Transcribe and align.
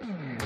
Hola, 0.00 0.34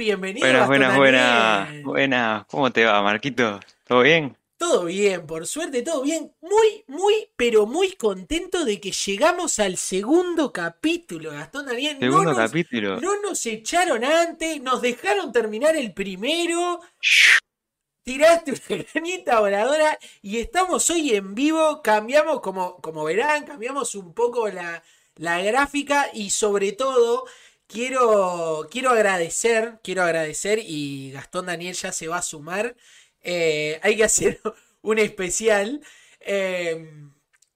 historia. 0.00 0.16
Bienvenidos 0.16 0.48
Buenas, 0.48 0.66
buenas, 0.66 0.96
buenas. 0.96 1.82
Buenas. 1.82 2.46
¿Cómo 2.46 2.72
te 2.72 2.84
va, 2.84 3.02
Marquito? 3.02 3.60
¿Todo 3.86 4.00
bien? 4.02 4.36
Todo 4.56 4.84
bien, 4.84 5.26
por 5.26 5.46
suerte, 5.46 5.82
todo 5.82 6.02
bien. 6.02 6.32
Muy, 6.42 6.84
muy, 6.86 7.28
pero 7.36 7.64
muy 7.66 7.92
contento 7.92 8.64
de 8.64 8.78
que 8.78 8.92
llegamos 8.92 9.58
al 9.58 9.76
segundo 9.78 10.52
capítulo, 10.52 11.30
Gastón 11.30 11.66
Daniel. 11.66 11.96
No 11.98 12.06
Segundo 12.06 12.32
nos- 12.32 12.36
capítulo. 12.38 13.00
No 13.00 13.20
nos 13.22 13.44
echaron 13.46 14.04
antes, 14.04 14.60
nos 14.60 14.82
dejaron 14.82 15.32
terminar 15.32 15.76
el 15.76 15.94
primero. 15.94 16.80
Tiraste 18.04 18.52
una 18.52 18.84
granita 18.94 19.40
voladora 19.40 19.98
y 20.22 20.38
estamos 20.38 20.88
hoy 20.90 21.14
en 21.14 21.34
vivo. 21.34 21.80
Cambiamos, 21.82 22.40
como, 22.40 22.76
como 22.82 23.04
verán, 23.04 23.44
cambiamos 23.46 23.94
un 23.94 24.12
poco 24.12 24.48
la, 24.48 24.82
la 25.16 25.40
gráfica 25.42 26.08
y 26.12 26.30
sobre 26.30 26.72
todo 26.72 27.24
quiero, 27.70 28.68
quiero 28.70 28.90
agradecer, 28.90 29.78
quiero 29.82 30.02
agradecer 30.02 30.58
y 30.62 31.10
Gastón 31.12 31.46
Daniel 31.46 31.74
ya 31.74 31.92
se 31.92 32.08
va 32.08 32.18
a 32.18 32.22
sumar. 32.22 32.76
eh, 33.22 33.78
hay 33.82 33.96
que 33.96 34.04
hacer 34.04 34.40
un 34.82 34.98
especial. 34.98 35.80
eh, 36.20 36.86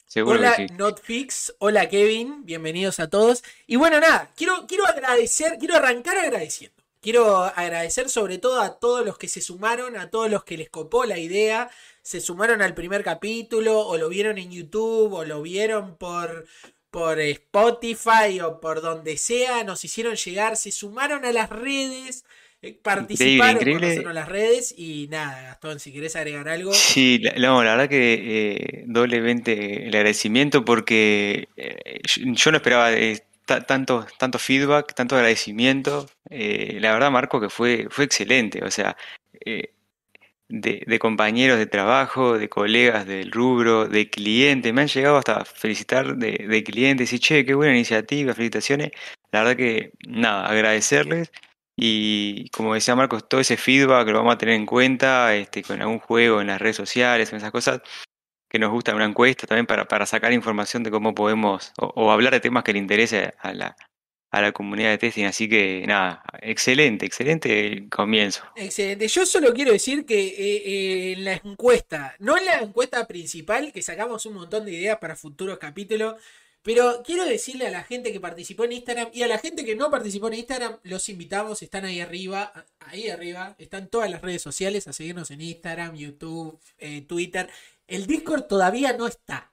Seguro 0.06 0.38
Hola 0.38 0.54
sí. 0.54 0.66
Notfix, 0.68 1.54
hola 1.58 1.88
Kevin, 1.88 2.44
bienvenidos 2.46 3.00
a 3.00 3.08
todos. 3.10 3.42
Y 3.66 3.76
bueno, 3.76 4.00
nada, 4.00 4.30
quiero, 4.36 4.66
quiero 4.66 4.86
agradecer, 4.86 5.58
quiero 5.58 5.76
arrancar 5.76 6.16
agradeciendo. 6.18 6.82
Quiero 7.00 7.42
agradecer 7.44 8.08
sobre 8.08 8.38
todo 8.38 8.60
a 8.62 8.78
todos 8.78 9.04
los 9.04 9.18
que 9.18 9.28
se 9.28 9.42
sumaron, 9.42 9.96
a 9.98 10.10
todos 10.10 10.30
los 10.30 10.44
que 10.44 10.56
les 10.56 10.70
copó 10.70 11.04
la 11.04 11.18
idea, 11.18 11.70
se 12.02 12.20
sumaron 12.20 12.62
al 12.62 12.74
primer 12.74 13.04
capítulo, 13.04 13.80
o 13.86 13.98
lo 13.98 14.08
vieron 14.08 14.38
en 14.38 14.50
YouTube, 14.50 15.12
o 15.12 15.24
lo 15.24 15.42
vieron 15.42 15.96
por, 15.98 16.46
por 16.94 17.18
Spotify, 17.18 18.40
o 18.40 18.60
por 18.60 18.80
donde 18.80 19.16
sea, 19.16 19.64
nos 19.64 19.84
hicieron 19.84 20.14
llegar, 20.14 20.56
se 20.56 20.70
sumaron 20.70 21.24
a 21.24 21.32
las 21.32 21.50
redes, 21.50 22.24
eh, 22.62 22.78
participaron 22.80 23.58
con 23.58 23.68
increíble. 23.68 24.08
en 24.08 24.14
las 24.14 24.28
redes, 24.28 24.72
y 24.78 25.08
nada, 25.10 25.42
Gastón, 25.42 25.80
si 25.80 25.92
querés 25.92 26.14
agregar 26.14 26.48
algo. 26.48 26.72
Sí, 26.72 27.18
la, 27.20 27.32
no, 27.32 27.64
la 27.64 27.72
verdad 27.72 27.88
que 27.88 28.14
eh, 28.14 28.84
doblemente 28.86 29.88
el 29.88 29.96
agradecimiento 29.96 30.64
porque 30.64 31.48
eh, 31.56 31.98
yo, 32.04 32.52
no 32.52 32.58
esperaba 32.58 32.92
eh, 32.92 33.26
ta- 33.44 33.66
tanto, 33.66 34.06
tanto 34.16 34.38
feedback, 34.38 34.94
tanto 34.94 35.16
agradecimiento. 35.16 36.06
La 36.30 36.92
verdad, 36.92 37.10
Marco, 37.10 37.40
que 37.40 37.50
fue, 37.50 37.88
fue 37.90 38.04
excelente. 38.04 38.62
O 38.64 38.70
sea, 38.70 38.96
eh, 39.44 39.73
de, 40.60 40.98
compañeros 40.98 41.58
de 41.58 41.66
trabajo, 41.66 42.38
de 42.38 42.48
colegas 42.48 43.06
del 43.06 43.30
rubro, 43.32 43.86
de 43.88 44.08
clientes, 44.10 44.72
me 44.72 44.82
han 44.82 44.88
llegado 44.88 45.16
hasta 45.18 45.44
felicitar 45.44 46.16
de, 46.16 46.46
de 46.48 46.64
clientes 46.64 47.12
y 47.12 47.18
che, 47.18 47.44
qué 47.44 47.54
buena 47.54 47.72
iniciativa, 47.74 48.34
felicitaciones. 48.34 48.92
La 49.32 49.40
verdad 49.40 49.56
que, 49.56 49.92
nada, 50.06 50.46
agradecerles. 50.46 51.32
Y 51.76 52.50
como 52.50 52.74
decía 52.74 52.94
Marcos, 52.94 53.28
todo 53.28 53.40
ese 53.40 53.56
feedback 53.56 54.06
lo 54.08 54.18
vamos 54.18 54.34
a 54.34 54.38
tener 54.38 54.54
en 54.54 54.66
cuenta 54.66 55.34
este, 55.34 55.62
con 55.62 55.80
algún 55.82 55.98
juego 55.98 56.40
en 56.40 56.46
las 56.46 56.60
redes 56.60 56.76
sociales, 56.76 57.32
en 57.32 57.38
esas 57.38 57.50
cosas 57.50 57.80
que 58.48 58.58
nos 58.60 58.70
gusta, 58.70 58.94
una 58.94 59.06
encuesta 59.06 59.46
también 59.48 59.66
para, 59.66 59.86
para 59.86 60.06
sacar 60.06 60.32
información 60.32 60.84
de 60.84 60.90
cómo 60.92 61.14
podemos, 61.14 61.72
o, 61.80 61.86
o 61.96 62.12
hablar 62.12 62.32
de 62.32 62.40
temas 62.40 62.64
que 62.64 62.72
le 62.72 62.78
interese 62.78 63.34
a 63.40 63.52
la, 63.52 63.76
a 64.34 64.42
la 64.42 64.52
comunidad 64.52 64.90
de 64.90 64.98
testing. 64.98 65.24
Así 65.24 65.48
que 65.48 65.84
nada, 65.86 66.22
excelente, 66.42 67.06
excelente 67.06 67.66
el 67.66 67.88
comienzo. 67.88 68.42
Excelente. 68.56 69.08
Yo 69.08 69.24
solo 69.24 69.54
quiero 69.54 69.72
decir 69.72 70.04
que 70.04 70.26
eh, 70.26 70.62
eh, 70.66 71.12
en 71.12 71.24
la 71.24 71.34
encuesta, 71.34 72.16
no 72.18 72.36
en 72.36 72.44
la 72.44 72.58
encuesta 72.58 73.06
principal, 73.06 73.72
que 73.72 73.82
sacamos 73.82 74.26
un 74.26 74.34
montón 74.34 74.64
de 74.64 74.72
ideas 74.72 74.98
para 74.98 75.16
futuros 75.16 75.58
capítulos, 75.58 76.16
pero 76.64 77.02
quiero 77.04 77.26
decirle 77.26 77.66
a 77.66 77.70
la 77.70 77.84
gente 77.84 78.10
que 78.10 78.20
participó 78.20 78.64
en 78.64 78.72
Instagram 78.72 79.10
y 79.12 79.22
a 79.22 79.28
la 79.28 79.38
gente 79.38 79.66
que 79.66 79.76
no 79.76 79.90
participó 79.90 80.28
en 80.28 80.34
Instagram, 80.34 80.78
los 80.82 81.08
invitamos, 81.10 81.62
están 81.62 81.84
ahí 81.84 82.00
arriba, 82.00 82.52
ahí 82.80 83.10
arriba, 83.10 83.54
están 83.58 83.88
todas 83.88 84.10
las 84.10 84.22
redes 84.22 84.40
sociales 84.40 84.88
a 84.88 84.94
seguirnos 84.94 85.30
en 85.30 85.42
Instagram, 85.42 85.94
YouTube, 85.94 86.58
eh, 86.78 87.02
Twitter. 87.02 87.50
El 87.86 88.06
Discord 88.06 88.44
todavía 88.44 88.94
no 88.94 89.06
está. 89.06 89.52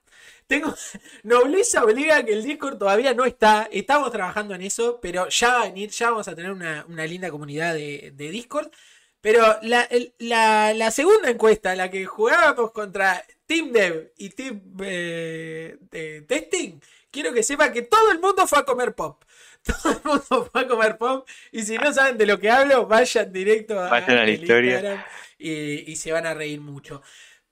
Tengo 0.52 0.74
nobleza 1.22 1.82
obliga 1.84 2.22
que 2.24 2.32
el 2.34 2.42
Discord 2.42 2.76
todavía 2.78 3.14
no 3.14 3.24
está. 3.24 3.68
Estamos 3.72 4.10
trabajando 4.12 4.54
en 4.54 4.62
eso, 4.62 4.98
pero 5.00 5.28
ya 5.28 5.48
va 5.54 5.62
a 5.62 5.64
venir, 5.66 5.90
ya 5.90 6.10
vamos 6.10 6.28
a 6.28 6.34
tener 6.34 6.50
una, 6.52 6.84
una 6.88 7.06
linda 7.06 7.30
comunidad 7.30 7.74
de, 7.74 8.12
de 8.14 8.30
Discord. 8.30 8.70
Pero 9.20 9.42
la, 9.62 9.82
el- 9.84 10.14
la- 10.18 10.74
la 10.74 10.90
segunda 10.90 11.30
encuesta, 11.30 11.74
la 11.76 11.90
que 11.90 12.04
jugábamos 12.04 12.72
contra 12.72 13.24
Team 13.46 13.70
Dev 13.72 14.12
y 14.18 14.30
Team 14.30 14.60
eh, 14.82 15.76
de 15.90 16.22
Testing, 16.22 16.80
quiero 17.10 17.32
que 17.32 17.42
sepa 17.42 17.70
que 17.72 17.82
todo 17.82 18.10
el 18.10 18.18
mundo 18.20 18.46
fue 18.46 18.58
a 18.58 18.64
comer 18.64 18.94
pop. 18.94 19.22
Todo 19.62 19.92
el 19.92 20.00
mundo 20.04 20.50
fue 20.50 20.60
a 20.62 20.66
comer 20.66 20.98
pop. 20.98 21.28
Y 21.52 21.62
si 21.62 21.78
no 21.78 21.92
saben 21.92 22.18
de 22.18 22.26
lo 22.26 22.36
que 22.40 22.50
hablo, 22.50 22.86
vayan 22.88 23.32
directo 23.32 23.78
a, 23.78 23.88
Vayan 23.90 24.18
a 24.18 24.24
la 24.24 24.30
historia. 24.32 24.72
Instagram 24.74 25.04
y, 25.38 25.92
y 25.92 25.96
se 25.96 26.10
van 26.10 26.26
a 26.26 26.34
reír 26.34 26.60
mucho. 26.60 27.00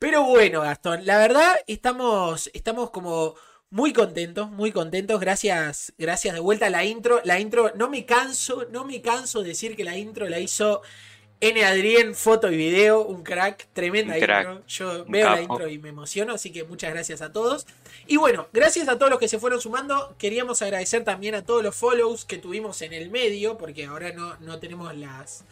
Pero 0.01 0.25
bueno, 0.25 0.63
Gastón, 0.63 1.05
la 1.05 1.19
verdad 1.19 1.57
estamos, 1.67 2.51
estamos 2.55 2.91
como 2.91 3.35
muy 3.69 3.93
contentos, 3.93 4.51
muy 4.51 4.73
contentos. 4.73 5.21
Gracias, 5.21 5.93
gracias 5.99 6.33
de 6.33 6.41
vuelta 6.41 6.69
a 6.69 6.71
la 6.71 6.87
intro. 6.87 7.21
La 7.23 7.39
intro, 7.39 7.73
no 7.77 7.91
me 7.91 8.07
canso, 8.07 8.67
no 8.71 8.87
me 8.87 9.03
canso 9.03 9.43
de 9.43 9.49
decir 9.49 9.77
que 9.77 9.85
la 9.85 9.99
intro 9.99 10.27
la 10.27 10.41
hizo 10.41 10.81
N. 11.41 11.63
Adrián, 11.63 12.15
foto 12.15 12.51
y 12.51 12.57
video, 12.57 13.05
un 13.05 13.23
crack, 13.23 13.69
tremenda 13.75 14.15
Un 14.15 14.21
crack, 14.21 14.49
intro. 14.49 14.67
Yo 14.69 15.05
veo 15.05 15.29
la 15.29 15.43
intro 15.43 15.69
y 15.69 15.79
me 15.79 15.91
emociono, 15.91 16.33
así 16.33 16.51
que 16.51 16.65
muchas 16.65 16.95
gracias 16.95 17.21
a 17.21 17.31
todos. 17.31 17.67
Y 18.07 18.17
bueno, 18.17 18.49
gracias 18.55 18.89
a 18.89 18.97
todos 18.97 19.11
los 19.11 19.21
que 19.21 19.29
se 19.29 19.39
fueron 19.39 19.61
sumando. 19.61 20.15
Queríamos 20.17 20.63
agradecer 20.63 21.05
también 21.05 21.35
a 21.35 21.45
todos 21.45 21.63
los 21.63 21.77
follows 21.77 22.25
que 22.25 22.39
tuvimos 22.39 22.81
en 22.81 22.95
el 22.95 23.11
medio, 23.11 23.59
porque 23.59 23.85
ahora 23.85 24.13
no, 24.15 24.35
no 24.41 24.61
tenemos 24.61 24.97
las, 24.97 25.45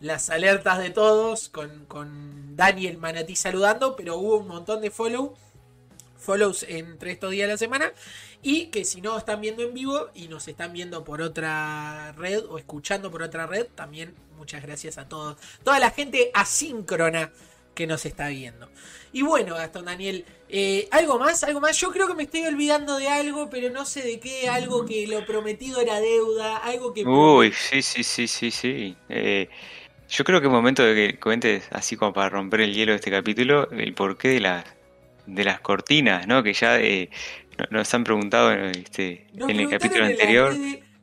las 0.00 0.30
alertas 0.30 0.78
de 0.78 0.90
todos 0.90 1.48
con, 1.48 1.86
con 1.86 2.56
Daniel 2.56 2.98
Manatí 2.98 3.36
saludando, 3.36 3.96
pero 3.96 4.16
hubo 4.16 4.36
un 4.38 4.48
montón 4.48 4.80
de 4.80 4.90
follow, 4.90 5.34
follows 6.16 6.64
entre 6.68 7.12
estos 7.12 7.30
días 7.30 7.48
de 7.48 7.54
la 7.54 7.58
semana. 7.58 7.92
Y 8.42 8.66
que 8.66 8.84
si 8.84 9.00
no 9.00 9.16
están 9.16 9.40
viendo 9.40 9.62
en 9.62 9.72
vivo 9.72 10.10
y 10.14 10.28
nos 10.28 10.48
están 10.48 10.72
viendo 10.72 11.02
por 11.02 11.22
otra 11.22 12.12
red 12.12 12.44
o 12.48 12.58
escuchando 12.58 13.10
por 13.10 13.22
otra 13.22 13.46
red, 13.46 13.66
también 13.74 14.14
muchas 14.36 14.62
gracias 14.62 14.98
a 14.98 15.08
todos. 15.08 15.38
Toda 15.62 15.78
la 15.78 15.90
gente 15.90 16.30
asíncrona 16.34 17.32
que 17.74 17.86
nos 17.86 18.04
está 18.04 18.28
viendo. 18.28 18.68
Y 19.14 19.22
bueno, 19.22 19.54
Gastón 19.54 19.84
Daniel, 19.84 20.24
eh, 20.48 20.88
¿algo 20.90 21.20
más? 21.20 21.44
¿Algo 21.44 21.60
más? 21.60 21.78
Yo 21.80 21.90
creo 21.92 22.08
que 22.08 22.14
me 22.14 22.24
estoy 22.24 22.44
olvidando 22.46 22.96
de 22.98 23.08
algo, 23.08 23.48
pero 23.48 23.70
no 23.70 23.84
sé 23.86 24.02
de 24.02 24.18
qué. 24.18 24.48
Algo 24.48 24.84
que 24.84 25.06
lo 25.06 25.24
prometido 25.24 25.80
era 25.80 26.00
deuda, 26.00 26.56
algo 26.56 26.92
que... 26.92 27.04
Uy, 27.06 27.52
sí, 27.52 27.80
sí, 27.80 28.02
sí, 28.02 28.26
sí, 28.26 28.50
sí. 28.50 28.96
Eh, 29.08 29.48
yo 30.08 30.24
creo 30.24 30.40
que 30.40 30.48
es 30.48 30.52
momento 30.52 30.82
de 30.82 30.94
que 31.12 31.20
cuentes, 31.20 31.64
así 31.70 31.96
como 31.96 32.12
para 32.12 32.28
romper 32.28 32.62
el 32.62 32.74
hielo 32.74 32.90
de 32.90 32.96
este 32.96 33.12
capítulo, 33.12 33.70
el 33.70 33.94
porqué 33.94 34.28
de 34.28 34.40
las, 34.40 34.64
de 35.26 35.44
las 35.44 35.60
cortinas, 35.60 36.26
¿no? 36.26 36.42
Que 36.42 36.52
ya 36.52 36.80
eh, 36.80 37.08
no- 37.56 37.66
nos 37.70 37.94
han 37.94 38.02
preguntado 38.02 38.52
este, 38.52 39.28
Nos 39.32 39.48
en 39.48 39.60
el 39.60 39.68
preguntaron 39.68 39.70
capítulo 39.78 40.04
anterior. 40.06 40.54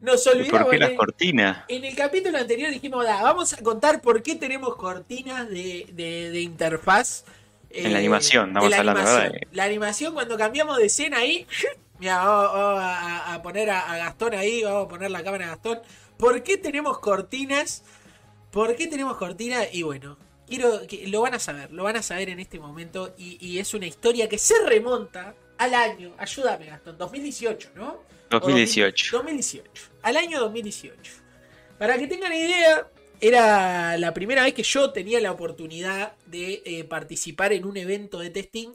Nos 0.01 0.27
olvidamos. 0.27 0.61
¿Por 0.63 0.69
qué 0.71 0.77
las 0.79 0.91
cortinas? 0.91 1.63
En 1.69 1.85
el 1.85 1.95
capítulo 1.95 2.37
anterior 2.37 2.71
dijimos, 2.71 3.05
"Da, 3.05 3.21
vamos 3.21 3.53
a 3.53 3.57
contar 3.63 4.01
por 4.01 4.21
qué 4.21 4.35
tenemos 4.35 4.75
cortinas 4.75 5.47
de, 5.47 5.85
de- 5.93 6.29
de 6.31 6.41
interfaz. 6.41 7.23
En 7.73 7.93
la 7.93 7.99
animación, 7.99 8.49
estamos 8.49 8.69
la 8.69 8.77
hablando, 8.77 9.01
animación. 9.01 9.31
¿verdad? 9.31 9.47
La 9.51 9.63
animación, 9.63 10.13
cuando 10.13 10.37
cambiamos 10.37 10.77
de 10.77 10.85
escena 10.85 11.17
ahí, 11.19 11.47
mira, 11.99 12.17
vamos, 12.23 12.53
vamos 12.53 12.81
a, 12.83 13.33
a 13.33 13.41
poner 13.41 13.69
a, 13.69 13.91
a 13.91 13.97
Gastón 13.97 14.33
ahí, 14.33 14.63
vamos 14.63 14.85
a 14.85 14.89
poner 14.89 15.11
la 15.11 15.23
cámara 15.23 15.45
a 15.45 15.49
Gastón. 15.49 15.79
¿Por 16.17 16.43
qué 16.43 16.57
tenemos 16.57 16.99
cortinas? 16.99 17.83
¿Por 18.51 18.75
qué 18.75 18.87
tenemos 18.87 19.17
cortinas? 19.17 19.67
Y 19.71 19.83
bueno, 19.83 20.17
quiero 20.47 20.85
que 20.87 21.07
lo 21.07 21.21
van 21.21 21.33
a 21.33 21.39
saber, 21.39 21.71
lo 21.71 21.83
van 21.83 21.95
a 21.95 22.01
saber 22.03 22.29
en 22.29 22.39
este 22.39 22.59
momento. 22.59 23.13
Y, 23.17 23.37
y 23.45 23.59
es 23.59 23.73
una 23.73 23.87
historia 23.87 24.27
que 24.29 24.37
se 24.37 24.55
remonta 24.65 25.33
al 25.57 25.73
año, 25.73 26.13
ayúdame 26.17 26.65
Gastón, 26.65 26.97
2018, 26.97 27.71
¿no? 27.75 28.03
2018. 28.29 29.17
2018. 29.17 29.83
Al 30.03 30.17
año 30.17 30.39
2018. 30.39 31.13
Para 31.77 31.97
que 31.97 32.07
tengan 32.07 32.33
idea, 32.33 32.87
era 33.21 33.97
la 33.97 34.13
primera 34.13 34.43
vez 34.43 34.53
que 34.53 34.63
yo 34.63 34.91
tenía 34.91 35.21
la 35.21 35.31
oportunidad 35.31 36.13
de 36.25 36.63
eh, 36.65 36.83
participar 36.83 37.53
en 37.53 37.65
un 37.65 37.77
evento 37.77 38.19
de 38.19 38.31
testing 38.31 38.69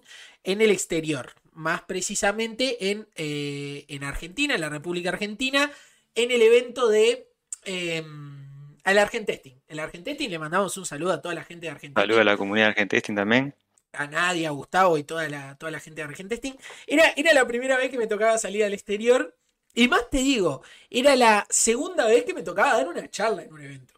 en 0.45 0.61
el 0.61 0.71
exterior. 0.71 1.33
Más 1.53 1.83
precisamente 1.83 2.91
en, 2.91 3.09
eh, 3.17 3.85
en 3.89 4.05
Argentina, 4.05 4.55
en 4.55 4.61
la 4.61 4.69
República 4.69 5.11
Argentina, 5.11 5.71
en 6.15 6.31
el 6.31 6.43
evento 6.43 6.89
de... 6.89 7.29
Eh, 7.65 8.05
al 8.85 8.99
Argentesting. 8.99 9.61
El 9.67 9.81
Argentesting 9.81 10.31
le 10.31 10.39
mandamos 10.39 10.77
un 10.77 10.87
saludo 10.87 11.13
a 11.13 11.21
toda 11.21 11.35
la 11.35 11.43
gente 11.43 11.67
de 11.67 11.73
Argentina 11.73 12.01
Saludos 12.01 12.21
a 12.21 12.25
la 12.25 12.37
comunidad 12.37 12.69
argentina 12.69 13.17
también. 13.17 13.53
a 13.93 14.07
Nadia, 14.07 14.51
a 14.51 14.53
Gustavo 14.53 14.97
y 14.97 15.03
toda 15.03 15.29
la, 15.29 15.57
toda 15.57 15.73
la 15.73 15.81
gente 15.81 16.03
de 16.03 16.09
Argentesting. 16.09 16.57
Era, 16.87 17.13
era 17.17 17.35
la 17.35 17.45
primera 17.49 17.77
vez 17.79 17.91
que 17.91 17.99
me 17.99 18.07
tocaba 18.07 18.39
salir 18.39 18.63
al 18.63 18.73
exterior. 18.73 19.37
Y 19.75 19.89
más 19.89 20.09
te 20.09 20.19
digo, 20.19 20.63
era 20.89 21.17
la 21.17 21.49
segunda 21.51 22.07
vez 22.07 22.25
que 22.25 22.33
me 22.33 22.43
tocaba 22.45 22.75
dar 22.75 22.87
una 22.87 23.11
charla 23.11 23.43
en 23.43 23.53
un 23.53 23.61
evento. 23.61 23.96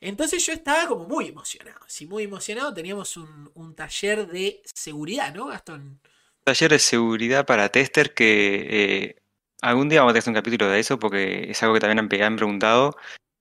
Entonces 0.00 0.44
yo 0.44 0.52
estaba 0.52 0.86
como 0.86 1.04
muy 1.06 1.28
emocionado. 1.28 1.80
Sí, 1.86 2.06
muy 2.06 2.24
emocionado. 2.24 2.72
Teníamos 2.72 3.16
un, 3.16 3.74
taller 3.74 4.26
de 4.26 4.62
seguridad, 4.64 5.34
¿no, 5.34 5.46
Gastón? 5.46 6.00
Taller 6.44 6.70
de 6.70 6.78
seguridad 6.78 7.44
para 7.46 7.68
tester 7.68 8.14
que 8.14 8.66
eh, 8.70 9.16
algún 9.60 9.88
día 9.88 10.00
vamos 10.00 10.14
a 10.14 10.18
hacer 10.18 10.30
un 10.30 10.34
capítulo 10.34 10.68
de 10.68 10.80
eso 10.80 10.98
porque 10.98 11.50
es 11.50 11.62
algo 11.62 11.74
que 11.74 11.80
también 11.80 11.98
han, 11.98 12.22
han 12.22 12.36
preguntado 12.36 12.96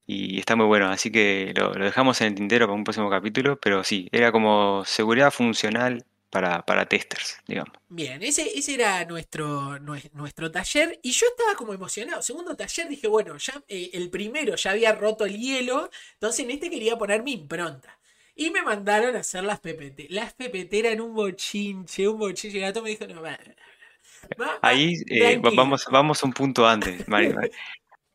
y 0.06 0.40
está 0.40 0.56
muy 0.56 0.66
bueno, 0.66 0.90
así 0.90 1.12
que 1.12 1.54
lo 1.56 1.72
dejamos 1.74 2.20
en 2.22 2.28
el 2.30 2.36
tintero 2.36 2.66
para 2.66 2.76
un 2.76 2.84
próximo 2.84 3.12
capítulo, 3.12 3.60
pero 3.60 3.84
sí, 3.84 4.10
era 4.12 4.32
como 4.32 4.84
seguridad 4.84 5.32
funcional 5.32 6.04
para, 6.30 6.62
para 6.66 6.88
testers, 6.88 7.38
digamos. 7.48 7.78
Bien, 7.92 8.22
ese, 8.22 8.44
ese 8.58 8.76
era 8.76 9.04
nuestro, 9.06 9.80
nue- 9.80 10.12
nuestro 10.14 10.52
taller 10.52 11.00
y 11.02 11.12
yo 11.12 11.26
estaba 11.28 11.56
como 11.56 11.74
emocionado. 11.74 12.22
Segundo 12.22 12.56
taller 12.56 12.88
dije, 12.88 13.08
bueno, 13.08 13.36
ya 13.38 13.64
eh, 13.68 13.90
el 13.94 14.10
primero 14.12 14.56
ya 14.56 14.72
había 14.72 14.94
roto 14.94 15.26
el 15.26 15.38
hielo, 15.40 15.90
entonces 16.14 16.46
en 16.46 16.52
este 16.52 16.70
quería 16.70 16.98
poner 16.98 17.24
mi 17.24 17.34
impronta. 17.34 18.00
Y 18.36 18.52
me 18.52 18.62
mandaron 18.62 19.16
a 19.16 19.20
hacer 19.20 19.44
las 19.44 19.60
PPT. 19.60 20.08
Las 20.10 20.34
PPT 20.34 20.80
eran 20.80 21.02
un 21.02 21.14
bochinche, 21.16 22.08
un 22.08 22.20
bochinche. 22.20 22.60
Gato 22.60 22.82
me 22.84 22.90
dijo, 22.92 23.08
no, 23.08 23.22
va, 23.24 23.38
Ahí 24.62 24.94
eh, 25.10 25.38
va- 25.38 25.52
tranquilo". 25.52 25.56
vamos, 25.56 25.86
vamos 25.92 26.24
un 26.24 26.34
punto 26.34 26.68
antes, 26.68 27.08
Mari. 27.08 27.30
Mari. 27.30 27.50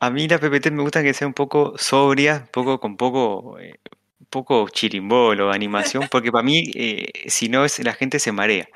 A 0.00 0.10
mí 0.10 0.28
las 0.28 0.40
PPT 0.40 0.72
me 0.72 0.82
gustan 0.82 1.04
que 1.04 1.14
sea 1.14 1.28
un 1.28 1.34
poco 1.34 1.74
sobria, 1.78 2.48
poco 2.52 2.80
con 2.80 2.96
poco, 2.96 3.58
eh, 3.60 3.80
poco 4.28 4.68
chirimbolo, 4.68 5.50
animación, 5.50 6.08
porque 6.10 6.32
para 6.32 6.44
mí, 6.44 6.70
eh, 6.74 7.10
si 7.26 7.48
no, 7.48 7.64
es, 7.64 7.78
la 7.80 7.94
gente 7.94 8.18
se 8.18 8.32
marea. 8.32 8.68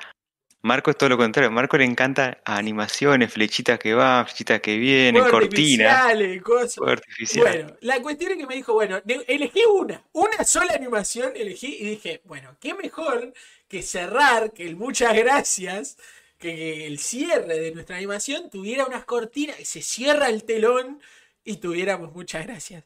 Marco 0.61 0.91
es 0.91 0.99
todo 0.99 1.11
lo 1.11 1.17
contrario. 1.17 1.51
Marco 1.51 1.79
le 1.79 1.85
encanta 1.85 2.39
animaciones, 2.45 3.33
flechitas 3.33 3.79
que 3.79 3.95
van, 3.95 4.27
flechitas 4.27 4.61
que 4.61 4.77
vienen, 4.77 5.25
cortinas, 5.31 6.13
cosas. 6.43 7.01
Bueno, 7.37 7.77
la 7.81 8.03
cuestión 8.03 8.33
es 8.33 8.39
que 8.39 8.47
me 8.47 8.57
dijo, 8.57 8.75
bueno, 8.75 9.01
elegí 9.07 9.63
una, 9.73 10.03
una 10.13 10.45
sola 10.45 10.75
animación, 10.75 11.33
elegí 11.37 11.77
y 11.81 11.85
dije, 11.91 12.23
bueno, 12.25 12.57
qué 12.61 12.75
mejor 12.75 13.33
que 13.69 13.83
cerrar, 13.83 14.53
que 14.53 14.67
el 14.67 14.77
muchas 14.77 15.17
gracias, 15.17 15.97
que, 16.39 16.55
que 16.57 16.87
el 16.87 16.99
cierre 16.99 17.61
de 17.61 17.71
nuestra 17.73 17.97
animación 17.97 18.51
tuviera 18.51 18.85
unas 18.85 19.05
cortinas, 19.05 19.57
que 19.57 19.65
se 19.65 19.83
cierra 19.83 20.29
el 20.29 20.43
telón 20.45 21.01
y 21.45 21.59
tuviéramos 21.59 22.13
muchas 22.13 22.45
gracias. 22.45 22.85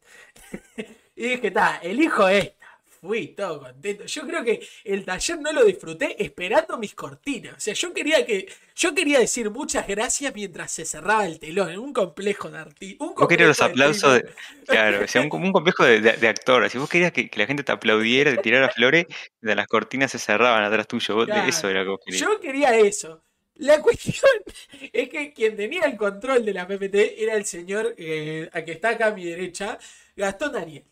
y 1.16 1.22
dije, 1.28 1.48
está, 1.48 1.78
elijo 1.82 2.28
esta. 2.28 2.62
Fui 3.00 3.28
todo 3.34 3.58
contento. 3.60 4.04
Yo 4.06 4.22
creo 4.28 4.44
que 4.44 4.64
el 4.84 5.04
taller 5.04 5.40
no 5.40 5.52
lo 5.52 5.64
disfruté 5.64 6.22
esperando 6.22 6.78
mis 6.78 6.94
cortinas. 6.94 7.56
O 7.56 7.60
sea, 7.60 7.74
yo 7.74 7.92
quería 7.92 8.24
que. 8.24 8.46
Yo 8.76 8.94
quería 8.94 9.18
decir 9.18 9.50
muchas 9.50 9.88
gracias 9.88 10.32
mientras 10.32 10.70
se 10.70 10.84
cerraba 10.84 11.26
el 11.26 11.40
telón. 11.40 11.76
Un 11.78 11.92
complejo 11.92 12.48
de 12.48 12.58
artista. 12.58 13.04
Vos 13.04 13.26
querías 13.26 13.48
los 13.48 13.60
aplausos 13.60 14.14
de, 14.14 14.30
claro, 14.68 15.04
o 15.04 15.08
sea, 15.08 15.20
un, 15.22 15.50
complejo 15.50 15.84
de, 15.84 16.00
de- 16.00 16.12
de 16.12 16.28
actor. 16.28 16.70
Si 16.70 16.78
vos 16.78 16.88
querías 16.88 17.10
que, 17.10 17.28
que 17.28 17.40
la 17.40 17.46
gente 17.46 17.64
te 17.64 17.72
aplaudiera, 17.72 18.30
te 18.30 18.38
tirara 18.40 18.68
flores, 18.68 19.06
de 19.40 19.54
las 19.56 19.66
cortinas 19.66 20.12
se 20.12 20.20
cerraban 20.20 20.62
atrás 20.62 20.86
tuyo. 20.86 21.16
Vos- 21.16 21.26
Claro. 21.26 21.48
Eso 21.48 21.68
era 21.68 21.82
lo 21.82 21.98
que 21.98 22.04
querías. 22.12 22.20
Yo 22.20 22.38
quería 22.38 22.78
eso. 22.78 23.24
La 23.56 23.82
cuestión 23.82 24.30
es 24.92 25.08
que 25.08 25.32
quien 25.32 25.56
tenía 25.56 25.82
el 25.86 25.96
control 25.96 26.44
de 26.44 26.52
la 26.52 26.68
PPT 26.68 26.94
era 27.18 27.34
el 27.34 27.46
señor 27.46 27.96
eh, 27.98 28.48
a 28.52 28.62
que 28.62 28.70
está 28.70 28.90
acá 28.90 29.08
a 29.08 29.10
mi 29.10 29.24
derecha, 29.24 29.76
Gastón 30.14 30.52
Daniel. 30.52 30.84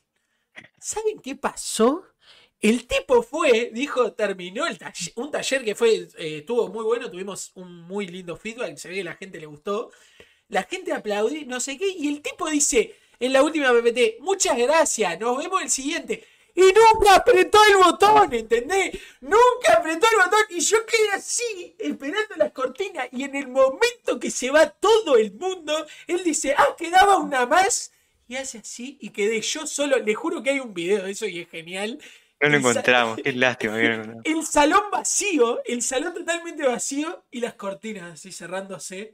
¿Saben 0.79 1.21
qué 1.21 1.37
pasó? 1.37 2.05
El 2.61 2.87
tipo 2.87 3.23
fue, 3.23 3.71
dijo, 3.73 4.13
terminó 4.13 4.67
el 4.67 4.79
taller, 4.79 5.13
un 5.17 5.31
taller 5.31 5.65
que 5.65 5.75
fue, 5.75 6.09
eh, 6.19 6.39
estuvo 6.39 6.69
muy 6.69 6.85
bueno, 6.85 7.11
tuvimos 7.11 7.53
un 7.55 7.83
muy 7.83 8.07
lindo 8.07 8.37
feedback, 8.37 8.77
se 8.77 8.89
ve 8.89 8.97
que 8.97 9.05
la 9.05 9.17
gente 9.17 9.41
le 9.41 9.47
gustó. 9.47 9.91
La 10.49 10.65
gente 10.65 10.93
aplaudió, 10.93 11.47
no 11.47 11.61
sé 11.61 11.79
qué, 11.79 11.89
y 11.89 12.09
el 12.09 12.21
tipo 12.21 12.49
dice 12.51 12.97
en 13.19 13.33
la 13.33 13.43
última 13.43 13.71
PPT, 13.73 14.21
muchas 14.21 14.59
gracias, 14.59 15.19
nos 15.21 15.39
vemos 15.39 15.63
el 15.63 15.71
siguiente. 15.71 16.27
Y 16.55 16.63
nunca 16.63 17.15
apretó 17.17 17.59
el 17.71 17.77
botón, 17.77 18.35
¿entendés? 18.35 18.99
Nunca 19.21 19.75
apretó 19.79 20.07
el 20.11 20.25
botón 20.25 20.41
y 20.51 20.61
yo 20.61 20.85
quedé 20.85 21.11
así, 21.11 21.77
esperando 21.79 22.37
las 22.37 22.53
cortinas. 22.53 23.09
Y 23.13 23.25
en 23.25 23.37
el 23.37 23.49
momento 23.49 24.19
que 24.19 24.31
se 24.31 24.51
va 24.51 24.69
todo 24.69 25.17
el 25.17 25.33
mundo, 25.33 25.87
él 26.07 26.25
dice, 26.25 26.55
ah, 26.57 26.75
quedaba 26.77 27.19
una 27.19 27.47
más. 27.47 27.93
Y 28.31 28.37
hace 28.37 28.59
así 28.59 28.97
y 29.01 29.11
quedé 29.11 29.41
yo 29.41 29.67
solo. 29.67 29.99
Le 29.99 30.15
juro 30.15 30.41
que 30.41 30.51
hay 30.51 30.61
un 30.61 30.73
video 30.73 31.03
de 31.05 31.11
eso 31.11 31.27
y 31.27 31.41
es 31.41 31.49
genial. 31.51 31.99
No 32.41 32.49
lo 32.49 32.55
el 32.55 32.61
encontramos, 32.61 33.19
qué 33.23 33.33
lástima 33.33 33.77
que 33.77 33.89
no 33.89 33.89
lo 33.89 33.95
encontramos. 34.05 34.25
El 34.25 34.47
salón 34.47 34.85
vacío, 34.93 35.61
el 35.65 35.83
salón 35.83 36.15
totalmente 36.15 36.65
vacío 36.67 37.25
y 37.33 37.41
las 37.41 37.55
cortinas 37.55 38.13
así 38.15 38.31
cerrándose. 38.31 39.13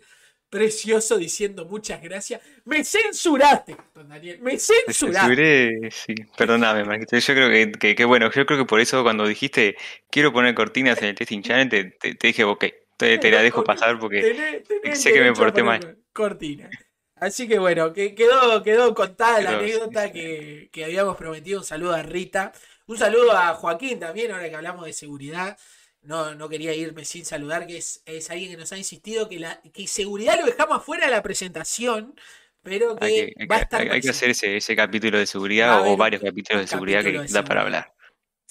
Precioso 0.50 1.16
diciendo 1.16 1.64
muchas 1.64 2.00
gracias. 2.02 2.40
Me 2.66 2.84
censuraste, 2.84 3.76
don 3.94 4.08
Daniel. 4.08 4.38
Me 4.42 4.52
Te 4.52 4.58
censuraste. 4.58 5.18
censuré, 5.18 5.90
sí, 5.90 6.14
perdóname, 6.36 6.84
Marquito. 6.84 7.18
Yo 7.18 7.34
creo 7.34 7.48
que, 7.50 7.72
que, 7.72 7.94
que 7.94 8.04
bueno, 8.04 8.30
yo 8.30 8.46
creo 8.46 8.58
que 8.58 8.64
por 8.66 8.80
eso 8.80 9.02
cuando 9.02 9.26
dijiste 9.26 9.76
quiero 10.10 10.32
poner 10.32 10.54
cortinas 10.54 10.98
en 10.98 11.08
el 11.08 11.14
testing 11.14 11.42
channel, 11.42 11.68
te, 11.68 11.84
te- 11.84 12.14
te 12.14 12.26
dije, 12.28 12.44
ok, 12.44 12.64
te, 12.96 13.18
te 13.18 13.30
la 13.30 13.42
dejo 13.42 13.64
pasar 13.64 13.98
porque 13.98 14.22
tenés 14.22 14.62
el 14.84 14.96
sé 14.96 15.12
que 15.12 15.20
me 15.20 15.32
porté 15.32 15.62
mal. 15.62 15.98
Cortina. 16.12 16.70
Así 17.16 17.48
que 17.48 17.58
bueno, 17.58 17.92
que 17.92 18.14
quedó, 18.14 18.62
quedó 18.62 18.94
contada 18.94 19.40
la 19.40 19.50
anécdota 19.58 20.12
que, 20.12 20.68
que 20.72 20.84
habíamos 20.84 21.16
prometido. 21.16 21.60
Un 21.60 21.64
saludo 21.64 21.94
a 21.94 22.02
Rita. 22.02 22.52
Un 22.86 22.98
saludo 22.98 23.32
a 23.32 23.54
Joaquín 23.54 23.98
también, 23.98 24.30
ahora 24.32 24.48
que 24.48 24.54
hablamos 24.56 24.84
de 24.84 24.92
seguridad. 24.92 25.56
No, 26.02 26.34
no 26.34 26.48
quería 26.48 26.72
irme 26.74 27.04
sin 27.04 27.24
saludar, 27.24 27.66
que 27.66 27.78
es, 27.78 28.02
es 28.04 28.30
alguien 28.30 28.50
que 28.50 28.56
nos 28.58 28.70
ha 28.72 28.78
insistido 28.78 29.28
que, 29.28 29.40
la, 29.40 29.60
que 29.72 29.86
seguridad 29.88 30.38
lo 30.38 30.46
dejamos 30.46 30.76
afuera 30.78 31.06
de 31.06 31.10
la 31.12 31.22
presentación, 31.22 32.14
pero 32.62 32.94
que, 32.96 33.04
hay 33.04 33.34
que, 33.34 33.46
va 33.46 33.56
a 33.56 33.60
estar 33.60 33.80
hay- 33.80 33.88
hay 33.88 34.00
que 34.00 34.10
hacer 34.10 34.30
ese, 34.30 34.56
ese 34.56 34.76
capítulo 34.76 35.18
de 35.18 35.26
seguridad 35.26 35.84
o 35.88 35.96
varios 35.96 36.22
capítulos 36.22 36.62
de 36.62 36.68
seguridad 36.68 37.02
que 37.02 37.12
de 37.12 37.26
da 37.26 37.42
para 37.42 37.62
hablar. 37.62 37.92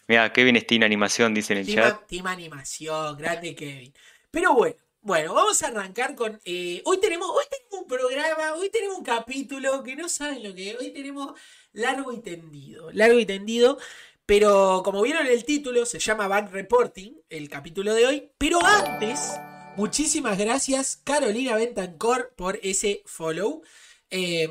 Mira, 0.07 0.33
Kevin 0.33 0.59
Steam 0.59 0.83
Animación 0.83 1.33
dice 1.33 1.53
en 1.53 1.59
el 1.59 1.65
Team, 1.65 1.77
chat. 1.77 2.07
Team 2.07 2.27
Animación, 2.27 3.15
grande 3.17 3.55
Kevin. 3.55 3.93
Pero 4.31 4.53
bueno, 4.53 4.75
bueno, 5.05 5.35
vamos 5.35 5.61
a 5.61 5.67
arrancar 5.67 6.15
con. 6.15 6.41
eh, 6.45 6.81
hoy 6.83 6.99
tenemos, 6.99 7.29
hoy 7.29 7.43
tenemos 7.47 7.83
un 7.83 7.87
programa, 7.87 8.55
hoy 8.55 8.71
tenemos 8.71 8.97
un 8.97 9.03
capítulo 9.03 9.83
que 9.83 9.95
no 9.95 10.09
saben 10.09 10.41
lo 10.41 10.55
que 10.55 10.71
es. 10.71 10.79
Hoy 10.79 10.89
tenemos 10.89 11.39
largo 11.73 12.11
y 12.11 12.21
tendido. 12.21 12.89
Largo 12.91 13.19
y 13.19 13.25
tendido. 13.27 13.77
Pero 14.25 14.81
como 14.83 15.03
vieron 15.03 15.27
el 15.27 15.45
título, 15.45 15.85
se 15.85 15.99
llama 15.99 16.27
Back 16.27 16.51
Reporting, 16.51 17.13
el 17.29 17.47
capítulo 17.49 17.93
de 17.93 18.07
hoy. 18.07 18.31
Pero 18.39 18.57
antes, 18.65 19.19
muchísimas 19.75 20.39
gracias, 20.39 20.99
Carolina 21.03 21.55
Bentancor, 21.55 22.33
por 22.35 22.59
ese 22.63 23.03
follow. 23.05 23.61
Eh, 24.09 24.49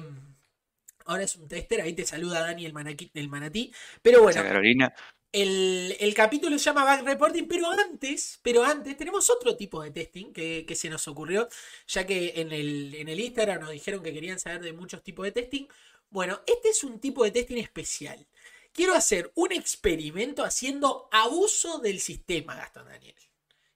ahora 1.05 1.25
es 1.25 1.35
un 1.35 1.49
tester, 1.49 1.81
ahí 1.81 1.95
te 1.95 2.07
saluda 2.07 2.43
Dani 2.43 2.65
el, 2.65 3.11
el 3.15 3.29
manatí. 3.29 3.73
Pero 4.03 4.23
bueno, 4.23 4.41
Esa 4.41 4.49
Carolina. 4.49 4.95
El, 5.35 5.97
el 6.01 6.15
capítulo 6.15 6.59
se 6.59 6.65
llama 6.67 6.85
Back 6.85 7.03
Reporting, 7.05 7.47
pero 7.49 7.71
antes, 7.71 8.39
pero 8.43 8.63
antes 8.65 8.97
tenemos 8.97 9.29
otro 9.29 9.57
tipo 9.57 9.83
de 9.83 9.91
testing 9.91 10.33
que, 10.33 10.65
que 10.67 10.75
se 10.77 10.89
nos 10.89 11.07
ocurrió, 11.09 11.49
ya 11.89 12.07
que 12.07 12.33
en 12.37 12.53
el, 12.53 12.95
en 12.95 13.09
el 13.09 13.19
Instagram 13.21 13.61
nos 13.61 13.71
dijeron 13.71 14.03
que 14.03 14.13
querían 14.13 14.39
saber 14.39 14.63
de 14.63 14.73
muchos 14.73 15.03
tipos 15.03 15.25
de 15.25 15.33
testing. 15.33 15.67
Bueno, 16.11 16.41
este 16.47 16.69
es 16.71 16.85
un 16.85 17.01
tipo 17.01 17.25
de 17.25 17.33
testing 17.33 17.59
especial. 17.59 18.25
Quiero 18.73 18.95
hacer 18.95 19.31
un 19.35 19.53
experimento 19.53 20.45
haciendo 20.45 21.09
abuso 21.13 21.79
del 21.79 22.01
sistema, 22.01 22.55
Gastón 22.57 22.87
Daniel. 22.89 23.15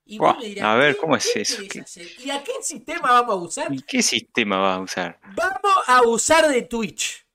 Y 0.06 0.18
vos 0.18 0.38
me 0.38 0.46
dirás, 0.46 0.64
a 0.64 0.76
ver, 0.76 0.94
¿qué- 0.94 1.00
¿cómo 1.00 1.16
es 1.16 1.26
eso? 1.36 1.62
¿Y 2.24 2.30
a 2.30 2.42
qué 2.42 2.52
sistema 2.62 3.12
vamos 3.12 3.30
a 3.32 3.34
usar? 3.46 3.74
¿Y 3.74 3.82
qué 3.82 4.02
sistema 4.02 4.58
vas 4.58 4.78
a 4.78 4.80
usar? 4.80 5.20
Vamos 5.34 5.84
a 5.86 6.02
usar 6.02 6.48
de 6.48 6.62
Twitch. 6.62 7.26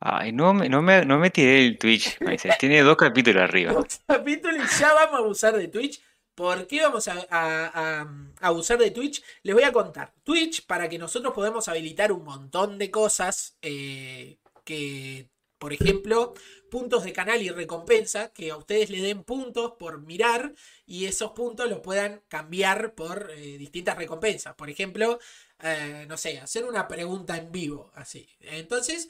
Ay, 0.00 0.32
no 0.32 0.54
me, 0.54 0.68
no 0.68 0.80
me, 0.82 1.04
no 1.04 1.18
me 1.18 1.30
tiré 1.30 1.66
el 1.66 1.78
Twitch, 1.78 2.20
Maicel. 2.20 2.52
Tiene 2.58 2.82
dos 2.82 2.96
capítulos 2.96 3.42
arriba. 3.42 3.72
Dos 3.72 4.00
capítulos 4.06 4.58
y 4.64 4.80
ya 4.80 4.92
vamos 4.94 5.20
a 5.20 5.22
usar 5.22 5.56
de 5.56 5.68
Twitch. 5.68 6.00
¿Por 6.34 6.68
qué 6.68 6.82
vamos 6.82 7.08
a, 7.08 7.14
a- 7.30 8.02
a- 8.02 8.08
a 8.40 8.52
usar 8.52 8.78
de 8.78 8.92
Twitch? 8.92 9.22
Les 9.42 9.54
voy 9.54 9.64
a 9.64 9.72
contar. 9.72 10.12
Twitch, 10.22 10.66
para 10.66 10.88
que 10.88 10.98
nosotros 10.98 11.34
podamos 11.34 11.66
habilitar 11.66 12.12
un 12.12 12.22
montón 12.24 12.78
de 12.78 12.92
cosas, 12.92 13.56
eh, 13.60 14.38
que, 14.64 15.28
por 15.58 15.72
ejemplo, 15.72 16.34
puntos 16.70 17.02
de 17.02 17.12
canal 17.12 17.42
y 17.42 17.48
recompensa, 17.50 18.32
que 18.32 18.52
a 18.52 18.56
ustedes 18.56 18.90
le 18.90 19.00
den 19.00 19.24
puntos 19.24 19.72
por 19.80 20.00
mirar 20.00 20.52
y 20.86 21.06
esos 21.06 21.32
puntos 21.32 21.68
los 21.68 21.80
puedan 21.80 22.22
cambiar 22.28 22.94
por 22.94 23.32
eh, 23.34 23.58
distintas 23.58 23.96
recompensas. 23.96 24.54
Por 24.54 24.70
ejemplo, 24.70 25.18
eh, 25.60 26.04
no 26.08 26.16
sé, 26.16 26.38
hacer 26.38 26.64
una 26.66 26.86
pregunta 26.86 27.36
en 27.36 27.50
vivo, 27.50 27.90
así. 27.96 28.28
Entonces, 28.42 29.08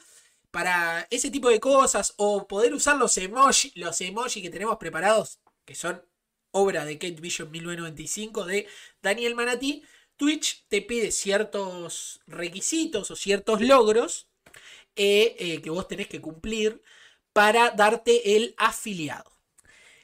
para 0.51 1.07
ese 1.09 1.31
tipo 1.31 1.49
de 1.49 1.59
cosas 1.59 2.13
o 2.17 2.47
poder 2.47 2.73
usar 2.73 2.97
los 2.97 3.17
emoji, 3.17 3.71
los 3.75 4.01
emoji 4.01 4.41
que 4.41 4.49
tenemos 4.49 4.77
preparados, 4.77 5.39
que 5.65 5.75
son 5.75 6.03
obra 6.51 6.85
de 6.85 6.97
Kate 6.97 7.21
Vision 7.21 7.51
1995 7.51 8.45
de 8.45 8.67
Daniel 9.01 9.35
Manati, 9.35 9.83
Twitch 10.17 10.65
te 10.67 10.81
pide 10.81 11.11
ciertos 11.11 12.21
requisitos 12.27 13.09
o 13.11 13.15
ciertos 13.15 13.61
logros 13.61 14.27
eh, 14.95 15.35
eh, 15.39 15.61
que 15.61 15.69
vos 15.69 15.87
tenés 15.87 16.07
que 16.07 16.19
cumplir 16.19 16.81
para 17.31 17.71
darte 17.71 18.35
el 18.35 18.53
afiliado. 18.57 19.31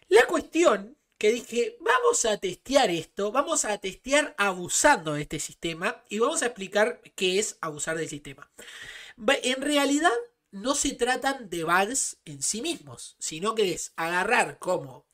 La 0.07 0.25
cuestión 0.27 0.97
que 1.17 1.31
dije, 1.31 1.77
vamos 1.79 2.25
a 2.25 2.37
testear 2.37 2.89
esto, 2.89 3.31
vamos 3.31 3.65
a 3.65 3.77
testear 3.77 4.35
abusando 4.37 5.13
de 5.13 5.23
este 5.23 5.39
sistema 5.39 6.03
y 6.09 6.19
vamos 6.19 6.43
a 6.43 6.47
explicar 6.47 7.01
qué 7.15 7.39
es 7.39 7.57
abusar 7.61 7.97
del 7.97 8.07
sistema. 8.09 8.49
En 9.17 9.61
realidad 9.61 10.13
no 10.55 10.73
se 10.73 10.93
tratan 10.93 11.49
de 11.49 11.63
bugs 11.63 12.17
en 12.25 12.41
sí 12.41 12.61
mismos, 12.61 13.15
sino 13.19 13.53
que 13.55 13.73
es 13.73 13.91
agarrar 13.97 14.57
como 14.59 15.05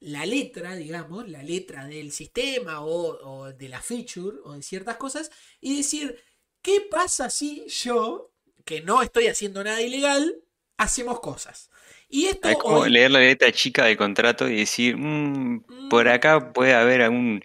la 0.00 0.24
letra, 0.26 0.74
digamos, 0.74 1.28
la 1.28 1.42
letra 1.42 1.86
del 1.86 2.12
sistema 2.12 2.80
o, 2.80 3.18
o 3.22 3.52
de 3.52 3.68
la 3.68 3.80
feature 3.82 4.38
o 4.44 4.54
de 4.54 4.62
ciertas 4.62 4.96
cosas 4.96 5.30
y 5.60 5.76
decir, 5.76 6.18
¿qué 6.62 6.80
pasa 6.90 7.28
si 7.30 7.66
yo, 7.68 8.32
que 8.64 8.80
no 8.80 9.02
estoy 9.02 9.26
haciendo 9.28 9.62
nada 9.62 9.80
ilegal, 9.82 10.42
hacemos 10.78 11.20
cosas? 11.20 11.70
Y 12.08 12.26
esto 12.26 12.48
Es 12.48 12.56
como 12.56 12.78
hoy- 12.78 12.90
leer 12.90 13.10
la 13.10 13.20
letra 13.20 13.50
chica 13.52 13.84
del 13.86 13.96
contrato 13.96 14.48
y 14.48 14.56
decir, 14.56 14.96
"Mm, 14.96 15.88
por 15.90 16.06
Mm. 16.06 16.08
acá 16.10 16.52
puede 16.52 16.74
haber 16.74 17.02
algún 17.02 17.42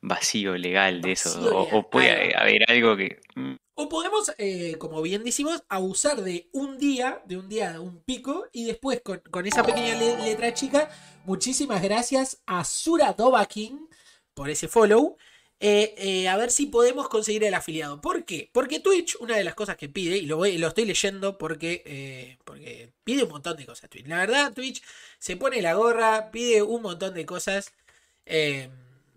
vacío 0.00 0.56
legal 0.56 1.00
de 1.00 1.12
eso. 1.12 1.30
Vacío 1.30 1.50
O, 1.56 1.60
legal, 1.62 1.78
o 1.78 1.90
puede 1.90 2.36
haber 2.36 2.70
algo 2.70 2.96
que. 2.96 3.20
mm, 3.36 3.54
O 3.74 3.88
podemos, 3.88 4.32
eh, 4.38 4.76
como 4.78 5.00
bien 5.02 5.24
decimos, 5.24 5.62
abusar 5.68 6.20
de 6.22 6.48
un 6.52 6.76
día, 6.78 7.22
de 7.26 7.38
un 7.38 7.48
día, 7.48 7.72
de 7.72 7.78
un 7.78 8.02
pico, 8.02 8.46
y 8.52 8.64
después 8.64 9.00
con, 9.02 9.22
esa 9.46 9.62
pequeña 9.62 9.94
le- 9.96 10.18
letra 10.24 10.52
chica, 10.52 10.90
muchísimas 11.24 11.82
gracias 11.82 12.42
a 12.46 12.64
Sura 12.64 13.12
Dobakin 13.14 13.88
por 14.34 14.50
ese 14.50 14.68
follow. 14.68 15.16
eh, 15.64 15.94
eh, 15.96 16.28
a 16.28 16.36
ver 16.36 16.50
si 16.50 16.66
podemos 16.66 17.08
conseguir 17.08 17.44
el 17.44 17.54
afiliado. 17.54 18.00
¿Por 18.00 18.24
qué? 18.24 18.50
Porque 18.52 18.80
Twitch, 18.80 19.16
una 19.20 19.36
de 19.36 19.44
las 19.44 19.54
cosas 19.54 19.76
que 19.76 19.88
pide, 19.88 20.16
y 20.18 20.26
lo, 20.26 20.44
estoy 20.44 20.84
leyendo 20.86 21.38
porque, 21.38 22.36
porque 22.44 22.92
pide 23.04 23.22
un 23.24 23.30
montón 23.30 23.56
de 23.56 23.64
cosas 23.66 23.88
Twitch. 23.88 24.06
La 24.08 24.18
verdad, 24.18 24.52
Twitch 24.52 24.82
se 25.20 25.36
pone 25.36 25.62
la 25.62 25.74
gorra, 25.74 26.30
pide 26.32 26.62
un 26.62 26.82
montón 26.82 27.14
de 27.14 27.24
cosas. 27.26 27.72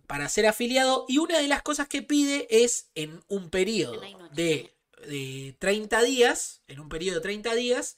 Para 0.08 0.30
ser 0.30 0.46
afiliado 0.46 1.06
y 1.08 1.18
una 1.18 1.40
de 1.40 1.48
las 1.48 1.62
cosas 1.62 1.88
que 1.88 2.02
pide 2.02 2.48
es 2.50 2.90
en 2.96 3.24
un 3.28 3.50
periodo 3.50 4.02
de, 4.34 4.74
de 5.08 5.56
30 5.60 6.02
días, 6.04 6.62
en 6.68 6.80
un 6.80 6.90
periodo 6.90 7.16
de 7.16 7.22
30 7.22 7.56
días, 7.56 7.96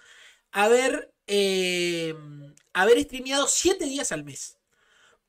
haber, 0.52 1.14
eh, 1.28 2.16
haber 2.74 3.02
streameado 3.04 3.48
7 3.48 3.86
días 3.86 4.12
al 4.12 4.24
mes. 4.24 4.58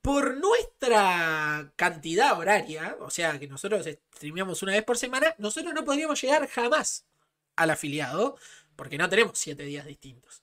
Por 0.00 0.36
nuestra 0.38 1.72
cantidad 1.76 2.38
horaria, 2.38 2.96
o 3.00 3.10
sea 3.10 3.38
que 3.38 3.48
nosotros 3.48 3.86
streameamos 4.14 4.62
una 4.62 4.72
vez 4.72 4.84
por 4.84 4.96
semana, 4.96 5.34
nosotros 5.38 5.74
no 5.74 5.84
podríamos 5.84 6.20
llegar 6.22 6.48
jamás 6.48 7.04
al 7.56 7.70
afiliado, 7.70 8.38
porque 8.76 8.96
no 8.96 9.08
tenemos 9.08 9.38
7 9.38 9.62
días 9.64 9.86
distintos. 9.86 10.42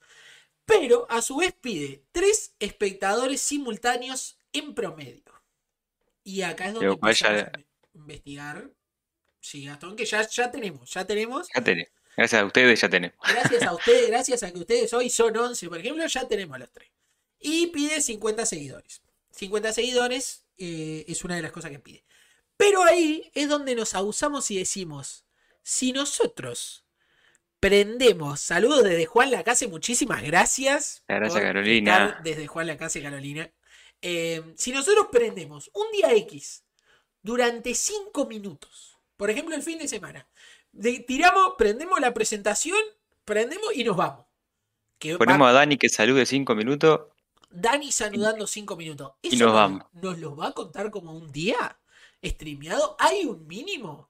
Pero 0.65 1.07
a 1.09 1.21
su 1.21 1.37
vez 1.37 1.53
pide 1.53 2.03
3 2.11 2.55
espectadores 2.59 3.41
simultáneos 3.41 4.37
en 4.51 4.75
promedio. 4.75 5.34
Y 6.25 6.41
acá 6.41 6.65
es 6.67 6.73
donde 6.73 6.87
Pero 6.87 6.97
vaya- 6.97 7.27
empezamos 7.29 7.53
a 7.53 7.97
investigar. 7.97 8.69
Sí, 9.39 9.63
Gastón, 9.65 9.95
que 9.95 10.05
ya, 10.05 10.27
ya 10.27 10.51
tenemos, 10.51 10.91
ya 10.91 11.05
tenemos. 11.05 11.47
Ya 11.55 11.63
tenés. 11.63 11.87
Gracias 12.17 12.41
a 12.41 12.45
ustedes 12.45 12.81
ya 12.81 12.89
tenemos. 12.89 13.17
Gracias 13.27 13.63
a 13.63 13.73
ustedes, 13.73 14.07
gracias 14.09 14.43
a 14.43 14.51
que 14.51 14.57
ustedes 14.59 14.91
hoy 14.93 15.09
son 15.09 15.37
11, 15.37 15.69
por 15.69 15.77
ejemplo, 15.79 16.05
ya 16.05 16.27
tenemos 16.27 16.57
los 16.59 16.71
tres. 16.71 16.89
Y 17.39 17.67
pide 17.67 18.01
50 18.01 18.45
seguidores. 18.45 19.01
50 19.31 19.71
seguidores 19.71 20.45
eh, 20.57 21.05
es 21.07 21.23
una 21.23 21.35
de 21.35 21.43
las 21.43 21.51
cosas 21.51 21.69
que 21.71 21.79
pide. 21.79 22.03
Pero 22.57 22.83
ahí 22.83 23.29
es 23.35 23.47
donde 23.49 23.75
nos 23.75 23.93
abusamos 23.93 24.49
y 24.49 24.57
decimos, 24.57 25.25
si 25.61 25.91
nosotros 25.91 26.85
prendemos, 27.59 28.39
saludos 28.39 28.83
desde 28.83 29.05
Juan 29.05 29.29
Lacase, 29.31 29.67
muchísimas 29.67 30.23
gracias. 30.23 31.03
Gracias, 31.07 31.41
Carolina. 31.41 32.19
Desde 32.23 32.47
Juan 32.47 32.67
Lacase, 32.67 33.01
Carolina. 33.01 33.51
Eh, 34.01 34.53
si 34.57 34.71
nosotros 34.71 35.07
prendemos 35.11 35.69
un 35.73 35.91
día 35.91 36.13
X 36.13 36.63
durante 37.21 37.73
5 37.73 38.25
minutos, 38.27 38.97
por 39.17 39.29
ejemplo 39.29 39.55
el 39.55 39.63
fin 39.63 39.79
de 39.79 39.87
semana, 39.87 40.27
de- 40.71 40.99
tiramos, 40.99 41.53
prendemos 41.57 41.99
la 41.99 42.13
presentación, 42.13 42.77
prendemos 43.23 43.73
y 43.75 43.83
nos 43.83 43.97
vamos. 43.97 44.25
Que 44.99 45.13
va- 45.13 45.17
Ponemos 45.19 45.47
a 45.47 45.53
Dani 45.53 45.77
que 45.77 45.89
salude 45.89 46.25
cinco 46.25 46.55
minutos. 46.55 47.01
Dani 47.49 47.91
saludando 47.91 48.45
5 48.47 48.75
minutos. 48.75 49.13
Y 49.21 49.29
¿Eso 49.29 49.37
nos 49.45 49.47
nos, 49.47 49.53
vamos. 49.55 49.83
nos 49.93 50.19
lo 50.19 50.35
va 50.35 50.47
a 50.47 50.51
contar 50.51 50.91
como 50.91 51.13
un 51.13 51.31
día 51.31 51.79
streameado? 52.23 52.95
¿Hay 52.99 53.25
un 53.25 53.47
mínimo? 53.47 54.09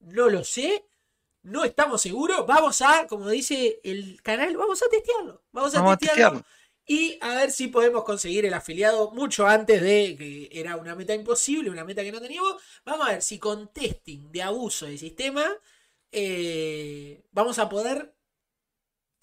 No 0.00 0.28
lo 0.28 0.42
sé. 0.44 0.86
No 1.42 1.64
estamos 1.64 2.00
seguros. 2.00 2.46
Vamos 2.46 2.80
a, 2.82 3.06
como 3.06 3.28
dice 3.28 3.80
el 3.84 4.22
canal, 4.22 4.56
vamos 4.56 4.82
a 4.82 4.88
testearlo. 4.88 5.42
Vamos 5.52 5.74
a 5.74 5.78
Vamos 5.80 5.94
a 5.94 5.96
testearlo. 5.98 6.42
Y 6.86 7.18
a 7.22 7.34
ver 7.36 7.50
si 7.50 7.68
podemos 7.68 8.04
conseguir 8.04 8.44
el 8.44 8.54
afiliado 8.54 9.10
mucho 9.12 9.46
antes 9.46 9.80
de 9.80 10.16
que 10.18 10.48
era 10.52 10.76
una 10.76 10.94
meta 10.94 11.14
imposible, 11.14 11.70
una 11.70 11.84
meta 11.84 12.02
que 12.02 12.12
no 12.12 12.20
teníamos. 12.20 12.62
Vamos 12.84 13.08
a 13.08 13.12
ver 13.12 13.22
si 13.22 13.38
con 13.38 13.72
testing 13.72 14.30
de 14.30 14.42
abuso 14.42 14.86
de 14.86 14.98
sistema 14.98 15.46
eh, 16.12 17.24
vamos 17.32 17.58
a 17.58 17.68
poder 17.68 18.14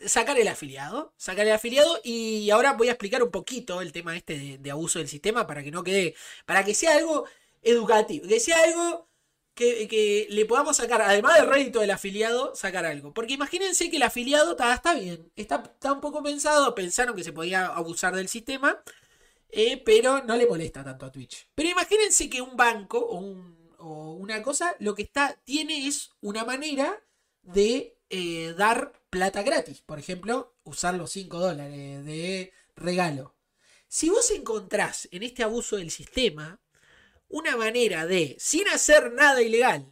sacar 0.06 0.39
el 0.39 0.48
afiliado. 0.48 1.13
Sacar 1.18 1.46
el 1.48 1.53
afiliado. 1.53 2.00
Y 2.03 2.50
ahora 2.50 2.74
voy 2.74 2.89
a 2.89 2.91
explicar 2.94 3.24
un 3.24 3.32
poquito 3.32 3.82
el 3.82 3.91
tema 3.91 4.15
este 4.18 4.38
de, 4.38 4.58
de 4.58 4.72
abuso 4.72 5.00
del 5.00 5.08
sistema 5.08 5.48
para 5.48 5.63
que 5.63 5.72
no 5.72 5.84
quede. 5.84 6.15
Para 6.46 6.63
que 6.65 6.74
sea 6.74 6.96
algo 6.96 7.25
educativo. 7.62 8.27
Que 8.27 8.39
sea 8.39 8.63
algo 8.63 9.11
que, 9.53 10.27
le 10.29 10.46
podamos 10.46 10.77
sacar, 10.77 11.01
además 11.01 11.36
del 11.36 11.48
rédito 11.48 11.79
del 11.79 11.91
afiliado, 11.91 12.55
sacar 12.55 12.86
algo. 12.86 13.13
Porque 13.13 13.34
imagínense 13.34 13.89
que 13.89 13.98
el 13.98 14.03
afiliado 14.03 14.51
está, 14.51 14.74
está 14.74 14.93
bien, 14.96 15.31
está, 15.36 15.63
está 15.74 15.93
un 15.93 16.01
poco 16.01 16.24
pensado, 16.24 16.74
pensaron 16.75 17.15
que 17.15 17.24
se 17.24 17.34
podía 17.34 17.67
abusar 17.67 18.15
del 18.15 18.27
sistema, 18.27 18.81
eh, 19.50 19.81
pero 19.84 20.24
no 20.24 20.36
le 20.38 20.48
molesta 20.48 20.84
tanto 20.84 21.05
a 21.05 21.12
Twitch. 21.12 21.50
Pero 21.55 21.70
imagínense 21.70 22.29
que 22.29 22.41
un 22.41 22.55
banco 22.55 23.00
o 23.00 24.13
una 24.13 24.41
cosa 24.41 24.75
lo 24.79 24.96
que 24.96 25.03
está, 25.03 25.39
tiene 25.43 25.88
es 25.88 26.12
una 26.22 26.46
manera 26.46 27.03
de 27.41 27.98
eh, 28.10 28.53
dar 28.58 28.93
plata 29.10 29.41
gratis. 29.41 29.81
Por 29.81 30.00
ejemplo, 30.00 30.55
usar 30.63 30.93
los 30.96 31.12
5 31.12 31.39
dólares 31.39 32.05
de 32.05 32.53
regalo. 32.75 33.36
Si 33.88 34.10
vos 34.10 34.31
encontrás 34.31 35.08
en 35.12 35.24
este 35.24 35.43
abuso 35.43 35.77
del 35.77 35.91
sistema 35.91 36.60
una 37.32 37.58
manera 37.58 38.06
de, 38.06 38.36
sin 38.40 38.68
hacer 38.68 39.12
nada 39.14 39.42
ilegal, 39.42 39.86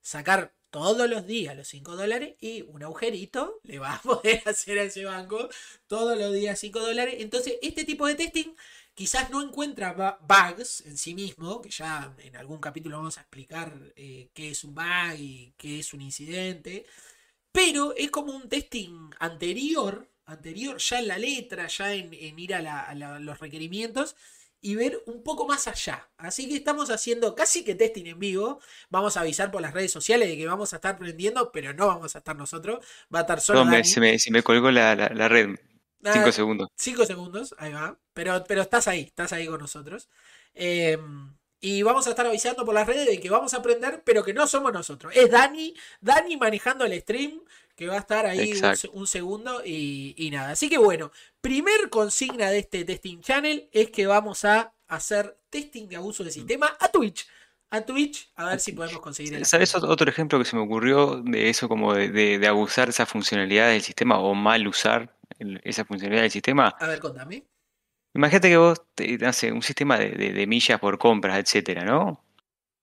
sacar 0.00 0.54
todos 0.70 1.08
los 1.08 1.26
días 1.26 1.56
los 1.56 1.68
5 1.68 1.96
dólares 1.96 2.36
y 2.40 2.62
un 2.62 2.82
agujerito 2.82 3.60
le 3.62 3.78
va 3.78 3.94
a 3.94 4.02
poder 4.02 4.42
hacer 4.46 4.78
a 4.78 4.84
ese 4.84 5.04
banco 5.04 5.48
todos 5.86 6.18
los 6.18 6.32
días 6.32 6.58
5 6.58 6.80
dólares. 6.80 7.16
Entonces, 7.18 7.54
este 7.62 7.84
tipo 7.84 8.06
de 8.06 8.14
testing 8.14 8.54
quizás 8.94 9.30
no 9.30 9.42
encuentra 9.42 10.18
bugs 10.20 10.80
en 10.86 10.98
sí 10.98 11.14
mismo, 11.14 11.62
que 11.62 11.70
ya 11.70 12.14
en 12.18 12.36
algún 12.36 12.58
capítulo 12.58 12.96
vamos 12.96 13.16
a 13.18 13.20
explicar 13.20 13.72
eh, 13.96 14.30
qué 14.34 14.50
es 14.50 14.64
un 14.64 14.74
bug 14.74 15.14
y 15.16 15.54
qué 15.56 15.78
es 15.78 15.94
un 15.94 16.02
incidente, 16.02 16.84
pero 17.52 17.94
es 17.96 18.10
como 18.10 18.32
un 18.32 18.48
testing 18.48 19.10
anterior, 19.20 20.08
anterior 20.26 20.78
ya 20.78 20.98
en 20.98 21.08
la 21.08 21.18
letra, 21.18 21.68
ya 21.68 21.94
en, 21.94 22.12
ir 22.12 22.54
a, 22.54 22.94
los 23.20 23.38
requerimientos 23.38 24.16
y 24.60 24.74
ver 24.74 25.02
un 25.06 25.22
poco 25.22 25.46
más 25.46 25.68
allá. 25.68 26.08
Así 26.16 26.48
que 26.48 26.56
estamos 26.56 26.90
haciendo 26.90 27.34
casi 27.34 27.64
que 27.64 27.74
testing 27.74 28.06
en 28.06 28.18
vivo. 28.18 28.60
Vamos 28.90 29.16
a 29.16 29.20
avisar 29.20 29.50
por 29.50 29.62
las 29.62 29.72
redes 29.72 29.92
sociales 29.92 30.28
de 30.28 30.36
que 30.36 30.46
vamos 30.46 30.72
a 30.72 30.76
estar 30.76 30.98
prendiendo, 30.98 31.52
pero 31.52 31.72
no 31.74 31.86
vamos 31.86 32.14
a 32.14 32.18
estar 32.18 32.34
nosotros. 32.36 32.84
Va 33.14 33.20
a 33.20 33.22
estar 33.22 33.40
solo 33.40 33.60
No, 33.60 33.70
me- 33.70 33.76
Dani. 33.78 33.88
se, 33.88 34.00
me, 34.00 34.18
se 34.18 34.30
me 34.30 34.42
colgó 34.42 34.70
la, 34.70 34.94
la- 34.96 35.08
la 35.14 35.28
red. 35.28 35.50
Cinco 36.12 36.30
segundos. 36.32 36.68
Cinco 36.76 37.04
segundos, 37.06 37.54
ahí 37.58 37.72
va. 37.72 37.98
Pero, 38.14 38.44
pero 38.46 38.62
estás 38.62 38.86
ahí, 38.88 39.00
estás 39.02 39.32
ahí 39.32 39.46
con 39.46 39.60
nosotros. 39.60 40.08
Em, 40.54 41.34
y 41.60 41.82
vamos 41.82 42.06
a 42.06 42.10
estar 42.10 42.26
avisando 42.26 42.64
por 42.64 42.74
las 42.74 42.86
redes 42.86 43.06
de 43.06 43.20
que 43.20 43.30
vamos 43.30 43.52
a 43.54 43.58
aprender, 43.58 44.02
pero 44.04 44.22
que 44.24 44.32
no 44.32 44.46
somos 44.46 44.72
nosotros. 44.72 45.12
Es 45.16 45.30
Dani, 45.30 45.74
Dani 46.00 46.36
manejando 46.36 46.84
el 46.84 47.00
stream, 47.00 47.40
que 47.78 47.86
va 47.86 47.94
a 47.94 48.00
estar 48.00 48.26
ahí 48.26 48.60
un, 48.92 49.06
segundo 49.06 49.62
y, 49.64 50.12
y, 50.18 50.32
nada. 50.32 50.50
Así 50.50 50.68
que 50.68 50.78
bueno, 50.78 51.12
primer 51.40 51.88
consigna 51.90 52.50
de 52.50 52.58
este 52.58 52.84
testing 52.84 53.20
channel 53.20 53.68
es 53.70 53.90
que 53.90 54.08
vamos 54.08 54.44
a 54.44 54.74
hacer 54.88 55.38
testing 55.48 55.86
de 55.88 55.94
abuso 55.94 56.24
de 56.24 56.32
sistema 56.32 56.76
a 56.80 56.88
Twitch 56.88 57.28
a 57.70 57.82
Twitch 57.82 58.30
a 58.34 58.46
ver 58.46 58.60
si 58.60 58.72
podemos 58.72 59.00
conseguir 59.00 59.34
el. 59.34 59.44
¿Sabes 59.44 59.74
otro 59.76 60.10
ejemplo 60.10 60.38
que 60.38 60.44
se 60.44 60.56
me 60.56 60.62
ocurrió 60.62 61.22
de 61.22 61.50
eso, 61.50 61.68
como 61.68 61.94
de, 61.94 62.44
abusar 62.48 62.88
esa 62.88 63.06
funcionalidad 63.06 63.68
del 63.68 63.82
sistema 63.82 64.18
o 64.18 64.34
mal 64.34 64.66
usar 64.66 65.14
esa 65.62 65.84
funcionalidad 65.84 66.22
del 66.22 66.30
sistema? 66.30 66.74
A 66.80 66.86
ver, 66.88 66.98
contame. 66.98 67.44
Imagínate 68.14 68.48
que 68.48 68.56
vos, 68.56 68.82
te, 68.94 69.24
hace 69.24 69.52
un 69.52 69.62
sistema 69.62 69.98
de, 69.98 70.46
millas 70.46 70.80
por 70.80 70.98
compras, 70.98 71.38
etcétera, 71.38 71.84
¿no? 71.84 72.24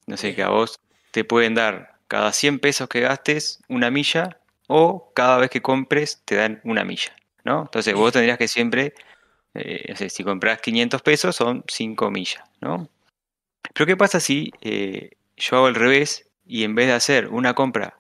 No 0.08 0.18
sé, 0.18 0.36
que 0.36 0.44
a 0.44 0.50
vos 0.50 0.80
te 1.12 1.24
pueden 1.24 1.56
dar 1.56 2.00
cada 2.08 2.32
100 2.32 2.60
pesos 2.60 2.88
que 2.88 3.02
gastes 3.02 3.60
una 3.68 3.90
milla 3.90 4.40
o 4.67 5.12
cada 5.13 5.38
vez 5.38 5.50
que 5.50 5.62
compres 5.62 6.22
te 6.25 6.36
dan 6.36 6.62
una 6.63 6.84
milla, 6.84 7.15
¿no? 7.43 7.63
Entonces 7.63 7.93
vos 7.93 8.12
tendrías 8.13 8.38
que 8.38 8.48
siempre, 8.48 8.93
eh, 9.53 9.86
no 9.89 9.95
sé, 9.95 10.10
si 10.10 10.24
compras 10.24 10.62
500 10.62 11.01
pesos 11.01 11.36
son 11.36 11.63
5 11.67 12.12
millas, 12.12 12.43
¿no? 12.62 12.89
Pero 13.74 13.86
¿qué 13.86 13.98
pasa 13.98 14.19
si 14.19 14.51
eh, 14.62 15.12
yo 15.38 15.57
hago 15.57 15.67
al 15.67 15.75
revés 15.75 16.29
y 16.45 16.63
en 16.63 16.75
vez 16.75 16.88
de 16.88 16.93
hacer 16.93 17.27
una 17.29 17.53
compra 17.53 17.98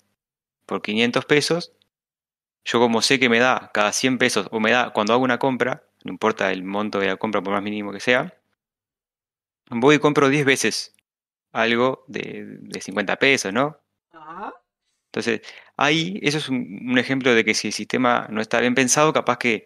por 0.65 0.81
500 0.81 1.25
pesos, 1.25 1.73
yo 2.63 2.79
como 2.79 3.01
sé 3.01 3.19
que 3.19 3.29
me 3.29 3.39
da 3.39 3.71
cada 3.73 3.91
100 3.91 4.17
pesos 4.17 4.47
o 4.51 4.59
me 4.59 4.71
da 4.71 4.91
cuando 4.91 5.13
hago 5.13 5.23
una 5.23 5.39
compra, 5.39 5.83
no 6.03 6.11
importa 6.11 6.51
el 6.51 6.63
monto 6.63 6.99
de 6.99 7.07
la 7.07 7.17
compra 7.17 7.41
por 7.41 7.53
más 7.53 7.63
mínimo 7.63 7.91
que 7.91 7.99
sea, 7.99 8.33
voy 9.69 9.95
y 9.95 9.99
compro 9.99 10.29
10 10.29 10.45
veces 10.45 10.95
algo 11.51 12.03
de, 12.07 12.59
50 12.79 13.15
pesos, 13.17 13.53
¿no? 13.53 13.79
Entonces, 15.15 15.41
ahí 15.77 16.19
eso 16.23 16.39
es 16.39 16.49
un, 16.49 16.97
ejemplo 16.97 17.33
de 17.33 17.45
que 17.45 17.53
si 17.53 17.67
el 17.67 17.73
sistema 17.73 18.27
no 18.29 18.41
está 18.41 18.59
bien 18.59 18.75
pensado, 18.75 19.13
capaz 19.13 19.37
que 19.37 19.65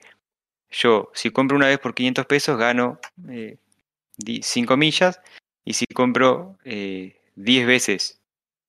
yo, 0.69 1.09
si 1.15 1.31
compro 1.31 1.57
una 1.57 1.65
vez 1.65 1.79
por 1.79 1.95
500 1.95 2.27
pesos, 2.27 2.55
gano 2.55 2.99
5 3.25 4.73
eh, 4.73 4.77
millas 4.77 5.19
y 5.65 5.73
si 5.73 5.87
compro 5.87 6.59
10 6.63 7.15
eh, 7.35 7.65
veces, 7.65 8.21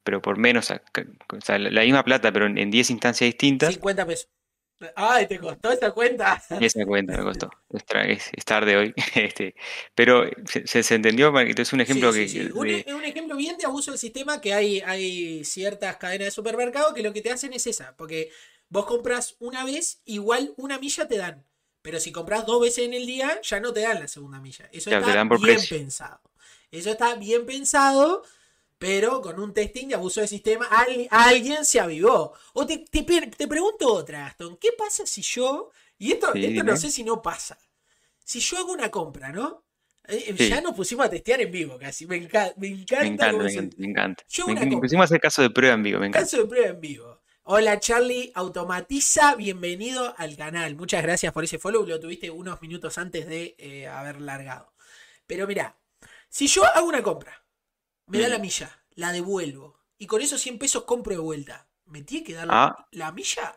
pero 0.04 0.22
por 0.22 0.38
menos, 0.38 0.70
o 0.70 1.40
sea, 1.42 1.58
la 1.58 1.82
misma 1.82 2.02
plata, 2.02 2.32
pero 2.32 2.46
en 2.46 2.70
10 2.70 2.90
instancias 2.90 3.28
distintas. 3.28 3.74
50 3.74 4.06
pesos. 4.06 4.28
Ay, 4.96 5.26
te 5.26 5.38
costó 5.38 5.70
esa 5.70 5.90
cuenta. 5.90 6.42
Esa 6.60 6.84
cuenta 6.86 7.16
me 7.16 7.22
costó. 7.22 7.50
Es 8.04 8.44
tarde 8.44 8.76
hoy. 8.76 8.94
Este, 9.14 9.54
pero 9.94 10.24
se, 10.46 10.82
se 10.82 10.94
entendió, 10.94 11.38
es 11.38 11.72
un 11.72 11.80
ejemplo 11.80 12.12
que. 12.12 12.28
Sí, 12.28 12.40
un, 12.54 12.68
un, 12.94 13.04
ejemplo 13.04 13.36
bien 13.36 13.56
de 13.58 13.66
abuso 13.66 13.90
del 13.90 13.98
sistema 13.98 14.40
que 14.40 14.54
hay, 14.54 14.80
hay 14.80 15.44
ciertas 15.44 15.96
cadenas 15.96 16.26
de 16.26 16.30
supermercado 16.30 16.94
que 16.94 17.02
lo 17.02 17.12
que 17.12 17.20
te 17.20 17.30
hacen 17.30 17.52
es 17.52 17.66
esa. 17.66 17.94
Porque 17.96 18.30
vos 18.68 18.86
compras 18.86 19.36
una 19.40 19.64
vez, 19.64 20.00
igual 20.04 20.54
una 20.56 20.78
milla 20.78 21.06
te 21.06 21.18
dan. 21.18 21.44
Pero 21.82 21.98
si 21.98 22.12
compras 22.12 22.46
dos 22.46 22.60
veces 22.60 22.84
en 22.84 22.94
el 22.94 23.06
día, 23.06 23.40
ya 23.42 23.60
no 23.60 23.72
te 23.72 23.80
dan 23.80 24.00
la 24.00 24.08
segunda 24.08 24.40
milla. 24.40 24.68
Eso 24.72 24.90
está 24.90 25.24
bien 25.24 25.58
pensado. 25.68 26.20
Eso 26.70 26.90
está 26.90 27.14
bien 27.16 27.46
pensado, 27.46 28.22
pero 28.80 29.20
con 29.20 29.38
un 29.38 29.52
testing 29.52 29.88
de 29.88 29.94
abuso 29.94 30.22
de 30.22 30.26
sistema 30.26 30.66
alguien 31.10 31.66
se 31.66 31.78
avivó. 31.78 32.32
O 32.54 32.64
te, 32.64 32.78
te, 32.78 33.46
pregunto 33.46 33.92
otra, 33.92 34.24
Aston, 34.24 34.56
¿qué 34.56 34.70
pasa 34.72 35.04
si 35.04 35.20
yo, 35.20 35.70
y 35.98 36.12
esto, 36.12 36.32
esto 36.32 36.64
no 36.64 36.74
sé 36.78 36.90
si 36.90 37.04
no 37.04 37.20
pasa, 37.20 37.58
si 38.24 38.40
yo 38.40 38.56
hago 38.56 38.72
una 38.72 38.90
compra, 38.90 39.32
¿no? 39.32 39.66
Eh, 40.08 40.34
ya 40.48 40.62
nos 40.62 40.74
pusimos 40.74 41.04
a 41.04 41.10
testear 41.10 41.42
en 41.42 41.52
vivo 41.52 41.78
casi. 41.78 42.06
Me, 42.06 42.16
encanta. 42.16 42.54
Me 42.56 42.68
encanta. 42.68 43.32
Me 43.76 43.86
encanta. 43.86 44.24
Me, 44.46 44.78
pusimos 44.78 45.02
a 45.02 45.04
hacer 45.04 45.20
caso 45.20 45.42
de 45.42 45.50
prueba 45.50 45.74
en 45.74 45.82
vivo. 45.82 46.00
Me 46.00 46.06
encanta. 46.06 46.24
Caso 46.24 46.38
de 46.38 46.46
prueba 46.46 46.68
en 46.68 46.80
vivo. 46.80 47.20
Hola 47.42 47.78
Charlie, 47.80 48.32
automatiza, 48.34 49.34
bienvenido 49.34 50.14
al 50.16 50.38
canal. 50.38 50.74
Muchas 50.74 51.02
gracias 51.02 51.34
por 51.34 51.44
ese 51.44 51.58
follow. 51.58 51.84
Lo 51.84 52.00
tuviste 52.00 52.30
unos 52.30 52.62
minutos 52.62 52.96
antes 52.96 53.28
de 53.28 53.56
eh, 53.58 53.88
haber 53.88 54.22
largado. 54.22 54.72
Pero 55.26 55.46
mira, 55.46 55.76
si 56.30 56.46
yo 56.46 56.64
hago 56.64 56.88
una 56.88 57.02
compra, 57.02 57.39
me 58.10 58.20
da 58.20 58.28
la 58.28 58.38
milla, 58.38 58.82
la 58.96 59.12
devuelvo, 59.12 59.78
y 59.96 60.06
con 60.06 60.20
esos 60.20 60.40
100 60.40 60.58
pesos 60.58 60.84
compro 60.84 61.14
de 61.14 61.20
vuelta, 61.20 61.68
¿me 61.86 62.02
tiene 62.02 62.26
que 62.26 62.34
dar 62.34 62.46
la, 62.46 62.76
ah. 63.06 63.12
milla? 63.12 63.54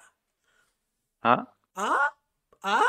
¿Ah? 1.21 1.55
¿Ah? 1.75 2.15
¿Ah? 2.61 2.83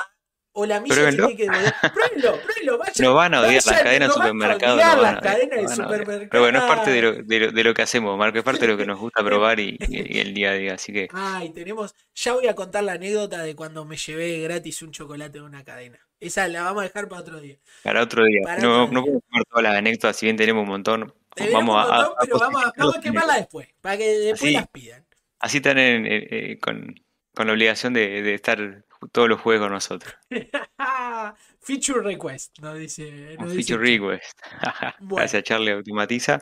O 0.56 0.66
la 0.66 0.78
milla 0.78 1.10
tiene 1.10 1.36
que 1.36 1.44
devolver. 1.44 1.74
Pruébenlo, 1.94 2.40
pruébenlo, 2.42 2.78
vaya. 2.78 2.92
No 2.98 3.14
van 3.14 3.34
a 3.34 3.40
odiar 3.40 3.54
las 3.66 3.82
cadenas 3.82 4.08
de 4.08 4.14
supermercado. 4.14 4.76
No 4.76 5.02
las 5.02 5.20
cadenas 5.20 5.62
de 5.62 5.68
supermercado. 5.68 6.28
Pero 6.30 6.42
bueno, 6.42 6.58
es 6.58 6.64
parte 6.64 6.90
de 6.92 7.02
lo, 7.02 7.12
de, 7.52 7.64
lo, 7.64 7.74
que 7.74 7.82
hacemos, 7.82 8.16
Marco. 8.16 8.38
Es 8.38 8.44
parte 8.44 8.60
de 8.60 8.68
lo 8.68 8.76
que 8.76 8.86
nos 8.86 9.00
gusta 9.00 9.24
probar 9.24 9.58
y, 9.58 9.76
el 9.80 10.32
día 10.32 10.50
a 10.50 10.54
día. 10.54 10.74
Así 10.74 10.92
que. 10.92 11.08
Ay, 11.12 11.50
tenemos. 11.50 11.96
Ya 12.14 12.34
voy 12.34 12.46
a 12.46 12.54
contar 12.54 12.84
la 12.84 12.92
anécdota 12.92 13.42
de 13.42 13.56
cuando 13.56 13.84
me 13.84 13.96
llevé 13.96 14.42
gratis 14.42 14.82
un 14.82 14.92
chocolate 14.92 15.38
de 15.38 15.44
una 15.44 15.64
cadena. 15.64 15.98
Esa 16.20 16.46
la 16.46 16.62
vamos 16.62 16.82
a 16.82 16.84
dejar 16.84 17.08
para 17.08 17.20
otro 17.22 17.40
día. 17.40 17.56
Para 17.82 18.02
otro 18.02 18.24
día. 18.24 18.56
no, 18.58 18.86
no 18.86 19.00
podemos 19.02 19.22
tomar 19.28 19.44
todas 19.50 19.62
las 19.64 19.74
anécdotas, 19.74 20.16
si 20.16 20.26
bien 20.26 20.36
tenemos 20.36 20.62
un 20.62 20.68
montón. 20.68 21.14
Vamos, 21.52 21.90
a, 21.90 22.14
pero 22.20 22.38
vamos, 22.38 22.96
a, 22.96 23.00
quemarla 23.00 23.36
después, 23.36 23.68
para 23.80 23.96
que 23.96 24.08
después 24.08 24.52
las 24.52 24.68
pidan. 24.68 25.06
Así 25.38 25.58
están 25.58 25.76
eh, 25.78 26.58
con, 26.60 26.94
con, 27.34 27.46
la 27.46 27.52
obligación 27.52 27.92
de, 27.92 28.22
de, 28.22 28.34
estar 28.34 28.84
todos 29.12 29.28
los 29.28 29.40
juegos 29.40 29.66
con 29.66 29.72
nosotros. 29.72 30.14
feature 31.60 32.00
request, 32.02 32.58
nos 32.60 32.78
dice. 32.78 33.36
feature 33.38 33.78
request. 33.78 34.38
Gracias, 35.00 35.42
Charlie 35.44 35.72
Automatiza. 35.72 36.40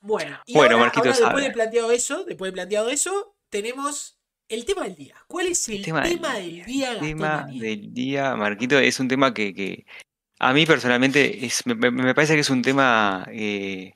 Bueno, 0.00 0.40
y 0.46 0.54
bueno 0.54 0.78
ahora, 0.78 0.92
después 1.02 1.44
de 1.44 1.50
planteado 1.52 1.92
eso, 1.92 2.24
después 2.24 2.50
de 2.50 2.52
planteado 2.52 2.90
eso, 2.90 3.36
tenemos 3.48 4.18
el 4.48 4.64
tema 4.64 4.82
del 4.82 4.96
día. 4.96 5.14
¿Cuál 5.28 5.46
es 5.46 5.68
el, 5.68 5.82
tema, 5.82 6.02
del 6.02 6.64
día? 6.64 6.92
El 6.92 7.00
tema 7.00 7.46
del 7.48 7.94
día, 7.94 8.34
Marquito, 8.36 8.78
es 8.78 8.98
un 8.98 9.08
tema 9.08 9.32
que, 9.32 9.86
a 10.38 10.52
mí 10.52 10.66
personalmente 10.66 11.46
es, 11.46 11.64
me, 11.66 12.14
parece 12.14 12.34
que 12.34 12.40
es 12.40 12.50
un 12.50 12.62
tema 12.62 13.26
eh, 13.30 13.94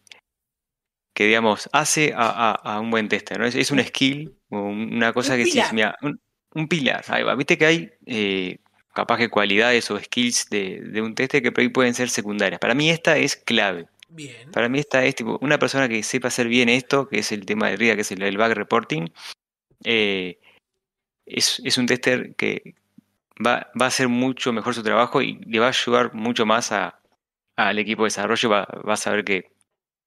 que, 1.17 1.25
digamos, 1.25 1.71
hace 1.73 2.13
a, 2.15 2.79
un 2.79 2.91
buen 2.91 3.09
tester. 3.09 3.41
¿no? 3.41 3.47
Es, 3.47 3.71
un 3.71 3.83
skill, 3.83 4.37
una 4.51 5.15
cosa 5.15 5.35
que 5.35 5.47
sí, 5.47 5.59
mira, 5.73 5.97
un, 6.03 6.69
pilar. 6.69 7.03
Viste 7.39 7.57
que 7.57 7.65
hay 7.65 7.91
eh, 8.05 8.59
capaz 8.93 9.17
que 9.17 9.31
cualidades 9.31 9.91
o 9.91 9.99
skills 9.99 10.51
de, 10.51 11.01
un 11.01 11.15
tester 11.15 11.43
que 11.43 11.53
por 11.53 11.63
ahí 11.63 11.71
pueden 11.71 11.95
ser 11.95 12.11
secundarias. 12.11 12.61
Para 12.61 12.75
mí 12.75 12.91
esta 12.91 13.17
es 13.17 13.35
clave. 13.35 13.87
Bien. 14.11 14.51
Para 14.53 14.69
mí 14.69 14.79
esta 14.79 15.07
es 15.07 15.15
tipo, 15.15 15.39
una 15.41 15.59
persona 15.59 15.89
que 15.89 16.03
sepa 16.03 16.29
hacer 16.29 16.49
bien 16.49 16.69
esto, 16.69 17.09
que 17.09 17.21
es 17.21 17.33
el 17.33 17.47
tema 17.47 17.71
de 17.71 17.77
RIA, 17.77 17.95
que 17.95 18.03
es 18.03 18.13
el, 18.13 18.21
el 18.23 18.37
bug 18.37 18.53
reporting, 18.53 19.09
eh, 19.85 20.39
es, 21.25 21.79
un 21.79 21.87
tester 21.87 22.37
que 22.37 22.75
va, 23.45 23.71
va, 23.81 23.87
a 23.87 23.89
hacer 23.89 24.09
mucho 24.09 24.53
mejor 24.53 24.75
su 24.75 24.83
trabajo 24.83 25.23
y 25.23 25.41
le 25.47 25.61
va 25.61 25.67
a 25.67 25.71
ayudar 25.71 26.13
mucho 26.13 26.45
más 26.45 26.73
al 26.73 27.79
equipo 27.79 28.03
de 28.03 28.09
desarrollo. 28.09 28.51
Va, 28.51 28.67
a 28.87 28.97
saber 28.99 29.25
que 29.25 29.56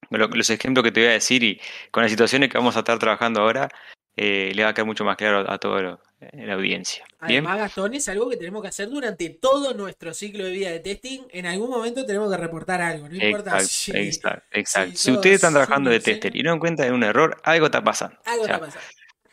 los 0.10 0.50
ejemplos 0.50 0.84
que 0.84 0.92
te 0.92 1.02
voy 1.02 1.10
a 1.10 1.14
decir 1.14 1.44
y 1.44 1.60
con 1.92 2.04
las 2.04 2.12
situaciones 2.12 2.50
que 2.50 2.58
vamos 2.58 2.76
a 2.76 2.80
estar 2.80 2.98
trabajando 3.00 3.42
ahora, 3.42 3.70
eh, 4.16 4.52
le 4.54 4.64
va 4.64 4.70
a 4.70 4.74
quedar 4.74 4.86
mucho 4.86 5.06
más 5.06 5.16
claro 5.16 5.50
a 5.50 5.58
toda 5.58 6.00
la 6.34 6.54
audiencia. 6.54 7.06
Además, 7.20 7.58
Gastón, 7.58 7.94
es 7.94 8.10
algo 8.10 8.30
que 8.30 8.36
tenemos 8.36 8.62
que 8.62 8.68
hacer 8.68 8.90
durante 8.90 9.30
todo 9.30 9.74
nuestro 9.74 10.14
ciclo 10.14 10.44
de 10.44 10.52
vida 10.52 10.70
de 10.72 10.80
testing. 10.80 11.22
En 11.30 11.46
algún 11.46 11.70
momento 11.70 12.06
tenemos 12.06 12.30
que 12.30 12.38
reportar 12.38 12.82
algo, 12.82 13.08
no 13.08 13.16
importa 13.16 13.60
si, 13.62 13.92
exacto, 13.96 14.98
si, 14.98 15.12
ustedes 15.12 15.36
están 15.36 15.54
trabajando 15.54 15.90
de 15.90 16.02
tester 16.02 16.36
y 16.36 16.44
no 16.44 16.54
encuentran 16.54 16.94
un 16.94 17.04
error, 17.04 17.40
algo 17.44 17.68
está 17.68 17.82
pasando. 17.82 18.18
Algo 18.26 18.44
está 18.44 18.60
pasando. 18.60 18.86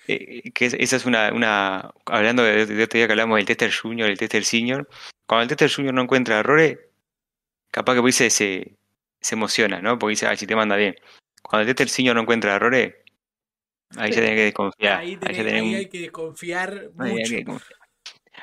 Eh, 0.09 0.53
que 0.53 0.67
esa 0.67 0.97
es 0.97 1.05
una, 1.05 1.33
una 1.33 1.91
hablando 2.05 2.45
de, 2.45 2.67
de, 2.67 2.83
este 2.85 2.99
día 2.99 3.09
que 3.09 3.15
hablamos 3.15 3.39
del 3.39 3.47
tester 3.47 3.75
junior, 3.75 4.09
el 4.09 4.19
tester 4.19 4.45
senior, 4.45 4.89
cuando 5.27 5.43
el 5.43 5.49
tester 5.49 5.73
junior 5.73 5.95
no 5.95 6.03
encuentra 6.03 6.39
errores, 6.39 6.79
capaz 7.73 7.95
que 7.95 8.01
pues 8.03 8.15
se, 8.15 8.77
se, 9.21 9.35
emociona, 9.35 9.81
¿no? 9.81 9.99
Porque 9.99 10.13
dice, 10.13 10.27
ah, 10.27 10.37
si 10.37 10.47
te 10.47 10.57
manda 10.57 10.77
bien. 10.77 10.97
Cuando 11.43 11.63
el 11.63 11.75
tester 11.75 11.89
senior 11.89 12.15
no 12.15 12.23
encuentra 12.23 12.55
errores, 12.55 12.95
ahí 13.97 14.11
ya 14.11 14.21
tiene 14.21 14.37
que 14.37 14.45
desconfiar. 14.45 14.99
Ahí, 15.01 15.19
hay 15.75 15.87
que 15.87 16.01
desconfiar 16.01 16.91
mucho. 16.95 17.63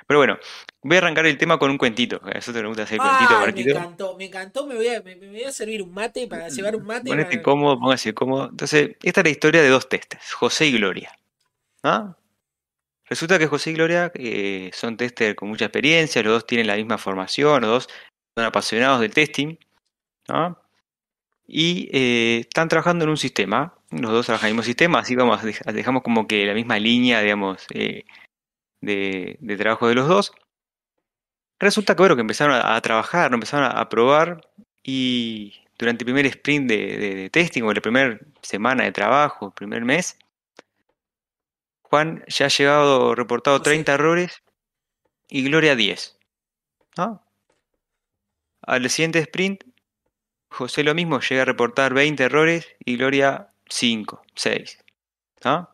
Pero 0.08 0.20
bueno, 0.20 0.38
voy 0.82 0.96
a 0.96 1.00
arrancar 1.00 1.26
el 1.26 1.38
tema 1.38 1.58
con 1.58 1.70
un 1.70 1.78
cuentito. 1.78 2.20
A 2.24 2.32
eso 2.32 2.52
te 2.52 2.66
gusta 2.66 2.84
hacer 2.84 2.98
cuentito, 2.98 3.40
Marquito. 3.40 3.74
Me 3.74 3.80
encantó, 3.80 4.18
me 4.18 4.26
encantó. 4.26 4.68
Me 4.68 4.76
voy, 4.76 4.88
a, 4.88 5.02
me, 5.02 5.16
voy 5.16 5.44
a 5.44 5.52
servir 5.52 5.82
un 5.82 5.94
mate 5.94 6.28
para 6.28 6.50
llevar 6.50 6.76
un 6.76 6.86
mate. 6.86 7.10
Ponete 7.10 7.42
cómodo, 7.42 7.80
póngase 7.80 8.14
cómodo. 8.14 8.50
Entonces, 8.50 8.96
esta 9.02 9.22
es 9.22 9.26
la 9.26 9.30
historia 9.30 9.62
de 9.62 9.70
dos 9.70 9.88
testers, 9.88 10.34
José 10.34 10.68
y 10.68 10.74
Gloria. 10.74 11.12
¿Ah? 11.84 12.16
Resulta 13.06 13.38
que 13.38 13.48
José 13.48 13.72
y 13.72 13.74
Gloria 13.74 14.12
eh, 14.16 14.72
son 14.74 14.98
testers 14.98 15.36
con 15.36 15.50
mucha 15.50 15.66
experiencia, 15.66 16.24
los 16.24 16.34
dos 16.34 16.48
tienen 16.48 16.68
la 16.68 16.76
misma 16.76 16.98
formación, 16.98 17.62
los 17.62 17.70
dos 17.70 17.90
son 18.36 18.46
apasionados 18.46 19.02
del 19.02 19.14
testing, 19.14 19.58
y 21.48 21.90
eh, 21.92 22.40
están 22.42 22.70
trabajando 22.70 23.06
en 23.06 23.12
un 23.12 23.18
sistema, 23.18 23.76
los 23.92 24.12
dos 24.12 24.26
trabajan 24.26 24.48
en 24.48 24.52
el 24.52 24.56
mismo 24.56 24.66
sistema, 24.66 25.00
así 25.00 25.16
vamos, 25.16 25.42
dejamos 25.66 26.04
como 26.04 26.28
que 26.28 26.46
la 26.46 26.54
misma 26.54 26.80
línea, 26.80 27.22
digamos, 27.22 27.66
eh, 27.74 28.06
de, 28.82 29.38
trabajo 29.58 29.88
de 29.88 29.96
los 29.96 30.08
dos. 30.08 30.34
Resulta 31.60 31.96
que 31.96 32.02
bueno, 32.02 32.16
que 32.16 32.22
empezaron 32.22 32.56
a, 32.56 32.76
a 32.76 32.82
trabajar, 32.82 33.34
empezaron 33.34 33.66
a, 33.66 33.80
a, 33.80 33.90
probar 33.90 34.42
y 34.84 35.54
durante 35.78 36.04
el 36.04 36.06
primer 36.06 36.26
sprint 36.26 36.70
de, 36.70 36.98
de, 36.98 37.16
de 37.16 37.30
testing 37.30 37.64
o 37.64 37.74
la 37.74 37.82
primera 37.82 38.20
semana 38.42 38.84
de 38.84 38.92
trabajo, 38.92 39.48
el 39.48 39.54
primer 39.54 39.86
mes, 39.86 40.18
Juan 41.94 42.24
ya 42.28 42.48
ha 42.48 42.50
llegado 42.50 43.16
reportado 43.16 43.62
30 43.62 43.94
errores 43.94 44.42
y 45.30 45.44
Gloria 45.44 45.76
10. 45.76 46.18
¿no? 46.98 47.24
Al 48.62 48.90
siguiente 48.90 49.20
sprint, 49.20 49.64
José 50.54 50.84
lo 50.84 50.94
mismo, 50.94 51.20
llega 51.20 51.42
a 51.42 51.46
reportar 51.46 51.94
20 51.94 52.24
errores 52.24 52.68
y 52.86 52.98
Gloria 52.98 53.54
5, 53.70 54.22
6. 54.36 54.78
¿no? 55.44 55.70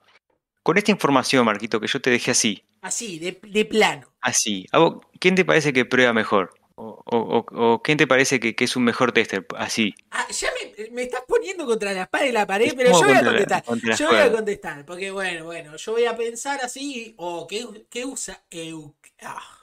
Con 0.64 0.78
esta 0.78 0.92
información, 0.92 1.46
Marquito, 1.46 1.80
que 1.80 1.88
yo 1.88 2.02
te 2.02 2.10
dejé 2.10 2.32
así. 2.32 2.64
Así, 2.82 3.20
de, 3.20 3.40
de 3.42 3.66
plano. 3.66 4.08
Así. 4.22 4.66
¿A 4.72 4.80
vos, 4.80 5.02
¿Quién 5.20 5.36
te 5.36 5.46
parece 5.46 5.74
que 5.74 5.86
prueba 5.86 6.14
mejor? 6.14 6.54
¿O, 6.76 7.04
o, 7.06 7.46
o 7.52 7.82
quién 7.82 7.98
te 7.98 8.08
parece 8.08 8.40
que, 8.40 8.56
que, 8.56 8.64
es 8.64 8.78
un 8.78 8.86
mejor 8.86 9.12
tester? 9.12 9.46
Así. 9.58 9.94
Ah, 10.12 10.26
ya 10.32 10.48
me, 10.78 10.90
me, 10.92 11.04
estás 11.04 11.24
poniendo 11.28 11.66
contra 11.66 11.92
la 11.92 12.06
pared 12.10 12.30
y 12.30 12.32
la 12.32 12.48
pared, 12.48 12.72
pero 12.74 12.92
yo 12.92 13.06
voy 13.06 13.18
a 13.18 13.24
contestar. 13.24 13.64
La, 13.84 13.96
yo 13.96 14.08
voy 14.08 14.18
a 14.18 14.32
contestar. 14.32 14.86
Porque 14.86 15.12
bueno, 15.12 15.44
bueno, 15.44 15.76
yo 15.76 15.92
voy 15.92 16.06
a 16.06 16.16
pensar 16.16 16.62
así. 16.64 17.16
O 17.18 17.40
oh, 17.40 17.48
¿qué, 17.48 17.68
¿qué, 17.90 18.06
usa? 18.06 18.44
Eu, 18.50 18.96
ah, 19.22 19.59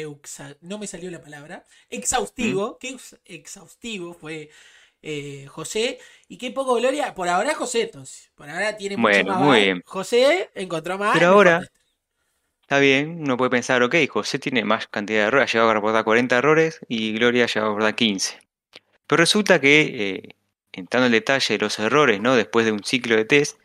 euxa, 0.00 0.56
no 0.60 0.78
me 0.78 0.86
salió 0.86 1.10
la 1.10 1.20
palabra. 1.20 1.64
Exhaustivo. 1.90 2.72
¿Mm? 2.72 2.76
¿Qué 2.80 2.96
exhaustivo 3.26 4.14
fue? 4.14 4.50
Eh, 5.02 5.46
José. 5.48 5.98
Y 6.28 6.38
qué 6.38 6.50
poco 6.52 6.74
gloria. 6.76 7.14
Por 7.14 7.28
ahora 7.28 7.54
José, 7.54 7.82
entonces. 7.82 8.30
Por 8.34 8.48
ahora 8.48 8.76
tiene 8.76 8.96
mucho 8.96 9.10
bueno, 9.10 9.32
más. 9.32 9.40
Muy 9.42 9.60
bien. 9.60 9.82
José 9.84 10.50
encontró 10.54 10.96
más. 10.96 11.14
Pero 11.14 11.28
ahora, 11.28 11.68
está 12.62 12.78
bien, 12.78 13.20
uno 13.20 13.36
puede 13.36 13.50
pensar, 13.50 13.82
ok, 13.82 13.96
José 14.08 14.38
tiene 14.38 14.64
más 14.64 14.86
cantidad 14.86 15.22
de 15.22 15.26
errores, 15.26 15.50
ha 15.50 15.52
llegado 15.52 15.70
a 15.70 15.74
reportar 15.74 16.04
40 16.04 16.38
errores 16.38 16.80
y 16.88 17.12
Gloria 17.12 17.44
ha 17.44 17.46
llegado 17.48 17.66
a 17.66 17.74
reportar 17.74 17.96
15. 17.96 18.38
Pero 19.06 19.20
resulta 19.20 19.60
que, 19.60 19.80
eh, 19.80 20.36
entrando 20.72 21.06
en 21.06 21.12
detalle 21.12 21.54
de 21.54 21.58
los 21.58 21.78
errores, 21.78 22.20
¿no? 22.20 22.36
Después 22.36 22.64
de 22.64 22.72
un 22.72 22.84
ciclo 22.84 23.16
de 23.16 23.24
test, 23.24 23.58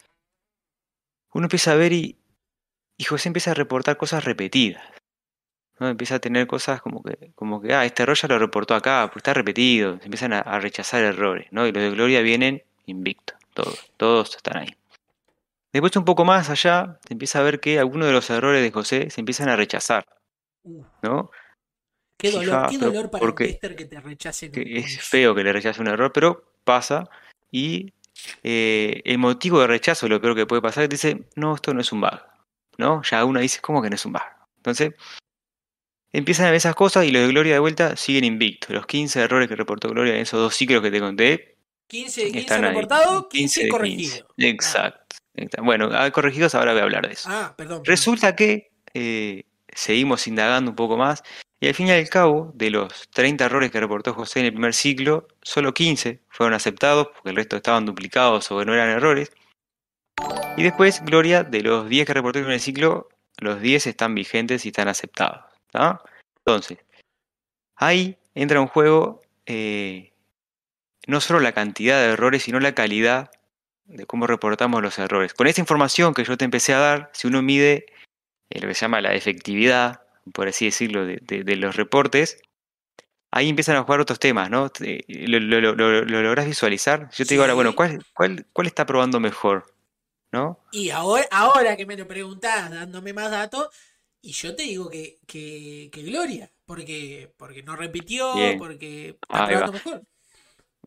uno 1.33 1.45
empieza 1.45 1.73
a 1.73 1.75
ver 1.75 1.93
y, 1.93 2.17
y 2.97 3.03
José 3.03 3.29
empieza 3.29 3.51
a 3.51 3.53
reportar 3.53 3.97
cosas 3.97 4.25
repetidas. 4.25 4.83
¿No? 5.79 5.87
Empieza 5.87 6.15
a 6.15 6.19
tener 6.19 6.47
cosas 6.47 6.81
como 6.81 7.03
que, 7.03 7.31
como 7.35 7.61
que, 7.61 7.73
ah, 7.73 7.85
este 7.85 8.03
error 8.03 8.17
ya 8.17 8.27
lo 8.27 8.39
reportó 8.39 8.75
acá, 8.75 9.09
pues 9.11 9.17
está 9.17 9.33
repetido, 9.33 9.97
se 9.99 10.05
empiezan 10.05 10.33
a, 10.33 10.39
a 10.39 10.59
rechazar 10.59 11.03
errores, 11.03 11.47
¿no? 11.51 11.67
Y 11.67 11.71
los 11.71 11.83
de 11.83 11.91
Gloria 11.91 12.21
vienen 12.21 12.63
invictos, 12.85 13.37
todos, 13.53 13.91
todos 13.97 14.35
están 14.35 14.57
ahí. 14.57 14.75
Después 15.73 15.95
un 15.95 16.05
poco 16.05 16.25
más 16.25 16.49
allá, 16.49 16.97
se 17.05 17.13
empieza 17.13 17.39
a 17.39 17.43
ver 17.43 17.59
que 17.59 17.77
algunos 17.77 18.07
de 18.07 18.13
los 18.13 18.29
errores 18.29 18.63
de 18.63 18.71
José 18.71 19.09
se 19.09 19.21
empiezan 19.21 19.49
a 19.49 19.55
rechazar. 19.55 20.07
¿No? 21.03 21.29
Qué 22.17 22.31
dolor, 22.31 22.45
Fija, 22.45 22.67
qué 22.69 22.77
dolor 22.79 23.11
para 23.11 23.19
porque, 23.19 23.43
un 23.43 23.49
tester 23.51 23.75
que 23.75 23.85
te 23.85 23.99
rechacen. 24.01 24.51
Que 24.51 24.79
es 24.79 24.99
feo 25.01 25.35
que 25.35 25.43
le 25.43 25.53
rechace 25.53 25.79
un 25.79 25.87
error, 25.87 26.11
pero 26.11 26.51
pasa. 26.63 27.07
Y 27.51 27.93
eh, 28.43 29.01
el 29.05 29.19
motivo 29.19 29.59
de 29.59 29.67
rechazo, 29.67 30.07
lo 30.07 30.19
peor 30.19 30.35
que 30.35 30.47
puede 30.47 30.61
pasar, 30.61 30.83
es 30.83 30.89
que 30.89 30.95
dice, 30.95 31.27
no, 31.35 31.55
esto 31.55 31.73
no 31.73 31.81
es 31.81 31.91
un 31.91 32.01
bug. 32.01 32.19
¿No? 32.77 33.01
Ya 33.03 33.23
uno 33.23 33.39
dice, 33.39 33.61
¿cómo 33.61 33.81
que 33.81 33.89
no 33.89 33.95
es 33.95 34.05
un 34.05 34.13
bug? 34.13 34.23
Entonces, 34.57 34.93
empiezan 36.13 36.48
a 36.48 36.50
ver 36.50 36.58
esas 36.58 36.76
cosas 36.76 37.06
y 37.06 37.12
los 37.12 37.22
de 37.24 37.30
Gloria 37.30 37.54
de 37.54 37.60
vuelta 37.60 37.96
siguen 37.96 38.24
invictos. 38.24 38.70
Los 38.70 38.86
15 38.86 39.22
errores 39.22 39.48
que 39.48 39.56
reportó 39.56 39.89
Gloria 39.89 40.15
en 40.15 40.22
esos 40.22 40.39
dos 40.39 40.56
ciclos 40.56 40.82
que 40.82 40.91
te 40.91 41.00
conté. 41.00 41.58
15, 41.88 42.32
15 42.32 42.58
reportados, 42.58 43.28
15, 43.30 43.62
15 43.62 43.70
corregidos. 43.70 44.26
Exacto. 44.38 45.15
Bueno, 45.62 45.89
corregidos 46.12 46.56
ahora 46.56 46.74
voy 46.74 46.82
a 46.82 46.84
hablar 46.84 47.08
de 47.08 47.13
eso. 47.13 47.30
Ah, 47.32 47.54
perdón. 47.56 47.84
Resulta 47.86 48.36
que 48.36 48.72
eh, 48.93 49.43
seguimos 49.74 50.28
indagando 50.28 50.72
un 50.72 50.76
poco 50.76 50.98
más 50.98 51.24
y 51.60 51.67
al 51.67 51.74
fin 51.74 51.88
y 51.88 51.91
al 51.91 52.08
cabo, 52.08 52.52
de 52.54 52.70
los 52.70 53.10
30 53.10 53.46
errores 53.46 53.72
que 53.72 53.80
reportó 53.80 54.13
José 54.13 54.41
en 54.41 54.46
el 54.46 54.52
primer 54.54 54.76
ciclo, 54.76 55.28
solo 55.41 55.74
15 55.74 56.22
fueron 56.30 56.54
aceptados 56.54 57.08
porque 57.08 57.30
el 57.32 57.36
resto 57.36 57.58
estaban 57.58 57.86
duplicados 57.86 58.52
o 58.52 58.63
no 58.63 58.74
eran 58.76 58.89
errores. 58.89 59.32
Y 60.56 60.63
después, 60.63 61.04
Gloria, 61.04 61.43
de 61.43 61.62
los 61.62 61.89
10 61.89 62.06
que 62.06 62.13
reportó 62.13 62.38
en 62.39 62.43
el 62.43 62.48
primer 62.48 62.60
ciclo, 62.60 63.10
los 63.39 63.60
10 63.60 63.88
están 63.88 64.13
vigentes 64.13 64.65
y 64.65 64.70
están 64.70 64.88
aceptados. 64.88 65.46
¿Tá? 65.71 66.01
Entonces, 66.45 66.77
ahí 67.75 68.17
entra 68.36 68.60
en 68.60 68.67
juego 68.67 69.21
eh, 69.45 70.13
no 71.08 71.21
solo 71.21 71.39
la 71.39 71.53
cantidad 71.53 71.99
de 71.99 72.13
errores, 72.13 72.43
sino 72.43 72.60
la 72.60 72.75
calidad 72.75 73.32
de 73.86 74.06
cómo 74.06 74.27
reportamos 74.27 74.82
los 74.82 74.99
errores. 74.99 75.34
Con 75.34 75.47
esa 75.47 75.62
información 75.62 76.13
que 76.13 76.23
yo 76.23 76.38
te 76.38 76.45
empecé 76.45 76.73
a 76.73 76.80
dar, 76.80 77.10
si 77.13 77.27
uno 77.27 77.41
mide 77.41 77.86
eh, 78.49 78.60
lo 78.60 78.67
que 78.67 78.73
se 78.73 78.82
llama 78.82 79.01
la 79.01 79.13
efectividad, 79.13 80.01
por 80.34 80.47
así 80.47 80.65
decirlo, 80.65 81.06
de, 81.06 81.19
de, 81.21 81.43
de 81.43 81.56
los 81.56 81.75
reportes, 81.77 82.41
ahí 83.32 83.49
empiezan 83.49 83.77
a 83.77 83.84
jugar 83.84 84.01
otros 84.01 84.19
temas, 84.19 84.49
¿no? 84.49 84.69
Lo, 85.08 85.39
lo, 85.39 85.73
lo, 85.73 86.03
lo 86.03 86.21
logras 86.21 86.45
visualizar. 86.47 87.10
Yo 87.12 87.17
te 87.17 87.25
sí. 87.25 87.34
digo 87.36 87.43
ahora, 87.43 87.53
bueno, 87.53 87.75
¿cuál, 87.75 88.03
cuál, 88.13 88.45
¿cuál 88.51 88.67
está 88.67 88.86
probando 88.86 89.19
mejor? 89.19 89.73
¿No? 90.34 90.60
Y 90.73 90.89
ahora, 90.89 91.25
ahora 91.32 91.77
que 91.77 91.86
me 91.86 91.95
lo 91.95 92.06
preguntás, 92.06 92.69
dándome 92.69 93.13
más 93.13 93.32
datos, 93.32 93.69
y 94.21 94.32
yo 94.32 94.56
te 94.56 94.63
digo 94.63 94.89
que, 94.89 95.19
que, 95.27 95.89
que 95.91 96.01
Gloria, 96.03 96.51
porque, 96.65 97.34
porque 97.38 97.63
no 97.63 97.75
repitió, 97.75 98.34
Bien. 98.36 98.58
porque 98.58 99.10
está 99.21 99.45
ahí 99.45 99.56
probando 99.56 99.73
mejor. 99.73 100.01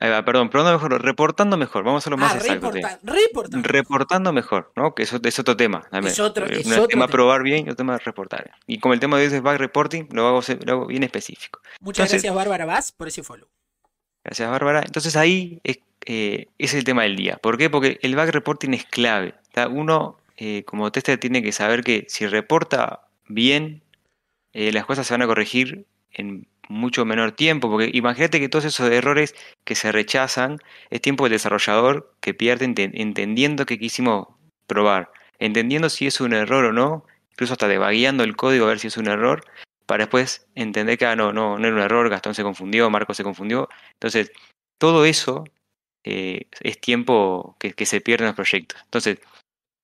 Ahí 0.03 0.09
va, 0.11 0.25
perdón, 0.25 0.49
probando 0.49 0.73
mejor, 0.79 1.03
reportando 1.05 1.57
mejor, 1.59 1.85
vamos 1.85 1.99
a 1.99 2.01
hacerlo 2.01 2.17
más 2.17 2.33
Ah, 2.33 2.39
exacto. 2.39 2.71
reporta, 2.71 3.01
reportando. 3.03 3.69
Reportando 3.69 4.33
mejor, 4.33 4.73
¿no? 4.75 4.95
Que 4.95 5.03
eso 5.03 5.21
es 5.23 5.39
otro 5.39 5.57
tema. 5.59 5.87
Es 5.93 6.19
otro- 6.21 6.47
Eh, 6.47 6.61
es 6.61 6.67
un 6.67 6.73
otro 6.73 6.87
tema 6.89 7.05
tema. 7.07 7.13
probar 7.13 7.43
bien 7.43 7.59
y 7.59 7.63
otro 7.65 7.77
tema 7.77 7.99
reportar. 7.99 8.51
Y 8.67 8.79
como 8.79 8.95
el 8.95 9.01
tema 9.01 9.19
de 9.19 9.27
hoy 9.29 9.35
es 9.35 9.43
bug 9.43 9.57
reporting, 9.59 10.05
lo 10.13 10.27
hago, 10.27 10.41
lo 10.65 10.73
hago 10.73 10.87
bien 10.87 11.03
específico. 11.03 11.61
Muchas 11.81 12.05
Entonces- 12.07 12.23
gracias, 12.23 12.35
Bárbara 12.35 12.65
Vaz, 12.65 12.93
por 12.93 13.09
ese 13.09 13.23
follow. 13.23 13.49
Gracias, 14.25 14.51
Bárbara. 14.51 14.81
Entonces 14.87 15.17
ahí 15.17 15.61
es, 15.65 15.81
eh, 16.07 16.47
es 16.57 16.73
el 16.73 16.85
tema 16.85 17.03
del 17.03 17.17
día. 17.17 17.37
¿Por 17.37 17.59
qué? 17.59 17.69
Porque 17.69 17.99
el 18.01 18.17
bug 18.17 18.31
reporting 18.31 18.71
es 18.73 18.87
clave. 18.87 19.35
Uno, 19.71 20.17
eh, 20.39 20.65
como 20.65 20.91
tester, 20.93 21.19
tiene 21.21 21.43
que 21.43 21.53
saber 21.53 21.85
que 21.85 22.07
si 22.09 22.27
reporta 22.27 23.03
bien, 23.31 23.83
eh, 24.53 24.73
las 24.73 24.87
cosas 24.87 25.07
se 25.07 25.15
van 25.15 25.23
a 25.23 25.27
corregir 25.27 25.87
en 26.13 26.47
mucho 26.69 27.05
menor 27.05 27.33
tiempo. 27.33 27.71
Porque 27.71 27.91
imagínate 27.93 28.41
que 28.41 28.49
todos 28.49 28.65
esos 28.67 28.91
errores 28.91 29.35
que 29.65 29.75
se 29.75 29.93
rechazan 29.93 30.59
es 30.91 31.01
tiempo 31.01 31.25
del 31.25 31.33
desarrollador 31.33 32.15
que 32.21 32.35
pierde 32.35 32.67
ente- 32.67 32.91
entendiendo 32.95 33.67
que 33.67 33.79
quisimos 33.79 34.29
probar, 34.67 35.11
entendiendo 35.39 35.89
si 35.91 36.07
es 36.07 36.21
un 36.21 36.33
error 36.33 36.65
o 36.67 36.73
no, 36.73 37.05
incluso 37.33 37.55
hasta 37.55 37.69
debagueando 37.69 38.25
el 38.25 38.37
código 38.37 38.67
a 38.67 38.69
ver 38.71 38.79
si 38.79 38.89
es 38.89 38.97
un 38.97 39.09
error, 39.09 39.45
para 39.87 40.05
después 40.05 40.47
entender 40.55 40.99
que 40.99 41.07
ah, 41.07 41.17
no, 41.17 41.33
no, 41.33 41.59
no 41.59 41.67
era 41.67 41.77
un 41.77 41.83
error, 41.83 42.09
Gastón 42.09 42.35
se 42.35 42.43
confundió, 42.45 42.91
Marco 42.91 43.15
se 43.15 43.25
confundió. 43.25 43.69
Entonces, 43.95 44.31
todo 44.79 45.05
eso 45.05 45.45
eh, 46.05 46.47
es 46.61 46.81
tiempo 46.81 47.57
que, 47.59 47.73
que 47.73 47.87
se 47.87 48.01
pierde 48.01 48.25
en 48.25 48.29
los 48.29 48.37
proyectos. 48.37 48.81
Entonces, 48.85 49.19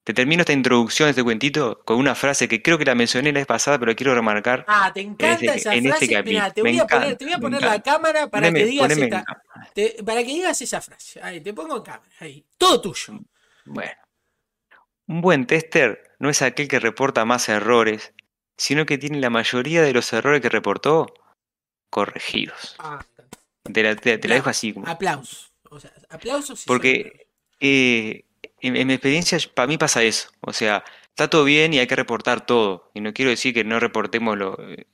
te 0.07 0.15
termino 0.15 0.43
esta 0.43 0.53
introducción, 0.53 1.09
este 1.09 1.25
cuentito, 1.25 1.81
con 1.85 1.97
una 1.99 2.15
frase 2.15 2.47
que 2.47 2.63
creo 2.63 2.79
que 2.79 2.85
la 2.85 2.95
mencioné 2.95 3.33
la 3.33 3.41
vez 3.41 3.47
pasada, 3.49 3.77
pero 3.81 3.93
quiero 3.97 4.15
remarcar. 4.15 4.65
Ah, 4.69 4.93
te 4.95 5.01
encanta 5.01 5.35
este- 5.35 5.55
esa 5.57 5.75
en 5.75 5.79
este 5.87 5.89
frase. 6.07 6.13
capítulo. 6.15 6.31
Mirá, 6.43 6.55
te 6.55 6.63
Me 6.63 6.71
voy 6.71 6.79
a 6.79 6.87
poner, 6.87 7.03
encanta, 7.03 7.19
te 7.19 7.25
voy 7.25 7.35
a 7.35 7.37
me 7.39 7.43
poner 7.43 7.63
la 7.63 7.83
cámara 7.83 8.31
para 8.31 8.47
Poneme- 8.47 8.59
que 8.61 8.67
digas 8.67 8.91
esta- 8.97 9.25
te- 9.75 9.97
para 10.05 10.21
que 10.23 10.29
digas 10.29 10.63
esa 10.63 10.81
frase. 10.81 11.21
Ahí, 11.21 11.41
te 11.41 11.53
pongo 11.53 11.77
en 11.79 11.83
cámara. 11.83 12.09
Ahí. 12.21 12.47
Todo 12.57 12.81
tuyo. 12.81 13.19
Bueno, 13.65 13.91
un 15.09 15.21
buen 15.23 15.45
tester 15.45 16.13
no 16.21 16.31
es 16.31 16.41
aquel 16.41 16.69
que 16.69 16.79
reporta 16.79 17.25
más 17.25 17.49
errores, 17.49 18.13
sino 18.57 18.87
que 18.87 18.99
tiene 18.99 19.19
la 19.19 19.29
mayoría 19.29 19.83
de 19.83 19.93
los 19.93 20.13
errores 20.13 20.41
que 20.41 20.49
reportó 20.51 21.13
corregidos. 21.91 22.77
Ah, 22.79 23.05
Te 23.73 23.83
la, 23.83 23.97
te- 23.97 24.19
te 24.19 24.29
la 24.29 24.37
dejo 24.37 24.51
así. 24.51 24.73
como- 24.73 24.87
aplausos. 24.87 25.53
O 25.69 25.81
sea, 25.81 25.91
aplausos. 26.11 26.63
Porque 26.65 27.27
eh, 27.59 28.26
en, 28.61 28.87
mi 28.87 28.95
experiencia, 28.95 29.39
para 29.55 29.67
mí 29.69 29.79
pasa 29.79 30.03
eso. 30.03 30.31
O 30.41 30.53
sea, 30.53 30.85
está 31.11 31.29
todo 31.29 31.45
bien 31.45 31.75
y 31.75 31.79
hay 31.79 31.87
que 31.87 31.97
reportar 31.97 32.47
todo. 32.47 32.91
Y 32.95 33.01
no 33.01 33.13
quiero 33.13 33.31
decir 33.31 33.55
que 33.55 33.65
no 33.65 33.81
reportemos 33.81 34.37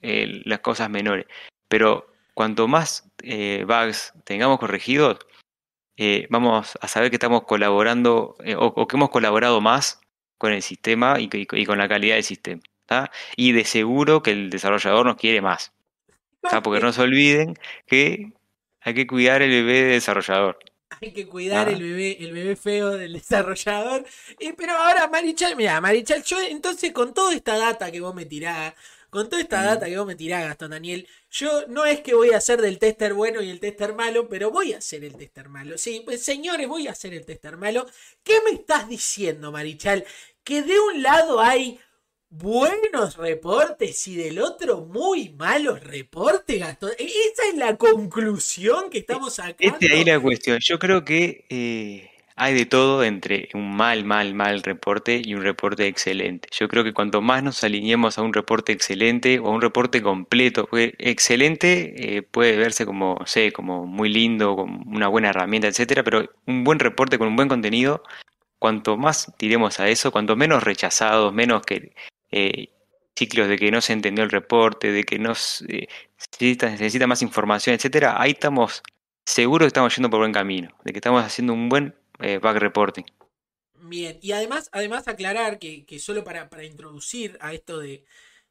eh, 0.02 0.42
las 0.44 0.60
cosas 0.60 0.90
menores. 0.90 1.26
Pero 1.68 2.06
cuanto 2.34 2.68
más 2.68 3.10
eh, 3.22 3.64
bugs 3.66 4.12
tengamos 4.24 4.58
corregidos, 4.58 5.18
eh, 5.96 6.26
vamos 6.30 6.76
a 6.80 6.88
saber 6.88 7.10
que 7.10 7.16
estamos 7.16 7.44
colaborando 7.44 8.36
o, 8.58 8.86
que 8.88 8.96
hemos 8.96 9.10
colaborado 9.10 9.60
más 9.60 10.00
con 10.38 10.52
el 10.52 10.62
sistema 10.62 11.20
y, 11.20 11.28
y- 11.32 11.46
y 11.52 11.66
con 11.66 11.78
la 11.78 11.88
calidad 11.88 12.16
del 12.16 12.24
sistema. 12.24 12.62
¿tá? 12.86 13.10
Y 13.36 13.52
de 13.52 13.64
seguro 13.64 14.22
que 14.22 14.32
el 14.32 14.50
desarrollador 14.50 15.06
nos 15.06 15.16
quiere 15.16 15.40
más. 15.42 15.72
¿tá? 16.42 16.62
Porque 16.62 16.80
no 16.80 16.92
se 16.92 17.02
olviden 17.02 17.54
que 17.86 18.32
hay 18.80 18.94
que 18.94 19.06
cuidar 19.06 19.42
el 19.42 19.50
bebé 19.50 19.82
del 19.82 19.90
desarrollador. 19.92 20.58
Hay 21.02 21.12
que 21.12 21.26
cuidar 21.26 21.68
Ah. 21.68 21.72
el 21.72 21.82
bebé, 21.82 22.16
el 22.20 22.32
bebé 22.32 22.54
feo 22.56 22.90
del 22.90 23.12
desarrollador. 23.22 24.04
Y, 24.38 24.52
pero 24.52 24.72
ahora, 24.76 25.08
Marichal, 25.08 25.56
mira, 25.56 25.80
Marichal, 25.80 26.22
yo 26.22 26.40
entonces 26.40 26.92
con 26.92 27.12
toda 27.12 27.34
esta 27.34 27.56
data 27.58 27.90
que 27.90 28.00
vos 28.00 28.14
me 28.14 28.24
tirás, 28.24 28.74
con 29.10 29.28
toda 29.28 29.42
esta 29.42 29.60
Mm. 29.60 29.64
data 29.64 29.86
que 29.86 29.98
vos 29.98 30.06
me 30.06 30.14
tirás, 30.14 30.44
Gastón 30.44 30.70
Daniel, 30.70 31.06
yo 31.30 31.66
no 31.66 31.84
es 31.84 32.00
que 32.00 32.14
voy 32.14 32.30
a 32.30 32.40
ser 32.40 32.60
del 32.62 32.78
tester 32.78 33.14
bueno 33.14 33.42
y 33.42 33.50
el 33.50 33.58
tester 33.60 33.94
malo, 33.94 34.28
pero 34.28 34.50
voy 34.50 34.72
a 34.74 34.80
ser 34.80 35.04
el 35.04 35.16
tester 35.16 35.48
malo. 35.48 35.76
Sí, 35.76 36.02
pues 36.04 36.22
señores, 36.22 36.68
voy 36.68 36.86
a 36.86 36.94
ser 36.94 37.12
el 37.14 37.26
tester 37.26 37.56
malo. 37.56 37.84
¿Qué 38.22 38.38
me 38.44 38.52
estás 38.52 38.88
diciendo, 38.88 39.50
Marichal? 39.52 40.04
Que 40.44 40.62
de 40.62 40.78
un 40.78 41.02
lado 41.02 41.40
hay 41.40 41.78
buenos 42.32 43.18
reportes 43.18 44.08
y 44.08 44.16
del 44.16 44.40
otro 44.40 44.86
muy 44.86 45.34
malos 45.38 45.82
reportes, 45.84 46.58
Gastón. 46.58 46.90
E-, 46.98 47.04
esa 47.04 47.48
es 47.50 47.56
la 47.56 47.76
conclusión 47.76 48.88
que 48.90 48.98
estamos 48.98 49.34
sacando. 49.34 49.56
Este 49.58 49.92
ahí 49.92 50.04
la 50.04 50.18
cuestión. 50.18 50.58
Yo 50.62 50.78
creo 50.78 51.04
que 51.04 51.44
eh, 51.50 52.10
hay 52.34 52.54
de 52.54 52.64
todo 52.64 53.04
entre 53.04 53.50
un 53.52 53.76
mal, 53.76 54.04
mal, 54.04 54.34
mal 54.34 54.62
reporte 54.62 55.20
y 55.22 55.34
un 55.34 55.42
reporte 55.42 55.86
excelente. 55.86 56.48
Yo 56.52 56.68
creo 56.68 56.84
que 56.84 56.94
cuanto 56.94 57.20
más 57.20 57.42
nos 57.42 57.62
alineemos 57.64 58.16
a 58.16 58.22
un 58.22 58.32
reporte 58.32 58.72
excelente 58.72 59.38
o 59.38 59.48
a 59.48 59.50
un 59.50 59.60
reporte 59.60 60.00
completo, 60.02 60.68
excelente 60.72 62.16
eh, 62.16 62.22
puede 62.22 62.56
verse 62.56 62.86
como, 62.86 63.18
sé, 63.26 63.52
como 63.52 63.86
muy 63.86 64.08
lindo, 64.08 64.56
como 64.56 64.82
una 64.90 65.08
buena 65.08 65.28
herramienta, 65.28 65.68
etcétera, 65.68 66.02
pero 66.02 66.30
un 66.46 66.64
buen 66.64 66.78
reporte 66.78 67.18
con 67.18 67.28
un 67.28 67.36
buen 67.36 67.48
contenido, 67.48 68.02
cuanto 68.58 68.96
más 68.96 69.32
tiremos 69.36 69.80
a 69.80 69.88
eso, 69.88 70.10
cuanto 70.12 70.34
menos 70.34 70.62
rechazados, 70.62 71.34
menos 71.34 71.62
que 71.62 71.92
eh, 72.32 72.70
ciclos 73.16 73.48
de 73.48 73.58
que 73.58 73.70
no 73.70 73.80
se 73.80 73.92
entendió 73.92 74.24
el 74.24 74.30
reporte, 74.30 74.90
de 74.90 75.04
que 75.04 75.18
no 75.18 75.34
se, 75.34 75.88
necesita, 76.40 77.06
más 77.06 77.22
información, 77.22 77.74
etcétera, 77.74 78.20
ahí 78.20 78.32
estamos 78.32 78.82
seguros 79.24 79.66
que 79.66 79.68
estamos 79.68 79.94
yendo 79.94 80.10
por 80.10 80.20
buen 80.20 80.32
camino, 80.32 80.76
de 80.84 80.92
que 80.92 80.98
estamos 80.98 81.22
haciendo 81.24 81.52
un 81.52 81.68
buen 81.68 81.94
eh, 82.20 82.38
back 82.38 82.56
reporting. 82.56 83.04
Bien, 83.74 84.18
y 84.22 84.32
además, 84.32 84.70
además 84.72 85.08
aclarar 85.08 85.58
que, 85.58 85.84
solo 85.98 86.24
para, 86.24 86.48
introducir 86.64 87.36
a 87.40 87.52
esto 87.52 87.78
de, 87.78 88.04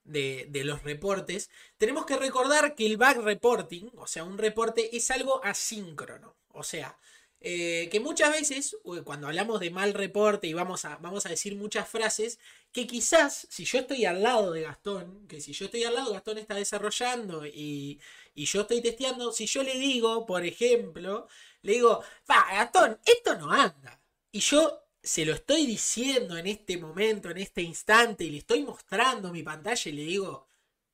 de, 0.03 0.63
los 0.63 0.83
reportes, 0.83 1.49
tenemos 1.77 2.05
que 2.05 2.17
recordar 2.17 2.75
que 2.75 2.85
el 2.85 2.97
back 2.97 3.17
reporting, 3.17 3.89
o 3.95 4.07
sea, 4.07 4.23
un 4.23 4.37
reporte 4.37 4.95
es 4.95 5.09
algo 5.09 5.43
asíncrono. 5.43 6.35
O 6.53 6.63
sea, 6.63 6.97
eh, 7.41 7.89
que 7.91 7.99
muchas 7.99 8.31
veces, 8.31 8.77
cuando 9.03 9.27
hablamos 9.27 9.59
de 9.59 9.71
mal 9.71 9.93
reporte 9.93 10.47
y 10.47 10.53
vamos 10.53 10.85
a, 10.85 10.97
vamos 10.97 11.25
a 11.25 11.29
decir 11.29 11.55
muchas 11.55 11.89
frases, 11.89 12.39
que 12.71 12.85
quizás 12.87 13.47
si 13.49 13.65
yo 13.65 13.79
estoy 13.79 14.05
al 14.05 14.21
lado 14.21 14.51
de 14.51 14.61
Gastón, 14.61 15.27
que 15.27 15.41
si 15.41 15.51
yo 15.53 15.65
estoy 15.65 15.83
al 15.83 15.95
lado, 15.95 16.13
Gastón 16.13 16.37
está 16.37 16.55
desarrollando 16.55 17.45
y, 17.47 17.99
y 18.35 18.45
yo 18.45 18.61
estoy 18.61 18.81
testeando, 18.81 19.31
si 19.31 19.47
yo 19.47 19.63
le 19.63 19.77
digo, 19.79 20.25
por 20.27 20.45
ejemplo, 20.45 21.27
le 21.63 21.73
digo, 21.73 22.03
va, 22.29 22.45
Gastón, 22.51 22.99
esto 23.05 23.35
no 23.37 23.51
anda. 23.51 23.99
Y 24.31 24.39
yo 24.41 24.83
se 25.01 25.25
lo 25.25 25.33
estoy 25.33 25.65
diciendo 25.65 26.37
en 26.37 26.47
este 26.47 26.77
momento, 26.77 27.29
en 27.31 27.37
este 27.37 27.61
instante, 27.63 28.23
y 28.23 28.29
le 28.31 28.37
estoy 28.39 28.63
mostrando 28.63 29.31
mi 29.31 29.43
pantalla 29.43 29.89
y 29.89 29.93
le 29.93 30.03
digo, 30.03 30.47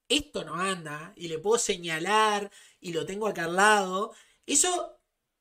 esto 0.09 0.43
no 0.45 0.55
anda, 0.55 1.13
y 1.17 1.27
le 1.27 1.39
puedo 1.39 1.57
señalar 1.59 2.51
y 2.79 2.93
lo 2.93 3.05
tengo 3.05 3.27
acá 3.27 3.45
al 3.45 3.55
lado. 3.55 4.13
Eso 4.45 4.96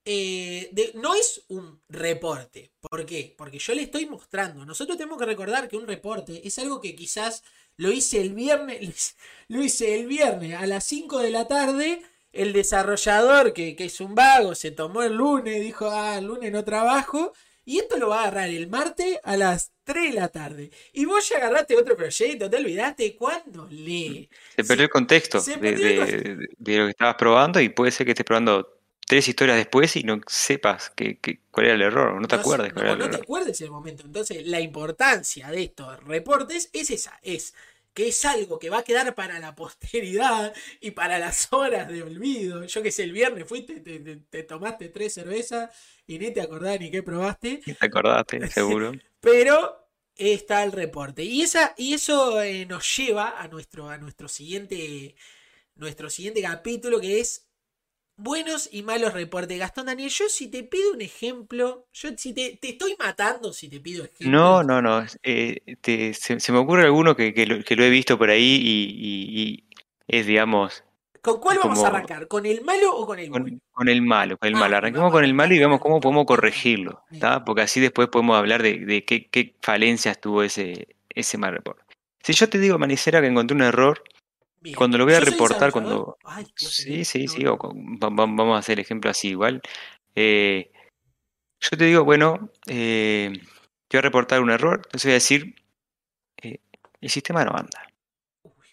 eh, 0.07 0.93
no 0.95 1.15
es 1.15 1.45
un 1.49 1.83
reporte. 1.89 2.73
¿Por 2.81 3.05
qué? 3.05 3.35
Porque 3.37 3.59
yo 3.59 3.75
le 3.75 3.83
estoy 3.83 4.07
mostrando. 4.07 4.65
Nosotros 4.65 4.97
tenemos 4.97 5.19
que 5.19 5.27
recordar 5.27 5.69
que 5.69 5.77
un 5.77 5.87
reporte 5.87 6.47
es 6.47 6.59
algo 6.59 6.81
que 6.81 6.95
quizás 6.95 7.43
lo 7.77 7.93
hice 7.93 8.21
el 8.23 8.33
viernes, 8.33 9.17
lo 9.49 9.63
hice 9.63 9.99
el 9.99 10.07
viernes 10.07 10.55
a 10.55 10.67
las 10.67 10.85
5 10.85 11.19
de 11.19 11.31
la 11.31 11.47
tarde 11.47 12.03
el 12.37 12.53
desarrollador, 12.53 13.53
que, 13.53 13.75
es 13.79 14.01
un 14.01 14.15
vago, 14.15 14.55
se 14.55 14.71
tomó 14.71 15.03
el 15.03 15.15
lunes, 15.15 15.61
dijo, 15.61 15.91
ah, 15.91 16.19
el 16.19 16.27
lunes 16.27 16.53
no 16.53 16.65
trabajo, 16.65 17.33
y 17.65 17.79
esto 17.79 17.97
lo 17.97 18.11
va 18.11 18.19
a 18.19 18.23
agarrar 18.29 18.51
el 18.51 18.69
martes 18.69 19.19
a 19.25 19.37
las 19.37 19.73
3 19.85 20.13
de 20.13 20.21
la 20.21 20.29
tarde. 20.29 20.71
Y 20.93 21.05
vos 21.05 21.29
ya 21.29 21.39
agarraste 21.39 21.77
otro 21.77 21.97
proyecto, 21.97 22.49
te 22.49 22.57
olvidaste 22.57 23.17
cuándo 23.17 23.67
lee. 23.71 24.29
Se 24.55 24.65
perdió 24.65 24.85
el 24.85 24.91
contexto, 24.91 25.41
de, 25.41 26.47
lo 26.59 26.85
que 26.85 26.91
estabas 26.91 27.17
probando 27.17 27.61
y 27.61 27.71
puede 27.71 27.91
ser 27.91 28.05
que 28.05 28.13
estés 28.13 28.27
probando 28.27 28.76
tres 29.07 29.29
historias 29.29 29.57
después 29.57 29.97
y 29.97 30.03
no 30.03 30.21
sepas 30.27 30.91
que, 30.91 31.19
cuál 31.51 31.67
era 31.67 31.75
el 31.77 31.83
error, 31.83 32.21
no 32.21 32.29
te 32.29 32.35
acuerdes 32.35 32.73
cuál 32.73 32.87
no, 32.87 32.97
no 32.97 33.11
te 33.11 33.17
acuerdes 33.17 33.61
el 33.61 33.71
momento. 33.71 34.03
Entonces, 34.05 34.47
la 34.47 34.61
importancia 34.61 35.49
de 35.51 35.63
estos 35.63 36.03
reportes 36.05 36.69
es 36.73 36.91
esa, 36.91 37.19
es 37.23 37.55
que 37.95 38.09
es 38.09 38.25
algo 38.27 38.59
que 38.59 38.69
va 38.69 38.79
a 38.79 38.85
quedar 38.85 39.15
para 39.15 39.39
la 39.39 39.55
posteridad 39.55 40.53
y 40.81 40.91
para 40.91 41.19
las 41.19 41.51
horas 41.51 41.89
de 41.89 42.03
olvido. 42.03 42.63
Yo 42.65 42.83
que 42.83 42.93
sé, 42.93 43.05
el 43.05 43.13
viernes 43.13 43.49
fuiste, 43.49 43.81
te, 43.81 44.43
tomaste 44.43 44.91
tres 44.91 45.15
cervezas 45.15 45.71
y 46.07 46.19
ni 46.19 46.31
te 46.31 46.43
acordás 46.43 46.79
ni 46.79 46.91
qué 46.91 47.03
probaste. 47.03 47.63
Ni 47.65 47.73
te 47.73 47.87
acordaste, 47.87 48.47
seguro. 48.51 48.93
Pero 49.21 49.89
está 50.15 50.63
el 50.63 50.73
reporte. 50.73 51.23
Y, 51.23 51.41
esa, 51.41 51.75
y 51.79 51.95
eso 51.95 52.43
eh, 52.43 52.67
nos 52.67 52.97
lleva 52.97 53.41
a 53.41 53.49
nuestro, 53.49 53.89
a 53.89 53.97
nuestro 53.97 54.29
siguiente. 54.29 55.15
Nuestro 55.75 56.09
siguiente 56.09 56.41
capítulo 56.41 57.01
que 57.01 57.21
es 57.21 57.46
buenos 58.17 58.69
y 58.73 58.83
malos 58.83 59.13
reportes. 59.13 59.59
Gastón 59.59 59.87
Daniel, 59.87 60.11
yo 60.11 60.29
si 60.29 60.49
te 60.49 60.63
pido 60.63 60.93
un 60.93 61.03
ejemplo, 61.03 61.87
yo 61.93 62.11
si 62.17 62.33
te, 62.33 62.59
estoy 62.63 62.97
matando 62.99 63.53
si 63.53 63.69
te 63.69 63.81
pido 63.81 64.05
ejemplo. 64.05 64.31
No, 64.31 64.63
no, 64.63 64.83
no. 64.83 65.05
Eh, 65.23 65.61
se, 66.15 66.53
me 66.53 66.59
ocurre 66.59 66.85
alguno 66.85 67.15
que, 67.17 67.33
lo, 67.47 67.85
he 67.85 67.91
visto 67.91 68.19
por 68.19 68.31
ahí 68.31 68.61
y, 68.63 69.65
es, 70.09 70.27
digamos... 70.27 70.83
¿Con 71.21 71.41
cuál 71.41 71.59
vamos 71.59 71.83
a 71.83 71.89
arrancar? 71.89 72.29
¿Con 72.29 72.47
el 72.47 72.63
malo 72.63 72.95
o 72.95 73.05
con 73.05 73.19
el 73.19 73.31
bueno? 73.31 73.47
Con, 73.73 73.89
el 73.89 74.01
malo, 74.01 74.39
con 74.39 74.49
el 74.49 74.55
ah, 74.55 74.61
malo. 74.61 74.77
Arranquemos 74.77 75.11
con 75.11 75.25
el 75.25 75.35
malo 75.35 75.55
y 75.55 75.59
vemos 75.59 75.81
cómo 75.81 76.01
podemos 76.01 76.25
corregirlo, 76.25 77.03
Porque 77.45 77.63
así 77.63 77.81
después 77.81 78.09
podemos 78.09 78.37
hablar 78.37 78.63
de, 78.63 79.05
qué, 79.05 79.55
falencias 79.61 80.21
tuvo 80.21 80.45
ese, 80.45 80.87
ese 81.09 81.37
mal 81.37 81.53
reporte. 81.53 81.83
Si 82.23 82.33
yo 82.33 82.49
te 82.49 82.61
digo, 82.61 82.79
Manicera, 82.79 83.21
que 83.21 83.27
encontré 83.27 83.57
un 83.57 83.63
error 83.63 84.05
cuando 84.75 84.99
lo 84.99 85.05
voy 85.05 85.15
a 85.15 85.21
reportar, 85.21 85.73
cuando... 85.73 86.19
sí, 86.55 87.05
sí, 87.05 87.29
sí, 87.29 87.45
vamos 87.45 88.57
a 88.57 88.59
hacer 88.59 88.79
el 88.79 88.85
ejemplo 88.85 89.11
así 89.11 89.29
igual. 89.29 89.63
Eh, 90.15 90.71
yo 91.61 91.77
te 91.77 91.85
digo, 91.85 92.05
bueno, 92.05 92.51
eh, 92.67 93.33
voy 93.91 93.99
a 93.99 94.03
reportar 94.03 94.41
un 94.41 94.51
error, 94.51 94.83
entonces 94.85 95.05
voy 95.05 95.13
a 95.13 95.15
decir, 95.15 95.55
eh, 96.43 96.59
el 97.01 97.11
sistema 97.11 97.45
no 97.45 97.53
anda. 97.53 97.83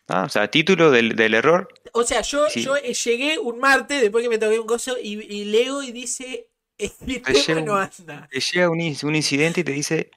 Ah, 0.07 0.23
o 0.25 0.29
sea, 0.29 0.49
título 0.49 0.91
del, 0.91 1.33
error. 1.33 1.67
O 1.93 2.03
sea, 2.03 2.21
yo, 2.21 2.47
yo 2.49 2.75
llegué 2.75 3.39
un 3.39 3.59
martes 3.59 4.01
después 4.01 4.23
que 4.23 4.29
me 4.29 4.37
toqué 4.37 4.59
un 4.59 4.67
coso 4.67 4.97
y, 5.01 5.45
leo 5.45 5.81
y 5.81 5.91
dice, 5.91 6.47
el 6.77 6.89
sistema 6.89 7.61
no 7.61 7.75
anda. 7.75 8.27
Te 8.29 8.39
llega 8.39 8.69
un, 8.69 8.79
un 8.79 9.15
incidente 9.15 9.61
y 9.61 9.63
te 9.63 9.71
dice, 9.71 10.11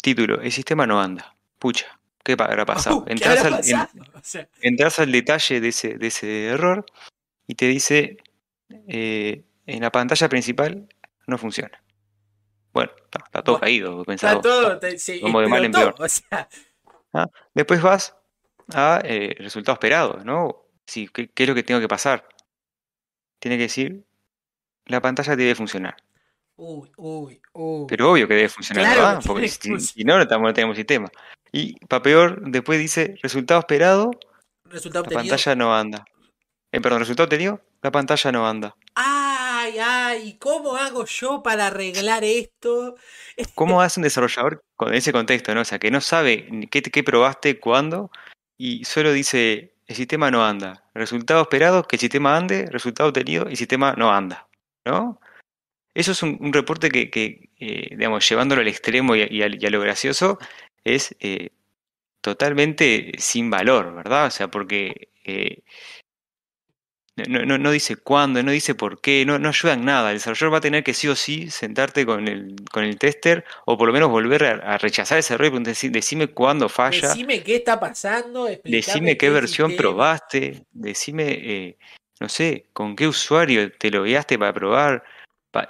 título, 0.00 0.40
el 0.40 0.52
sistema 0.52 0.86
no 0.86 1.00
anda. 1.00 1.36
Pucha. 1.58 1.99
¿Qué 2.22 2.32
habrá 2.38 2.66
pasado? 2.66 3.04
entras, 3.08 4.98
al, 4.98 5.12
detalle 5.12 5.60
de 5.60 5.68
ese, 5.68 5.98
de 5.98 6.06
ese 6.06 6.46
error 6.48 6.84
y 7.46 7.54
te 7.54 7.66
dice, 7.66 8.18
eh, 8.88 9.44
en 9.66 9.80
la 9.80 9.90
pantalla 9.90 10.28
principal 10.28 10.88
no 11.26 11.38
funciona. 11.38 11.82
Bueno, 12.72 12.92
está, 13.04 13.42
todo 13.42 13.58
caído, 13.58 14.04
pensado. 14.04 14.36
Está 14.36 14.48
todo, 14.48 14.80
como 15.22 15.40
de 15.40 15.48
mal 15.48 15.64
en 15.64 15.72
peor. 15.72 15.94
Ah, 17.12 17.26
después 17.52 17.82
vas 17.82 18.14
a 18.72 19.00
eh, 19.02 19.34
resultado 19.40 19.74
esperado, 19.74 20.22
¿no? 20.24 20.66
Sí, 20.86 21.08
¿qué, 21.12 21.28
es 21.34 21.48
lo 21.48 21.56
que 21.56 21.64
tengo 21.64 21.80
que 21.80 21.88
pasar? 21.88 22.24
Tiene 23.40 23.56
que 23.56 23.64
decir, 23.64 24.04
la 24.86 25.00
pantalla 25.00 25.34
debe 25.34 25.56
funcionar. 25.56 25.96
Uy, 26.54 26.88
uy, 26.98 27.42
uy. 27.52 27.86
Pero 27.88 28.12
obvio 28.12 28.28
que 28.28 28.34
debe 28.34 28.48
funcionar, 28.48 29.18
Porque 29.26 29.48
si, 29.48 30.04
no, 30.04 30.18
no 30.18 30.54
tenemos 30.54 30.76
sistema. 30.76 31.10
Y 31.52 31.74
para 31.86 32.02
peor, 32.02 32.42
después 32.50 32.78
dice 32.78 33.16
resultado 33.22 33.60
esperado, 33.60 34.10
resultado 34.64 35.04
la 35.10 35.16
pantalla 35.16 35.54
no 35.54 35.74
anda. 35.74 36.04
Eh, 36.72 36.80
perdón, 36.80 37.00
resultado 37.00 37.24
obtenido, 37.24 37.60
la 37.82 37.90
pantalla 37.90 38.32
no 38.32 38.46
anda. 38.46 38.76
Ay, 38.94 39.78
ay, 39.78 40.38
¿cómo 40.38 40.76
hago 40.76 41.04
yo 41.04 41.42
para 41.42 41.66
arreglar 41.66 42.22
esto? 42.24 42.94
¿Cómo 43.54 43.82
hace 43.82 44.00
un 44.00 44.04
desarrollador 44.04 44.62
con 44.76 44.94
ese 44.94 45.12
contexto, 45.12 45.54
no? 45.54 45.62
O 45.62 45.64
sea, 45.64 45.78
que 45.78 45.90
no 45.90 46.00
sabe 46.00 46.48
qué, 46.70 46.82
qué 46.82 47.02
probaste, 47.02 47.58
cuándo, 47.58 48.10
y 48.56 48.84
solo 48.84 49.12
dice, 49.12 49.74
el 49.86 49.96
sistema 49.96 50.30
no 50.30 50.44
anda. 50.44 50.84
Resultado 50.94 51.42
esperado, 51.42 51.82
que 51.82 51.96
el 51.96 52.00
sistema 52.00 52.36
ande, 52.36 52.66
resultado 52.70 53.08
obtenido, 53.08 53.46
el 53.46 53.56
sistema 53.56 53.94
no 53.96 54.12
anda. 54.12 54.46
¿No? 54.86 55.20
Eso 55.94 56.12
es 56.12 56.22
un, 56.22 56.52
reporte 56.52 56.90
que, 56.90 57.10
que 57.10 57.50
eh, 57.58 57.88
digamos, 57.90 58.28
llevándolo 58.28 58.60
al 58.60 58.68
extremo 58.68 59.16
y 59.16 59.42
a, 59.42 59.48
lo 59.48 59.80
gracioso, 59.80 60.38
es 60.84 61.16
eh, 61.20 61.50
totalmente 62.20 63.12
sin 63.18 63.50
valor, 63.50 63.94
¿verdad? 63.94 64.26
O 64.26 64.30
sea, 64.30 64.48
porque 64.48 65.10
eh, 65.24 65.62
no, 67.28 67.44
no, 67.44 67.58
no, 67.58 67.70
dice 67.70 67.96
cuándo, 67.96 68.42
no 68.42 68.50
dice 68.50 68.74
por 68.74 69.00
qué, 69.00 69.24
no, 69.26 69.38
no 69.38 69.48
ayuda 69.48 69.74
en 69.74 69.84
nada. 69.84 70.10
El 70.10 70.18
desarrollador 70.18 70.54
va 70.54 70.58
a 70.58 70.62
tener 70.62 70.84
que 70.84 70.94
sí 70.94 71.08
o 71.08 71.16
sí 71.16 71.50
sentarte 71.50 72.06
con 72.06 72.28
el, 72.28 72.56
con 72.72 72.84
el 72.84 72.98
tester 72.98 73.44
o 73.66 73.76
por 73.76 73.86
lo 73.86 73.92
menos 73.92 74.10
volver 74.10 74.44
a, 74.44 74.78
rechazar 74.78 75.18
ese 75.18 75.34
error 75.34 75.52
y 75.54 75.62
decir, 75.62 75.90
decime 75.90 76.28
cuándo 76.28 76.68
falla. 76.68 77.08
Decime 77.08 77.42
qué 77.42 77.56
está 77.56 77.78
pasando. 77.78 78.48
Decime 78.64 79.16
qué, 79.16 79.30
versión 79.30 79.76
probaste. 79.76 80.64
Decime, 80.70 81.28
eh, 81.28 81.78
no 82.20 82.28
sé, 82.28 82.66
con 82.72 82.96
qué 82.96 83.06
usuario 83.06 83.70
te 83.72 83.90
lo 83.90 84.04
guiaste 84.04 84.38
para 84.38 84.52
probar. 84.52 85.04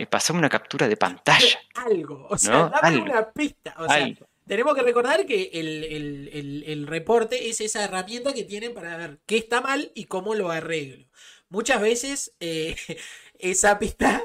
pasame 0.08 0.38
una 0.38 0.48
captura 0.48 0.88
de 0.88 0.96
pantalla. 0.96 1.58
Algo, 1.74 2.26
o 2.28 2.38
sea, 2.38 2.70
dame 2.82 3.02
una 3.02 3.30
pista. 3.30 3.74
O 3.78 3.88
sea, 3.88 4.06
tenemos 4.50 4.74
que 4.74 4.82
recordar 4.82 5.26
que 5.26 5.48
el, 5.52 6.84
reporte 6.88 7.50
es 7.50 7.60
esa 7.60 7.84
herramienta 7.84 8.32
que 8.32 8.42
tienen 8.42 8.74
para 8.74 8.96
ver 8.96 9.20
qué 9.24 9.36
está 9.36 9.60
mal 9.60 9.92
y 9.94 10.06
cómo 10.06 10.34
lo 10.34 10.50
arreglo. 10.50 11.06
Muchas 11.50 11.80
veces 11.80 12.34
eh, 12.40 12.74
esa 13.38 13.78
pista 13.78 14.24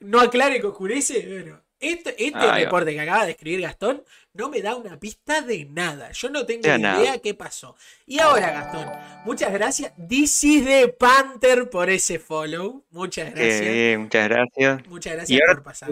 no 0.00 0.18
aclara 0.18 0.58
que 0.58 0.66
oscurece, 0.66 1.24
bueno, 1.28 1.62
Este, 1.78 2.26
este 2.26 2.52
reporte 2.54 2.92
que 2.92 3.00
acaba 3.00 3.24
de 3.24 3.30
escribir 3.30 3.60
Gastón 3.60 4.02
no 4.32 4.48
me 4.48 4.62
da 4.62 4.74
una 4.74 4.98
pista 4.98 5.42
de 5.42 5.64
nada. 5.66 6.10
Yo 6.10 6.28
no 6.28 6.44
tengo 6.44 6.66
idea 6.66 7.20
qué 7.20 7.32
pasó. 7.34 7.76
Y 8.04 8.18
ahora, 8.18 8.50
Gastón, 8.50 8.90
muchas 9.26 9.52
gracias. 9.52 9.92
This 10.08 10.42
is 10.42 10.64
the 10.64 10.88
Panther 10.88 11.70
por 11.70 11.88
ese 11.88 12.18
follow. 12.18 12.84
Muchas 12.90 13.32
gracias. 13.32 13.96
muchas 14.00 14.28
gracias. 14.28 14.88
Muchas 14.88 15.12
gracias 15.12 15.40
por 15.46 15.62
pasar. 15.62 15.90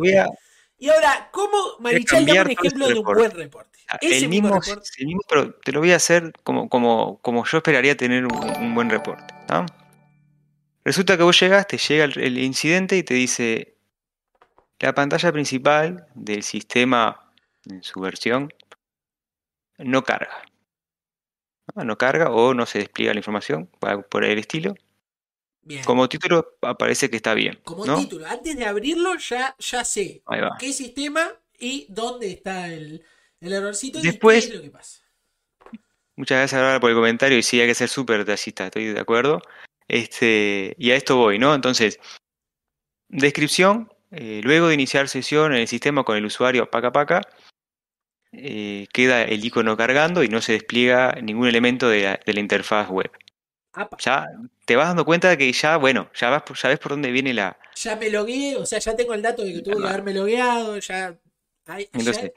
Y 0.79 0.89
ahora, 0.89 1.29
¿cómo 1.33 1.57
Marichal 1.81 2.27
da 2.27 2.43
un 2.43 2.51
ejemplo 2.51 2.89
de 2.89 2.95
un 2.95 3.05
buen 3.05 3.31
reporte? 3.31 3.79
Ah, 3.89 3.99
el 4.01 4.29
mismo, 4.29 4.61
el 4.99 5.07
mismo, 5.07 5.21
pero 5.29 5.55
te 5.55 5.73
lo 5.73 5.81
voy 5.81 5.93
a 5.93 5.97
hacer 5.97 6.33
como, 6.43 6.69
como, 6.69 7.21
como 7.21 7.45
yo 7.45 7.59
esperaría 7.59 7.97
tener 7.97 8.25
un, 8.27 8.75
buen 8.75 8.91
reporte. 8.91 9.35
Resulta 10.85 11.17
que 11.17 11.23
vos 11.23 11.39
llegaste, 11.39 11.79
llega 11.79 12.05
el 12.05 12.39
incidente 12.39 12.97
y 12.97 13.03
te 13.03 13.15
dice, 13.15 13.75
la 14.85 14.95
pantalla 14.95 15.33
principal 15.33 16.07
del 16.15 16.43
sistema 16.43 17.33
en 17.65 17.83
su 17.83 18.01
versión 18.01 18.53
no 19.79 20.05
carga. 20.05 20.43
No 21.75 21.97
carga 21.97 22.31
o 22.31 22.53
no 22.53 22.67
se 22.67 22.81
despliega 22.81 23.15
la 23.15 23.21
información 23.21 23.71
por 24.11 24.25
el 24.25 24.39
estilo. 24.39 24.75
Como 25.85 26.09
título 26.09 26.57
aparece 26.63 27.11
que 27.11 27.17
está 27.17 27.35
bien. 27.35 27.59
Como 27.65 27.85
título, 27.97 28.27
antes 28.27 28.57
de 28.57 28.65
abrirlo 28.65 29.17
ya, 29.17 29.57
ya 29.59 29.85
sé 29.85 30.23
qué 30.59 30.73
sistema 30.73 31.31
y 31.59 31.87
dónde 31.89 32.31
está 32.31 32.69
el, 32.73 33.03
errorcito 33.41 34.01
Después, 34.01 34.45
y 34.45 34.49
qué 34.49 34.53
es 34.55 34.59
lo 34.59 34.65
que 34.65 34.71
pasa. 34.71 35.01
Muchas 36.17 36.39
gracias 36.39 36.81
por 36.81 36.91
el 36.91 36.97
comentario 36.97 37.39
y 37.39 37.43
sí 37.43 37.61
hay 37.61 37.67
que 37.67 37.75
ser 37.75 37.89
súper 37.89 38.19
detallista, 38.19 38.67
estoy 38.67 38.87
de 38.87 39.01
acuerdo. 39.01 39.43
Este, 39.89 40.75
y 40.79 40.93
a 40.93 40.97
esto 40.97 41.17
voy, 41.17 41.39
¿no? 41.39 41.55
Entonces, 41.55 41.99
descripción, 43.09 43.93
eh, 44.11 44.41
luego 44.45 44.69
de 44.69 44.75
iniciar 44.75 45.09
sesión 45.09 45.53
en 45.55 45.61
el 45.61 45.69
sistema 45.69 46.05
con 46.05 46.17
el 46.17 46.25
usuario 46.25 46.71
paca 46.71 46.93
paca, 46.93 47.23
eh, 48.33 48.87
queda 48.93 49.23
el 49.23 49.45
icono 49.45 49.77
cargando 49.77 50.23
y 50.23 50.29
no 50.29 50.41
se 50.41 50.53
despliega 50.53 51.13
ningún 51.23 51.49
elemento 51.49 51.89
de 51.89 52.19
la, 52.25 52.41
interfaz 52.41 52.89
web. 52.89 53.11
Ya 53.99 54.27
te 54.65 54.77
vas 54.77 54.89
dando 54.89 55.05
cuenta 55.05 55.29
de 55.29 55.39
que 55.39 55.53
ya, 55.53 55.77
bueno, 55.77 56.11
ya, 56.15 56.31
vas, 56.31 56.43
ya 56.61 56.69
ves 56.69 56.79
por 56.79 56.93
dónde 56.93 57.11
viene 57.11 57.35
la... 57.35 57.59
Ya 57.75 57.97
me 57.97 58.11
logué, 58.11 58.57
o 58.57 58.65
sea, 58.67 58.79
ya 58.79 58.95
tengo 58.95 59.15
el 59.15 59.23
dato 59.23 59.43
de 59.43 59.53
que 59.53 59.63
tuve 59.63 59.81
que 59.81 59.89
haberme 59.89 60.15
logueado, 60.15 60.79
ya... 60.79 61.17
Entonces, 61.67 62.33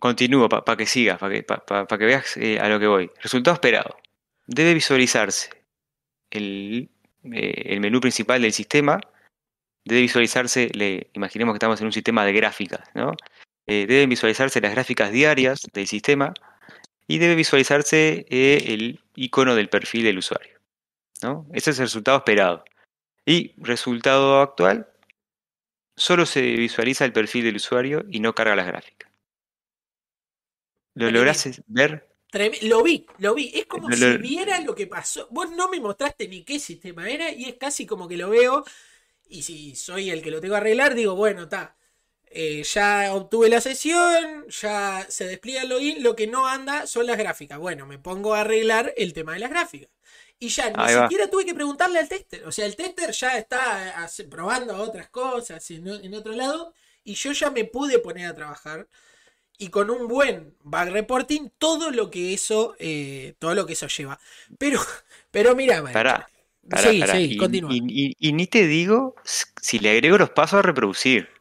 continúo 0.00 0.48
para 0.48 0.76
que 0.76 0.86
sigas, 0.86 1.18
para 1.18 1.32
que, 1.32 1.44
que 1.44 2.04
veas 2.04 2.36
eh, 2.38 2.58
a 2.58 2.68
lo 2.68 2.80
que 2.80 2.86
voy. 2.86 3.10
Resultado 3.20 3.54
esperado. 3.54 3.96
Debe 4.46 4.74
visualizarse 4.74 5.50
el, 6.30 6.90
el 7.22 7.80
menú 7.80 8.00
principal 8.00 8.42
del 8.42 8.52
sistema 8.52 9.00
debe 9.86 10.02
visualizarse, 10.02 10.70
le, 10.74 11.10
imaginemos 11.14 11.54
que 11.54 11.56
estamos 11.56 11.80
en 11.80 11.86
un 11.86 11.92
sistema 11.92 12.24
de 12.24 12.32
gráficas, 12.32 12.80
¿no? 12.94 13.14
Eh, 13.66 13.86
deben 13.88 14.08
visualizarse 14.08 14.60
las 14.60 14.72
gráficas 14.72 15.10
diarias 15.10 15.62
del 15.72 15.86
sistema 15.86 16.34
y 17.06 17.18
debe 17.18 17.34
visualizarse 17.34 18.26
eh, 18.28 18.64
el 18.68 19.00
icono 19.14 19.54
del 19.54 19.68
perfil 19.68 20.04
del 20.04 20.18
usuario. 20.18 20.58
¿no? 21.22 21.46
Ese 21.52 21.70
es 21.70 21.78
el 21.78 21.86
resultado 21.86 22.18
esperado. 22.18 22.64
Y 23.24 23.52
resultado 23.58 24.40
actual, 24.40 24.88
solo 25.96 26.26
se 26.26 26.42
visualiza 26.42 27.04
el 27.04 27.12
perfil 27.12 27.44
del 27.44 27.56
usuario 27.56 28.04
y 28.10 28.20
no 28.20 28.34
carga 28.34 28.56
las 28.56 28.66
gráficas. 28.66 29.10
¿Lo 30.94 31.10
logras 31.10 31.60
ver? 31.66 32.08
Lo 32.62 32.82
vi, 32.82 33.06
lo 33.18 33.34
vi. 33.34 33.50
Es 33.54 33.66
como 33.66 33.90
si 33.90 34.16
viera 34.18 34.60
lo 34.60 34.74
que 34.74 34.86
pasó. 34.86 35.28
Vos 35.30 35.50
no 35.50 35.68
me 35.68 35.80
mostraste 35.80 36.28
ni 36.28 36.42
qué 36.42 36.58
sistema 36.58 37.08
era 37.08 37.30
y 37.32 37.44
es 37.44 37.54
casi 37.56 37.86
como 37.86 38.08
que 38.08 38.16
lo 38.16 38.30
veo 38.30 38.64
y 39.28 39.42
si 39.42 39.74
soy 39.74 40.10
el 40.10 40.22
que 40.22 40.30
lo 40.30 40.40
tengo 40.40 40.54
que 40.54 40.58
arreglar, 40.58 40.94
digo, 40.94 41.14
bueno, 41.14 41.44
está. 41.44 41.75
Eh, 42.38 42.64
ya 42.64 43.14
obtuve 43.14 43.48
la 43.48 43.62
sesión, 43.62 44.46
ya 44.48 45.06
se 45.08 45.26
despliega 45.26 45.62
el 45.62 45.70
login, 45.70 46.02
lo 46.02 46.14
que 46.14 46.26
no 46.26 46.46
anda 46.46 46.86
son 46.86 47.06
las 47.06 47.16
gráficas. 47.16 47.58
Bueno, 47.58 47.86
me 47.86 47.98
pongo 47.98 48.34
a 48.34 48.42
arreglar 48.42 48.92
el 48.98 49.14
tema 49.14 49.32
de 49.32 49.38
las 49.38 49.48
gráficas. 49.48 49.88
Y 50.38 50.48
ya 50.48 50.68
ni 50.68 50.86
siquiera 50.86 51.30
tuve 51.30 51.46
que 51.46 51.54
preguntarle 51.54 51.98
al 51.98 52.10
tester. 52.10 52.46
O 52.46 52.52
sea, 52.52 52.66
el 52.66 52.76
tester 52.76 53.10
ya 53.12 53.38
está 53.38 54.06
probando 54.28 54.76
otras 54.76 55.08
cosas 55.08 55.70
en, 55.70 56.12
otro 56.12 56.32
lado. 56.34 56.74
Y 57.04 57.14
yo 57.14 57.32
ya 57.32 57.50
me 57.50 57.64
pude 57.64 58.00
poner 58.00 58.26
a 58.26 58.34
trabajar. 58.34 58.86
Y 59.56 59.70
con 59.70 59.88
un 59.88 60.06
buen 60.06 60.54
bug 60.62 60.90
reporting, 60.90 61.48
todo 61.56 61.90
lo 61.90 62.10
que 62.10 62.34
eso, 62.34 62.76
eh, 62.78 63.32
todo 63.38 63.54
lo 63.54 63.64
que 63.64 63.72
eso 63.72 63.86
lleva. 63.86 64.20
Pero, 64.58 64.78
pero 65.30 65.56
mira, 65.56 65.82
sí, 66.82 67.02
sí, 67.02 67.36
continúa. 67.38 67.70
Y, 67.72 68.32
ni 68.34 68.46
te 68.46 68.66
digo 68.66 69.14
si 69.24 69.78
le 69.78 69.88
agrego 69.92 70.18
los 70.18 70.28
pasos 70.28 70.58
a 70.58 70.62
reproducir. 70.62 71.34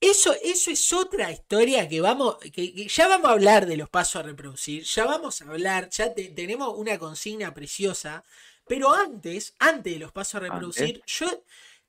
Eso, 0.00 0.34
eso 0.42 0.70
es 0.70 0.92
otra 0.92 1.32
historia 1.32 1.88
que 1.88 2.00
vamos, 2.00 2.36
que, 2.36 2.86
ya 2.86 3.08
vamos 3.08 3.28
a 3.28 3.32
hablar 3.32 3.66
de 3.66 3.76
los 3.76 3.88
pasos 3.88 4.16
a 4.16 4.22
reproducir, 4.22 4.84
ya 4.84 5.04
vamos 5.04 5.42
a 5.42 5.44
hablar, 5.46 5.90
ya 5.90 6.14
tenemos 6.14 6.72
una 6.76 6.98
consigna 6.98 7.52
preciosa, 7.52 8.22
pero 8.66 8.94
antes, 8.94 9.54
antes 9.58 9.94
de 9.94 9.98
los 9.98 10.12
pasos 10.12 10.36
a 10.36 10.40
reproducir, 10.40 11.02
yo 11.04 11.42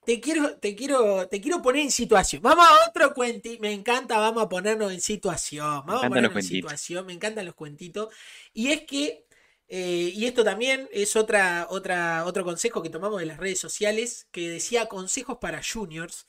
te 0.06 0.20
quiero, 0.20 0.58
te 0.58 0.76
quiero, 0.76 1.28
te 1.28 1.40
quiero 1.40 1.62
poner 1.62 1.84
en 1.84 1.92
situación. 1.92 2.42
Vamos 2.42 2.66
a 2.68 2.90
otro 2.90 3.14
cuentito, 3.14 3.62
me 3.62 3.72
encanta, 3.72 4.18
vamos 4.18 4.44
a 4.44 4.50
ponernos 4.50 4.92
en 4.92 5.02
situación, 5.02 5.84
vamos 5.86 6.04
a 6.04 6.08
ponernos 6.08 6.36
en 6.36 6.44
situación, 6.44 7.06
me 7.06 7.14
encantan 7.14 7.46
los 7.46 7.54
cuentitos, 7.54 8.12
y 8.54 8.72
es 8.72 8.82
que 8.88 9.26
eh, 9.72 10.12
y 10.16 10.26
esto 10.26 10.44
también 10.44 10.90
es 10.92 11.16
otra, 11.16 11.68
otra, 11.70 12.26
otro 12.26 12.44
consejo 12.44 12.82
que 12.82 12.90
tomamos 12.90 13.20
de 13.20 13.28
las 13.28 13.38
redes 13.38 13.60
sociales 13.60 14.28
que 14.32 14.50
decía 14.50 14.88
consejos 14.88 15.38
para 15.40 15.62
juniors. 15.62 16.26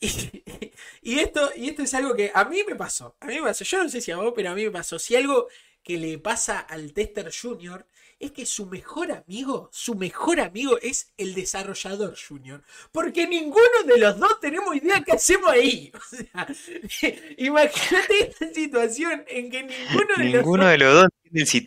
Y, 1.02 1.18
esto, 1.20 1.50
y 1.56 1.68
esto 1.68 1.82
es 1.82 1.94
algo 1.94 2.14
que 2.14 2.30
a 2.34 2.44
mí 2.44 2.62
me 2.66 2.76
pasó. 2.76 3.16
A 3.20 3.26
mí 3.26 3.36
me 3.36 3.42
pasó. 3.42 3.64
Yo 3.64 3.82
no 3.82 3.88
sé 3.88 4.00
si 4.00 4.10
a 4.10 4.16
vos, 4.16 4.32
pero 4.34 4.50
a 4.50 4.54
mí 4.54 4.64
me 4.64 4.70
pasó. 4.70 4.98
Si 4.98 5.16
algo 5.16 5.48
que 5.82 5.96
le 5.98 6.18
pasa 6.18 6.60
al 6.60 6.92
tester 6.92 7.30
junior 7.32 7.86
es 8.20 8.32
que 8.32 8.46
su 8.46 8.66
mejor 8.66 9.12
amigo, 9.12 9.68
su 9.72 9.94
mejor 9.94 10.40
amigo 10.40 10.78
es 10.82 11.12
el 11.16 11.34
desarrollador 11.34 12.16
junior. 12.16 12.62
Porque 12.90 13.28
ninguno 13.28 13.84
de 13.86 13.98
los 13.98 14.18
dos 14.18 14.40
tenemos 14.40 14.74
idea 14.74 15.02
qué 15.04 15.12
hacemos 15.12 15.50
ahí. 15.50 15.92
O 16.38 16.88
sea, 16.88 17.16
imagínate 17.36 18.28
esta 18.28 18.52
situación 18.52 19.24
en 19.28 19.50
que 19.50 19.62
ninguno 19.62 20.14
de 20.16 20.24
los 20.30 20.44
dos... 20.44 20.70
de 20.70 20.78
los 20.78 20.94
dos 20.94 21.08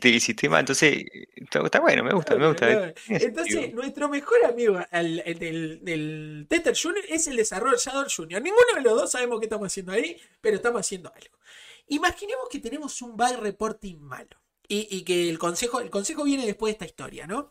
tiene 0.02 0.16
el 0.16 0.22
sistema, 0.22 0.60
entonces 0.60 1.04
está, 1.36 1.80
bueno, 1.80 2.04
me 2.04 2.14
gusta, 2.14 2.36
me 2.36 2.48
gusta. 2.48 2.94
Entonces, 3.08 3.74
nuestro 3.74 4.10
mejor 4.10 4.44
amigo 4.46 4.80
del, 4.92 5.80
del 5.84 6.46
tester 6.50 6.76
junior 6.76 7.04
es 7.08 7.28
el 7.28 7.36
desarrollador 7.36 8.12
junior. 8.12 8.42
Ninguno 8.42 8.76
de 8.76 8.82
los 8.82 8.94
dos 8.94 9.12
sabemos 9.12 9.40
qué 9.40 9.46
estamos 9.46 9.68
haciendo 9.68 9.92
ahí, 9.92 10.18
pero 10.42 10.56
estamos 10.56 10.82
haciendo 10.82 11.14
algo. 11.14 11.38
Imaginemos 11.88 12.50
que 12.50 12.60
tenemos 12.60 13.02
un 13.02 13.16
bug 13.16 13.38
reporting 13.40 14.00
malo 14.00 14.41
y, 14.74 15.04
que 15.04 15.30
el 15.30 15.38
consejo, 15.38 15.82
el 15.82 15.90
consejo 15.90 16.24
viene 16.24 16.46
después 16.46 16.72
de 16.72 16.74
esta 16.74 16.86
historia, 16.86 17.28
¿no? 17.28 17.50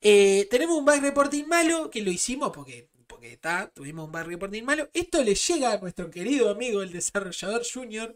Eh, 0.00 0.46
tenemos 0.50 0.78
un 0.78 0.84
bug 0.84 1.00
reporting 1.00 1.46
malo 1.46 1.90
que 1.90 2.02
lo 2.02 2.10
hicimos 2.10 2.50
porque, 2.52 2.88
porque 3.06 3.32
está, 3.32 3.70
tuvimos 3.74 4.06
un 4.06 4.12
bug 4.12 4.22
reporting 4.26 4.64
malo. 4.64 4.88
Esto 4.94 5.22
le 5.22 5.34
llega 5.34 5.72
a 5.72 5.78
nuestro 5.78 6.10
querido 6.10 6.50
amigo, 6.50 6.82
el 6.82 6.92
desarrollador 6.92 7.62
junior, 7.70 8.14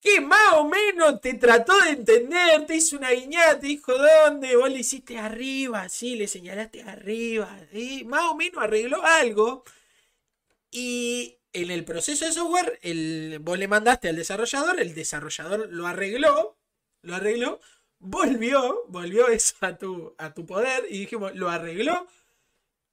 que 0.00 0.20
más 0.20 0.54
o 0.54 0.68
menos 0.68 1.20
te 1.20 1.34
trató 1.34 1.78
de 1.84 1.90
entender, 1.90 2.66
te 2.66 2.76
hizo 2.76 2.96
una 2.96 3.10
guiñada, 3.10 3.58
te 3.60 3.68
dijo 3.68 3.92
dónde, 3.96 4.56
vos 4.56 4.70
le 4.70 4.80
hiciste 4.80 5.18
arriba, 5.18 5.88
sí, 5.88 6.16
le 6.16 6.26
señalaste 6.26 6.82
arriba, 6.82 7.58
más 8.06 8.24
o 8.30 8.36
menos 8.36 8.62
arregló 8.62 9.04
algo. 9.04 9.64
Y 10.70 11.38
en 11.52 11.70
el 11.70 11.84
proceso 11.84 12.24
de 12.26 12.32
software, 12.32 12.78
el, 12.82 13.38
vos 13.42 13.58
le 13.58 13.68
mandaste 13.68 14.08
al 14.08 14.16
desarrollador, 14.16 14.80
el 14.80 14.94
desarrollador 14.94 15.68
lo 15.70 15.86
arregló, 15.86 16.59
lo 17.02 17.14
arregló, 17.14 17.60
volvió, 17.98 18.84
volvió 18.88 19.28
eso 19.28 19.54
a 19.60 19.76
tu, 19.76 20.14
a 20.18 20.32
tu 20.34 20.46
poder 20.46 20.84
y 20.88 21.00
dijimos, 21.00 21.34
lo 21.34 21.48
arregló. 21.48 22.06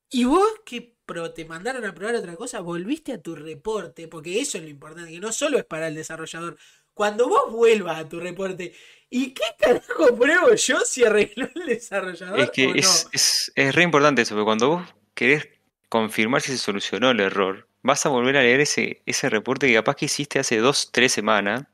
Y 0.10 0.24
vos 0.24 0.48
que 0.66 0.98
te 1.34 1.46
mandaron 1.46 1.86
a 1.86 1.94
probar 1.94 2.16
otra 2.16 2.36
cosa, 2.36 2.60
volviste 2.60 3.14
a 3.14 3.22
tu 3.22 3.36
reporte, 3.36 4.08
porque 4.08 4.42
eso 4.42 4.58
es 4.58 4.64
lo 4.64 4.70
importante, 4.70 5.12
que 5.12 5.20
no 5.20 5.32
solo 5.32 5.58
es 5.58 5.66
para 5.66 5.88
el 5.88 5.96
desarrollador. 5.96 6.58
Cuando 6.94 7.30
vos 7.30 7.52
vuelvas 7.52 8.00
a 8.00 8.10
tu 8.10 8.20
reporte, 8.20 8.74
¿y 9.10 9.32
qué 9.32 9.44
carajo 9.58 10.16
pruebo 10.16 10.54
yo 10.56 10.80
si 10.80 11.04
arregló 11.04 11.48
el 11.56 11.66
desarrollador? 11.66 12.40
Es 12.40 12.52
que 12.52 12.72
es, 12.76 13.08
es, 13.12 13.52
es 13.56 13.76
re 13.76 13.84
importante 13.84 14.24
eso, 14.24 14.36
porque 14.36 14.46
cuando 14.46 14.70
vos 14.70 14.94
querés 15.14 15.48
confirmar 15.90 16.42
si 16.42 16.52
se 16.52 16.58
solucionó 16.58 17.12
el 17.12 17.20
error, 17.20 17.68
vas 17.84 18.06
a 18.06 18.10
volver 18.10 18.38
a 18.38 18.42
leer 18.42 18.60
ese, 18.60 19.02
ese 19.06 19.30
reporte 19.30 19.68
que 19.68 19.76
capaz 19.76 19.96
que 19.96 20.06
hiciste 20.06 20.40
hace 20.40 20.58
dos, 20.58 20.92
tres 20.92 21.14
semanas 21.14 21.66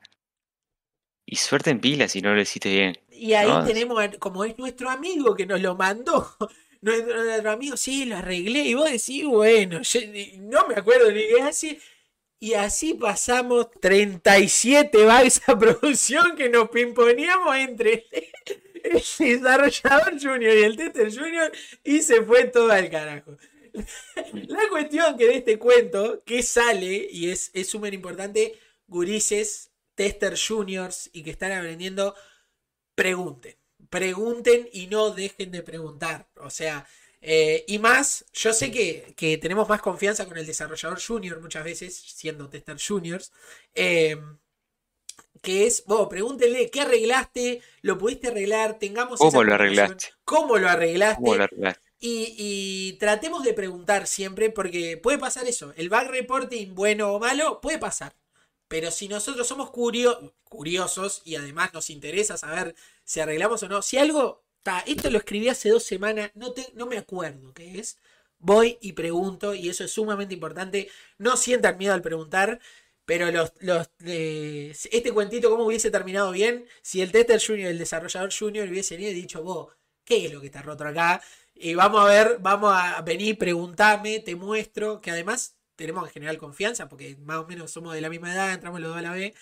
y 1.26 1.36
suerte 1.38 1.70
en 1.70 1.80
pila 1.80 2.08
si 2.08 2.22
no 2.22 2.34
lo 2.34 2.42
hiciste 2.42 2.70
bien. 2.70 2.98
Y 3.10 3.34
ahí 3.34 3.50
tenemos, 3.66 4.04
como 4.20 4.44
es 4.44 4.58
nuestro 4.58 4.90
amigo 4.90 5.36
que 5.36 5.46
nos 5.46 5.62
lo 5.62 5.76
mandó, 5.76 6.36
nuestro, 6.82 7.52
amigo, 7.52 7.78
sí, 7.78 8.06
lo 8.06 8.18
arreglé. 8.18 8.60
Y 8.62 8.74
vos 8.74 8.92
decís, 8.92 9.26
bueno, 9.26 9.82
no 10.40 10.68
me 10.68 10.76
acuerdo 10.76 11.12
ni 11.12 11.22
qué 11.28 11.42
así. 11.42 11.80
Y 12.40 12.56
así 12.56 12.94
pasamos 12.96 13.72
37 13.80 15.06
bugs 15.06 15.42
a 15.48 15.58
producción 15.60 16.36
que 16.36 16.50
nos 16.50 16.70
pimponíamos 16.70 17.56
entre 17.56 18.06
el 18.84 19.02
desarrollador 19.18 20.22
junior 20.22 20.58
y 20.58 20.64
el 20.64 20.76
tester 20.76 21.18
junior 21.18 21.52
y 21.86 22.02
se 22.02 22.22
fue 22.24 22.44
todo 22.46 22.70
al 22.70 22.90
carajo. 22.90 23.38
La 24.34 24.68
cuestión 24.70 25.18
que 25.18 25.28
de 25.28 25.38
este 25.38 25.58
cuento, 25.58 26.22
que 26.26 26.44
sale, 26.44 27.08
y 27.10 27.30
es 27.30 27.52
súper 27.66 27.94
importante, 27.94 28.60
gurises, 28.88 29.73
tester 29.96 30.38
juniors 30.38 31.10
y 31.14 31.24
que 31.24 31.32
están 31.32 31.52
aprendiendo, 31.52 32.16
pregunten. 32.96 33.56
Pregunten 33.90 34.70
y 34.72 34.88
no 34.88 35.12
dejen 35.12 35.52
de 35.52 35.62
preguntar. 35.62 36.28
O 36.38 36.50
sea, 36.50 36.88
eh, 37.22 37.64
y 37.68 37.80
más, 37.80 38.26
yo 38.34 38.54
sé 38.54 38.72
que, 38.72 39.14
que, 39.16 39.38
tenemos 39.38 39.70
más 39.70 39.82
confianza 39.82 40.26
con 40.26 40.38
el 40.38 40.46
desarrollador 40.46 41.02
junior 41.02 41.40
muchas 41.42 41.64
veces, 41.64 41.96
siendo 41.96 42.50
tester 42.50 42.78
juniors. 42.80 43.32
Eh, 43.76 44.18
que 45.44 45.68
es, 45.68 45.84
vos, 45.86 46.08
pregúntenle, 46.08 46.70
¿qué 46.70 46.82
arreglaste? 46.82 47.62
¿Lo 47.82 47.98
pudiste 47.98 48.30
arreglar? 48.30 48.80
Tengamos 48.80 49.20
¿Cómo 49.20 49.44
lo 49.44 49.54
arreglaste? 49.54 50.14
¿Cómo 50.24 50.58
lo 50.58 50.70
arreglaste? 50.70 51.22
¿Cómo 51.22 51.36
lo 51.36 51.44
arreglaste? 51.44 51.82
Y, 52.00 52.98
tratemos 53.00 53.44
de 53.44 53.54
preguntar 53.54 54.08
siempre, 54.08 54.50
porque 54.50 54.98
puede 54.98 55.18
pasar 55.18 55.48
eso. 55.48 55.74
El 55.76 55.90
bug 55.90 56.08
reporting, 56.10 56.74
bueno 56.76 57.14
o 57.14 57.20
malo, 57.20 57.62
puede 57.62 57.78
pasar. 57.78 58.14
Pero 58.74 58.90
si 58.90 59.08
nosotros 59.08 59.48
somos 59.48 59.70
curiosos 59.70 61.22
y 61.26 61.36
además 61.36 61.76
nos 61.76 61.92
interesa 61.92 62.40
saber 62.40 62.74
si 63.04 63.20
arreglamos 63.20 63.62
o 63.62 63.70
no, 63.70 63.84
si 63.84 64.00
algo, 64.00 64.42
esto 64.88 65.12
lo 65.12 65.20
escribí 65.20 65.48
hace 65.48 65.70
dos 65.70 65.84
semanas, 65.84 66.32
no, 66.34 66.54
te, 66.54 66.66
no 66.74 66.88
me 66.88 66.98
acuerdo 66.98 67.54
qué 67.54 67.78
es, 67.80 68.00
voy 68.40 68.80
y 68.82 68.94
pregunto 68.94 69.54
y 69.54 69.70
eso 69.70 69.84
es 69.84 69.92
sumamente 69.92 70.34
importante. 70.34 70.90
No 71.20 71.38
sientan 71.38 71.78
miedo 71.78 71.94
al 71.94 72.02
preguntar. 72.02 72.60
Pero 73.06 73.30
los, 73.30 73.52
los 73.60 73.92
este 74.00 75.12
cuentito, 75.12 75.52
¿cómo 75.52 75.66
hubiese 75.66 75.92
terminado 75.92 76.32
bien 76.32 76.66
si 76.82 77.04
el 77.04 77.12
tester 77.12 77.40
junior, 77.46 77.70
el 77.70 77.78
desarrollador 77.78 78.34
junior, 78.34 78.68
hubiese 78.68 78.96
venido 78.96 79.12
y 79.12 79.16
dicho, 79.16 79.44
vos, 79.44 79.72
¿qué 80.04 80.26
es 80.26 80.34
lo 80.34 80.42
que 80.42 80.48
está 80.48 80.64
roto 80.64 80.84
acá? 80.86 81.22
Y 81.54 81.76
vamos 81.76 82.02
a 82.02 82.06
ver, 82.06 82.38
vamos 82.40 82.74
a 82.74 83.02
venir, 83.04 83.38
preguntame, 83.38 84.20
te 84.22 84.36
muestro, 84.36 85.00
que 85.00 85.12
además 85.12 85.58
tenemos 85.76 86.06
que 86.08 86.14
generar 86.14 86.38
confianza, 86.38 86.90
porque 86.90 87.16
más 87.18 87.38
o 87.38 87.48
menos 87.48 87.72
somos 87.72 87.94
de 87.94 88.02
la 88.02 88.10
misma 88.10 88.34
edad, 88.34 88.54
entramos 88.54 88.80
los 88.82 88.90
dos 88.90 88.98
a 89.00 89.02
la 89.02 89.12
B, 89.12 89.34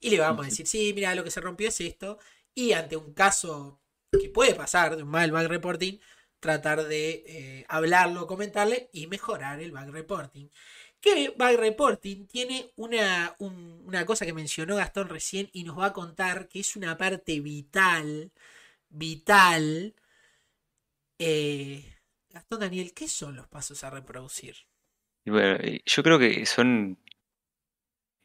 y 0.00 0.10
le 0.10 0.20
vamos 0.20 0.46
a 0.46 0.48
decir, 0.48 0.66
sí, 0.66 0.92
mira, 0.94 1.14
lo 1.14 1.24
que 1.24 1.30
se 1.30 1.40
rompió 1.40 1.68
es 1.68 1.80
esto, 1.80 2.18
y 2.54 2.72
ante 2.72 2.96
un 2.96 3.12
caso 3.14 3.80
que 4.12 4.28
puede 4.30 4.54
pasar 4.54 4.96
de 4.96 5.02
un 5.04 5.10
mal 5.10 5.30
bug 5.32 5.46
reporting, 5.48 5.98
tratar 6.40 6.84
de 6.84 7.22
eh, 7.26 7.66
hablarlo, 7.68 8.26
comentarle 8.26 8.88
y 8.92 9.06
mejorar 9.06 9.60
el 9.60 9.72
bug 9.72 9.90
reporting. 9.92 10.48
Que 11.00 11.30
Bug 11.30 11.56
Reporting 11.58 12.26
tiene 12.26 12.72
una, 12.76 13.34
una 13.38 14.04
cosa 14.04 14.26
que 14.26 14.34
mencionó 14.34 14.76
Gastón 14.76 15.08
recién 15.08 15.48
y 15.52 15.64
nos 15.64 15.78
va 15.78 15.86
a 15.86 15.92
contar 15.94 16.48
que 16.48 16.60
es 16.60 16.76
una 16.76 16.98
parte 16.98 17.40
vital, 17.40 18.32
vital. 18.90 19.94
Eh, 21.18 21.84
Gastón 22.30 22.60
Daniel, 22.60 22.92
¿qué 22.94 23.08
son 23.08 23.36
los 23.36 23.48
pasos 23.48 23.82
a 23.84 23.90
reproducir? 23.90 24.56
Bueno, 25.26 25.56
eh, 25.60 25.80
yo 25.84 26.02
creo 26.02 26.18
que 26.18 26.46
son 26.46 26.98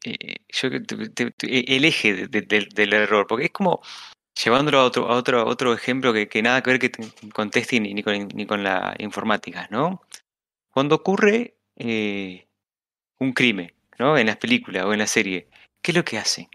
eh, 0.04 0.36
yo, 0.48 0.68
el 0.68 1.84
eje 1.84 2.26
del 2.28 2.92
error, 2.92 3.26
porque 3.26 3.46
es 3.46 3.50
como 3.52 3.82
llevándolo 4.42 4.80
a 4.80 4.84
otro, 4.84 5.08
a 5.08 5.16
otro, 5.16 5.46
otro 5.46 5.74
ejemplo 5.74 6.12
que, 6.12 6.42
nada 6.42 6.62
que 6.62 6.70
ver 6.70 6.90
con 7.32 7.50
testing 7.50 7.82
ni 7.82 8.46
con, 8.46 8.62
la 8.62 8.94
informática, 8.98 9.68
¿no? 9.70 10.02
Cuando 10.70 10.96
ocurre 10.96 11.54
un 13.18 13.32
crimen, 13.32 13.72
¿no? 13.98 14.16
En 14.18 14.26
las 14.26 14.36
películas 14.36 14.84
o 14.84 14.92
en 14.92 14.98
la 14.98 15.06
serie. 15.06 15.48
¿Qué 15.82 15.92
es 15.92 15.96
lo 15.96 16.04
que 16.04 16.18
hacen? 16.18 16.48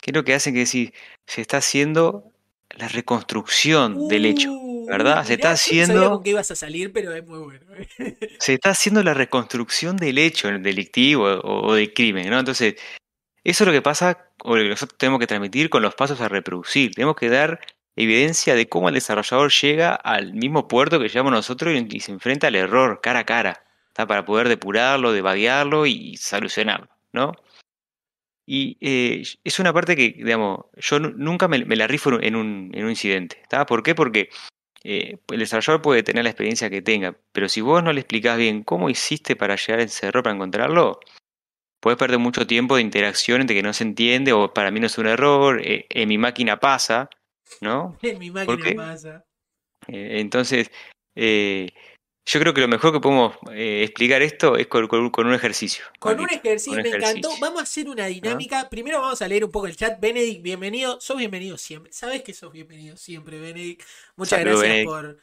¿Qué 0.00 0.10
es 0.10 0.14
lo 0.14 0.24
que 0.24 0.34
hacen? 0.34 0.54
Que 0.54 0.60
decir, 0.60 0.94
se 1.26 1.40
está 1.40 1.58
haciendo 1.58 2.32
la 2.70 2.88
reconstrucción 2.88 4.08
del 4.08 4.26
hecho, 4.26 4.52
uh, 4.52 4.69
¿verdad? 4.90 5.24
Se 5.24 5.34
está 5.34 5.52
haciendo. 5.52 6.10
No 6.10 6.22
ibas 6.24 6.50
a 6.50 6.56
salir, 6.56 6.92
pero 6.92 7.14
es 7.14 7.26
muy 7.26 7.38
bueno. 7.38 7.60
se 8.38 8.54
está 8.54 8.70
haciendo 8.70 9.02
la 9.02 9.14
reconstrucción 9.14 9.96
del 9.96 10.18
hecho 10.18 10.48
delictivo 10.48 11.24
o, 11.24 11.74
del 11.74 11.92
crimen, 11.94 12.28
¿no? 12.28 12.38
Entonces, 12.38 12.74
eso 13.44 13.64
es 13.64 13.66
lo 13.66 13.72
que 13.72 13.82
pasa, 13.82 14.30
o 14.42 14.56
lo 14.56 14.62
que 14.62 14.68
nosotros 14.68 14.98
tenemos 14.98 15.20
que 15.20 15.26
transmitir 15.26 15.70
con 15.70 15.82
los 15.82 15.94
pasos 15.94 16.20
a 16.20 16.28
reproducir. 16.28 16.92
Tenemos 16.94 17.16
que 17.16 17.28
dar 17.28 17.60
evidencia 17.96 18.54
de 18.54 18.68
cómo 18.68 18.88
el 18.88 18.94
desarrollador 18.94 19.52
llega 19.52 19.94
al 19.94 20.34
mismo 20.34 20.68
puerto 20.68 20.98
que 20.98 21.08
llevamos 21.08 21.32
nosotros 21.32 21.74
y 21.88 22.00
se 22.00 22.12
enfrenta 22.12 22.48
al 22.48 22.56
error 22.56 23.00
cara 23.02 23.20
a 23.20 23.24
cara 23.24 23.64
para 23.94 24.24
poder 24.24 24.48
depurarlo, 24.48 25.12
debaguearlo 25.12 25.86
y 25.86 26.16
solucionarlo, 26.16 26.88
¿no? 27.12 27.32
Y 28.46 28.78
eh, 28.80 29.22
es 29.44 29.58
una 29.60 29.72
parte 29.72 29.94
que, 29.94 30.14
digamos, 30.16 30.64
yo 30.76 30.98
nunca 30.98 31.46
me, 31.46 31.58
la 31.58 31.86
rifo 31.86 32.20
en 32.20 32.34
un, 32.34 32.70
en 32.74 32.84
un 32.84 32.90
incidente. 32.90 33.38
¿está? 33.42 33.64
¿Por 33.64 33.82
qué? 33.82 33.94
Porque 33.94 34.30
eh, 34.82 35.18
el 35.28 35.38
desarrollador 35.38 35.82
puede 35.82 36.02
tener 36.02 36.24
la 36.24 36.30
experiencia 36.30 36.70
que 36.70 36.82
tenga, 36.82 37.16
pero 37.32 37.48
si 37.48 37.60
vos 37.60 37.82
no 37.82 37.92
le 37.92 38.00
explicás 38.00 38.38
bien 38.38 38.62
cómo 38.62 38.88
hiciste 38.88 39.36
para 39.36 39.56
llegar 39.56 39.80
a 39.80 39.82
ese 39.82 40.06
error, 40.06 40.22
para 40.22 40.34
encontrarlo, 40.34 41.00
puedes 41.80 41.98
perder 41.98 42.18
mucho 42.18 42.46
tiempo 42.46 42.76
de 42.76 42.82
interacción 42.82 43.40
entre 43.40 43.56
que 43.56 43.62
no 43.62 43.72
se 43.72 43.84
entiende 43.84 44.32
o 44.32 44.54
para 44.54 44.70
mí 44.70 44.80
no 44.80 44.86
es 44.86 44.98
un 44.98 45.06
error, 45.06 45.60
eh, 45.62 45.86
en 45.90 46.08
mi 46.08 46.18
máquina 46.18 46.58
pasa, 46.58 47.10
¿no? 47.60 47.96
En 48.02 48.18
mi 48.18 48.30
máquina 48.30 48.72
pasa. 48.76 49.24
entonces, 49.86 50.70
yo 52.26 52.38
creo 52.38 52.54
que 52.54 52.60
lo 52.60 52.68
mejor 52.68 52.92
que 52.92 53.00
podemos 53.00 53.34
eh, 53.52 53.82
explicar 53.84 54.22
esto 54.22 54.56
es 54.56 54.66
con, 54.68 54.84
un 54.84 55.34
ejercicio. 55.34 55.84
Con 55.98 56.20
un 56.20 56.30
ejercicio, 56.30 56.80
me 56.80 56.88
encantó. 56.88 57.30
Vamos 57.40 57.60
a 57.60 57.62
hacer 57.64 57.88
una 57.88 58.06
dinámica. 58.06 58.68
Primero 58.68 59.00
vamos 59.00 59.20
a 59.22 59.28
leer 59.28 59.44
un 59.44 59.50
poco 59.50 59.66
el 59.66 59.76
chat. 59.76 59.98
Benedict, 60.00 60.42
bienvenido. 60.42 61.00
Sos 61.00 61.16
bienvenido 61.16 61.58
siempre. 61.58 61.92
Sabes 61.92 62.22
que 62.22 62.32
sos 62.34 62.52
bienvenido 62.52 62.96
siempre, 62.96 63.40
Benedict. 63.40 63.82
Muchas 64.16 64.40
gracias 64.40 64.84
por, 64.84 65.18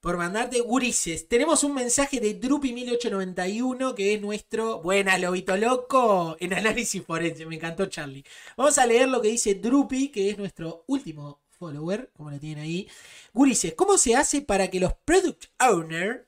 por 0.00 0.16
mandarte. 0.18 0.60
Gurises, 0.60 1.26
tenemos 1.26 1.64
un 1.64 1.74
mensaje 1.74 2.20
de 2.20 2.38
Drupi1891 2.38 3.94
que 3.94 4.14
es 4.14 4.20
nuestro. 4.20 4.80
Buena, 4.82 5.18
Lobito 5.18 5.56
Loco. 5.56 6.36
En 6.38 6.54
análisis 6.54 7.02
forense. 7.02 7.44
Me 7.46 7.56
encantó, 7.56 7.86
Charlie. 7.86 8.24
Vamos 8.56 8.78
a 8.78 8.86
leer 8.86 9.08
lo 9.08 9.20
que 9.20 9.28
dice 9.28 9.54
Drupi, 9.56 10.10
que 10.10 10.30
es 10.30 10.38
nuestro 10.38 10.84
último 10.86 11.40
follower, 11.58 12.10
como 12.16 12.30
lo 12.30 12.38
tienen 12.38 12.62
ahí. 12.62 12.88
Gurises, 13.32 13.74
¿cómo 13.74 13.98
se 13.98 14.14
hace 14.14 14.42
para 14.42 14.68
que 14.68 14.78
los 14.78 14.92
product 15.04 15.46
owner 15.58 16.26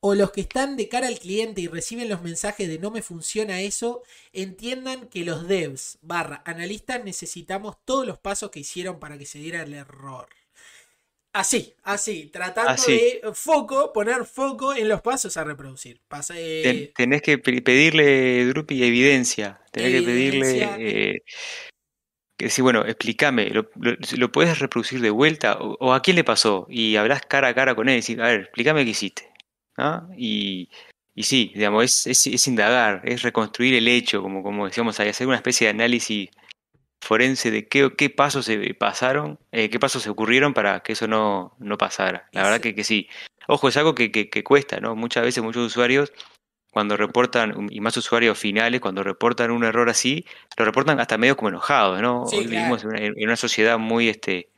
o 0.00 0.14
los 0.14 0.30
que 0.32 0.42
están 0.42 0.76
de 0.76 0.88
cara 0.88 1.08
al 1.08 1.18
cliente 1.18 1.60
y 1.60 1.68
reciben 1.68 2.08
los 2.08 2.22
mensajes 2.22 2.68
de 2.68 2.78
no 2.78 2.90
me 2.90 3.02
funciona 3.02 3.60
eso, 3.60 4.02
entiendan 4.32 5.08
que 5.08 5.24
los 5.24 5.48
devs 5.48 5.98
barra 6.02 6.42
analistas 6.44 7.02
necesitamos 7.04 7.76
todos 7.84 8.06
los 8.06 8.18
pasos 8.18 8.50
que 8.50 8.60
hicieron 8.60 9.00
para 9.00 9.18
que 9.18 9.26
se 9.26 9.38
diera 9.38 9.62
el 9.62 9.74
error. 9.74 10.28
Así, 11.32 11.74
así, 11.82 12.30
tratando 12.32 12.82
de 12.86 13.20
foco, 13.34 13.92
poner 13.92 14.24
foco 14.24 14.74
en 14.74 14.88
los 14.88 15.02
pasos 15.02 15.36
a 15.36 15.44
reproducir. 15.44 16.00
Eh, 16.34 16.92
tenés 16.96 17.20
que 17.20 17.36
pedirle, 17.36 18.46
Drupi, 18.46 18.82
evidencia. 18.82 19.60
Tenés 19.70 20.00
que 20.00 20.06
pedirle 20.06 20.62
eh, 20.78 21.22
que 22.38 22.46
decir, 22.46 22.62
bueno, 22.62 22.86
explícame, 22.86 23.50
¿lo, 23.50 23.68
lo, 23.74 24.32
puedes 24.32 24.58
reproducir 24.58 25.00
de 25.00 25.10
vuelta? 25.10 25.58
O, 25.60 25.92
a 25.92 26.00
quién 26.00 26.16
le 26.16 26.24
pasó? 26.24 26.66
Y 26.70 26.96
hablas 26.96 27.20
cara 27.22 27.48
a 27.48 27.54
cara 27.54 27.74
con 27.74 27.90
él 27.90 27.98
y 27.98 28.00
decís, 28.00 28.18
a 28.18 28.28
ver, 28.28 28.40
explícame 28.40 28.84
qué 28.84 28.90
hiciste. 28.90 29.30
Y, 30.16 30.68
y 31.14 31.22
sí, 31.22 31.52
digamos, 31.54 31.84
es, 31.84 32.06
es, 32.06 32.26
es, 32.26 32.46
indagar, 32.46 33.02
es 33.04 33.22
reconstruir 33.22 33.74
el 33.74 33.88
hecho, 33.88 34.22
como, 34.22 34.42
como 34.42 34.66
decíamos 34.66 34.98
ahí, 35.00 35.08
hacer 35.08 35.26
una 35.26 35.36
especie 35.36 35.66
de 35.66 35.70
análisis 35.70 36.30
forense 37.00 37.50
de 37.50 37.68
qué, 37.68 37.94
qué 37.96 38.10
pasos 38.10 38.46
se 38.46 38.74
pasaron, 38.74 39.38
eh, 39.52 39.70
qué 39.70 39.78
pasos 39.78 40.02
se 40.02 40.10
ocurrieron 40.10 40.54
para 40.54 40.80
que 40.80 40.92
eso 40.92 41.06
no, 41.06 41.54
no 41.58 41.78
pasara. 41.78 42.28
La 42.32 42.42
verdad 42.42 42.60
que, 42.60 42.74
que 42.74 42.84
sí. 42.84 43.08
Ojo, 43.48 43.68
es 43.68 43.76
algo 43.76 43.94
que, 43.94 44.10
que, 44.10 44.28
que, 44.28 44.42
cuesta, 44.42 44.80
¿no? 44.80 44.96
Muchas 44.96 45.22
veces 45.22 45.42
muchos 45.42 45.64
usuarios, 45.66 46.12
cuando 46.70 46.96
reportan, 46.96 47.68
y 47.70 47.80
más 47.80 47.96
usuarios 47.96 48.38
finales, 48.38 48.80
cuando 48.80 49.02
reportan 49.04 49.50
un 49.52 49.64
error 49.64 49.88
así, 49.88 50.26
lo 50.56 50.64
reportan 50.64 50.98
hasta 51.00 51.16
medio 51.16 51.36
como 51.36 51.50
enojados, 51.50 52.00
¿no? 52.02 52.24
Hoy 52.24 52.46
vivimos 52.46 52.82
en 52.82 52.88
una, 52.90 52.98
en 52.98 53.24
una, 53.24 53.36
sociedad 53.36 53.78
muy, 53.78 54.08
este, 54.08 54.50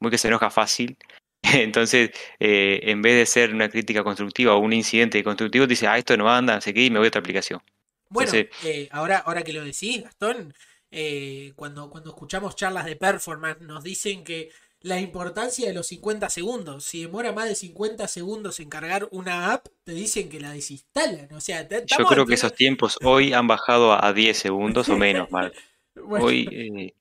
muy 0.00 0.10
que 0.10 0.18
se 0.18 0.28
enoja 0.28 0.50
fácil 0.50 0.98
Entonces, 1.52 2.10
eh, 2.40 2.80
en 2.84 3.02
vez 3.02 3.16
de 3.16 3.26
ser 3.26 3.54
una 3.54 3.68
crítica 3.68 4.02
constructiva 4.02 4.54
o 4.54 4.58
un 4.58 4.72
incidente 4.72 5.22
constructivo, 5.22 5.66
dice, 5.66 5.86
ah, 5.86 5.98
esto 5.98 6.16
no 6.16 6.30
anda, 6.30 6.54
no 6.54 6.60
sé 6.60 6.72
qué, 6.72 6.84
y 6.84 6.90
me 6.90 6.98
voy 6.98 7.06
a 7.06 7.08
otra 7.08 7.20
aplicación. 7.20 7.60
Bueno, 8.08 8.32
eh, 8.32 8.88
ahora, 8.92 9.18
ahora 9.18 9.42
que 9.42 9.52
lo 9.52 9.64
decís, 9.64 10.02
Gastón, 10.02 10.54
eh, 10.90 11.52
cuando, 11.56 11.90
cuando 11.90 12.10
escuchamos 12.10 12.56
charlas 12.56 12.86
de 12.86 12.96
performance, 12.96 13.60
nos 13.60 13.82
dicen 13.82 14.24
que 14.24 14.50
la 14.80 15.00
importancia 15.00 15.66
de 15.66 15.74
los 15.74 15.86
50 15.88 16.28
segundos. 16.28 16.84
Si 16.84 17.02
demora 17.02 17.32
más 17.32 17.48
de 17.48 17.54
50 17.54 18.06
segundos 18.06 18.60
en 18.60 18.68
cargar 18.68 19.08
una 19.10 19.52
app, 19.52 19.66
te 19.82 19.92
dicen 19.92 20.28
que 20.28 20.40
la 20.40 20.52
desinstalan. 20.52 21.32
O 21.32 21.40
sea, 21.40 21.66
Yo 21.68 22.04
creo 22.04 22.26
que 22.26 22.34
esos 22.34 22.54
tiempos 22.54 22.98
hoy 23.02 23.32
han 23.32 23.46
bajado 23.46 23.92
a 23.92 24.12
10 24.12 24.36
segundos 24.36 24.88
o 24.88 24.96
menos, 24.96 25.30
Mark. 25.30 25.54
Hoy, 26.10 26.92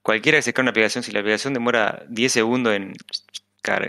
cualquiera 0.00 0.38
que 0.38 0.42
se 0.42 0.52
cargue 0.52 0.66
una 0.66 0.70
aplicación, 0.70 1.02
si 1.02 1.10
la 1.10 1.18
aplicación 1.20 1.52
demora 1.52 2.06
10 2.08 2.32
segundos 2.32 2.74
en 2.74 2.94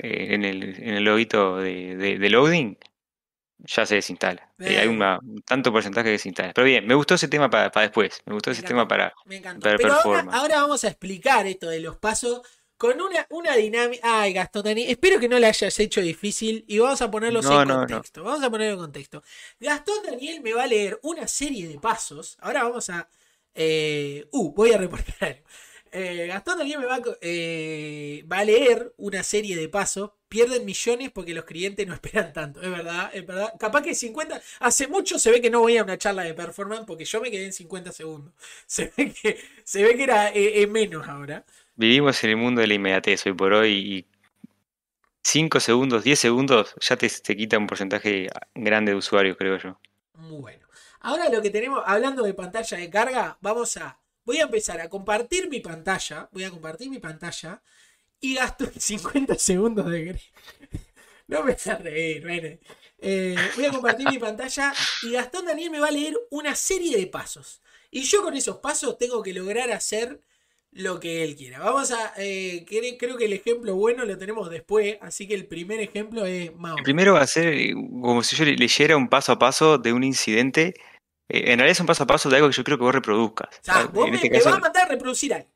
eh, 0.03 0.34
en 0.34 0.43
el, 0.45 0.63
en 0.63 0.95
el 0.95 1.03
logito 1.03 1.57
de, 1.57 2.17
loading, 2.30 2.78
ya 3.59 3.86
se 3.86 3.95
desinstala. 3.95 4.53
Eh, 4.59 4.78
hay 4.78 4.88
un 4.88 4.99
tanto 5.45 5.71
porcentaje 5.71 6.05
que 6.05 6.11
desinstala. 6.11 6.53
Pero 6.53 6.65
bien, 6.65 6.86
me 6.88 6.93
gustó 6.95 7.15
ese 7.15 7.28
tema 7.28 7.49
para, 7.49 7.69
después. 7.82 8.21
Me 8.25 8.34
gustó 8.34 8.51
ese 8.51 8.63
tema 8.63 8.88
para, 8.88 9.13
Pero 9.61 9.93
ahora, 10.32 10.61
vamos 10.61 10.84
a 10.84 10.88
explicar 10.89 11.47
esto 11.47 11.69
de 11.69 11.80
los 11.80 11.97
pasos. 11.97 12.41
con 12.78 13.01
una, 13.01 13.25
una 13.32 13.55
dinámica. 13.55 14.21
Ay, 14.21 14.34
Gastón 14.34 14.63
Daniel, 14.63 14.89
espero 14.91 15.19
que 15.19 15.28
no 15.28 15.39
le 15.39 15.47
hayas 15.47 15.80
hecho 15.80 16.01
difícil 16.01 16.63
y 16.67 16.78
vamos 16.80 17.01
a 17.01 17.09
ponerlos 17.09 17.45
No, 17.45 17.61
en 17.63 17.67
no, 17.67 17.73
no. 17.88 17.99
contexto. 17.99 18.23
Vamos 18.23 18.43
a 18.43 18.49
ponerlo 18.51 18.73
en 18.73 18.80
contexto. 18.80 19.23
Gastón 19.59 19.95
Daniel 20.05 20.41
me 20.41 20.53
va 20.53 20.63
a 20.63 20.67
leer 20.67 20.99
una 21.03 21.28
serie 21.28 21.67
de 21.67 21.80
pasos. 21.80 22.38
Ahora 22.41 22.63
vamos 22.63 22.89
a. 22.91 23.09
eh, 23.55 24.28
uh, 24.32 24.53
voy 24.53 24.71
a 24.73 24.78
reportar 24.78 25.15
algo. 25.21 25.47
Eh, 25.91 26.27
Gastón 26.27 26.59
Daniel 26.59 26.79
me 26.79 26.85
va 26.85 26.95
a, 26.95 27.01
eh, 27.21 28.25
va 28.31 28.39
a 28.39 28.43
leer 28.45 28.93
una 28.97 29.23
serie 29.23 29.55
de 29.55 29.69
pasos. 29.69 30.11
Pierden 30.29 30.65
millones 30.65 31.11
porque 31.11 31.33
los 31.33 31.45
clientes 31.45 31.88
no 31.88 31.93
esperan 31.95 32.33
tanto. 32.33 32.61
Es 32.61 32.69
verdad, 32.69 33.09
es 33.13 33.25
verdad. 33.25 33.53
Capaz 33.59 33.81
que 33.81 33.95
50. 33.95 34.41
Hace 34.59 34.88
mucho 34.88 35.19
se 35.19 35.31
ve 35.31 35.41
que 35.41 35.49
no 35.49 35.61
voy 35.61 35.77
a 35.77 35.83
una 35.83 35.97
charla 35.97 36.23
de 36.23 36.33
performance 36.33 36.85
porque 36.85 37.05
yo 37.05 37.21
me 37.21 37.31
quedé 37.31 37.45
en 37.45 37.53
50 37.53 37.91
segundos. 37.91 38.33
Se 38.65 38.91
ve 38.95 39.13
que, 39.13 39.39
se 39.63 39.83
ve 39.83 39.95
que 39.95 40.03
era 40.03 40.29
eh, 40.29 40.61
eh, 40.61 40.67
menos 40.67 41.07
ahora. 41.07 41.45
Vivimos 41.75 42.23
en 42.23 42.31
el 42.31 42.38
mundo 42.38 42.61
de 42.61 42.67
la 42.67 42.73
inmediatez 42.73 43.25
hoy 43.25 43.33
por 43.33 43.53
hoy 43.53 43.71
y 43.71 44.05
5 45.23 45.59
segundos, 45.59 46.03
10 46.03 46.19
segundos 46.19 46.75
ya 46.79 46.95
te, 46.95 47.09
te 47.09 47.35
quita 47.35 47.57
un 47.57 47.67
porcentaje 47.67 48.27
grande 48.55 48.91
de 48.91 48.97
usuarios, 48.97 49.38
creo 49.38 49.57
yo. 49.57 49.79
Muy 50.13 50.41
bueno. 50.41 50.67
Ahora 51.01 51.29
lo 51.29 51.41
que 51.41 51.49
tenemos, 51.49 51.83
hablando 51.85 52.23
de 52.23 52.33
pantalla 52.33 52.77
de 52.77 52.89
carga, 52.89 53.38
vamos 53.41 53.77
a. 53.77 53.97
Voy 54.28 54.39
a 54.39 54.43
empezar 54.43 54.82
a 54.82 54.89
compartir 54.89 55.47
mi 55.49 55.61
pantalla. 55.61 56.28
Voy 56.34 56.43
a 56.43 56.49
compartir 56.51 56.89
mi 56.89 56.99
pantalla. 56.99 57.61
Y 58.19 58.36
gasto 58.36 58.69
50 58.78 59.36
segundos 59.36 59.89
de 59.89 60.19
No 61.28 61.43
me 61.45 61.53
hagas 61.53 61.82
reír, 61.82 62.23
Bene. 62.25 62.59
Eh, 62.99 63.38
voy 63.55 63.65
a 63.65 63.71
compartir 63.71 64.09
mi 64.09 64.17
pantalla. 64.19 64.73
Y 65.03 65.11
Gastón 65.11 65.45
Daniel 65.45 65.71
me 65.71 65.80
va 65.80 65.88
a 65.88 65.91
leer 65.91 66.13
una 66.30 66.55
serie 66.55 66.97
de 66.97 67.07
pasos. 67.07 67.61
Y 67.89 68.01
yo 68.01 68.21
con 68.21 68.36
esos 68.36 68.57
pasos 68.57 68.97
tengo 68.97 69.23
que 69.23 69.34
lograr 69.34 69.71
hacer 69.71 70.21
lo 70.71 70.99
que 70.99 71.23
él 71.23 71.38
quiera. 71.38 71.59
Vamos 71.59 71.91
a. 71.91 72.11
eh, 72.17 72.65
cre- 72.67 72.97
creo 72.99 73.15
que 73.15 73.25
el 73.25 73.34
ejemplo 73.34 73.75
bueno 73.75 74.03
lo 74.03 74.17
tenemos 74.17 74.49
después. 74.49 74.97
Así 74.99 75.25
que 75.25 75.36
el 75.36 75.47
primer 75.47 75.80
ejemplo 75.80 76.25
es 76.25 76.53
Mao. 76.53 76.75
Primero 76.84 77.13
va 77.13 77.21
a 77.21 77.28
ser 77.28 77.73
como 77.73 78.21
si 78.23 78.36
yo 78.36 78.43
le- 78.43 78.57
leyera 78.57 78.97
un 78.97 79.07
paso 79.07 79.32
a 79.32 79.39
paso 79.39 79.78
de 79.78 79.93
un 79.93 80.03
incidente. 80.03 80.73
Eh, 81.30 81.39
en 81.51 81.59
realidad 81.59 81.69
es 81.71 81.80
un 81.80 81.86
paso 81.86 82.03
a 82.03 82.07
paso 82.07 82.30
de 82.30 82.38
algo 82.38 82.49
que 82.49 82.55
yo 82.55 82.63
creo 82.63 82.78
que 82.78 82.84
vos 82.84 82.93
reproduzcas. 82.95 83.49
O 83.49 83.63
sea, 83.63 83.73
Ah, 83.80 83.89
vos 83.91 84.05
en 84.05 84.11
me, 84.11 84.15
este 84.17 84.30
me 84.30 84.38
caso, 84.38 84.49
vas 84.49 84.57
a 84.57 84.61
mandar 84.61 84.86
a 84.86 84.89
reproducir 84.89 85.34
algo. 85.34 85.49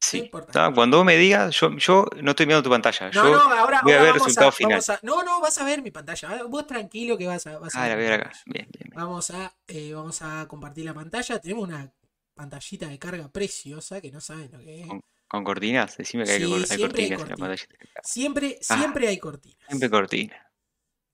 sí. 0.00 0.30
Cuando 0.74 0.98
vos 0.98 1.06
me 1.06 1.16
digas, 1.16 1.54
yo, 1.58 1.76
yo 1.76 2.06
no 2.22 2.30
estoy 2.30 2.46
mirando 2.46 2.62
tu 2.62 2.70
pantalla. 2.70 3.06
No, 3.06 3.12
yo 3.12 3.24
no, 3.24 3.38
ahora, 3.40 3.80
voy 3.82 3.92
a 3.92 3.96
ahora 3.96 3.98
ver 3.98 3.98
el 3.98 4.06
vamos, 4.12 4.22
resultado 4.26 4.48
a, 4.48 4.52
final. 4.52 4.80
a- 4.88 5.00
No, 5.02 5.22
no, 5.22 5.40
vas 5.40 5.58
a 5.58 5.64
ver 5.64 5.82
mi 5.82 5.90
pantalla. 5.90 6.28
Ah, 6.30 6.42
Vos 6.44 6.66
tranquilo 6.66 7.18
que 7.18 7.26
vas 7.26 7.46
a, 7.46 7.58
vas 7.58 7.74
a 7.74 7.84
Ah, 7.84 7.94
ver 7.96 8.12
acá. 8.12 8.24
pantalla. 8.24 8.42
Bien, 8.46 8.68
bien, 8.70 8.84
bien. 8.90 8.92
Vamos 8.94 9.30
a, 9.30 9.56
eh, 9.66 9.92
vamos 9.94 10.22
a 10.22 10.46
compartir 10.48 10.84
la 10.84 10.94
pantalla. 10.94 11.40
Tenemos 11.40 11.64
una 11.64 11.92
pantallita 12.34 12.86
de 12.88 12.98
carga 12.98 13.28
preciosa 13.30 14.00
que 14.00 14.10
no 14.12 14.20
saben 14.20 14.50
lo 14.52 14.58
que 14.60 14.82
es. 14.82 14.86
Con, 14.88 15.00
con 15.26 15.42
cortinas, 15.44 15.96
decime 15.96 16.24
que 16.24 16.32
hay, 16.32 16.38
Sí, 16.44 16.48
cor- 16.50 16.58
hay 16.60 16.66
siempre 16.66 17.02
hay 17.02 17.10
cortinas 17.10 17.22
en 17.22 17.28
la 17.30 17.36
pantalla. 17.36 17.66
Siempre, 18.02 18.58
Ah, 18.68 18.76
siempre 18.76 19.08
hay 19.08 19.18
cortinas. 19.18 19.66
Siempre 19.66 19.90
cortina. 19.90 20.52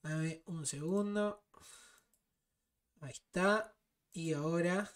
Dame 0.03 0.43
un 0.47 0.67
segundo. 0.67 1.45
Ahí 3.01 3.11
está. 3.13 3.75
Y 4.13 4.33
ahora. 4.33 4.91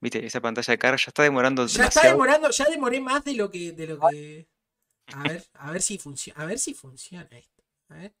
Viste, 0.00 0.24
esa 0.26 0.40
pantalla 0.40 0.72
de 0.72 0.78
carga 0.78 0.96
ya 0.96 1.04
está 1.08 1.22
demorando 1.22 1.66
Ya 1.66 1.84
está 1.86 2.08
demorando, 2.08 2.50
ya 2.50 2.64
demoré 2.68 3.00
más 3.00 3.24
de 3.24 3.34
lo 3.34 3.50
que. 3.50 3.72
De 3.72 3.86
lo 3.86 4.00
que... 4.00 4.48
A 5.14 5.22
ver, 5.24 5.44
a 5.54 5.70
ver 5.70 5.82
si 5.82 5.98
funciona. 5.98 6.42
A 6.42 6.46
ver 6.46 6.58
si 6.58 6.74
funciona 6.74 7.28
esto. 7.30 7.62
A 7.88 7.94
ver. 7.94 8.14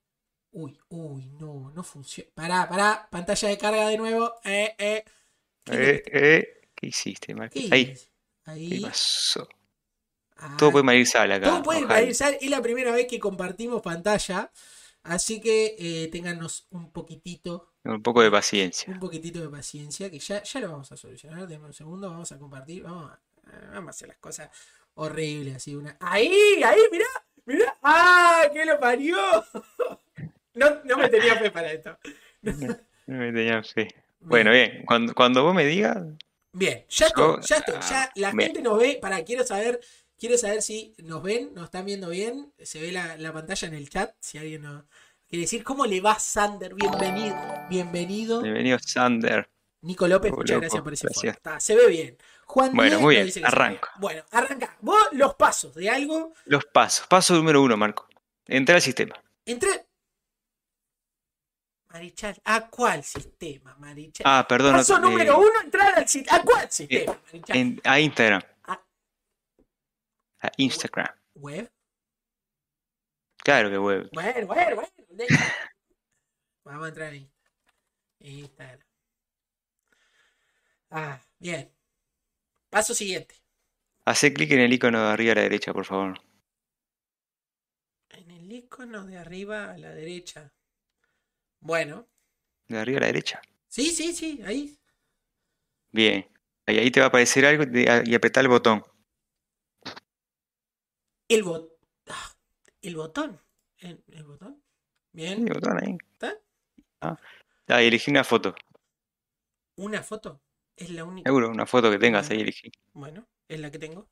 Uy, 0.52 0.78
uy, 0.90 1.26
no, 1.40 1.70
no 1.74 1.82
funciona. 1.82 2.30
Pará, 2.34 2.68
pará. 2.68 3.08
Pantalla 3.10 3.48
de 3.48 3.58
carga 3.58 3.88
de 3.88 3.96
nuevo. 3.98 4.34
Eh, 4.44 4.74
eh. 4.78 5.04
¿Qué, 5.64 5.72
le- 5.72 5.94
Eh, 5.96 6.02
eh, 6.12 6.60
¿Qué 6.74 6.86
hiciste, 6.88 7.34
qué 7.50 7.68
Ahí? 7.70 8.68
¿qué 8.68 8.80
pasó? 8.82 9.48
Ah, 10.36 10.56
Todo 10.58 10.72
puede 10.72 10.98
ir 10.98 11.06
sal 11.06 11.30
acá. 11.30 11.46
todo 11.48 11.62
puede 11.62 11.84
ojalá. 11.84 12.00
realizar. 12.00 12.36
Es 12.40 12.50
la 12.50 12.60
primera 12.60 12.92
vez 12.92 13.06
que 13.06 13.20
compartimos 13.20 13.80
pantalla. 13.82 14.50
Así 15.04 15.40
que 15.40 15.76
eh, 15.78 16.08
téngannos 16.12 16.66
un 16.70 16.90
poquitito, 16.92 17.71
Un 17.84 18.02
poco 18.02 18.22
de 18.22 18.30
paciencia. 18.30 18.92
un 18.92 19.00
poquitito 19.00 19.40
de 19.40 19.48
paciencia, 19.48 20.10
que 20.10 20.18
ya, 20.18 20.42
ya 20.42 20.60
lo 20.60 20.70
vamos 20.70 20.92
a 20.92 20.96
solucionar. 20.96 21.48
Denme 21.48 21.66
un 21.66 21.72
segundo, 21.72 22.08
vamos 22.10 22.30
a 22.30 22.38
compartir. 22.38 22.84
Vamos 22.84 23.10
a, 23.10 23.18
vamos 23.72 23.88
a 23.88 23.90
hacer 23.90 24.08
las 24.08 24.18
cosas 24.18 24.50
horribles, 24.94 25.56
así 25.56 25.74
una. 25.74 25.96
¡Ahí! 26.00 26.62
¡Ahí! 26.64 26.80
¡Mirá! 26.92 27.06
¡Mirá! 27.44 27.78
¡Ah! 27.82 28.44
¡Que 28.52 28.64
lo 28.64 28.78
parió! 28.78 29.16
No, 30.54 30.68
no 30.84 30.98
me 30.98 31.08
tenía 31.08 31.34
fe 31.36 31.50
para 31.50 31.72
esto. 31.72 31.98
No 33.06 33.18
me 33.18 33.32
tenía 33.32 33.62
fe. 33.62 33.88
Bueno, 34.20 34.52
bien. 34.52 34.84
Cuando, 34.86 35.14
cuando 35.14 35.42
vos 35.42 35.54
me 35.54 35.64
digas, 35.64 35.98
Bien, 36.52 36.84
ya 36.88 37.06
estoy, 37.06 37.40
ya 37.42 37.56
estoy. 37.56 37.74
Ya 37.80 38.02
ah, 38.02 38.12
la 38.14 38.32
bien. 38.32 38.48
gente 38.48 38.62
nos 38.62 38.78
ve. 38.78 38.98
Para, 39.00 39.24
quiero 39.24 39.44
saber, 39.44 39.80
quiero 40.18 40.36
saber 40.36 40.60
si 40.62 40.94
nos 40.98 41.22
ven, 41.22 41.52
nos 41.54 41.64
están 41.64 41.86
viendo 41.86 42.10
bien. 42.10 42.52
Se 42.58 42.80
ve 42.80 42.92
la, 42.92 43.16
la 43.16 43.32
pantalla 43.32 43.68
en 43.68 43.74
el 43.74 43.88
chat. 43.88 44.14
Si 44.20 44.38
alguien 44.38 44.62
nos 44.62 44.84
quiere 45.32 45.44
decir, 45.44 45.64
¿cómo 45.64 45.86
le 45.86 45.98
va 46.02 46.18
Sander? 46.18 46.74
Bienvenido. 46.74 47.34
Bienvenido. 47.70 48.42
bienvenido 48.42 48.78
Sander. 48.78 49.50
Nico 49.80 50.06
López, 50.06 50.30
muchas 50.30 50.60
gracias 50.60 50.82
por 50.82 50.92
ese 50.92 51.06
gracias. 51.06 51.36
Está, 51.36 51.58
se 51.58 51.74
ve 51.74 51.86
bien. 51.86 52.18
Juan 52.44 52.74
Bueno, 52.74 53.00
muy 53.00 53.14
bien, 53.14 53.24
dice 53.24 53.40
arranco. 53.42 53.88
Bueno, 53.96 54.22
arranca. 54.30 54.76
Vos 54.82 55.08
los 55.12 55.34
pasos 55.36 55.74
de 55.74 55.88
algo. 55.88 56.34
Los 56.44 56.66
pasos. 56.66 57.06
Paso 57.06 57.32
número 57.34 57.62
uno, 57.62 57.78
Marco. 57.78 58.06
Entrar 58.46 58.76
al 58.76 58.82
sistema. 58.82 59.14
Entre. 59.46 59.86
Marichal, 61.88 62.38
¿a 62.44 62.68
cuál 62.68 63.02
sistema, 63.02 63.74
Marichal? 63.78 64.26
Ah, 64.28 64.44
perdón. 64.46 64.74
Paso 64.74 64.98
no- 64.98 65.08
número 65.08 65.32
eh, 65.32 65.36
uno, 65.46 65.60
entrar 65.64 65.98
al 65.98 66.06
sistema. 66.06 66.36
¿A 66.36 66.42
cuál 66.42 66.70
sistema, 66.70 67.18
Marichal? 67.24 67.56
en- 67.56 67.80
a 67.84 68.00
Instagram. 68.00 68.42
Ah. 68.64 68.82
A 70.40 70.50
Instagram. 70.58 71.08
¿Web? 71.36 71.72
Claro 73.44 73.70
que 73.70 73.78
web. 73.78 74.08
Bueno, 74.12 74.46
bueno, 74.46 74.76
bueno. 74.76 74.92
Vamos 76.64 76.84
a 76.84 76.88
entrar 76.88 77.12
ahí. 77.12 77.28
Instagram. 78.20 78.86
Ah, 80.90 81.20
bien. 81.38 81.74
Paso 82.70 82.94
siguiente. 82.94 83.34
Hacé 84.04 84.32
clic 84.32 84.52
en 84.52 84.60
el 84.60 84.72
icono 84.72 85.02
de 85.02 85.12
arriba 85.12 85.32
a 85.32 85.36
la 85.36 85.42
derecha, 85.42 85.72
por 85.72 85.84
favor. 85.84 86.20
En 88.10 88.30
el 88.30 88.52
icono 88.52 89.04
de 89.06 89.18
arriba 89.18 89.72
a 89.72 89.78
la 89.78 89.90
derecha. 89.90 90.52
Bueno. 91.60 92.08
De 92.68 92.78
arriba 92.78 92.98
a 92.98 93.00
la 93.00 93.06
derecha. 93.06 93.40
Sí, 93.68 93.90
sí, 93.90 94.12
sí, 94.12 94.40
ahí. 94.44 94.78
Bien. 95.90 96.28
Ahí, 96.66 96.78
ahí 96.78 96.90
te 96.90 97.00
va 97.00 97.06
a 97.06 97.08
aparecer 97.08 97.44
algo 97.44 97.64
y 97.74 98.14
apretá 98.14 98.40
el 98.40 98.48
botón. 98.48 98.84
El 101.28 101.42
bot. 101.42 101.71
El 102.82 102.96
botón. 102.96 103.40
El, 103.78 104.02
el 104.12 104.24
botón. 104.24 104.62
Bien. 105.12 105.46
el 105.46 105.54
botón 105.54 105.78
ahí. 105.82 105.96
¿Está? 106.12 106.36
Ah, 107.00 107.16
y 107.82 107.86
elegí 107.86 108.10
una 108.10 108.24
foto. 108.24 108.54
Una 109.76 110.02
foto. 110.02 110.40
Es 110.76 110.90
la 110.90 111.04
única. 111.04 111.28
Seguro, 111.28 111.48
una 111.48 111.66
foto 111.66 111.90
que 111.90 111.98
tengas 111.98 112.30
ahí 112.30 112.40
elegí. 112.40 112.70
Bueno, 112.92 113.26
es 113.48 113.60
la 113.60 113.70
que 113.70 113.78
tengo. 113.78 114.08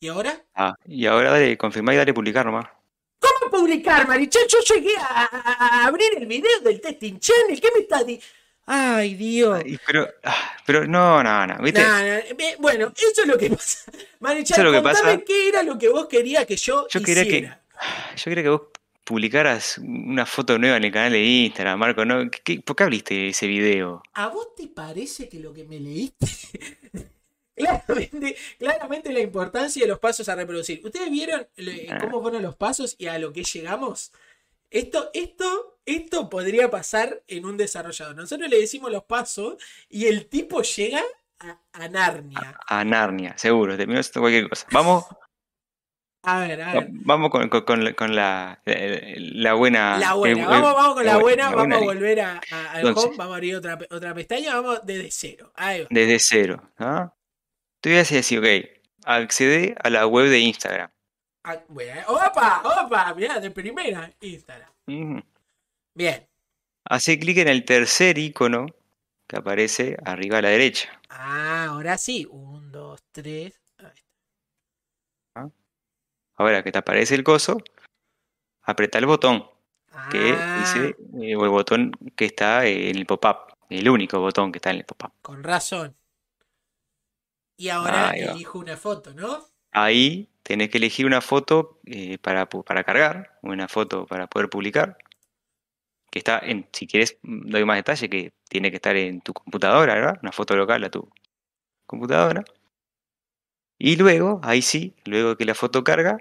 ¿Y 0.00 0.08
ahora? 0.08 0.44
Ah, 0.54 0.74
y 0.84 1.06
ahora 1.06 1.30
dale, 1.30 1.56
confirmá 1.56 1.94
y 1.94 1.96
dale 1.96 2.12
publicar 2.14 2.44
nomás. 2.44 2.66
¿Cómo 3.18 3.50
publicar, 3.50 4.06
Marichal? 4.06 4.42
Yo 4.48 4.74
llegué 4.74 4.96
a, 4.98 5.24
a- 5.24 5.82
a 5.82 5.86
abrir 5.86 6.10
el 6.16 6.26
video 6.26 6.60
del 6.60 6.80
Testing 6.80 7.18
Channel. 7.18 7.60
¿Qué 7.60 7.68
me 7.74 7.80
estás 7.82 8.06
diciendo? 8.06 8.26
Ay, 8.66 9.14
Dios. 9.14 9.62
Ay, 9.64 9.78
pero, 9.86 10.08
ah, 10.24 10.56
pero 10.66 10.86
no, 10.86 11.22
no, 11.22 11.46
no, 11.46 11.56
bueno, 12.58 12.92
eso 12.96 13.22
es 13.22 13.26
lo 13.26 13.36
que 13.38 13.50
pasa. 13.50 13.90
Marichal, 14.20 14.54
Eso 14.58 14.60
es 14.68 14.72
lo 14.72 14.72
que 14.72 14.82
pasa. 14.82 15.20
qué 15.24 15.48
era 15.48 15.62
lo 15.62 15.78
que 15.78 15.88
vos 15.88 16.06
querías 16.06 16.46
que 16.46 16.56
yo, 16.56 16.86
Yo 16.88 17.02
quería 17.02 17.22
que- 17.24 17.28
hiciera. 17.28 17.63
Yo 18.16 18.24
quería 18.24 18.42
que 18.44 18.48
vos 18.50 18.62
publicaras 19.04 19.78
una 19.78 20.24
foto 20.24 20.58
nueva 20.58 20.76
en 20.78 20.84
el 20.84 20.92
canal 20.92 21.12
de 21.12 21.22
Instagram, 21.22 21.78
Marco, 21.78 22.04
¿no? 22.04 22.30
¿Qué- 22.30 22.40
qué- 22.42 22.60
¿Por 22.60 22.74
qué 22.76 22.82
abriste 22.84 23.28
ese 23.28 23.46
video? 23.46 24.02
¿A 24.14 24.28
vos 24.28 24.54
te 24.56 24.66
parece 24.68 25.28
que 25.28 25.40
lo 25.40 25.52
que 25.52 25.64
me 25.64 25.78
leíste? 25.78 26.26
claramente, 27.56 28.36
claramente 28.58 29.12
la 29.12 29.20
importancia 29.20 29.82
de 29.82 29.88
los 29.88 29.98
pasos 29.98 30.28
a 30.28 30.34
reproducir. 30.34 30.80
¿Ustedes 30.84 31.10
vieron 31.10 31.46
le- 31.56 31.86
Ah. 31.90 31.98
cómo 32.00 32.22
fueron 32.22 32.42
los 32.42 32.56
pasos 32.56 32.96
y 32.98 33.06
a 33.06 33.18
lo 33.18 33.32
que 33.32 33.44
llegamos? 33.44 34.12
Esto, 34.70 35.10
esto, 35.14 35.78
esto 35.86 36.28
podría 36.28 36.68
pasar 36.70 37.22
en 37.28 37.44
un 37.44 37.56
desarrollador. 37.56 38.16
Nosotros 38.16 38.48
le 38.48 38.58
decimos 38.58 38.90
los 38.90 39.04
pasos 39.04 39.54
y 39.88 40.06
el 40.06 40.26
tipo 40.26 40.62
llega 40.62 41.02
a, 41.38 41.58
a 41.72 41.88
Narnia. 41.88 42.58
A 42.66 42.84
Narnia, 42.84 43.38
seguro, 43.38 43.76
terminó 43.76 44.00
haciendo 44.00 44.20
cualquier 44.22 44.48
cosa. 44.48 44.66
Vamos, 44.72 45.04
A 46.26 46.40
ver, 46.40 46.62
a 46.62 46.72
ver. 46.72 46.88
vamos 46.90 47.30
con, 47.30 47.48
con- 47.48 47.62
con 47.64 47.84
la, 47.84 47.92
con 47.94 48.14
la, 48.16 48.60
la- 48.64 49.00
la 49.16 49.54
buena. 49.54 49.98
La 49.98 50.14
buena, 50.14 50.42
el- 50.42 50.48
vamos, 50.48 50.74
vamos 50.74 50.94
con 50.94 51.04
la, 51.06 51.16
buena, 51.18 51.50
vamos 51.50 51.76
a 51.78 51.80
volver 51.84 52.20
a, 52.20 52.40
a- 52.50 52.70
al 52.72 52.78
Entonces. 52.80 53.04
home, 53.04 53.16
vamos 53.16 53.32
a 53.32 53.36
abrir 53.36 53.56
otra, 53.56 53.78
otra 53.90 54.14
pestaña, 54.14 54.54
vamos 54.54 54.80
desde 54.84 55.10
cero. 55.10 55.52
Ahí 55.54 55.82
va. 55.82 55.86
Desde 55.90 56.18
cero, 56.18 56.62
¿no? 56.78 57.14
Te 57.80 57.90
voy 57.90 57.98
a 57.98 58.02
decir 58.02 58.38
ok. 58.38 58.46
Accede 59.06 59.74
a 59.82 59.90
la 59.90 60.06
web 60.06 60.28
de 60.30 60.38
Instagram. 60.38 60.90
Ah, 61.44 61.58
bueno, 61.68 62.00
opa, 62.08 62.62
opa, 62.64 63.12
mirá, 63.14 63.38
de 63.38 63.50
primera, 63.50 64.10
Instagram. 64.20 64.70
Bien. 65.94 66.26
Hace 66.86 67.18
clic 67.18 67.36
en 67.38 67.48
el 67.48 67.64
tercer 67.66 68.16
icono 68.18 68.66
que 69.26 69.36
aparece 69.36 69.96
arriba 70.04 70.38
a 70.38 70.42
la 70.42 70.48
derecha. 70.48 70.88
Ah, 71.10 71.66
ahora 71.68 71.98
sí. 71.98 72.26
Un, 72.30 72.72
dos, 72.72 73.02
tres. 73.12 73.60
Ahora 76.36 76.62
que 76.62 76.72
te 76.72 76.78
aparece 76.78 77.14
el 77.14 77.24
coso, 77.24 77.58
aprieta 78.62 78.98
el 78.98 79.06
botón 79.06 79.46
que 80.10 80.34
Ah, 80.36 80.58
dice, 80.58 80.96
eh, 81.22 81.36
o 81.36 81.44
el 81.44 81.50
botón 81.50 81.92
que 82.16 82.24
está 82.24 82.66
en 82.66 82.96
el 82.96 83.06
pop-up, 83.06 83.54
el 83.70 83.88
único 83.88 84.18
botón 84.18 84.50
que 84.50 84.58
está 84.58 84.70
en 84.70 84.78
el 84.78 84.84
pop-up. 84.84 85.12
con 85.22 85.42
razón. 85.44 85.94
Y 87.56 87.68
ahora 87.68 88.10
elijo 88.10 88.58
una 88.58 88.76
foto, 88.76 89.14
¿no? 89.14 89.44
Ahí 89.70 90.28
tenés 90.42 90.70
que 90.70 90.78
elegir 90.78 91.06
una 91.06 91.20
foto 91.20 91.78
eh, 91.86 92.18
para, 92.18 92.48
para 92.48 92.82
cargar, 92.82 93.38
una 93.42 93.68
foto 93.68 94.06
para 94.06 94.26
poder 94.26 94.50
publicar, 94.50 94.98
que 96.10 96.18
está 96.18 96.38
en, 96.40 96.68
si 96.72 96.86
quieres, 96.88 97.18
doy 97.22 97.64
más 97.64 97.76
detalle, 97.76 98.08
que 98.08 98.32
tiene 98.48 98.70
que 98.70 98.76
estar 98.76 98.96
en 98.96 99.20
tu 99.20 99.32
computadora, 99.32 99.94
¿verdad? 99.94 100.18
Una 100.22 100.32
foto 100.32 100.56
local 100.56 100.82
a 100.84 100.90
tu 100.90 101.08
computadora. 101.86 102.44
Y 103.78 103.96
luego, 103.96 104.40
ahí 104.42 104.62
sí, 104.62 104.94
luego 105.04 105.36
que 105.36 105.44
la 105.44 105.54
foto 105.54 105.82
carga, 105.84 106.18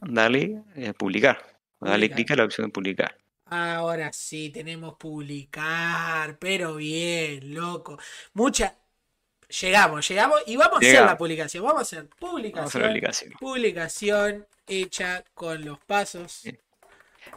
darle 0.00 0.62
a 0.88 0.92
publicar. 0.92 1.38
Publicar. 1.78 2.16
clic 2.16 2.30
a 2.32 2.36
la 2.36 2.44
opción 2.44 2.66
de 2.68 2.72
publicar. 2.72 3.16
Ahora 3.46 4.12
sí, 4.12 4.50
tenemos 4.50 4.96
publicar, 4.96 6.38
pero 6.38 6.76
bien, 6.76 7.54
loco. 7.54 7.98
Mucha. 8.34 8.74
Llegamos, 9.60 10.08
llegamos 10.08 10.42
y 10.46 10.56
vamos 10.56 10.76
a 10.76 10.78
hacer 10.78 11.04
la 11.04 11.16
publicación. 11.16 11.62
Vamos 11.64 11.78
a 11.80 11.82
hacer 11.82 12.08
Vamos 12.18 12.74
a 12.74 12.78
la 12.80 12.88
publicación. 12.88 13.32
Publicación 13.38 14.46
hecha 14.66 15.22
con 15.34 15.64
los 15.64 15.78
pasos. 15.78 16.40
Bien. 16.42 16.58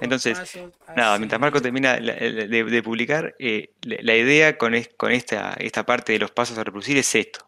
Entonces, 0.01 0.37
pasos 0.39 0.71
Nada, 0.95 1.17
mientras 1.19 1.39
Marco 1.39 1.61
termina 1.61 1.97
de, 1.97 2.63
de 2.63 2.83
publicar, 2.83 3.35
eh, 3.37 3.73
la, 3.83 3.97
la 4.01 4.15
idea 4.15 4.57
con, 4.57 4.73
es- 4.73 4.89
con 4.97 5.11
esta, 5.11 5.53
esta 5.59 5.85
parte 5.85 6.13
de 6.13 6.19
los 6.19 6.31
pasos 6.31 6.57
a 6.57 6.63
reproducir 6.63 6.97
es 6.97 7.13
esto. 7.13 7.47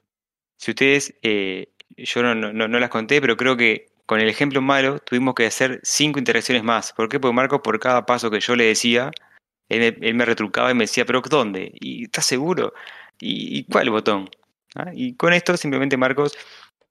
Si 0.58 0.70
ustedes, 0.72 1.16
eh, 1.24 1.70
yo 2.06 2.24
no, 2.24 2.36
no- 2.36 2.68
no- 2.68 2.80
las 2.80 2.90
conté, 2.90 3.22
pero 3.22 3.38
creo 3.38 3.58
que 3.58 3.88
con 4.06 4.20
el 4.20 4.30
ejemplo 4.30 4.62
malo 4.62 5.00
tuvimos 5.00 5.36
que 5.36 5.46
hacer 5.46 5.80
cinco 5.84 6.20
interacciones 6.20 6.64
más. 6.64 6.94
¿Por 6.94 7.10
qué? 7.10 7.20
Porque 7.20 7.34
Marco, 7.36 7.62
por 7.64 7.80
cada 7.80 8.06
paso 8.06 8.30
que 8.32 8.40
yo 8.40 8.56
le 8.56 8.66
decía, 8.66 9.12
él, 9.70 9.80
me- 10.00 10.08
él 10.08 10.16
me 10.16 10.26
retrucaba 10.26 10.72
y 10.72 10.76
me 10.76 10.84
decía, 10.86 11.06
¿pero 11.06 11.22
dónde? 11.22 11.72
¿Y 11.80 12.06
estás 12.06 12.26
seguro? 12.26 12.74
¿Y, 13.20 13.64
cuál 13.66 13.90
botón? 13.92 14.30
¿Ah? 14.76 14.92
Y 14.94 15.16
con 15.16 15.34
esto 15.34 15.56
simplemente 15.58 15.98
Marcos 15.98 16.38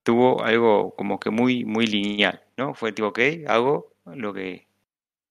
tuvo 0.02 0.42
algo 0.44 0.94
como 0.96 1.20
que 1.20 1.30
muy, 1.30 1.64
muy 1.64 1.86
lineal, 1.86 2.42
¿no? 2.56 2.74
Fue 2.74 2.92
tipo, 2.92 3.08
ok, 3.08 3.18
hago 3.48 3.92
lo 4.06 4.32
que, 4.32 4.66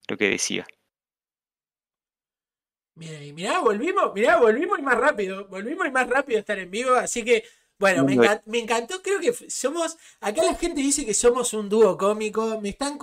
lo 0.08 0.16
que 0.16 0.30
decía. 0.30 0.66
Mirá, 2.96 3.18
mirá, 3.34 3.60
volvimos, 3.60 4.12
mirá, 4.14 4.36
volvimos 4.38 4.78
y 4.78 4.82
más 4.82 4.98
rápido. 4.98 5.46
Volvimos 5.48 5.86
y 5.86 5.90
más 5.90 6.08
rápido 6.08 6.38
a 6.38 6.40
estar 6.40 6.58
en 6.58 6.70
vivo. 6.70 6.94
Así 6.94 7.24
que, 7.24 7.44
bueno, 7.80 8.04
me, 8.04 8.14
encan- 8.14 8.42
me 8.46 8.58
encantó. 8.60 9.02
Creo 9.02 9.18
que 9.18 9.32
somos. 9.50 9.96
Acá 10.20 10.44
la 10.44 10.54
gente 10.54 10.80
dice 10.80 11.04
que 11.04 11.14
somos 11.14 11.52
un 11.54 11.68
dúo 11.68 11.96
cómico. 11.98 12.60
Me 12.60 12.68
están. 12.68 12.96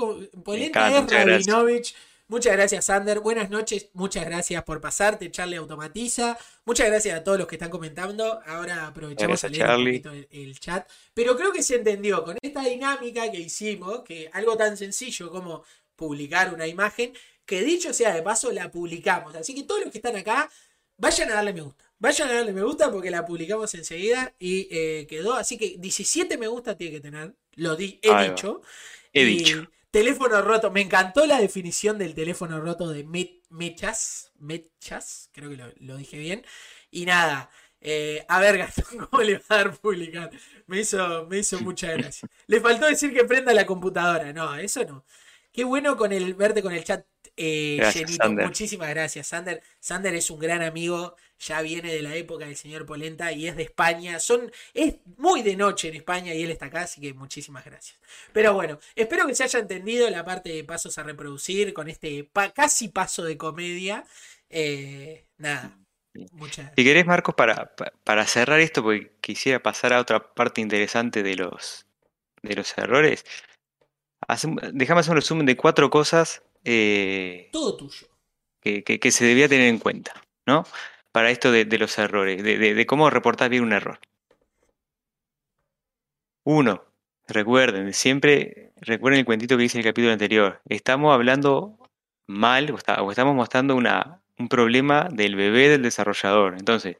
gracias. 1.15 1.47
Rabinovich. 1.47 1.95
Muchas 2.29 2.53
gracias, 2.53 2.85
Sander. 2.85 3.21
Buenas 3.21 3.49
noches. 3.49 3.89
Muchas 3.93 4.25
gracias 4.25 4.61
por 4.63 4.81
pasarte. 4.81 5.31
Charlie 5.31 5.55
automatiza. 5.57 6.37
Muchas 6.65 6.87
gracias 6.87 7.17
a 7.17 7.23
todos 7.23 7.37
los 7.39 7.47
que 7.47 7.55
están 7.55 7.69
comentando. 7.69 8.39
Ahora 8.45 8.85
aprovechamos 8.87 9.43
a 9.43 9.47
leer 9.49 9.63
un 9.65 9.85
poquito 9.85 10.11
el, 10.11 10.27
el 10.31 10.59
chat. 10.59 10.87
Pero 11.13 11.35
creo 11.37 11.51
que 11.53 11.63
se 11.63 11.75
entendió 11.75 12.23
con 12.23 12.37
esta 12.41 12.61
dinámica 12.63 13.31
que 13.31 13.39
hicimos, 13.39 14.01
que 14.03 14.29
algo 14.33 14.55
tan 14.57 14.75
sencillo 14.77 15.31
como 15.31 15.63
publicar 15.95 16.53
una 16.53 16.67
imagen, 16.67 17.13
que 17.45 17.61
dicho 17.61 17.93
sea 17.93 18.13
de 18.13 18.21
paso, 18.21 18.51
la 18.51 18.69
publicamos. 18.69 19.33
Así 19.35 19.55
que 19.55 19.63
todos 19.63 19.81
los 19.81 19.91
que 19.91 19.97
están 19.99 20.17
acá, 20.17 20.49
vayan 20.97 21.31
a 21.31 21.35
darle 21.35 21.53
me 21.53 21.61
gusta. 21.61 21.85
Vayan 21.99 22.29
a 22.29 22.33
darle 22.33 22.53
me 22.53 22.61
gusta 22.63 22.91
porque 22.91 23.09
la 23.09 23.25
publicamos 23.25 23.73
enseguida 23.73 24.35
y 24.39 24.67
eh, 24.71 25.07
quedó. 25.09 25.33
Así 25.33 25.57
que 25.57 25.75
17 25.79 26.37
me 26.37 26.47
gusta 26.47 26.77
tiene 26.77 26.93
que 26.95 27.01
tener. 27.01 27.35
Lo 27.55 27.75
di- 27.75 27.99
he 28.03 28.11
Ahí 28.11 28.29
va. 28.29 28.35
dicho. 28.35 28.61
He 29.13 29.23
Y 29.23 29.25
dicho. 29.25 29.71
Teléfono 29.91 30.41
roto. 30.41 30.69
Me 30.71 30.81
encantó 30.81 31.25
la 31.25 31.39
definición 31.39 31.97
del 31.97 32.13
teléfono 32.13 32.59
roto 32.61 32.89
de 32.89 33.03
Me- 33.03 33.41
Mechas. 33.49 34.31
Mechas. 34.39 35.29
Creo 35.33 35.49
que 35.49 35.57
lo, 35.57 35.65
lo 35.77 35.97
dije 35.97 36.17
bien. 36.19 36.45
Y 36.91 37.05
nada. 37.05 37.49
eh, 37.81 38.25
a 38.27 38.39
ver, 38.41 38.57
Gastón, 38.59 38.85
¿cómo 39.09 39.23
le 39.23 39.37
va 39.39 39.43
a 39.49 39.55
dar 39.57 39.77
publicar? 39.77 40.31
Me 40.67 40.79
hizo, 40.81 41.25
me 41.27 41.39
hizo 41.39 41.59
mucha 41.61 41.91
gracia. 41.93 42.29
Le 42.47 42.59
faltó 42.61 42.85
decir 42.87 43.13
que 43.13 43.23
prenda 43.25 43.53
la 43.53 43.65
computadora. 43.65 44.33
No, 44.33 44.55
eso 44.55 44.83
no. 44.85 45.05
Qué 45.51 45.63
bueno 45.63 45.97
con 45.97 46.11
el 46.11 46.35
verte 46.35 46.61
con 46.61 46.73
el 46.73 46.83
chat 46.83 47.05
eh, 47.37 47.77
Gracias, 47.77 48.05
llenito. 48.05 48.23
Sander. 48.25 48.45
Muchísimas 48.47 48.89
gracias, 48.89 49.27
Sander. 49.27 49.61
Sander 49.79 50.15
es 50.15 50.29
un 50.31 50.39
gran 50.39 50.61
amigo, 50.63 51.15
ya 51.39 51.61
viene 51.61 51.93
de 51.93 52.01
la 52.01 52.15
época 52.15 52.45
del 52.45 52.55
señor 52.57 52.85
Polenta 52.85 53.31
y 53.31 53.47
es 53.47 53.55
de 53.55 53.63
España. 53.63 54.19
Son, 54.19 54.51
es 54.73 54.95
muy 55.17 55.43
de 55.43 55.55
noche 55.55 55.89
en 55.89 55.95
España 55.95 56.33
y 56.33 56.43
él 56.43 56.51
está 56.51 56.65
acá, 56.65 56.81
así 56.81 56.99
que 56.99 57.13
muchísimas 57.13 57.63
gracias. 57.63 57.99
Pero 58.33 58.53
bueno, 58.53 58.79
espero 58.95 59.25
que 59.27 59.35
se 59.35 59.43
haya 59.43 59.59
entendido 59.59 60.09
la 60.09 60.25
parte 60.25 60.49
de 60.49 60.63
pasos 60.63 60.97
a 60.97 61.03
reproducir 61.03 61.73
con 61.73 61.87
este 61.87 62.23
pa- 62.23 62.51
casi 62.51 62.89
paso 62.89 63.23
de 63.23 63.37
comedia. 63.37 64.03
Eh, 64.49 65.25
nada, 65.37 65.77
muchas 66.31 66.71
Si 66.75 66.83
querés, 66.83 67.05
Marcos, 67.05 67.35
para, 67.35 67.75
pa- 67.75 67.93
para 68.03 68.25
cerrar 68.25 68.59
esto, 68.59 68.81
porque 68.81 69.11
quisiera 69.21 69.61
pasar 69.61 69.93
a 69.93 69.99
otra 70.01 70.33
parte 70.33 70.61
interesante 70.61 71.21
de 71.21 71.35
los, 71.35 71.85
de 72.41 72.55
los 72.55 72.75
errores, 72.77 73.23
déjame 74.73 75.01
hacer 75.01 75.11
un 75.11 75.17
resumen 75.17 75.45
de 75.45 75.55
cuatro 75.55 75.89
cosas 75.89 76.41
eh, 76.67 77.49
Todo 77.51 77.77
tuyo. 77.77 78.07
que, 78.61 78.83
que- 78.83 78.99
que 78.99 79.11
se 79.11 79.25
debía 79.25 79.47
tener 79.49 79.67
en 79.69 79.79
cuenta, 79.79 80.13
¿no? 80.45 80.65
Para 81.11 81.31
esto 81.31 81.51
de, 81.51 81.65
de 81.65 81.77
los 81.79 81.97
errores, 81.97 82.43
de, 82.43 82.57
de- 82.57 82.73
de 82.75 82.85
cómo 82.85 83.09
reportar 83.09 83.49
bien 83.49 83.63
un 83.63 83.73
error. 83.73 83.99
Uno, 86.43 86.83
recuerden, 87.27 87.93
siempre 87.93 88.71
recuerden 88.77 89.19
el 89.19 89.25
cuentito 89.25 89.57
que 89.57 89.63
dice 89.63 89.77
en 89.77 89.85
el 89.85 89.91
capítulo 89.91 90.13
anterior. 90.13 90.61
Estamos 90.69 91.13
hablando 91.13 91.77
mal 92.27 92.71
o, 92.71 92.77
está- 92.77 93.01
o 93.01 93.11
estamos 93.11 93.35
mostrando 93.35 93.75
una, 93.75 94.21
un 94.37 94.47
problema 94.49 95.09
del 95.11 95.35
bebé 95.35 95.69
del 95.69 95.81
desarrollador. 95.81 96.55
Entonces, 96.57 96.97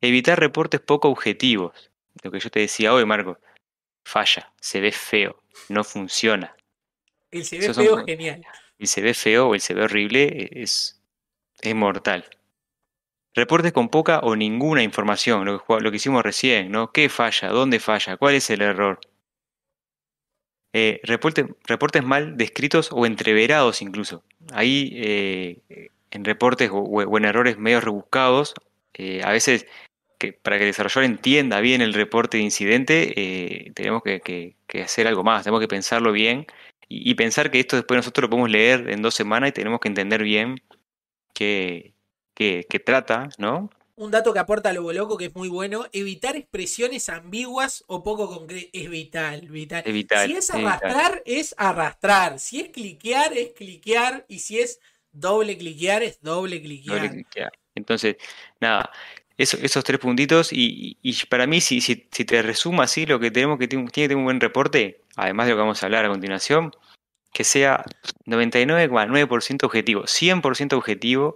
evitar 0.00 0.38
reportes 0.40 0.80
poco 0.80 1.08
objetivos. 1.08 1.90
Lo 2.22 2.30
que 2.30 2.40
yo 2.40 2.50
te 2.50 2.60
decía 2.60 2.92
hoy, 2.92 3.04
Marco. 3.04 3.38
Falla, 4.04 4.52
se 4.60 4.80
ve 4.80 4.90
feo, 4.92 5.42
no 5.68 5.84
funciona. 5.84 6.56
El 7.30 7.44
se 7.44 7.58
ve 7.58 7.72
son 7.72 7.84
feo 7.84 8.04
genial. 8.04 8.44
El 8.78 8.86
se 8.86 9.00
ve 9.02 9.14
feo 9.14 9.48
o 9.48 9.54
el 9.54 9.60
se 9.60 9.74
ve 9.74 9.82
horrible 9.82 10.22
e- 10.24 10.62
es, 10.62 11.00
es 11.60 11.74
mortal. 11.74 12.24
Reportes 13.34 13.72
con 13.72 13.88
poca 13.88 14.20
o 14.20 14.34
ninguna 14.34 14.82
información, 14.82 15.44
lo 15.44 15.58
que, 15.58 15.64
jugá- 15.64 15.80
lo 15.80 15.90
que 15.90 15.98
hicimos 15.98 16.22
recién, 16.22 16.70
¿no? 16.72 16.90
¿Qué 16.90 17.08
falla? 17.08 17.48
¿Dónde 17.48 17.78
falla? 17.78 18.16
¿Cuál 18.16 18.34
es 18.34 18.50
el 18.50 18.62
error? 18.62 18.98
Eh, 20.72 21.00
reporte- 21.04 21.54
reportes 21.64 22.02
mal 22.04 22.36
descritos 22.36 22.90
o 22.92 23.04
entreverados 23.06 23.82
incluso. 23.82 24.22
Ahí 24.52 24.92
eh, 24.96 25.90
en 26.10 26.24
reportes 26.24 26.70
o, 26.70 26.78
o 26.78 27.18
en 27.18 27.24
errores 27.24 27.58
medio 27.58 27.80
rebuscados, 27.80 28.54
eh, 28.94 29.22
a 29.24 29.30
veces 29.32 29.66
que 30.18 30.32
para 30.32 30.58
que 30.58 30.64
el 30.64 30.70
desarrollador 30.70 31.04
entienda 31.04 31.60
bien 31.60 31.80
el 31.80 31.94
reporte 31.94 32.36
de 32.36 32.44
incidente, 32.44 33.14
eh, 33.16 33.72
tenemos 33.74 34.02
que, 34.02 34.20
que- 34.20 34.54
que 34.66 34.82
hacer 34.82 35.06
algo 35.08 35.24
más, 35.24 35.42
tenemos 35.44 35.60
que 35.60 35.68
pensarlo 35.68 36.12
bien 36.12 36.46
y, 36.90 37.10
y 37.10 37.14
pensar 37.14 37.50
que 37.50 37.60
esto 37.60 37.76
después 37.76 37.96
nosotros 37.96 38.24
lo 38.24 38.30
podemos 38.30 38.50
leer 38.50 38.90
en 38.90 39.00
dos 39.02 39.14
semanas 39.14 39.50
y 39.50 39.52
tenemos 39.54 39.80
que 39.80 39.88
entender 39.88 40.22
bien 40.24 40.60
qué, 41.34 41.94
qué- 42.34 42.66
qué 42.68 42.78
trata, 42.80 43.28
¿no? 43.38 43.70
Un 43.96 44.10
dato 44.10 44.32
que 44.32 44.38
aporta 44.38 44.72
Lobo 44.72 44.92
Loco 44.94 45.18
que 45.18 45.26
es 45.26 45.34
muy 45.36 45.50
bueno, 45.50 45.86
evitar 45.92 46.34
expresiones 46.34 47.10
ambiguas 47.10 47.84
o 47.86 48.02
poco 48.02 48.28
concretas 48.28 48.70
es 48.72 48.88
vital, 48.90 49.42
vital. 49.48 49.82
Es 49.86 49.92
vital, 49.92 50.26
Si 50.26 50.36
es 50.36 50.48
es 50.48 50.56
vital. 50.56 50.66
arrastrar, 50.66 51.22
es 51.26 51.54
arrastrar. 51.58 52.38
Si 52.38 52.60
es 52.60 52.70
cliquear, 52.70 53.36
es 53.36 53.52
cliquear. 53.52 54.24
Y 54.26 54.38
si 54.38 54.58
es 54.58 54.80
doble 55.12 55.58
cliquear, 55.58 56.02
es 56.02 56.20
doble 56.22 56.62
cliquear. 56.62 56.96
Doble 56.98 57.10
cliquear. 57.10 57.52
Entonces, 57.74 58.16
nada, 58.58 58.90
eso- 59.36 59.58
esos 59.62 59.84
tres 59.84 59.98
puntitos 60.00 60.50
y, 60.52 60.96
y- 61.02 61.10
y 61.10 61.26
para 61.26 61.46
mí, 61.46 61.60
si, 61.60 61.82
si, 61.82 62.08
si 62.10 62.24
te 62.24 62.40
resumo 62.42 62.80
así, 62.82 63.04
lo 63.04 63.20
que 63.20 63.30
tenemos 63.30 63.58
que 63.58 63.68
tiene 63.68 63.84
que 63.86 63.90
tener 63.92 64.16
un 64.16 64.24
buen 64.24 64.40
reporte, 64.40 64.99
además 65.16 65.46
de 65.46 65.52
lo 65.52 65.56
que 65.56 65.60
vamos 65.62 65.82
a 65.82 65.86
hablar 65.86 66.04
a 66.04 66.08
continuación, 66.08 66.72
que 67.32 67.44
sea 67.44 67.84
99,9% 68.26 69.64
objetivo, 69.64 70.02
100% 70.06 70.72
objetivo, 70.76 71.34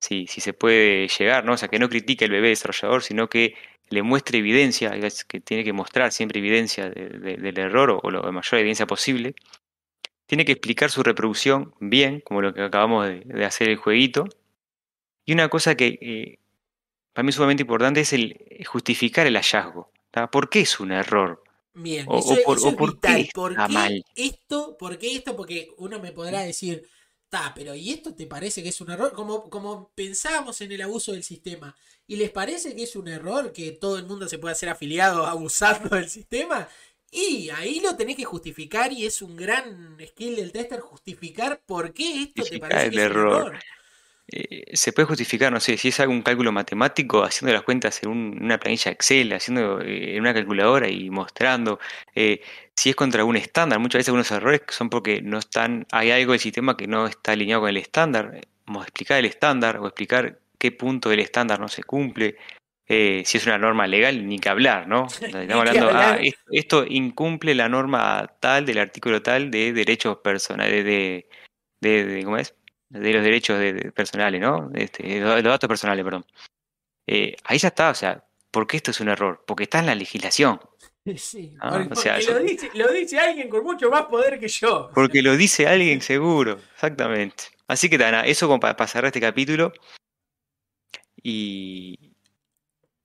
si, 0.00 0.26
si 0.26 0.40
se 0.40 0.52
puede 0.52 1.08
llegar, 1.08 1.44
¿no? 1.44 1.52
O 1.52 1.56
sea, 1.56 1.68
que 1.68 1.78
no 1.78 1.88
critique 1.88 2.24
el 2.26 2.30
bebé 2.30 2.48
desarrollador, 2.48 3.02
sino 3.02 3.28
que 3.28 3.54
le 3.90 4.02
muestre 4.02 4.38
evidencia, 4.38 4.92
que 5.28 5.40
tiene 5.40 5.64
que 5.64 5.72
mostrar 5.72 6.12
siempre 6.12 6.40
evidencia 6.40 6.90
de- 6.90 7.08
de- 7.10 7.36
del 7.36 7.58
error 7.58 8.00
o, 8.02 8.10
la 8.10 8.20
mayor 8.32 8.60
evidencia 8.60 8.86
posible. 8.86 9.34
Tiene 10.26 10.44
que 10.44 10.52
explicar 10.52 10.90
su 10.90 11.02
reproducción 11.02 11.74
bien, 11.80 12.20
como 12.20 12.40
lo 12.42 12.52
que 12.54 12.62
acabamos 12.62 13.06
de, 13.06 13.20
de 13.20 13.44
hacer 13.44 13.68
el 13.68 13.76
jueguito. 13.76 14.24
Y 15.26 15.32
una 15.32 15.48
cosa 15.48 15.74
que 15.74 15.98
eh, 16.00 16.38
para 17.12 17.22
mí 17.24 17.28
es 17.30 17.36
sumamente 17.36 17.62
importante 17.62 18.00
es 18.00 18.12
el 18.14 18.38
justificar 18.66 19.26
el 19.26 19.36
hallazgo. 19.36 19.90
¿tá? 20.10 20.30
¿Por 20.30 20.48
qué 20.50 20.60
es 20.60 20.80
un 20.80 20.92
error? 20.92 21.43
Bien, 21.74 22.06
O- 22.06 22.18
eso, 22.18 22.34
o 22.34 22.42
por- 22.44 22.58
eso 22.58 22.68
o 22.68 22.70
es 22.70 22.76
por 22.76 22.90
vital. 22.92 23.30
está 23.30 23.32
¿Por 23.32 23.62
qué 23.64 23.76
mal? 23.76 24.04
esto? 24.14 24.76
¿Por 24.78 24.98
qué 24.98 25.16
esto? 25.16 25.36
Porque 25.36 25.70
uno 25.78 25.98
me 26.00 26.12
podrá 26.12 26.42
decir, 26.42 26.88
ta, 27.28 27.52
pero 27.54 27.74
¿y 27.74 27.90
esto 27.90 28.14
te 28.14 28.26
parece 28.26 28.62
que 28.62 28.68
es 28.68 28.80
un 28.80 28.90
error? 28.90 29.12
Como, 29.12 29.50
como 29.50 29.90
pensábamos 29.94 30.60
en 30.60 30.70
el 30.72 30.82
abuso 30.82 31.12
del 31.12 31.24
sistema. 31.24 31.76
¿Y 32.06 32.16
les 32.16 32.30
parece 32.30 32.76
que 32.76 32.84
es 32.84 32.94
un 32.96 33.08
error 33.08 33.52
que 33.52 33.72
todo 33.72 33.98
el 33.98 34.06
mundo 34.06 34.28
se 34.28 34.38
pueda 34.38 34.52
hacer 34.52 34.68
afiliado 34.68 35.26
abusando 35.26 35.88
del 35.96 36.08
sistema? 36.08 36.68
Y 37.10 37.50
ahí 37.50 37.80
lo 37.80 37.96
tenés 37.96 38.16
que 38.16 38.24
justificar 38.24 38.92
y 38.92 39.06
es 39.06 39.22
un 39.22 39.36
gran 39.36 39.96
skill 40.06 40.36
del 40.36 40.52
tester 40.52 40.80
justificar 40.80 41.62
por 41.66 41.92
qué 41.92 42.22
esto 42.22 42.46
te 42.48 42.58
parece 42.58 42.86
el 42.86 42.90
que 42.90 42.96
es 42.96 43.08
un 43.08 43.16
error. 43.16 43.64
Eh, 44.28 44.64
se 44.74 44.92
puede 44.92 45.06
justificar, 45.06 45.52
no 45.52 45.60
sé, 45.60 45.76
si 45.76 45.88
es 45.88 46.00
algún 46.00 46.22
cálculo 46.22 46.50
matemático, 46.50 47.22
haciendo 47.24 47.52
las 47.52 47.62
cuentas 47.62 48.02
en 48.02 48.08
un- 48.10 48.38
una 48.42 48.58
planilla 48.58 48.90
Excel, 48.90 49.32
haciendo 49.34 49.80
eh, 49.82 50.14
en 50.16 50.20
una 50.22 50.32
calculadora 50.34 50.88
y 50.88 51.10
mostrando. 51.10 51.78
eh, 52.14 52.40
si 52.76 52.90
es 52.90 52.96
contra 52.96 53.24
un 53.24 53.36
estándar, 53.36 53.78
muchas 53.78 53.98
veces 54.00 54.08
algunos 54.08 54.30
errores 54.30 54.62
son 54.68 54.88
porque 54.90 55.20
no 55.22 55.38
están, 55.38 55.86
hay 55.92 56.10
algo 56.10 56.32
del 56.32 56.40
sistema 56.40 56.76
que 56.76 56.86
no 56.86 57.06
está 57.06 57.32
alineado 57.32 57.62
con 57.62 57.70
el 57.70 57.76
estándar. 57.76 58.32
eh, 58.34 58.42
Como 58.64 58.82
explicar 58.82 59.18
el 59.18 59.26
estándar 59.26 59.76
o 59.78 59.86
explicar 59.86 60.38
qué 60.58 60.72
punto 60.72 61.10
del 61.10 61.20
estándar 61.20 61.60
no 61.60 61.68
se 61.68 61.82
cumple. 61.84 62.36
eh, 62.86 63.22
si 63.24 63.38
es 63.38 63.46
una 63.46 63.56
norma 63.58 63.86
legal, 63.86 64.26
ni 64.28 64.38
que 64.38 64.48
hablar, 64.50 64.86
¿no? 64.88 65.06
Estamos 65.56 65.60
hablando, 65.68 65.86
ah, 65.88 66.08
hablar. 66.10 66.20
es- 66.24 66.34
esto 66.50 66.84
incumple 66.88 67.54
la 67.54 67.68
norma 67.68 68.30
tal 68.40 68.66
del 68.66 68.76
artículo 68.78 69.22
tal 69.22 69.50
de 69.50 69.72
derechos 69.72 70.18
personales, 70.18 70.84
de, 70.84 71.26
de, 71.80 72.04
de- 72.04 72.24
¿cómo 72.24 72.36
es? 72.38 72.54
De 72.94 73.12
los 73.12 73.22
derechos 73.24 73.58
de- 73.58 73.72
de 73.72 73.92
personales, 73.92 74.40
¿no? 74.40 74.70
Este, 74.74 75.02
de 75.02 75.20
los 75.20 75.42
datos 75.42 75.68
personales, 75.68 76.04
perdón. 76.04 76.24
Eh, 77.06 77.36
ahí 77.44 77.58
ya 77.58 77.68
está, 77.68 77.90
o 77.90 77.94
sea, 77.94 78.24
¿por 78.50 78.66
qué 78.66 78.76
esto 78.78 78.92
es 78.92 79.00
un 79.00 79.08
error? 79.08 79.42
Porque 79.46 79.64
está 79.64 79.80
en 79.80 79.86
la 79.86 79.94
legislación, 79.94 80.60
Sí, 81.16 81.54
Ah, 81.60 81.70
porque, 81.70 81.92
o 81.92 81.96
sea, 81.96 82.14
porque 82.14 82.26
yo- 82.26 82.32
lo, 82.32 82.38
dice, 82.44 82.70
lo 82.74 82.92
dice 82.92 83.18
alguien 83.18 83.48
con 83.50 83.62
mucho 83.64 83.90
más 83.90 84.04
poder 84.06 84.38
que 84.40 84.48
yo. 84.48 84.90
porque 84.94 85.22
lo 85.22 85.36
dice 85.36 85.66
alguien 85.66 86.00
seguro, 86.00 86.58
exactamente. 86.74 87.44
Así 87.66 87.90
que 87.90 87.98
nada, 87.98 88.24
eso 88.26 88.46
como 88.46 88.60
para, 88.60 88.76
para 88.76 88.88
cerrar 88.88 89.06
este 89.06 89.20
capítulo. 89.20 89.72
Y, 91.22 92.13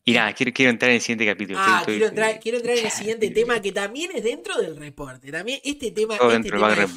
y 0.06 0.14
nada, 0.14 0.34
quiero, 0.34 0.52
quiero 0.54 0.72
entrar 0.72 0.90
en 0.92 0.96
el 0.96 1.02
siguiente 1.02 1.26
capítulo. 1.26 1.60
Ah, 1.62 1.80
Estoy- 1.82 1.96
quiero 1.98 2.06
estoy- 2.08 2.18
entrar, 2.24 2.40
quiero 2.42 2.58
entrar 2.58 2.78
en 2.78 2.86
el 2.86 2.92
siguiente 2.92 3.30
tema 3.32 3.62
que 3.62 3.72
también 3.72 4.12
es 4.16 4.24
dentro 4.24 4.58
del 4.60 4.76
reporte. 4.78 5.32
También 5.32 5.60
este 5.64 5.92
tema, 5.92 6.16
este 6.16 6.50
tema 6.50 6.74
es, 6.84 6.90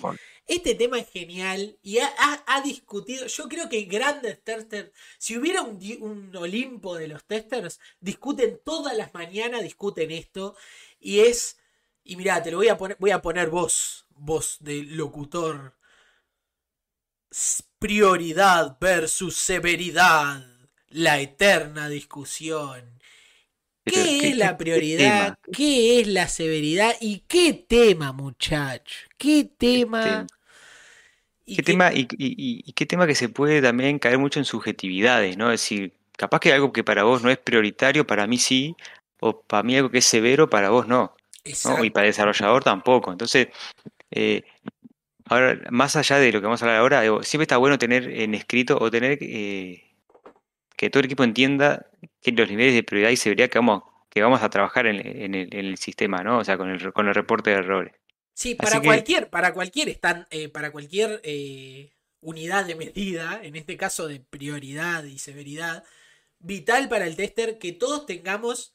este 0.46 0.74
tema 0.74 0.98
es 0.98 1.08
genial 1.10 1.78
y 1.82 1.98
ha, 1.98 2.10
ha- 2.18 2.42
ha 2.46 2.60
discutido. 2.62 3.26
Yo 3.26 3.48
creo 3.48 3.68
que 3.68 3.82
grandes 3.82 4.42
testers, 4.42 4.90
si 5.18 5.36
hubiera 5.36 5.62
un, 5.62 5.78
un 6.00 6.36
Olimpo 6.36 6.96
de 6.96 7.08
los 7.08 7.24
testers, 7.24 7.78
discuten 8.00 8.60
todas 8.64 8.96
las 8.96 9.12
mañanas, 9.14 9.62
discuten 9.62 10.10
esto. 10.10 10.56
Y 10.98 11.20
es. 11.20 11.58
Y 12.04 12.16
mirá, 12.16 12.42
te 12.42 12.50
lo 12.50 12.56
voy 12.56 12.68
a 12.68 12.76
poner, 12.78 12.96
voy 12.98 13.10
a 13.12 13.22
poner 13.22 13.50
voz, 13.50 14.06
voz 14.10 14.56
de 14.60 14.82
locutor. 14.84 15.76
Prioridad 17.78 18.76
versus 18.80 19.36
severidad. 19.36 20.51
La 20.92 21.20
eterna 21.20 21.88
discusión. 21.88 22.84
Pero, 23.84 23.96
¿Qué, 24.04 24.18
¿qué- 24.18 24.28
es 24.30 24.36
la 24.36 24.56
qué 24.56 24.64
prioridad? 24.64 25.38
¿Qué 25.52 26.00
es 26.00 26.06
la 26.08 26.28
severidad? 26.28 26.94
¿Y 27.00 27.20
qué 27.26 27.52
tema, 27.52 28.12
muchacho? 28.12 28.94
¿Qué 29.18 29.44
tema? 29.58 30.26
Y 31.44 31.56
¿Qué 31.56 31.62
tema, 31.62 31.92
y, 31.92 32.06
y- 32.18 32.72
qué 32.72 32.86
tema 32.86 33.06
que 33.06 33.14
se 33.14 33.28
puede 33.28 33.60
también 33.60 33.98
caer 33.98 34.18
mucho 34.18 34.38
en 34.38 34.44
subjetividades, 34.44 35.36
¿no? 35.36 35.50
Es 35.52 35.60
decir, 35.60 35.92
capaz 36.16 36.38
que 36.40 36.52
algo 36.52 36.72
que 36.72 36.84
para 36.84 37.02
vos 37.02 37.22
no 37.22 37.30
es 37.30 37.38
prioritario, 37.38 38.06
para 38.06 38.26
mí 38.26 38.38
sí, 38.38 38.76
o 39.20 39.40
para 39.42 39.62
mí 39.62 39.76
algo 39.76 39.90
que 39.90 39.98
es 39.98 40.04
severo, 40.04 40.48
para 40.48 40.70
vos 40.70 40.86
no. 40.86 41.14
Y 41.84 41.90
para 41.90 42.06
el 42.06 42.12
desarrollador 42.12 42.62
tampoco. 42.62 43.10
Entonces, 43.12 43.48
eh, 44.10 44.44
ahora, 45.26 45.58
más 45.70 45.96
allá 45.96 46.18
de 46.18 46.32
lo 46.32 46.40
que 46.40 46.46
vamos 46.46 46.62
a 46.62 46.66
hablar 46.66 46.80
ahora, 46.80 47.02
digo, 47.02 47.22
siempre 47.22 47.44
está 47.44 47.56
bueno 47.58 47.78
tener 47.78 48.08
en 48.10 48.34
escrito 48.34 48.78
o 48.80 48.90
tener 48.90 49.18
eh, 49.22 49.91
que 50.82 50.90
todo 50.90 50.98
el 50.98 51.06
equipo 51.06 51.22
entienda 51.22 51.86
que 52.20 52.32
los 52.32 52.50
niveles 52.50 52.74
de 52.74 52.82
prioridad 52.82 53.10
y 53.12 53.16
severidad 53.16 53.48
que 53.48 53.58
vamos, 53.60 53.84
que 54.10 54.20
vamos 54.20 54.42
a 54.42 54.50
trabajar 54.50 54.86
en, 54.88 54.96
en 55.06 55.36
el, 55.36 55.48
en 55.54 55.66
el 55.66 55.78
sistema, 55.78 56.24
¿no? 56.24 56.38
O 56.38 56.44
sea, 56.44 56.58
con 56.58 56.68
el, 56.70 56.92
con 56.92 57.06
el 57.06 57.14
reporte 57.14 57.50
de 57.50 57.56
errores. 57.58 57.94
Sí, 58.34 58.50
Así 58.50 58.54
para 58.56 58.80
que- 58.80 58.86
cualquier, 58.88 59.30
para 59.30 59.54
cualquier 59.54 59.88
estan- 59.88 60.26
eh, 60.30 60.48
para 60.48 60.72
cualquier 60.72 61.20
eh, 61.22 61.92
unidad 62.20 62.64
de 62.64 62.74
medida, 62.74 63.38
en 63.44 63.54
este 63.54 63.76
caso 63.76 64.08
de 64.08 64.18
prioridad 64.18 65.04
y 65.04 65.20
severidad, 65.20 65.84
vital 66.40 66.88
para 66.88 67.06
el 67.06 67.14
tester 67.14 67.58
que 67.58 67.70
todos 67.70 68.04
tengamos 68.04 68.74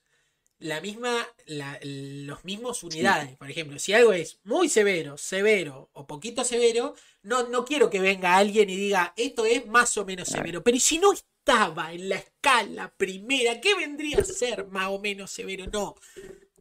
la 0.60 0.80
misma, 0.80 1.14
la- 1.46 1.78
los 1.84 2.46
mismos 2.46 2.84
unidades. 2.84 3.36
Por 3.36 3.52
ejemplo, 3.52 3.80
si 3.80 3.92
algo 3.92 4.14
es 4.14 4.40
muy 4.46 4.70
severo, 4.70 5.18
severo 5.18 5.90
o 5.92 6.08
poquito 6.08 6.46
severo, 6.46 6.96
no, 7.22 7.50
no 7.50 7.66
quiero 7.66 7.90
que 7.90 8.00
venga 8.00 8.38
alguien 8.38 8.70
y 8.70 8.78
diga 8.78 9.14
esto 9.18 9.46
es 9.46 9.68
más 9.68 9.98
o 9.98 10.06
menos 10.06 10.30
severo. 10.30 10.64
Pero 10.64 10.78
¿y 10.78 10.80
si 10.80 11.00
no 11.00 11.10
estaba 11.48 11.94
en 11.94 12.10
la 12.10 12.18
escala 12.18 12.94
primera, 12.98 13.62
¿qué 13.62 13.74
vendría 13.74 14.18
a 14.20 14.24
ser 14.26 14.68
más 14.68 14.88
o 14.88 15.00
menos 15.00 15.32
severo? 15.32 15.66
No. 15.72 15.96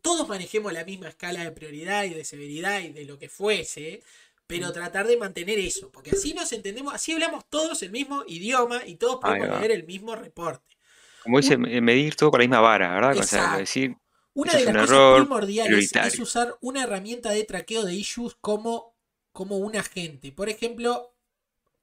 Todos 0.00 0.28
manejemos 0.28 0.72
la 0.72 0.84
misma 0.84 1.08
escala 1.08 1.42
de 1.42 1.50
prioridad 1.50 2.04
y 2.04 2.10
de 2.10 2.24
severidad 2.24 2.80
y 2.82 2.90
de 2.90 3.04
lo 3.04 3.18
que 3.18 3.28
fuese, 3.28 4.04
pero 4.46 4.72
tratar 4.72 5.08
de 5.08 5.16
mantener 5.16 5.58
eso, 5.58 5.90
porque 5.90 6.10
así 6.12 6.34
nos 6.34 6.52
entendemos, 6.52 6.94
así 6.94 7.12
hablamos 7.12 7.44
todos 7.50 7.82
el 7.82 7.90
mismo 7.90 8.22
idioma 8.28 8.86
y 8.86 8.94
todos 8.94 9.16
podemos 9.20 9.58
leer 9.60 9.72
el 9.72 9.84
mismo 9.84 10.14
reporte. 10.14 10.76
Como 11.24 11.38
dice, 11.40 11.56
me- 11.58 11.80
medir 11.80 12.14
todo 12.14 12.30
con 12.30 12.38
la 12.38 12.44
misma 12.44 12.60
vara, 12.60 12.94
¿verdad? 12.94 13.16
O 13.18 13.22
sea, 13.24 13.58
decir, 13.58 13.96
Una 14.34 14.52
de 14.52 14.66
las 14.66 14.86
cosas 14.86 15.16
primordiales 15.16 15.90
es 15.92 16.18
usar 16.20 16.56
una 16.60 16.84
herramienta 16.84 17.30
de 17.30 17.42
traqueo 17.42 17.84
de 17.84 17.94
issues 17.94 18.36
como, 18.40 18.94
como 19.32 19.56
un 19.56 19.74
agente. 19.74 20.30
Por 20.30 20.48
ejemplo, 20.48 21.15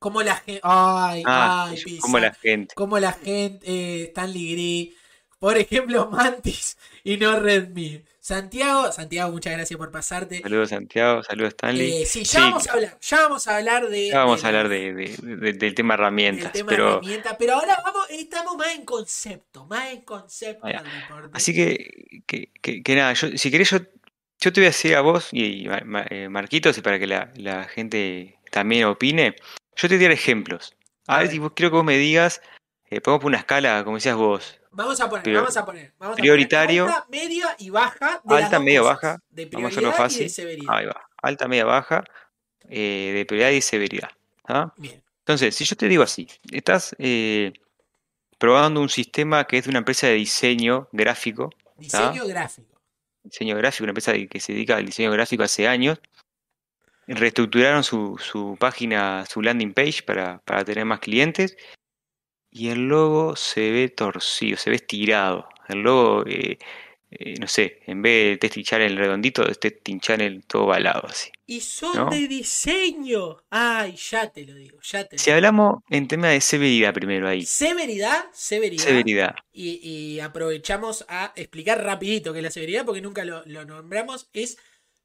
como 0.03 0.21
la 0.21 0.35
gente. 0.35 0.59
Ay, 0.63 1.23
ah, 1.25 1.67
ay, 1.69 1.81
Pizza, 1.81 2.01
como 2.01 2.19
la 2.19 2.33
gente. 2.33 2.75
como 2.75 2.99
la 2.99 3.13
gente, 3.13 3.59
eh, 3.65 4.03
Stanley 4.09 4.51
Gris, 4.51 4.95
por 5.39 5.57
ejemplo, 5.57 6.09
Mantis 6.11 6.77
y 7.05 7.15
no 7.15 7.39
Redmi. 7.39 8.03
Santiago, 8.19 8.89
Santiago, 8.91 9.31
muchas 9.31 9.53
gracias 9.53 9.77
por 9.77 9.91
pasarte. 9.91 10.41
Saludos 10.41 10.69
Santiago, 10.69 11.23
saludos 11.23 11.49
Stanley. 11.53 12.03
Eh, 12.03 12.05
sí, 12.05 12.23
ya 12.23 12.31
Sí, 12.31 12.37
vamos 12.39 12.67
a 12.67 12.73
hablar, 12.73 12.97
ya 13.01 13.21
vamos 13.21 13.47
a 13.47 13.57
hablar 13.57 13.89
de, 13.89 14.07
ya 14.09 14.19
vamos 14.19 14.41
de 14.41 14.47
a 14.47 14.51
la- 14.51 14.59
hablar 14.59 14.69
de, 14.69 14.93
de- 14.93 15.17
de- 15.37 15.53
del 15.53 15.73
tema 15.75 15.93
del 15.93 15.99
herramientas, 16.01 16.51
tema 16.53 16.69
pero 16.69 16.89
herramienta, 16.89 17.37
pero 17.37 17.53
ahora 17.55 17.77
vamos, 17.83 18.07
estamos 18.09 18.55
más 18.57 18.75
en 18.75 18.83
concepto, 18.85 19.65
más 19.65 19.89
en 19.91 20.01
concepto 20.01 20.67
así 21.33 21.53
que, 21.53 22.21
que, 22.25 22.49
que- 22.61 22.81
que 22.83 22.95
nada, 22.95 23.11
yo, 23.13 23.27
si 23.37 23.51
querés 23.51 23.69
yo, 23.71 23.79
yo 24.39 24.53
te 24.53 24.59
voy 24.61 24.65
a 24.65 24.69
decir 24.69 24.95
a 24.95 25.01
vos 25.01 25.27
y, 25.31 25.43
y 25.43 25.67
eh, 26.09 26.29
Marquitos 26.29 26.77
y 26.77 26.81
para 26.81 26.99
que 26.99 27.07
la, 27.07 27.31
la 27.35 27.65
gente 27.65 28.39
también 28.51 28.85
opine, 28.85 29.35
yo 29.75 29.87
te 29.89 29.95
voy 29.95 30.05
a 30.05 30.07
dar 30.09 30.11
ejemplos. 30.13 30.75
A 31.07 31.15
A 31.15 31.17
ver 31.19 31.27
ver. 31.27 31.33
si 31.33 31.39
vos 31.39 31.51
quiero 31.55 31.71
que 31.71 31.75
vos 31.77 31.85
me 31.85 31.97
digas, 31.97 32.41
eh, 32.89 33.01
por 33.01 33.23
una 33.25 33.37
escala, 33.37 33.83
como 33.83 33.97
decías 33.97 34.15
vos, 34.15 34.59
Vamos 34.75 34.99
a 35.01 35.07
poner, 35.09 35.35
vamos 35.35 35.55
a 35.55 35.65
poner, 35.65 35.93
vamos 35.99 36.17
a 36.17 36.21
prioritario. 36.21 36.85
poner 36.85 36.97
alta, 36.97 37.07
media 37.11 37.55
y 37.59 37.69
baja 37.69 38.21
de 38.23 38.35
Alta, 38.35 38.59
media, 38.59 38.79
cosas, 38.81 38.95
baja. 38.95 39.19
de 39.29 39.45
Vamos 39.45 39.65
a 39.65 39.67
hacerlo 39.69 39.89
prioridad 39.91 39.91
y 39.91 39.91
de 39.91 39.93
fácil. 40.25 40.29
severidad. 40.31 40.73
Ahí 40.75 40.85
va, 40.87 41.09
alta, 41.21 41.47
media, 41.47 41.65
baja, 41.65 42.03
eh, 42.69 43.11
de 43.13 43.25
prioridad 43.25 43.51
y 43.51 43.61
severidad. 43.61 44.09
¿ah? 44.47 44.73
Bien, 44.77 45.03
Entonces, 45.19 45.55
si 45.55 45.63
yo 45.65 45.75
te 45.75 45.87
digo 45.87 46.01
así, 46.01 46.27
estás 46.51 46.95
eh, 46.97 47.53
probando 48.39 48.81
un 48.81 48.89
sistema 48.89 49.45
que 49.45 49.57
es 49.59 49.65
de 49.65 49.69
una 49.69 49.79
empresa 49.79 50.07
de 50.07 50.13
diseño 50.13 50.87
gráfico, 50.91 51.51
diseño 51.77 52.25
gráfico. 52.25 52.79
diseño 53.23 53.55
gráfico, 53.57 53.83
una 53.83 53.91
empresa 53.91 54.13
que 54.29 54.39
se 54.39 54.53
dedica 54.53 54.77
al 54.77 54.85
diseño 54.87 55.11
gráfico 55.11 55.43
hace 55.43 55.67
años, 55.67 55.99
reestructuraron 57.07 57.83
su, 57.83 58.17
su 58.19 58.55
página, 58.59 59.25
su 59.25 59.41
landing 59.41 59.73
page 59.73 60.03
para, 60.03 60.39
para 60.45 60.63
tener 60.65 60.85
más 60.85 60.99
clientes 60.99 61.57
y 62.51 62.69
el 62.69 62.87
logo 62.87 63.35
se 63.35 63.71
ve 63.71 63.89
torcido, 63.89 64.57
se 64.57 64.69
ve 64.69 64.75
estirado. 64.77 65.47
El 65.67 65.79
logo, 65.79 66.23
eh, 66.27 66.59
eh, 67.11 67.35
no 67.39 67.47
sé, 67.47 67.79
en 67.87 68.01
vez 68.01 68.39
de 68.39 68.49
tinchar 68.49 68.81
el 68.81 68.97
redondito, 68.97 69.47
este 69.47 69.71
tinchar 69.71 70.21
el 70.21 70.45
todo 70.45 70.67
balado 70.67 71.07
así. 71.07 71.31
Y 71.45 71.61
son 71.61 71.95
¿No? 71.95 72.09
de 72.09 72.27
diseño. 72.27 73.37
Ay, 73.49 73.95
ya 73.95 74.31
te 74.31 74.45
lo 74.45 74.53
digo, 74.55 74.79
ya 74.81 75.05
te 75.07 75.17
lo 75.17 75.19
Si 75.19 75.31
digo. 75.31 75.35
hablamos 75.35 75.83
en 75.89 76.07
tema 76.07 76.29
de 76.29 76.41
severidad 76.41 76.93
primero 76.93 77.27
ahí, 77.27 77.43
Severidad, 77.45 78.25
severidad. 78.33 78.83
severidad. 78.83 79.35
Y, 79.51 79.79
y 79.83 80.19
aprovechamos 80.19 81.05
a 81.09 81.33
explicar 81.35 81.83
rapidito 81.83 82.33
que 82.33 82.41
la 82.41 82.51
severidad, 82.51 82.85
porque 82.85 83.01
nunca 83.01 83.25
lo, 83.25 83.43
lo 83.45 83.65
nombramos, 83.65 84.29
es 84.33 84.57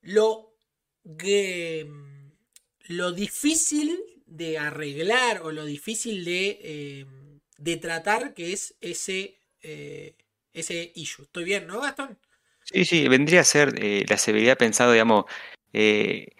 lo 0.02 0.54
que 1.16 1.88
lo 2.88 3.12
difícil 3.12 3.98
de 4.26 4.58
arreglar 4.58 5.42
o 5.42 5.52
lo 5.52 5.64
difícil 5.64 6.24
de, 6.24 6.58
eh, 6.62 7.06
de 7.56 7.76
tratar 7.76 8.34
que 8.34 8.52
es 8.52 8.74
ese, 8.80 9.38
eh, 9.62 10.14
ese 10.52 10.92
issue. 10.94 11.22
¿Estoy 11.24 11.44
bien, 11.44 11.66
no, 11.66 11.80
Gastón? 11.80 12.18
Sí, 12.64 12.84
sí, 12.84 13.08
vendría 13.08 13.40
a 13.40 13.44
ser 13.44 13.74
eh, 13.82 14.04
la 14.08 14.18
severidad 14.18 14.58
pensado, 14.58 14.92
digamos, 14.92 15.24
qué, 15.72 16.34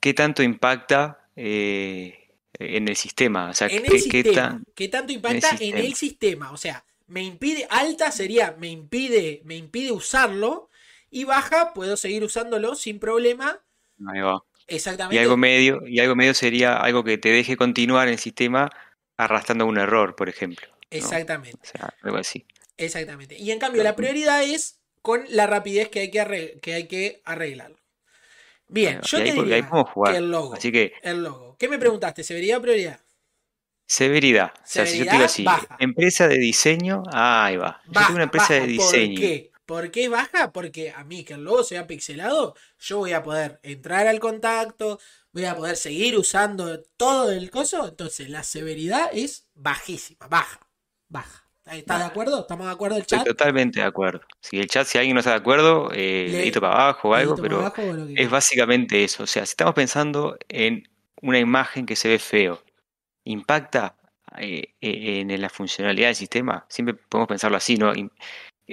qué 0.00 0.14
tanto 0.14 0.42
impacta 0.42 1.30
en 1.34 2.88
el 2.88 2.96
sistema. 2.96 3.50
O 3.50 3.54
sea, 3.54 3.68
En 3.68 3.86
el 3.86 3.90
qué 3.92 3.98
sistema. 3.98 4.34
tan- 4.34 4.64
¿Qué 4.74 4.88
tanto 4.88 5.12
impacta 5.12 5.50
en 5.52 5.56
sistema. 5.58 5.80
el 5.80 5.94
sistema? 5.94 6.52
O 6.52 6.56
sea, 6.56 6.84
me 7.06 7.22
impide, 7.22 7.66
alta 7.70 8.10
sería, 8.12 8.54
me 8.58 8.68
impide, 8.68 9.40
me 9.44 9.56
impide 9.56 9.92
usarlo. 9.92 10.68
Y 11.14 11.22
baja, 11.22 11.72
puedo 11.74 11.96
seguir 11.96 12.24
usándolo 12.24 12.74
sin 12.74 12.98
problema. 12.98 13.60
ahí 14.04 14.20
va. 14.20 14.42
Y 14.66 14.74
Exactamente. 14.74 15.22
algo 15.22 15.36
medio, 15.36 15.86
y 15.86 16.00
algo 16.00 16.16
medio 16.16 16.34
sería 16.34 16.76
algo 16.76 17.04
que 17.04 17.18
te 17.18 17.28
deje 17.28 17.56
continuar 17.56 18.08
en 18.08 18.14
el 18.14 18.18
sistema 18.18 18.68
arrastrando 19.16 19.64
un 19.64 19.78
error, 19.78 20.16
por 20.16 20.28
ejemplo. 20.28 20.66
¿no? 20.66 20.76
Exactamente. 20.90 21.60
O 21.62 21.64
sea, 21.64 21.94
algo 22.02 22.16
así. 22.16 22.44
Exactamente. 22.76 23.36
Y 23.38 23.52
en 23.52 23.60
cambio, 23.60 23.84
la 23.84 23.94
prioridad 23.94 24.42
es 24.42 24.80
con 25.02 25.22
la 25.28 25.46
rapidez 25.46 25.88
que 25.88 26.00
hay 26.00 26.10
que, 26.10 26.58
que, 26.60 26.74
hay 26.74 26.88
que 26.88 27.22
arreglarlo. 27.24 27.76
Bien, 28.66 29.00
yo 29.02 29.18
te 29.18 29.32
diría 29.32 29.70
que 29.70 30.16
el 30.16 30.32
logo. 30.32 30.54
Así 30.54 30.72
que... 30.72 30.94
El 31.00 31.22
logo. 31.22 31.54
¿Qué 31.60 31.68
me 31.68 31.78
preguntaste? 31.78 32.24
¿Severidad 32.24 32.58
o 32.58 32.62
prioridad? 32.62 32.98
Severidad. 33.86 34.52
O 34.56 34.62
sea, 34.64 34.84
si 34.84 34.98
yo 34.98 35.04
te 35.04 35.12
digo 35.12 35.24
así, 35.26 35.44
empresa 35.78 36.26
de 36.26 36.38
diseño, 36.38 37.04
ahí 37.12 37.56
va. 37.56 37.80
Yo 37.86 38.00
tengo 38.00 38.14
una 38.14 38.24
empresa 38.24 38.54
de 38.54 38.66
diseño. 38.66 39.20
¿Por 39.20 39.20
qué? 39.20 39.53
¿Por 39.66 39.90
qué 39.90 40.08
baja? 40.08 40.52
Porque 40.52 40.90
a 40.90 41.04
mí 41.04 41.24
que 41.24 41.34
el 41.34 41.44
logo 41.44 41.64
sea 41.64 41.86
pixelado, 41.86 42.54
yo 42.78 42.98
voy 42.98 43.12
a 43.12 43.22
poder 43.22 43.60
entrar 43.62 44.06
al 44.06 44.20
contacto, 44.20 44.98
voy 45.32 45.46
a 45.46 45.56
poder 45.56 45.76
seguir 45.76 46.18
usando 46.18 46.82
todo 46.96 47.32
el 47.32 47.50
coso. 47.50 47.88
Entonces 47.88 48.28
la 48.28 48.42
severidad 48.42 49.10
es 49.12 49.48
bajísima, 49.54 50.26
baja, 50.28 50.60
baja. 51.08 51.44
¿Estás 51.66 52.00
de 52.00 52.04
acuerdo? 52.04 52.40
¿Estamos 52.40 52.66
de 52.66 52.72
acuerdo 52.72 52.96
el 52.98 53.06
chat? 53.06 53.20
Estoy 53.20 53.32
totalmente 53.32 53.80
de 53.80 53.86
acuerdo. 53.86 54.20
Si 54.40 54.58
el 54.58 54.66
chat, 54.66 54.86
si 54.86 54.98
alguien 54.98 55.14
no 55.14 55.20
está 55.20 55.30
de 55.30 55.36
acuerdo, 55.36 55.88
eh, 55.94 56.52
para 56.60 56.72
abajo 56.72 57.08
o 57.08 57.14
algo, 57.14 57.36
pero 57.36 57.72
es 58.14 58.30
básicamente 58.30 59.02
eso. 59.02 59.22
O 59.22 59.26
sea, 59.26 59.46
si 59.46 59.52
estamos 59.52 59.74
pensando 59.74 60.36
en 60.48 60.86
una 61.22 61.38
imagen 61.38 61.86
que 61.86 61.96
se 61.96 62.08
ve 62.08 62.18
feo, 62.18 62.62
impacta 63.24 63.96
eh, 64.36 64.74
eh, 64.82 65.20
en 65.20 65.40
la 65.40 65.48
funcionalidad 65.48 66.08
del 66.08 66.16
sistema, 66.16 66.66
siempre 66.68 66.94
podemos 66.94 67.28
pensarlo 67.28 67.56
así, 67.56 67.78
¿no? 67.78 67.94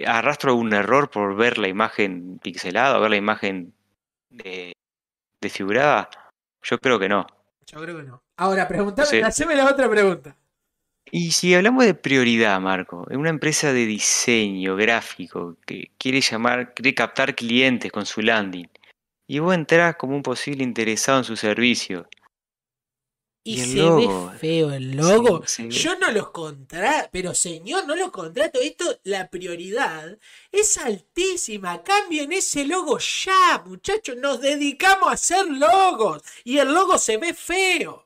¿Arrastro 0.06 0.56
un 0.56 0.74
error 0.74 1.10
por 1.10 1.36
ver 1.36 1.58
la 1.58 1.68
imagen 1.68 2.40
pixelada 2.40 2.98
o 2.98 3.02
ver 3.02 3.12
la 3.12 3.18
imagen 3.18 3.74
desfigurada? 5.42 6.10
Yo 6.64 6.78
creo 6.80 7.00
que 7.00 7.10
no. 7.10 7.28
Yo 7.66 7.82
creo 7.82 7.98
que 7.98 8.04
no. 8.04 8.22
Ahora, 8.38 8.68
pregúntame, 8.68 9.24
haceme 9.24 9.56
la 9.56 9.70
otra 9.70 9.90
pregunta. 9.90 10.36
Y 11.10 11.32
si 11.32 11.54
hablamos 11.54 11.86
de 11.86 11.94
prioridad, 11.94 12.60
Marco, 12.62 13.06
en 13.10 13.20
una 13.20 13.30
empresa 13.30 13.74
de 13.74 13.86
diseño 13.86 14.76
gráfico 14.76 15.58
que 15.66 15.92
quiere 15.98 16.22
llamar, 16.22 16.74
quiere 16.74 16.94
captar 16.94 17.36
clientes 17.36 17.92
con 17.92 18.06
su 18.06 18.22
landing, 18.22 18.70
y 19.28 19.40
vos 19.40 19.54
entras 19.54 19.96
como 19.96 20.16
un 20.16 20.24
posible 20.24 20.64
interesado 20.64 21.18
en 21.20 21.24
su 21.24 21.36
servicio, 21.36 22.08
y, 23.44 23.58
se 23.60 23.82
ve 23.82 24.08
feo 24.40 24.72
el 24.72 24.96
logo. 24.96 25.44
Yo 25.70 25.98
no 25.98 26.12
los 26.12 26.30
contrato, 26.30 27.10
pero 27.12 27.34
señor, 27.34 27.88
no 27.88 27.96
los 27.96 28.12
contrato. 28.12 28.60
Esto, 28.62 29.00
la 29.04 29.30
prioridad 29.30 30.18
es 30.52 30.78
altísima. 30.78 31.82
Cambien 31.84 32.32
ese 32.34 32.66
logo 32.66 33.00
ya, 33.00 33.64
muchachos. 33.66 34.16
Nos 34.18 34.42
dedicamos 34.42 35.10
a 35.10 35.14
hacer 35.14 35.48
logos 35.48 36.24
y 36.44 36.60
el 36.60 36.72
logo 36.72 36.98
se 37.00 37.18
ve 37.18 37.34
feo. 37.34 38.06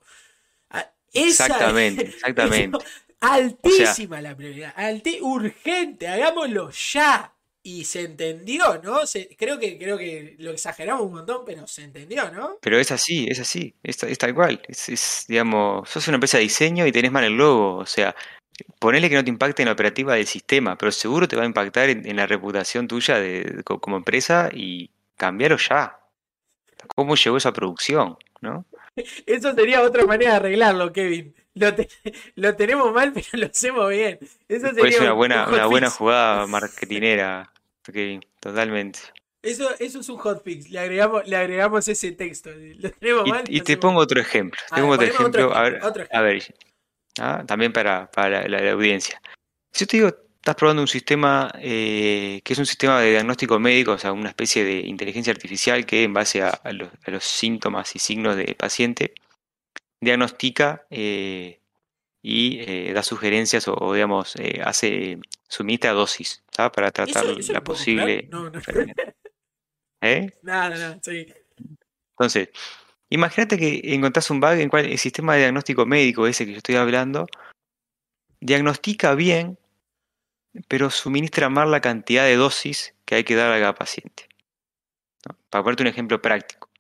Ah, 0.70 0.90
exactamente, 1.12 2.06
exactamente. 2.16 2.78
altísima 3.20 4.22
la 4.22 4.36
prioridad. 4.36 4.74
urgente, 5.22 6.08
hagámoslo 6.08 6.70
ya 6.72 7.35
y 7.68 7.84
se 7.84 8.02
entendió, 8.02 8.80
¿no? 8.84 9.00
creo, 9.40 9.58
que, 9.58 9.80
creo 9.80 9.98
que 9.98 10.36
lo 10.38 10.52
exageramos 10.52 11.04
un 11.04 11.14
montón, 11.14 11.42
pero 11.44 11.66
se 11.66 11.82
entendió, 11.82 12.30
¿no? 12.32 12.60
Pero 12.62 12.78
es 12.78 12.92
así, 12.92 13.26
es 13.28 13.40
así, 13.40 13.74
es, 13.82 13.98
tal 14.20 14.36
cual. 14.36 14.62
Es, 14.68 15.26
digamos, 15.28 15.90
sos 15.90 16.08
una 16.08 16.18
empresa 16.18 16.38
de 16.38 16.44
diseño 16.44 16.86
y 16.86 16.92
tenés 16.92 17.12
mal 17.12 17.24
el 17.24 17.36
logo, 17.36 17.78
o 17.78 17.86
sea, 17.88 18.16
ponele 18.78 19.10
que 19.10 19.16
no 19.16 19.24
te 19.24 19.32
impacte 19.32 19.64
en 19.64 19.66
la 19.66 19.74
operativa 19.74 20.14
del 20.14 20.28
sistema, 20.28 20.78
pero 20.78 20.92
seguro 20.92 21.28
te 21.28 21.36
va 21.36 21.42
a 21.42 21.48
impactar 21.48 21.90
en, 21.90 22.16
la 22.16 22.28
reputación 22.28 22.88
tuya 22.88 23.18
de, 23.18 23.64
como 23.64 23.98
empresa 23.98 24.52
y 24.54 24.92
cambiarlo 25.18 25.58
ya. 25.58 25.98
¿Cómo 26.94 27.16
llegó 27.16 27.38
esa 27.38 27.52
producción, 27.52 28.16
no? 28.42 28.64
Eso 29.26 29.56
sería 29.56 29.82
otra 29.82 30.06
manera 30.06 30.34
de 30.34 30.38
arreglarlo, 30.38 30.94
Kevin. 30.94 31.34
Lo, 31.56 31.74
tenemos 32.56 32.94
mal, 32.94 33.12
pero 33.12 33.28
lo 33.34 33.48
hacemos 33.48 33.90
bien. 33.90 34.20
Eso 34.48 34.72
sería 34.72 35.02
una 35.02 35.14
buena, 35.14 35.48
una 35.48 35.66
buena 35.66 35.90
jugada 35.90 36.46
marketinera 36.46 37.52
totalmente. 38.40 39.00
Eso, 39.42 39.70
eso 39.80 40.00
es 40.00 40.10
un 40.10 40.18
hotfix, 40.18 40.72
le 40.72 40.80
agregamos, 40.80 41.28
le 41.28 41.36
agregamos 41.36 41.88
ese 41.88 42.12
texto. 42.14 42.50
y, 43.48 43.62
te 43.62 43.78
pongo 43.78 44.00
otro 44.00 44.20
ejemplo. 44.20 44.60
otro 44.72 45.06
ejemplo, 45.06 45.56
a 45.56 46.22
ver, 46.22 46.44
¿ah? 47.20 47.44
también 47.46 47.72
para, 47.72 48.10
para 48.10 48.48
la, 48.48 48.72
audiencia. 48.72 49.22
Si 49.72 49.86
yo 49.86 49.88
te 49.88 49.98
digo, 49.98 50.08
estás 50.08 50.56
probando 50.56 50.82
un 50.82 50.88
sistema 50.88 51.52
eh, 51.60 52.42
que 52.44 52.54
es 52.54 52.60
un 52.60 52.66
sistema 52.66 53.00
de 53.02 53.12
diagnóstico 53.12 53.60
médico, 53.60 53.92
o 53.92 53.98
sea, 54.00 54.14
una 54.14 54.30
especie 54.30 54.64
de 54.64 54.80
inteligencia 54.80 55.32
artificial 55.32 55.86
que 55.86 56.04
en 56.04 56.14
base 56.14 56.42
a, 56.42 56.60
los, 56.72 56.90
a 57.06 57.12
los, 57.12 57.24
síntomas 57.24 57.96
y 57.96 58.00
signos 58.00 58.36
del 58.36 58.56
paciente 58.56 59.14
diagnostica 60.02 60.86
eh, 60.90 61.60
y 62.28 62.58
eh, 62.62 62.92
da 62.92 63.04
sugerencias 63.04 63.68
o, 63.68 63.94
digamos, 63.94 64.36
eh, 64.38 64.60
hace, 64.66 65.20
suministra 65.48 65.92
dosis 65.92 66.44
para 66.56 66.90
tratar 66.90 67.24
la 67.24 67.64
posible 67.64 68.28
no, 68.32 68.50
no. 68.50 68.60
¿Eh? 70.02 70.32
Nada, 70.42 70.98
sí. 71.04 71.28
Entonces, 72.14 72.50
imagínate 73.10 73.60
que 73.60 73.94
encontrás 73.94 74.32
un 74.32 74.40
bug 74.40 74.54
en 74.54 74.70
cual 74.70 74.86
el 74.86 74.98
sistema 74.98 75.36
de 75.36 75.42
diagnóstico 75.42 75.86
médico, 75.86 76.26
ese 76.26 76.48
que 76.48 76.54
yo 76.54 76.58
estoy 76.58 76.78
hablando, 76.78 77.28
diagnostica 78.40 79.14
bien, 79.14 79.60
pero 80.68 80.90
suministra 80.90 81.50
mal 81.50 81.70
la 81.70 81.80
cantidad 81.80 82.26
de 82.26 82.38
dosis 82.38 82.96
que 83.06 83.14
hay 83.14 83.24
que 83.24 83.36
dar 83.36 83.52
a 83.52 83.60
cada 83.60 83.76
paciente. 83.76 84.28
Para 85.52 85.64
ponerte 85.64 85.84
un 85.84 85.90
ejemplo 85.90 86.20
práctico. 86.20 86.72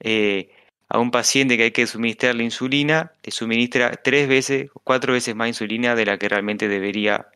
Eh, 0.00 0.55
a 0.88 0.98
un 0.98 1.10
paciente 1.10 1.56
que 1.56 1.64
hay 1.64 1.70
que 1.72 1.86
suministrarle 1.86 2.44
insulina, 2.44 3.12
le 3.22 3.32
suministra 3.32 3.90
tres 4.02 4.28
veces 4.28 4.70
o 4.74 4.80
cuatro 4.80 5.12
veces 5.12 5.34
más 5.34 5.48
insulina 5.48 5.94
de 5.94 6.06
la 6.06 6.18
que 6.18 6.28
realmente 6.28 6.68
debería 6.68 7.28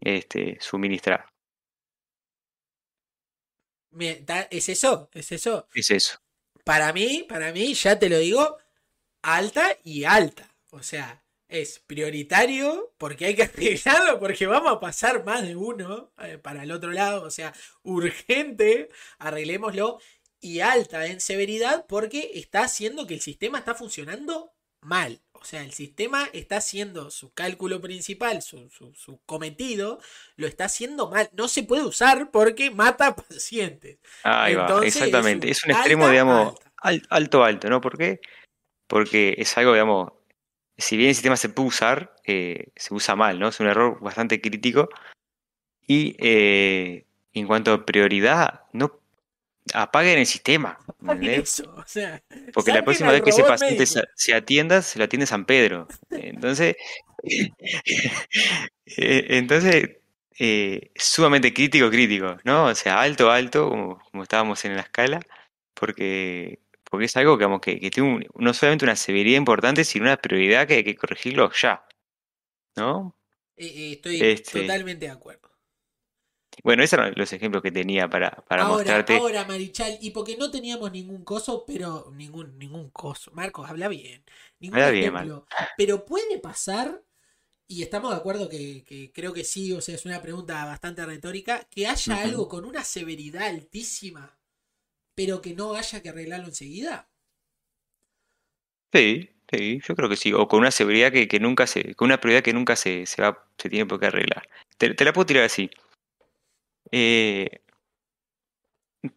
este, 0.00 0.58
suministrar. 0.60 1.26
¿Es 4.50 4.68
eso? 4.68 5.08
¿Es 5.12 5.32
eso? 5.32 5.68
Es 5.74 5.90
eso. 5.90 6.18
Para 6.64 6.92
mí, 6.92 7.24
para 7.28 7.52
mí, 7.52 7.74
ya 7.74 7.98
te 7.98 8.08
lo 8.08 8.18
digo, 8.18 8.58
alta 9.22 9.76
y 9.84 10.04
alta. 10.04 10.54
O 10.70 10.82
sea, 10.82 11.22
es 11.48 11.78
prioritario 11.78 12.92
porque 12.98 13.26
hay 13.26 13.34
que 13.36 13.44
arreglarlo 13.44 14.18
porque 14.18 14.46
vamos 14.46 14.72
a 14.72 14.80
pasar 14.80 15.24
más 15.24 15.42
de 15.42 15.56
uno 15.56 16.12
eh, 16.22 16.38
para 16.38 16.64
el 16.64 16.72
otro 16.72 16.90
lado. 16.90 17.22
O 17.22 17.30
sea, 17.30 17.54
urgente, 17.82 18.88
arreglémoslo 19.18 20.00
y 20.40 20.60
alta 20.60 21.06
en 21.06 21.20
severidad 21.20 21.86
porque 21.86 22.30
está 22.34 22.62
haciendo 22.62 23.06
que 23.06 23.14
el 23.14 23.20
sistema 23.20 23.58
está 23.58 23.74
funcionando 23.74 24.52
mal. 24.80 25.20
O 25.32 25.44
sea, 25.44 25.62
el 25.62 25.72
sistema 25.72 26.28
está 26.32 26.56
haciendo 26.56 27.10
su 27.10 27.32
cálculo 27.32 27.80
principal, 27.80 28.42
su, 28.42 28.68
cometido, 29.26 30.00
lo 30.36 30.46
está 30.46 30.64
haciendo 30.64 31.10
mal. 31.10 31.28
No 31.32 31.48
se 31.48 31.62
puede 31.62 31.84
usar 31.84 32.30
porque 32.30 32.70
mata 32.70 33.14
pacientes. 33.28 33.98
Ahí 34.22 34.54
va, 34.54 34.84
exactamente. 34.84 35.50
Es 35.50 35.64
un, 35.64 35.72
extremo, 35.72 36.08
digamos, 36.08 36.54
alto, 37.08 37.44
alto, 37.44 37.68
¿no? 37.68 37.80
¿Por 37.80 37.98
qué? 37.98 38.20
Porque 38.86 39.34
es 39.38 39.56
algo, 39.58 39.72
digamos, 39.72 40.12
si 40.78 40.96
bien 40.96 41.10
el 41.10 41.14
sistema 41.14 41.36
se 41.36 41.48
puede 41.48 41.68
usar, 41.68 42.14
eh, 42.24 42.68
se 42.76 42.94
usa 42.94 43.16
mal, 43.16 43.38
¿no? 43.38 43.48
Es 43.48 43.60
un 43.60 43.66
error 43.66 43.98
bastante 44.00 44.40
crítico. 44.40 44.88
Y 45.86 46.16
eh, 46.18 47.06
en 47.32 47.46
cuanto 47.46 47.72
a 47.72 47.86
prioridad, 47.86 48.62
no 48.72 49.00
apaguen 49.74 50.18
el 50.18 50.26
sistema. 50.26 50.78
Porque 52.52 52.72
la 52.72 52.84
próxima 52.84 53.12
vez 53.12 53.22
que 53.22 53.30
ese 53.30 53.44
paciente 53.44 53.86
se, 53.86 54.34
atienda, 54.34 54.82
se 54.82 54.98
lo 54.98 55.04
atiende 55.04 55.26
San 55.26 55.44
Pedro. 55.44 55.88
Entonces, 56.10 56.76
eh, 57.22 57.50
entonces 58.86 59.98
eh, 60.38 60.90
sumamente 60.94 61.52
crítico, 61.54 61.90
crítico, 61.90 62.36
¿no? 62.44 62.66
O 62.66 62.74
sea, 62.74 63.00
alto, 63.00 63.30
alto, 63.30 63.70
como, 63.70 64.22
estábamos 64.22 64.64
en 64.64 64.76
la 64.76 64.82
escala, 64.82 65.20
porque, 65.74 66.60
porque 66.84 67.06
es 67.06 67.16
algo 67.16 67.38
que, 67.60 67.80
que, 67.80 67.90
tiene 67.90 68.26
no 68.34 68.54
solamente 68.54 68.84
una 68.84 68.96
severidad 68.96 69.38
importante, 69.38 69.84
sino 69.84 70.04
una 70.04 70.16
prioridad 70.16 70.66
que 70.66 70.74
hay 70.74 70.84
que 70.84 70.96
corregirlo 70.96 71.50
ya. 71.52 71.84
¿No? 72.76 73.16
Eh, 73.56 73.92
estoy 73.92 74.20
este 74.20 74.60
totalmente 74.60 75.06
de 75.06 75.12
acuerdo. 75.12 75.45
Bueno, 76.66 76.82
esos 76.82 76.98
eran 76.98 77.12
los 77.14 77.32
ejemplos 77.32 77.62
que 77.62 77.70
tenía 77.70 78.10
para, 78.10 78.28
para 78.48 78.64
mostrarte. 78.64 79.16
Ahora, 79.18 79.44
Marichal, 79.44 79.98
y 80.00 80.10
porque 80.10 80.36
no 80.36 80.50
teníamos 80.50 80.90
ningún 80.90 81.22
coso, 81.22 81.62
pero 81.64 82.10
ningún, 82.12 82.58
ningún 82.58 82.90
coso. 82.90 83.30
Marcos, 83.34 83.70
habla 83.70 83.86
bien. 83.86 84.24
Ningún 84.58 84.80
ejemplo. 84.80 85.46
pero 85.76 86.04
puede 86.04 86.40
pasar, 86.40 87.04
y 87.68 87.84
estamos 87.84 88.10
de 88.10 88.16
acuerdo 88.16 88.48
que, 88.48 89.12
creo 89.14 89.32
que 89.32 89.44
sí, 89.44 89.72
o 89.74 89.80
sea, 89.80 89.94
es 89.94 90.04
una 90.06 90.20
pregunta 90.20 90.64
bastante 90.64 91.06
retórica, 91.06 91.68
que 91.70 91.86
haya 91.86 92.20
algo 92.20 92.48
con 92.48 92.64
una 92.64 92.82
severidad 92.82 93.46
altísima, 93.46 94.36
pero 95.14 95.40
que 95.40 95.54
no 95.54 95.74
haya 95.74 96.02
que 96.02 96.08
arreglarlo 96.08 96.46
enseguida. 96.46 97.08
Sí, 98.92 99.30
sí, 99.52 99.80
yo 99.86 99.94
creo 99.94 100.08
que 100.08 100.16
sí. 100.16 100.32
O 100.32 100.48
con 100.48 100.58
una 100.58 100.72
severidad 100.72 101.12
que, 101.12 101.28
que 101.28 101.38
nunca 101.38 101.68
se, 101.68 101.94
con 101.94 102.06
una 102.06 102.20
prioridad 102.20 102.42
que 102.42 102.52
nunca 102.52 102.74
se, 102.74 103.06
se 103.06 103.22
va, 103.22 103.48
se 103.56 103.68
tiene 103.68 103.86
por 103.86 104.00
qué 104.00 104.06
arreglar. 104.06 104.48
te 104.78 105.04
la 105.04 105.12
puedo 105.12 105.26
tirar 105.26 105.44
así. 105.44 105.70
Eh, 106.92 107.60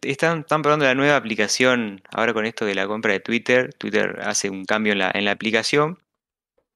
están, 0.02 0.40
están, 0.40 0.62
probando 0.62 0.84
la 0.84 0.94
nueva 0.94 1.16
aplicación 1.16 2.02
ahora 2.10 2.32
con 2.32 2.46
esto 2.46 2.64
de 2.64 2.74
la 2.74 2.86
compra 2.86 3.12
de 3.12 3.20
Twitter. 3.20 3.74
Twitter 3.74 4.20
hace 4.22 4.50
un 4.50 4.64
cambio 4.64 4.92
en 4.92 4.98
la, 4.98 5.10
en 5.12 5.24
la 5.24 5.32
aplicación 5.32 5.98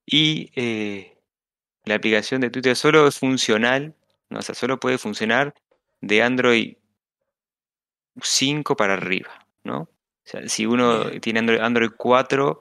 y 0.07 0.51
eh, 0.57 1.17
la 1.85 1.97
aplicación 1.97 2.41
de 2.41 2.51
Twitter 2.51 2.77
solo 2.77 3.07
es 3.07 3.19
funcional, 3.19 3.95
¿no? 4.31 4.39
o 4.39 4.43
sea, 4.43 4.55
solo 4.55 4.81
puede 4.81 4.99
funcionar 4.99 5.55
de 6.01 6.23
Android 6.23 6.77
5 8.23 8.77
para 8.77 8.95
arriba, 8.95 9.47
¿no? 9.65 9.81
O 9.81 10.27
sea, 10.27 10.49
si 10.49 10.67
uno 10.67 11.11
tiene 11.21 11.41
Android, 11.41 11.61
Android 11.61 11.91
4 11.97 12.59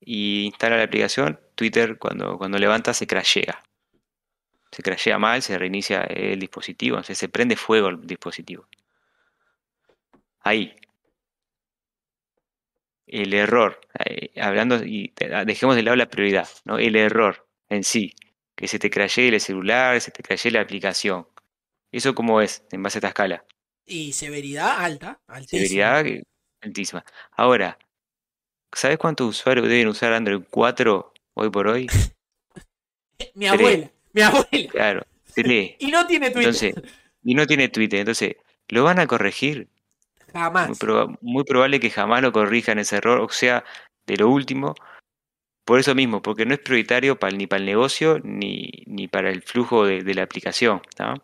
y 0.00 0.44
instala 0.46 0.76
la 0.76 0.84
aplicación, 0.84 1.40
Twitter 1.54 1.98
cuando, 1.98 2.38
cuando 2.38 2.58
levanta 2.58 2.94
se 2.94 3.06
crashea. 3.06 3.62
Se 4.72 4.82
crashea 4.82 5.18
mal, 5.18 5.42
se 5.42 5.58
reinicia 5.58 6.02
el 6.02 6.38
dispositivo, 6.38 6.96
entonces 6.96 7.18
se 7.18 7.28
prende 7.28 7.56
fuego 7.56 7.88
el 7.88 8.06
dispositivo. 8.06 8.66
Ahí. 10.40 10.76
El 13.06 13.34
error, 13.34 13.80
eh, 14.04 14.32
hablando, 14.40 14.84
y 14.84 15.12
ah, 15.32 15.44
dejemos 15.44 15.76
de 15.76 15.82
lado 15.84 15.96
la 15.96 16.10
prioridad, 16.10 16.48
¿no? 16.64 16.78
El 16.78 16.96
error 16.96 17.46
en 17.68 17.84
sí, 17.84 18.12
que 18.56 18.66
se 18.66 18.78
te 18.80 18.90
crashee 18.90 19.28
el 19.28 19.40
celular, 19.40 20.00
se 20.00 20.10
te 20.10 20.22
crashee 20.22 20.50
la 20.50 20.60
aplicación. 20.60 21.28
¿Eso 21.92 22.14
cómo 22.14 22.40
es 22.40 22.64
en 22.72 22.82
base 22.82 22.98
a 22.98 23.00
esta 23.00 23.08
escala? 23.08 23.44
Y 23.84 24.12
severidad 24.12 24.84
alta, 24.84 25.20
altísima. 25.28 25.68
Severidad 25.68 26.04
que- 26.04 26.22
altísima. 26.60 27.04
Ahora, 27.30 27.78
¿sabes 28.72 28.98
cuántos 28.98 29.28
usuarios 29.28 29.68
deben 29.68 29.86
usar 29.86 30.12
Android 30.12 30.42
4 30.50 31.12
hoy 31.34 31.50
por 31.50 31.68
hoy? 31.68 31.86
Mi 33.34 33.46
abuela, 33.46 33.90
mi 34.16 34.22
abuela. 34.22 34.70
Claro, 34.72 35.06
tres. 35.34 35.74
Y 35.78 35.86
no 35.90 36.06
tiene 36.06 36.30
Twitter. 36.30 36.48
Entonces, 36.54 36.74
y 37.22 37.34
no 37.34 37.46
tiene 37.46 37.68
Twitter, 37.68 38.00
entonces, 38.00 38.36
¿lo 38.68 38.82
van 38.84 38.98
a 38.98 39.06
corregir? 39.06 39.68
Jamás. 40.32 40.68
Muy, 40.68 40.76
proba- 40.76 41.18
muy 41.20 41.44
probable 41.44 41.78
que 41.80 41.90
jamás 41.90 42.22
lo 42.22 42.32
corrijan 42.32 42.78
ese 42.78 42.96
error, 42.96 43.20
o 43.20 43.28
sea, 43.28 43.64
de 44.06 44.16
lo 44.16 44.28
último. 44.28 44.74
Por 45.64 45.80
eso 45.80 45.94
mismo, 45.94 46.22
porque 46.22 46.46
no 46.46 46.54
es 46.54 46.60
prioritario 46.60 47.18
para, 47.18 47.36
ni 47.36 47.46
para 47.48 47.58
el 47.60 47.66
negocio 47.66 48.20
ni, 48.22 48.70
ni 48.86 49.08
para 49.08 49.30
el 49.30 49.42
flujo 49.42 49.84
de, 49.84 50.02
de 50.04 50.14
la 50.14 50.22
aplicación. 50.22 50.80
¿tá? 50.94 51.14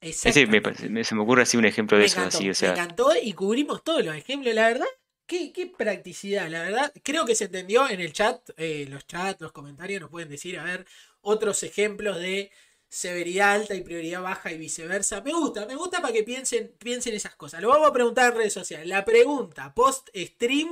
Ese 0.00 0.46
me, 0.46 0.58
Exactamente. 0.58 0.88
me- 0.88 1.04
se 1.04 1.14
me 1.16 1.22
ocurre 1.22 1.42
así 1.42 1.56
un 1.56 1.64
ejemplo 1.64 1.98
de 1.98 2.04
eso, 2.04 2.20
así, 2.20 2.48
o 2.48 2.52
me 2.62 2.68
encantó 2.68 3.10
y 3.20 3.32
cubrimos 3.32 3.82
todos 3.82 4.04
los 4.04 4.14
ejemplos, 4.14 4.54
la 4.54 4.68
verdad. 4.68 4.86
Qué, 5.26 5.52
qué 5.52 5.66
practicidad, 5.66 6.48
la 6.48 6.62
verdad. 6.62 6.92
Creo 7.02 7.24
que 7.26 7.34
se 7.34 7.46
entendió 7.46 7.88
en 7.88 8.00
el 8.00 8.12
chat, 8.12 8.38
eh, 8.56 8.86
los 8.88 9.04
chats, 9.08 9.40
los 9.40 9.50
comentarios 9.50 10.00
nos 10.00 10.10
pueden 10.10 10.28
decir, 10.28 10.56
a 10.60 10.62
ver, 10.62 10.86
otros 11.26 11.62
ejemplos 11.62 12.18
de 12.18 12.50
severidad 12.88 13.54
alta 13.54 13.74
y 13.74 13.82
prioridad 13.82 14.22
baja 14.22 14.52
y 14.52 14.58
viceversa. 14.58 15.20
Me 15.22 15.32
gusta, 15.32 15.66
me 15.66 15.74
gusta 15.76 16.00
para 16.00 16.12
que 16.14 16.22
piensen, 16.24 16.72
piensen 16.78 17.14
esas 17.14 17.34
cosas. 17.36 17.60
Lo 17.62 17.68
vamos 17.68 17.88
a 17.88 17.92
preguntar 17.92 18.32
en 18.32 18.38
redes 18.38 18.52
sociales. 18.54 18.86
La 18.88 19.04
pregunta 19.04 19.74
post 19.74 20.08
stream 20.16 20.68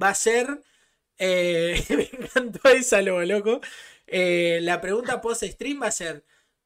va 0.00 0.10
a 0.10 0.14
ser. 0.14 0.60
eh, 1.18 1.84
me 1.90 2.08
encantó 2.12 2.68
esa, 2.70 3.02
lobo 3.02 3.22
loco. 3.22 3.60
Eh, 4.06 4.60
la 4.62 4.80
pregunta 4.80 5.20
post 5.20 5.44
stream 5.44 5.82
va 5.82 5.88
a 5.88 5.92
ser. 5.92 6.24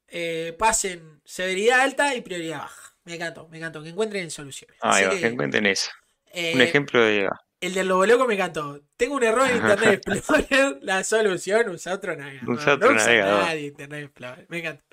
eh, 0.08 0.54
pasen 0.58 1.20
severidad 1.24 1.80
alta 1.80 2.14
y 2.14 2.20
prioridad 2.22 2.58
baja. 2.60 2.96
Me 3.04 3.14
encantó, 3.16 3.48
me 3.48 3.58
encantó. 3.58 3.82
Que 3.82 3.90
encuentren 3.90 4.30
soluciones. 4.30 4.78
va, 4.82 5.00
que, 5.10 5.20
que 5.20 5.26
encuentren 5.26 5.66
eso. 5.66 5.90
Un 6.32 6.60
ejemplo 6.60 7.00
de... 7.02 7.28
el 7.66 7.74
del 7.74 7.88
Lobo 7.88 8.06
Loco 8.06 8.26
me 8.26 8.34
encantó. 8.34 8.80
Tengo 8.96 9.16
un 9.16 9.22
error 9.24 9.48
en 9.48 9.56
Internet 9.56 10.02
Explorer. 10.08 10.78
La 10.82 11.02
solución, 11.04 11.68
usa 11.70 11.94
otro 11.94 12.14
navegador. 12.16 12.50
Usa 12.54 12.74
otro 12.74 12.90
no 12.90 12.96
usa 12.96 13.06
navegador. 13.06 13.44
nadie 13.44 13.66
Internet 13.66 14.04
Explorer. 14.04 14.46
Me 14.48 14.58
encanta. 14.58 14.84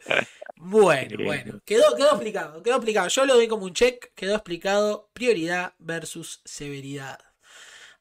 Bueno, 0.57 1.17
bueno. 1.25 1.59
Quedó, 1.65 1.95
quedó 1.95 2.09
explicado. 2.11 2.61
Quedó 2.63 2.75
explicado. 2.75 3.07
Yo 3.07 3.25
lo 3.25 3.35
doy 3.35 3.47
como 3.47 3.65
un 3.65 3.73
check. 3.73 4.13
Quedó 4.15 4.35
explicado 4.35 5.09
prioridad 5.13 5.73
versus 5.79 6.41
severidad. 6.45 7.19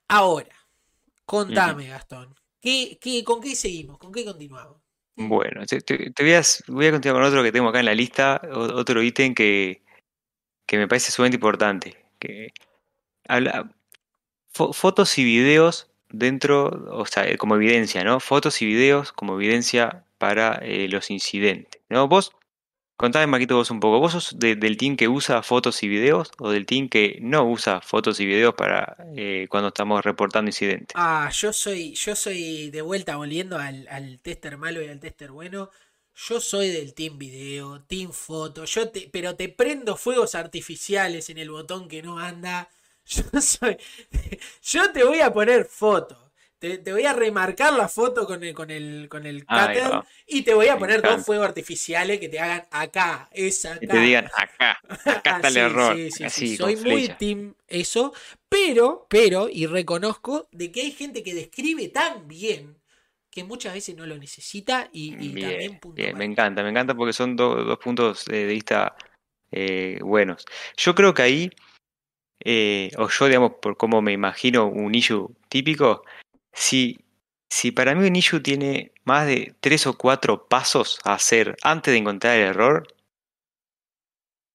Ahora, 0.09 0.55
contame, 1.25 1.89
Gastón. 1.89 2.35
¿Qué, 2.61 2.99
qué, 3.01 3.25
¿Con 3.25 3.41
qué 3.41 3.55
seguimos? 3.55 3.99
¿Con 3.99 4.13
qué 4.13 4.25
continuamos? 4.25 4.77
Bueno, 5.17 5.65
te, 5.67 5.81
te- 5.81 6.11
te 6.11 6.23
voy, 6.23 6.33
a, 6.35 6.43
voy 6.69 6.87
a 6.87 6.91
continuar 6.93 7.21
con 7.23 7.29
otro 7.29 7.43
que 7.43 7.53
tengo 7.53 7.69
acá 7.69 7.81
en 7.81 7.87
la 7.87 7.95
lista, 7.95 8.41
otro 8.53 9.03
ítem 9.03 9.35
que, 9.35 9.83
que 10.67 10.79
me 10.79 10.89
parece 10.89 11.11
sumamente 11.13 11.37
importante. 11.37 12.07
Que 12.19 12.49
habla 13.29 13.71
fo- 14.55 14.73
fotos 14.73 15.17
y 15.19 15.25
videos 15.25 15.89
dentro, 16.11 16.67
o 16.93 17.07
sea, 17.07 17.29
eh, 17.29 17.37
como 17.39 17.57
evidencia, 17.57 18.03
¿no? 18.05 18.21
Fotos 18.21 18.61
y 18.63 18.67
videos 18.67 19.13
como 19.13 19.35
evidencia 19.37 20.05
para 20.19 20.59
eh, 20.63 20.89
los 20.89 21.11
incidentes. 21.11 21.81
¿no? 21.89 22.09
Vos, 22.09 22.33
contame, 22.97 23.27
Marquito, 23.27 23.57
vos 23.57 23.71
un 23.71 23.81
poco. 23.81 23.99
¿Vos 24.01 24.13
sos 24.13 24.39
de- 24.39 24.57
del 24.57 24.77
team 24.77 24.97
que 24.97 25.09
usa 25.09 25.43
fotos 25.43 25.83
y 25.83 25.89
videos 25.89 26.31
o 26.39 26.51
del 26.51 26.67
team 26.67 26.89
que 26.89 27.19
no 27.23 27.45
usa 27.49 27.81
fotos 27.81 28.21
y 28.21 28.27
videos 28.27 28.55
para 28.55 28.97
eh, 29.17 29.47
cuando 29.49 29.69
estamos 29.69 30.05
reportando 30.05 30.49
incidentes? 30.49 30.89
Ah, 30.95 31.31
yo 31.33 31.53
soy, 31.53 31.95
yo 31.95 32.15
soy 32.17 32.71
de 32.71 32.83
vuelta 32.83 33.17
volviendo 33.17 33.57
al, 33.59 33.87
al 33.89 34.21
tester 34.21 34.59
malo 34.59 34.83
y 34.83 34.89
al 34.89 35.01
tester 35.01 35.31
bueno. 35.31 35.71
Yo 36.29 36.41
soy 36.41 36.69
del 36.69 36.93
team 36.93 37.17
video, 37.19 37.81
team 37.85 38.11
foto, 38.13 38.65
yo 38.67 38.91
te, 38.91 39.09
pero 39.11 39.37
te 39.37 39.49
prendo 39.49 39.97
fuegos 39.97 40.35
artificiales 40.35 41.31
en 41.31 41.39
el 41.39 41.51
botón 41.51 41.89
que 41.89 42.03
no 42.03 42.19
anda. 42.19 42.69
Yo 43.11 43.41
soy, 43.41 43.77
yo 44.63 44.93
te 44.93 45.05
voy 45.05 45.21
a 45.21 45.33
poner 45.33 45.65
foto. 45.67 46.33
Te, 46.59 46.79
te 46.79 46.93
voy 46.93 47.07
a 47.07 47.13
remarcar 47.15 47.73
la 47.73 47.89
foto 47.89 48.27
con 48.27 48.45
el, 48.45 48.55
con 48.55 48.71
el, 48.71 49.09
con 49.09 49.27
el 49.27 49.49
cutter 49.49 50.03
y 50.27 50.43
te 50.43 50.55
voy 50.55 50.69
a 50.69 50.79
Me 50.79 50.79
poner 50.79 51.03
dos 51.03 51.25
fuegos 51.25 51.47
artificiales 51.47 52.21
que 52.21 52.29
te 52.29 52.39
hagan 52.39 52.67
acá, 52.71 53.29
es 53.33 53.65
acá. 53.65 53.81
Que 53.81 53.87
te 53.89 53.99
digan 53.99 54.27
acá, 54.37 54.79
acá 55.07 55.31
está 55.33 55.49
el 55.49 55.57
error. 55.57 56.01
sí, 56.03 56.11
sí, 56.11 56.29
sí, 56.31 56.47
así, 56.57 56.57
Soy 56.57 56.77
muy 56.77 57.09
flecha. 57.09 57.17
team 57.17 57.55
eso, 57.69 58.13
pero, 58.49 59.07
pero, 59.09 59.49
y 59.49 59.67
reconozco 59.67 60.49
de 60.53 60.71
que 60.73 60.83
hay 60.83 60.93
gente 60.93 61.23
que 61.23 61.35
describe 61.35 61.89
tan 61.89 62.29
bien 62.29 62.79
que 63.31 63.45
muchas 63.45 63.75
veces 63.75 63.97
no 63.97 64.07
lo 64.07 64.19
necesita 64.19 64.89
y, 64.93 65.17
y 65.33 65.37
Bien, 65.37 65.39
también 65.39 65.79
punto 65.79 66.13
bien, 66.13 66.17
me 66.17 66.25
encanta, 66.25 66.63
me 66.63 66.71
encanta 66.71 66.95
porque 66.95 67.13
son 67.13 67.35
do- 67.37 67.65
dos 67.65 67.79
puntos 67.79 68.25
de 68.27 68.47
vista 68.47 68.95
eh, 69.51 69.99
buenos. 70.03 70.45
Yo 70.77 70.95
creo 70.95 71.15
que 71.15 71.23
ahí, 71.23 71.51
eh, 72.45 72.91
o 72.99 73.09
yo, 73.09 73.27
digamos, 73.27 73.53
por 73.63 73.77
cómo 73.77 74.03
me 74.03 74.13
imagino 74.13 74.67
un 74.67 74.95
issue 74.95 75.29
típico, 75.49 76.03
si, 76.53 76.99
si 77.51 77.73
para 77.73 77.95
mí 77.95 78.07
un 78.09 78.17
issue 78.17 78.41
tiene 78.41 78.93
más 79.05 79.27
de 79.27 79.55
tres 79.61 79.87
o 79.87 79.97
cuatro 79.99 80.49
pasos 80.49 81.01
a 81.05 81.15
hacer 81.15 81.57
antes 81.63 81.93
de 81.93 81.99
encontrar 81.99 82.37
el 82.37 82.49
error, 82.49 82.87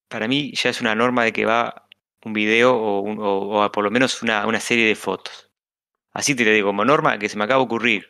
para 0.07 0.27
mí 0.27 0.51
ya 0.55 0.69
es 0.69 0.81
una 0.81 0.95
norma 0.95 1.23
de 1.23 1.33
que 1.33 1.45
va 1.45 1.87
un 2.23 2.33
video 2.33 2.75
o, 2.75 3.01
o- 3.01 3.63
o 3.65 3.71
por 3.71 3.83
lo 3.83 3.91
menos 3.91 4.21
una, 4.23 4.45
una 4.47 4.59
serie 4.59 4.87
de 4.87 4.95
fotos. 4.95 5.49
Así 6.13 6.35
te 6.35 6.45
lo 6.45 6.51
digo, 6.51 6.69
como 6.69 6.85
norma 6.85 7.19
que 7.19 7.29
se 7.29 7.37
me 7.37 7.45
acaba 7.45 7.59
de 7.61 7.65
ocurrir. 7.65 8.09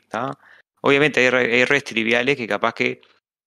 Obviamente 0.81 1.19
hay, 1.27 1.61
hay 1.61 1.81
triviales 1.81 2.37
que 2.37 2.47
capaz 2.47 2.73
que 2.73 3.01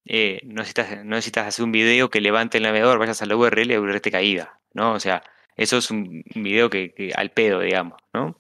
eh, 0.07 0.41
no, 0.45 0.57
necesitas, 0.62 0.99
no 1.05 1.16
necesitas 1.16 1.47
hacer 1.47 1.64
un 1.64 1.72
video 1.72 2.11
que 2.11 2.20
levante 2.20 2.59
el 2.59 2.64
navegador, 2.64 2.99
vayas 2.99 3.22
a 3.22 3.26
la 3.26 3.37
URL 3.37 3.74
y 3.74 3.79
URL 3.79 4.01
caída, 4.11 4.61
¿no? 4.74 4.93
O 4.95 5.01
sea, 5.01 5.22
eso 5.59 5.77
es 5.77 5.91
un, 5.91 6.23
video 6.35 6.71
que, 6.71 6.93
que 6.95 7.13
al 7.15 7.31
pedo, 7.31 7.61
digamos, 7.61 7.99
¿no? 8.15 8.35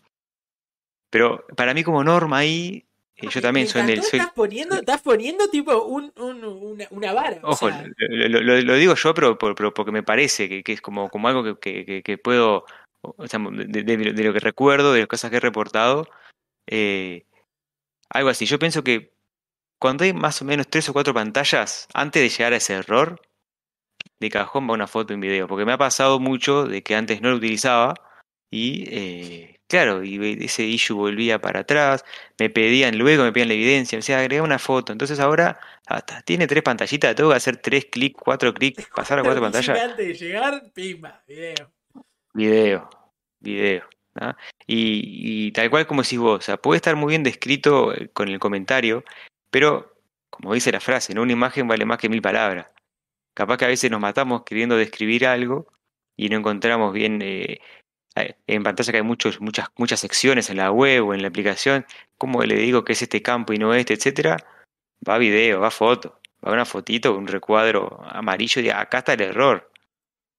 Pero 1.10 1.44
para 1.56 1.74
mí 1.74 1.82
como 1.84 2.04
norma 2.04 2.38
ahí, 2.38 2.84
eh, 3.16 3.28
yo 3.30 3.40
también 3.42 3.66
soy 3.66 3.82
del... 3.82 4.02
soy- 4.02 4.20
estás 4.20 4.32
poniendo, 4.34 4.76
estás 4.76 5.02
poniendo 5.02 5.48
tipo 5.48 5.82
un, 5.84 6.12
un- 6.16 6.44
una, 6.44 6.86
una 6.90 7.12
vara. 7.12 7.40
o 7.42 7.50
Ojo, 7.50 7.68
sea, 7.70 7.84
lo, 7.96 8.28
lo- 8.28 8.40
lo- 8.40 8.60
lo 8.60 8.74
digo 8.74 8.94
yo, 8.94 9.14
pero, 9.14 9.36
por- 9.38 9.54
pero 9.54 9.74
porque 9.74 9.90
me 9.92 10.02
parece 10.02 10.48
que, 10.48 10.62
que 10.62 10.72
es 10.72 10.80
como, 10.80 11.08
como 11.10 11.28
algo 11.28 11.42
que, 11.42 11.56
que- 11.58 11.84
que- 11.84 12.02
que 12.02 12.18
puedo, 12.18 12.64
o 13.02 13.26
sea, 13.26 13.40
de, 13.40 13.82
de- 13.82 13.96
de 14.12 14.24
lo 14.24 14.32
que 14.32 14.40
recuerdo, 14.40 14.92
de 14.92 15.00
las 15.00 15.08
cosas 15.08 15.30
que 15.30 15.38
he 15.38 15.40
reportado, 15.40 16.08
eh, 16.66 17.24
algo 18.10 18.28
así. 18.28 18.46
Yo 18.46 18.58
pienso 18.58 18.84
que 18.84 19.12
cuando 19.80 20.04
hay 20.04 20.12
más 20.12 20.40
o 20.42 20.44
menos 20.44 20.68
tres 20.68 20.88
o 20.88 20.92
cuatro 20.92 21.14
pantallas, 21.14 21.88
antes 21.94 22.22
de 22.22 22.28
llegar 22.28 22.52
a 22.52 22.56
ese 22.56 22.74
error, 22.74 23.20
de 24.20 24.30
cajón 24.30 24.68
va 24.68 24.74
una 24.74 24.86
foto 24.86 25.12
y 25.12 25.14
un 25.14 25.20
video, 25.20 25.46
porque 25.46 25.64
me 25.64 25.72
ha 25.72 25.78
pasado 25.78 26.18
mucho 26.20 26.66
de 26.66 26.82
que 26.82 26.94
antes 26.94 27.20
no 27.20 27.30
lo 27.30 27.36
utilizaba 27.36 27.94
y, 28.50 28.84
eh, 28.90 29.60
claro, 29.68 30.02
y 30.02 30.44
ese 30.44 30.64
issue 30.64 30.96
volvía 30.96 31.40
para 31.40 31.60
atrás, 31.60 32.04
me 32.38 32.50
pedían 32.50 32.98
luego, 32.98 33.24
me 33.24 33.32
pedían 33.32 33.48
la 33.48 33.54
evidencia, 33.54 33.96
me 33.96 34.00
decían 34.00 34.20
agregar 34.20 34.44
una 34.44 34.58
foto, 34.58 34.92
entonces 34.92 35.20
ahora 35.20 35.60
hasta 35.86 36.22
tiene 36.22 36.46
tres 36.46 36.62
pantallitas, 36.62 37.14
tengo 37.14 37.30
que 37.30 37.36
hacer 37.36 37.58
tres 37.58 37.86
clics, 37.86 38.20
cuatro 38.20 38.52
clics, 38.54 38.88
pasar 38.94 39.18
a 39.18 39.22
cuatro 39.22 39.42
pantallas, 39.42 39.78
Antes 39.78 39.96
de 39.96 40.14
llegar, 40.14 40.72
pimba, 40.72 41.22
video. 41.26 41.70
video, 42.34 42.90
video. 43.40 43.84
y 44.66 45.52
tal 45.52 45.70
cual 45.70 45.86
como 45.86 46.02
decís 46.02 46.18
vos, 46.18 46.38
o 46.38 46.42
sea, 46.42 46.56
puede 46.56 46.76
estar 46.76 46.96
muy 46.96 47.10
bien 47.10 47.22
descrito 47.22 47.94
eh, 47.94 48.08
con 48.12 48.28
el 48.28 48.38
comentario, 48.38 49.04
pero 49.50 49.94
como 50.30 50.54
dice 50.54 50.72
la 50.72 50.80
frase, 50.80 51.14
¿no? 51.14 51.22
una 51.22 51.32
imagen 51.32 51.68
vale 51.68 51.84
más 51.84 51.98
que 51.98 52.08
mil 52.08 52.22
palabras. 52.22 52.66
Capaz 53.38 53.56
que 53.56 53.66
a 53.66 53.68
veces 53.68 53.88
nos 53.88 54.00
matamos 54.00 54.42
queriendo 54.42 54.76
describir 54.76 55.24
algo 55.24 55.68
y 56.16 56.28
no 56.28 56.38
encontramos 56.38 56.92
bien 56.92 57.22
eh, 57.22 57.60
en 58.48 58.64
pantalla 58.64 58.90
que 58.90 58.96
hay 58.96 59.04
muchos, 59.04 59.40
muchas, 59.40 59.68
muchas 59.76 60.00
secciones 60.00 60.50
en 60.50 60.56
la 60.56 60.72
web 60.72 61.06
o 61.06 61.14
en 61.14 61.22
la 61.22 61.28
aplicación, 61.28 61.86
cómo 62.16 62.42
le 62.42 62.56
digo 62.56 62.82
que 62.82 62.94
es 62.94 63.02
este 63.02 63.22
campo 63.22 63.52
y 63.52 63.58
no 63.58 63.72
este, 63.74 63.94
etcétera, 63.94 64.38
va 65.08 65.18
video, 65.18 65.60
va 65.60 65.70
foto, 65.70 66.18
va 66.44 66.52
una 66.52 66.64
fotito, 66.64 67.16
un 67.16 67.28
recuadro 67.28 68.00
amarillo 68.10 68.58
y 68.58 68.64
diga, 68.64 68.80
acá 68.80 68.98
está 68.98 69.12
el 69.12 69.20
error, 69.20 69.70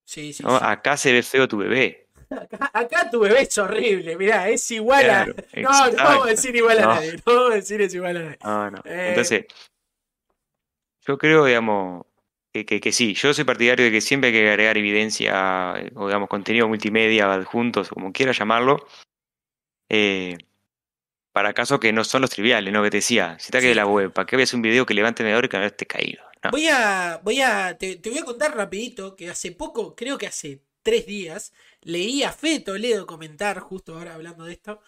Sí, 0.03 0.33
sí, 0.33 0.43
¿no? 0.43 0.57
sí. 0.59 0.65
acá 0.67 0.97
se 0.97 1.13
ve 1.13 1.23
feo 1.23 1.47
tu 1.47 1.55
bebé. 1.59 2.07
Acá, 2.29 2.69
acá 2.73 3.09
tu 3.09 3.21
bebé 3.21 3.43
es 3.43 3.57
horrible, 3.57 4.17
mirá, 4.17 4.49
es 4.49 4.69
igual 4.71 5.05
Claro, 5.05 5.33
a. 5.55 5.59
No, 5.61 5.87
no 5.91 5.95
vamos 6.03 6.27
a 6.27 6.29
decir 6.31 6.53
igual 6.53 6.79
a 6.79 6.81
No. 6.81 6.95
nadie. 6.95 7.13
No 7.25 7.33
vamos 7.33 7.51
a 7.51 7.55
decir 7.55 7.79
es 7.81 7.95
igual 7.95 8.17
a 8.17 8.23
nadie. 8.23 8.37
No, 8.43 8.71
no. 8.71 8.77
Eh, 8.83 9.05
Entonces, 9.11 9.45
yo 11.07 11.17
creo, 11.17 11.45
digamos, 11.45 12.05
que, 12.53 12.65
que, 12.65 12.79
que 12.81 12.91
sí, 12.91 13.13
yo 13.13 13.33
soy 13.33 13.43
partidario 13.43 13.85
de 13.85 13.91
que 13.91 14.01
siempre 14.01 14.29
hay 14.29 14.33
que 14.33 14.49
agregar 14.49 14.77
evidencia 14.77 15.73
o 15.95 16.07
digamos 16.07 16.29
contenido 16.29 16.67
multimedia, 16.67 17.31
adjuntos, 17.31 17.91
o 17.91 17.95
como 17.95 18.11
quiera 18.11 18.31
llamarlo, 18.31 18.85
eh, 19.89 20.37
para 21.31 21.53
casos 21.53 21.79
que 21.79 21.93
no 21.93 22.03
son 22.03 22.21
los 22.21 22.31
triviales, 22.31 22.73
¿no? 22.73 22.83
Que 22.83 22.89
te 22.91 22.97
decía, 22.97 23.37
si 23.39 23.51
te 23.51 23.61
Sí. 23.61 23.67
de 23.67 23.75
la 23.75 23.85
web, 23.85 24.11
¿para 24.13 24.25
qué 24.25 24.35
ves 24.37 24.53
un 24.53 24.61
video 24.61 24.85
que 24.85 24.93
levante 24.93 25.23
medidor 25.23 25.45
y 25.45 25.49
que 25.49 25.57
no 25.57 25.65
esté 25.65 25.85
caído? 25.85 26.23
No. 26.43 26.51
Voy 26.51 26.67
a, 26.67 27.21
voy 27.23 27.41
a, 27.41 27.77
te, 27.77 27.97
te 27.97 28.09
voy 28.09 28.19
a 28.19 28.25
contar 28.25 28.55
rapidito 28.55 29.15
que 29.15 29.29
hace 29.29 29.51
poco, 29.51 29.95
creo 29.95 30.17
que 30.17 30.27
hace 30.27 30.63
tres 30.83 31.05
días, 31.05 31.53
leí 31.81 32.23
a 32.23 32.31
Fede 32.31 32.61
Toledo 32.61 33.05
comentar, 33.05 33.59
justo 33.59 33.95
ahora 33.95 34.15
hablando 34.15 34.45
de 34.45 34.53
esto, 34.53 34.81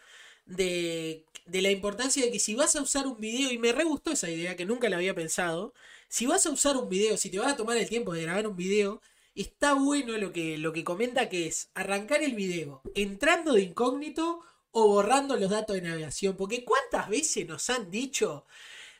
de, 0.45 1.25
de 1.45 1.61
la 1.61 1.69
importancia 1.71 2.23
de 2.25 2.31
que 2.31 2.39
si 2.39 2.55
vas 2.55 2.75
a 2.75 2.81
usar 2.81 3.05
un 3.07 3.19
video, 3.19 3.51
y 3.51 3.57
me 3.59 3.71
re 3.73 3.83
gustó 3.83 4.11
esa 4.11 4.29
idea 4.29 4.55
que 4.55 4.65
nunca 4.65 4.89
la 4.89 4.97
había 4.97 5.13
pensado, 5.15 5.73
si 6.11 6.25
vas 6.25 6.45
a 6.45 6.49
usar 6.49 6.75
un 6.75 6.89
video, 6.89 7.15
si 7.15 7.29
te 7.29 7.39
vas 7.39 7.53
a 7.53 7.55
tomar 7.55 7.77
el 7.77 7.87
tiempo 7.87 8.11
de 8.13 8.23
grabar 8.23 8.45
un 8.45 8.57
video, 8.57 9.01
está 9.33 9.73
bueno 9.73 10.17
lo 10.17 10.33
que, 10.33 10.57
lo 10.57 10.73
que 10.73 10.83
comenta 10.83 11.29
que 11.29 11.47
es 11.47 11.69
arrancar 11.73 12.21
el 12.21 12.33
video 12.33 12.81
entrando 12.95 13.53
de 13.53 13.61
incógnito 13.61 14.41
o 14.71 14.87
borrando 14.89 15.37
los 15.37 15.49
datos 15.49 15.73
de 15.73 15.81
navegación, 15.81 16.35
porque 16.35 16.65
cuántas 16.65 17.09
veces 17.09 17.47
nos 17.47 17.69
han 17.69 17.89
dicho... 17.89 18.45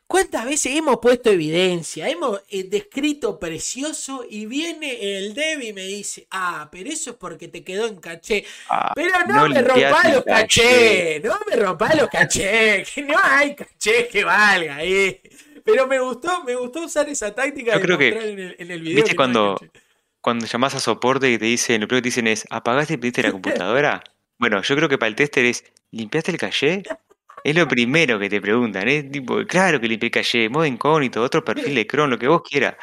¿Cuántas 0.07 0.43
veces 0.43 0.75
hemos 0.75 0.97
puesto 0.99 1.29
evidencia? 1.29 2.09
Hemos 2.09 2.41
eh, 2.49 2.63
descrito 2.63 3.39
precioso 3.39 4.25
y 4.29 4.45
viene 4.45 5.17
el 5.17 5.33
dev 5.33 5.61
y 5.61 5.71
me 5.71 5.83
dice, 5.83 6.27
ah, 6.31 6.67
pero 6.69 6.89
eso 6.89 7.11
es 7.11 7.15
porque 7.15 7.47
te 7.47 7.63
quedó 7.63 7.87
en 7.87 7.95
caché. 7.95 8.43
Ah, 8.69 8.91
Pero 8.93 9.25
no, 9.25 9.47
me 9.47 9.61
limpiaste 9.61 9.71
rompa 9.71 10.01
el 10.09 10.15
los 10.15 10.25
caché, 10.25 11.21
no 11.21 11.39
me 11.47 11.55
rompa 11.55 11.95
los 11.95 12.09
caché, 12.09 12.83
que 12.93 13.03
no 13.03 13.15
hay 13.23 13.55
caché 13.55 14.09
que 14.09 14.25
valga 14.25 14.75
ahí. 14.75 15.21
Pero 15.63 15.87
me 15.87 15.99
gustó, 15.99 16.43
me 16.43 16.55
gustó 16.55 16.81
usar 16.85 17.09
esa 17.09 17.33
táctica 17.33 17.73
Yo 17.73 17.79
de 17.79 17.85
creo 17.85 17.97
que, 17.97 18.11
mostrar 18.11 18.29
en 18.29 18.39
el, 18.39 18.55
en 18.57 18.71
el 18.71 18.81
video. 18.81 18.95
¿viste 18.95 19.11
que 19.11 19.15
cuando, 19.15 19.59
cuando 20.21 20.45
llamás 20.45 20.75
a 20.75 20.79
soporte 20.79 21.31
y 21.31 21.37
te 21.37 21.45
dicen, 21.45 21.81
lo 21.81 21.87
primero 21.87 22.01
que 22.01 22.03
te 22.03 22.09
dicen 22.09 22.27
es, 22.27 22.45
¿apagaste 22.49 22.93
y 22.95 22.97
pediste 22.97 23.23
la 23.23 23.31
computadora? 23.31 24.03
Bueno, 24.37 24.61
yo 24.61 24.75
creo 24.75 24.89
que 24.89 24.97
para 24.97 25.09
el 25.09 25.15
tester 25.15 25.45
es, 25.45 25.63
¿limpiaste 25.91 26.31
el 26.31 26.37
caché? 26.37 26.83
Es 27.43 27.55
lo 27.55 27.67
primero 27.67 28.19
que 28.19 28.29
te 28.29 28.39
preguntan, 28.39 28.87
es 28.87 29.11
tipo, 29.11 29.45
claro 29.47 29.79
que 29.79 29.87
limpié 29.87 30.07
el 30.07 30.11
caché, 30.11 30.49
modo 30.49 30.65
incógnito, 30.65 31.21
otro 31.21 31.43
perfil 31.43 31.75
de 31.75 31.87
cron, 31.87 32.09
lo 32.09 32.19
que 32.19 32.27
vos 32.27 32.43
quieras. 32.43 32.75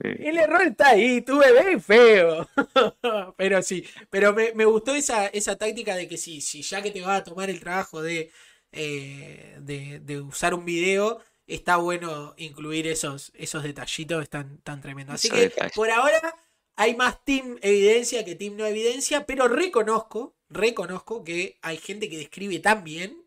Eh, 0.00 0.28
El 0.28 0.38
error 0.38 0.62
está 0.62 0.90
ahí, 0.90 1.22
tu 1.22 1.38
bebé 1.38 1.80
feo. 1.80 2.48
pero 3.36 3.62
sí, 3.62 3.84
pero 4.10 4.32
me, 4.32 4.52
me 4.54 4.64
gustó 4.64 4.94
esa, 4.94 5.26
esa 5.28 5.56
táctica 5.56 5.96
de 5.96 6.06
que 6.06 6.16
si, 6.16 6.40
si 6.40 6.62
ya 6.62 6.82
que 6.82 6.90
te 6.90 7.00
vas 7.00 7.20
a 7.20 7.24
tomar 7.24 7.50
el 7.50 7.60
trabajo 7.60 8.00
de, 8.00 8.30
eh, 8.72 9.56
de, 9.60 10.00
de 10.00 10.20
usar 10.20 10.54
un 10.54 10.64
video, 10.64 11.20
está 11.48 11.76
bueno 11.76 12.34
incluir 12.36 12.86
esos, 12.86 13.32
esos 13.34 13.62
detallitos 13.62 14.28
tan, 14.28 14.58
tan 14.58 14.80
tremendos. 14.80 15.16
Así 15.16 15.30
que 15.30 15.40
detalles. 15.40 15.72
por 15.74 15.90
ahora 15.90 16.34
hay 16.76 16.94
más 16.94 17.24
team 17.24 17.58
evidencia 17.62 18.24
que 18.24 18.36
team 18.36 18.56
no 18.56 18.66
evidencia, 18.66 19.26
pero 19.26 19.48
reconozco, 19.48 20.36
reconozco 20.48 21.24
que 21.24 21.58
hay 21.62 21.78
gente 21.78 22.08
que 22.08 22.18
describe 22.18 22.60
tan 22.60 22.84
bien 22.84 23.24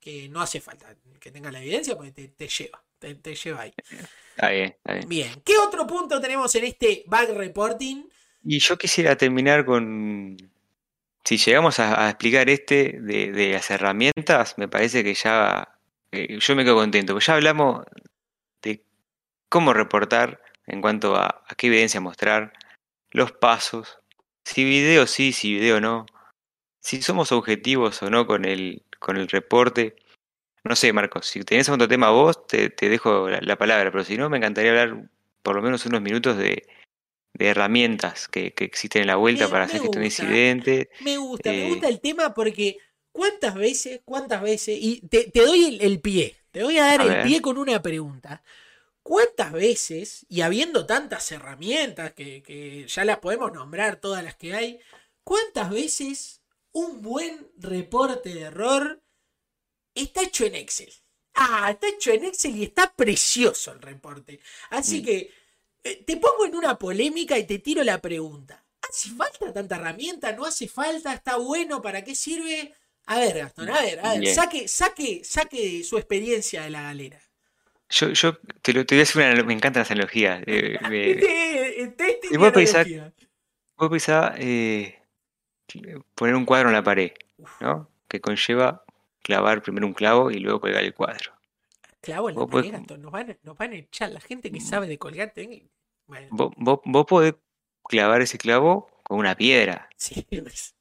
que 0.00 0.28
no 0.28 0.40
hace 0.40 0.60
falta 0.60 0.96
que 1.20 1.30
tenga 1.30 1.52
la 1.52 1.60
evidencia 1.60 1.94
porque 1.94 2.12
te, 2.12 2.28
te 2.28 2.48
lleva, 2.48 2.82
te, 2.98 3.14
te 3.14 3.34
lleva 3.34 3.60
ahí. 3.60 3.74
Está 4.30 4.50
bien, 4.50 4.74
está 4.78 4.94
bien. 4.94 5.08
Bien, 5.08 5.42
¿qué 5.44 5.58
otro 5.58 5.86
punto 5.86 6.20
tenemos 6.20 6.54
en 6.54 6.64
este 6.64 7.04
bug 7.06 7.36
reporting? 7.36 8.04
Y 8.42 8.58
yo 8.58 8.78
quisiera 8.78 9.14
terminar 9.16 9.66
con, 9.66 10.38
si 11.24 11.36
llegamos 11.36 11.78
a, 11.78 12.06
a 12.06 12.10
explicar 12.10 12.48
este 12.48 12.98
de, 13.00 13.30
de 13.32 13.52
las 13.52 13.70
herramientas, 13.70 14.56
me 14.56 14.66
parece 14.66 15.04
que 15.04 15.14
ya, 15.14 15.78
eh, 16.12 16.38
yo 16.38 16.56
me 16.56 16.64
quedo 16.64 16.76
contento, 16.76 17.18
ya 17.18 17.34
hablamos 17.34 17.84
de 18.62 18.84
cómo 19.48 19.72
reportar 19.72 20.40
en 20.66 20.80
cuanto 20.80 21.16
a, 21.16 21.44
a 21.46 21.54
qué 21.56 21.66
evidencia 21.68 22.00
mostrar, 22.00 22.52
los 23.10 23.32
pasos, 23.32 23.98
si 24.44 24.64
video 24.64 25.06
sí, 25.06 25.32
si 25.32 25.54
video 25.54 25.80
no, 25.80 26.06
si 26.80 27.02
somos 27.02 27.32
objetivos 27.32 28.02
o 28.02 28.10
no 28.10 28.26
con 28.26 28.44
el, 28.44 28.84
con 28.98 29.16
el 29.16 29.28
reporte. 29.28 29.96
No 30.62 30.76
sé, 30.76 30.92
Marcos, 30.92 31.26
si 31.26 31.42
tenés 31.42 31.68
otro 31.70 31.88
tema 31.88 32.10
vos, 32.10 32.46
te, 32.46 32.68
te 32.70 32.88
dejo 32.88 33.28
la, 33.30 33.40
la 33.40 33.56
palabra, 33.56 33.90
pero 33.90 34.04
si 34.04 34.16
no, 34.16 34.28
me 34.28 34.36
encantaría 34.36 34.70
hablar 34.70 35.08
por 35.42 35.56
lo 35.56 35.62
menos 35.62 35.86
unos 35.86 36.02
minutos 36.02 36.36
de, 36.36 36.66
de 37.34 37.46
herramientas 37.48 38.28
que, 38.28 38.52
que 38.52 38.64
existen 38.64 39.02
en 39.02 39.08
la 39.08 39.16
vuelta 39.16 39.46
Me- 39.46 39.50
para 39.50 39.64
me 39.66 39.70
hacer 39.72 39.80
gusta. 39.80 40.04
incidente. 40.04 40.90
Me 41.02 41.16
gusta, 41.16 41.50
me 41.50 41.62
Eh, 41.62 41.68
gusta 41.68 41.88
el 41.88 42.00
tema 42.00 42.34
porque 42.34 42.76
cuántas 43.12 43.54
veces, 43.54 44.00
cuántas 44.04 44.42
veces, 44.42 44.78
y 44.80 45.00
te, 45.08 45.30
te 45.30 45.40
doy 45.44 45.64
el, 45.66 45.80
el 45.82 46.00
pie, 46.00 46.36
te 46.50 46.62
voy 46.64 46.78
a 46.78 46.86
dar 46.86 47.00
A 47.00 47.04
el 47.04 47.08
ver. 47.08 47.20
pie 47.20 47.40
con 47.42 47.58
una 47.58 47.82
pregunta. 47.82 48.42
¿Cuántas 49.02 49.52
veces, 49.52 50.26
y 50.28 50.42
habiendo 50.42 50.86
tantas 50.86 51.32
herramientas 51.32 52.12
que, 52.14 52.42
que 52.42 52.86
ya 52.88 53.04
las 53.04 53.18
podemos 53.20 53.52
nombrar 53.52 53.96
todas 54.00 54.22
las 54.24 54.36
que 54.36 54.54
hay, 54.54 54.80
cuántas 55.24 55.70
veces 55.70 56.42
un 56.72 57.02
buen 57.02 57.50
reporte 57.58 58.34
de 58.34 58.42
error 58.42 59.02
está 59.94 60.22
hecho 60.22 60.44
en 60.44 60.54
Excel? 60.56 60.92
Ah, 61.34 61.70
está 61.70 61.88
hecho 61.88 62.10
en 62.12 62.24
Excel 62.24 62.56
y 62.56 62.64
está 62.64 62.92
precioso 62.94 63.72
el 63.72 63.80
reporte. 63.82 64.40
Así 64.70 65.02
Mm. 65.02 65.04
que 65.04 65.32
eh, 65.84 66.04
te 66.04 66.16
pongo 66.18 66.44
en 66.46 66.54
una 66.56 66.78
polémica 66.78 67.38
y 67.38 67.46
te 67.46 67.58
tiro 67.58 67.82
la 67.84 68.00
pregunta. 68.00 68.64
¿Hace 68.82 69.10
falta 69.10 69.52
tanta 69.52 69.76
herramienta? 69.76 70.32
¿No 70.32 70.44
hace 70.44 70.68
falta? 70.68 71.14
¿Está 71.14 71.36
bueno? 71.36 71.80
¿Para 71.80 72.04
qué 72.04 72.14
sirve? 72.14 72.74
A 73.06 73.18
ver, 73.18 73.38
Gastón, 73.38 73.68
a 73.70 73.80
ver, 73.80 73.98
a 74.00 74.12
ver, 74.12 74.20
Bien. 74.20 74.34
saque, 74.34 74.68
saque, 74.68 75.22
saque 75.24 75.82
su 75.82 75.98
experiencia 75.98 76.62
de 76.62 76.70
la 76.70 76.82
galera. 76.82 77.20
Yo, 77.88 78.10
yo 78.10 78.36
te, 78.62 78.72
lo, 78.72 78.86
te 78.86 78.94
voy 78.94 79.00
a 79.00 79.02
hacer 79.02 79.32
una, 79.34 79.42
me 79.42 79.52
encantan 79.52 79.80
las 79.80 79.90
analogías. 79.90 80.42
eh, 80.46 80.78
me- 80.88 81.10
Este, 81.10 81.82
este, 81.82 82.10
este 82.12 82.26
y 82.30 82.36
vos 82.36 82.52
tiene 82.52 82.68
pensás- 82.68 82.86
analogía. 82.86 83.12
vos 83.76 83.90
pensás 83.90 84.34
eh, 84.38 85.02
poner 86.14 86.34
un 86.36 86.44
cuadro 86.44 86.68
en 86.68 86.74
la 86.74 86.82
pared, 86.84 87.12
¿no? 87.60 87.90
Que 88.08 88.20
conlleva 88.20 88.84
clavar 89.22 89.62
primero 89.62 89.86
un 89.86 89.92
clavo 89.94 90.30
y 90.30 90.38
luego 90.38 90.60
colgar 90.60 90.84
el 90.84 90.94
cuadro. 90.94 91.32
Clavo 92.00 92.28
en 92.30 92.36
la 92.36 92.40
vos 92.42 92.50
pared, 92.50 92.72
Gastón, 92.72 93.02
nos 93.02 93.10
van, 93.12 93.30
a- 93.32 93.38
nos 93.42 93.58
van 93.58 93.72
a 93.72 93.76
echar 93.76 94.10
la 94.10 94.20
gente 94.20 94.52
que 94.52 94.60
sabe 94.60 94.86
de 94.86 94.98
colgarte. 94.98 95.46
venga. 95.46 95.64
Bueno, 96.06 96.26
Vos, 96.30 96.52
vos, 96.56 96.80
vos 96.84 97.06
podés 97.06 97.34
clavar 97.88 98.20
ese 98.22 98.38
clavo 98.38 98.88
con 99.02 99.18
una 99.18 99.34
piedra, 99.36 99.88
sí, 99.96 100.26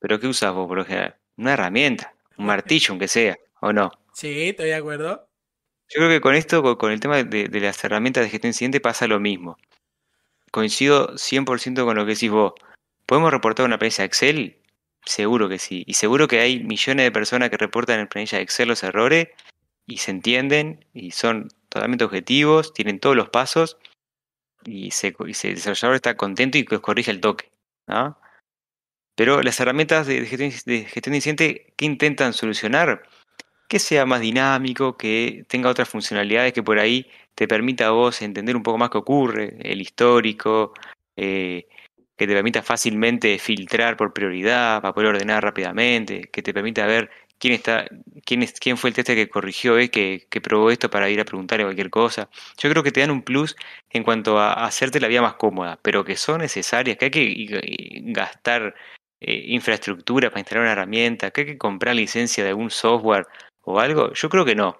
pero 0.00 0.18
¿qué 0.20 0.26
usás 0.26 0.52
vos 0.52 0.66
por 0.66 0.78
lo 0.78 0.84
general? 0.84 1.16
Una 1.40 1.54
herramienta, 1.54 2.14
un 2.36 2.44
martillo 2.46 2.92
aunque 2.92 3.08
sea, 3.08 3.36
¿o 3.60 3.72
no? 3.72 3.90
sí, 4.12 4.48
estoy 4.50 4.66
de 4.66 4.74
acuerdo. 4.74 5.26
Yo 5.88 5.96
creo 5.96 6.08
que 6.10 6.20
con 6.20 6.34
esto, 6.34 6.62
con, 6.62 6.76
con 6.76 6.92
el 6.92 7.00
tema 7.00 7.22
de, 7.24 7.48
de 7.48 7.60
las 7.60 7.82
herramientas 7.82 8.22
de 8.22 8.28
gestión 8.30 8.48
de 8.50 8.54
incidente 8.54 8.80
pasa 8.80 9.06
lo 9.08 9.18
mismo. 9.18 9.56
Coincido 10.50 11.16
100% 11.16 11.84
con 11.84 11.96
lo 11.96 12.04
que 12.04 12.12
decís 12.14 12.30
vos. 12.30 12.52
¿Podemos 13.06 13.30
reportar 13.30 13.64
una 13.66 13.78
planilla 13.78 14.04
Excel? 14.04 14.58
Seguro 15.04 15.48
que 15.48 15.58
sí. 15.58 15.82
Y 15.86 15.94
seguro 15.94 16.28
que 16.28 16.40
hay 16.40 16.62
millones 16.62 17.04
de 17.06 17.10
personas 17.12 17.50
que 17.50 17.56
reportan 17.56 18.00
en 18.00 18.08
planilla 18.08 18.40
Excel 18.40 18.68
los 18.68 18.82
errores 18.82 19.28
y 19.86 19.96
se 19.98 20.10
entienden 20.10 20.84
y 20.92 21.12
son 21.12 21.48
totalmente 21.68 22.04
objetivos, 22.04 22.74
tienen 22.74 23.00
todos 23.00 23.16
los 23.16 23.30
pasos 23.30 23.78
y, 24.64 24.90
se, 24.90 25.14
y 25.26 25.34
se- 25.34 25.48
el 25.48 25.54
desarrollador 25.54 25.96
está 25.96 26.16
contento 26.16 26.58
y 26.58 26.64
corrige 26.64 27.10
al 27.10 27.20
toque. 27.20 27.50
¿no? 27.86 28.18
Pero 29.20 29.42
las 29.42 29.60
herramientas 29.60 30.06
de, 30.06 30.24
gestión, 30.24 30.50
de 31.12 31.14
incidente, 31.14 31.74
¿qué 31.76 31.84
intentan 31.84 32.32
solucionar? 32.32 33.02
que 33.68 33.78
sea 33.78 34.06
más 34.06 34.22
dinámico, 34.22 34.96
que 34.96 35.44
tenga 35.46 35.68
otras 35.68 35.90
funcionalidades 35.90 36.54
que 36.54 36.62
por 36.62 36.78
ahí 36.78 37.06
te 37.34 37.46
permita 37.46 37.88
a 37.88 37.90
vos 37.90 38.22
entender 38.22 38.56
un 38.56 38.62
poco 38.62 38.78
más 38.78 38.88
qué 38.88 38.96
ocurre, 38.96 39.58
el 39.60 39.82
histórico, 39.82 40.72
eh, 41.16 41.68
que 42.16 42.26
te 42.26 42.32
permita 42.32 42.62
fácilmente 42.62 43.38
filtrar 43.38 43.98
por 43.98 44.14
prioridad 44.14 44.80
para 44.80 44.94
poder 44.94 45.10
ordenar 45.10 45.44
rápidamente, 45.44 46.22
que 46.32 46.40
te 46.40 46.54
permita 46.54 46.86
ver 46.86 47.10
quién 47.38 47.52
está, 47.52 47.84
quién 48.24 48.42
es, 48.42 48.54
quién 48.58 48.78
fue 48.78 48.88
el 48.88 48.94
tester 48.94 49.16
que 49.16 49.28
corrigió, 49.28 49.78
eh, 49.78 49.90
que, 49.90 50.28
que 50.30 50.40
probó 50.40 50.70
esto 50.70 50.88
para 50.88 51.10
ir 51.10 51.20
a 51.20 51.26
preguntarle 51.26 51.64
cualquier 51.66 51.90
cosa. 51.90 52.30
Yo 52.56 52.70
creo 52.70 52.82
que 52.82 52.90
te 52.90 53.00
dan 53.00 53.10
un 53.10 53.20
plus 53.20 53.54
en 53.90 54.02
cuanto 54.02 54.38
a 54.38 54.64
hacerte 54.64 54.98
la 54.98 55.08
vida 55.08 55.20
más 55.20 55.34
cómoda, 55.34 55.78
pero 55.82 56.04
que 56.06 56.16
son 56.16 56.40
necesarias, 56.40 56.96
que 56.96 57.04
hay 57.04 57.10
que 57.10 58.00
gastar 58.06 58.74
eh, 59.20 59.44
infraestructura 59.48 60.30
para 60.30 60.40
instalar 60.40 60.62
una 60.64 60.72
herramienta, 60.72 61.30
que 61.30 61.42
hay 61.42 61.46
que 61.46 61.58
comprar 61.58 61.94
licencia 61.94 62.42
de 62.44 62.50
algún 62.50 62.70
software 62.70 63.26
o 63.62 63.78
algo? 63.80 64.12
Yo 64.14 64.28
creo 64.28 64.44
que 64.44 64.54
no. 64.54 64.78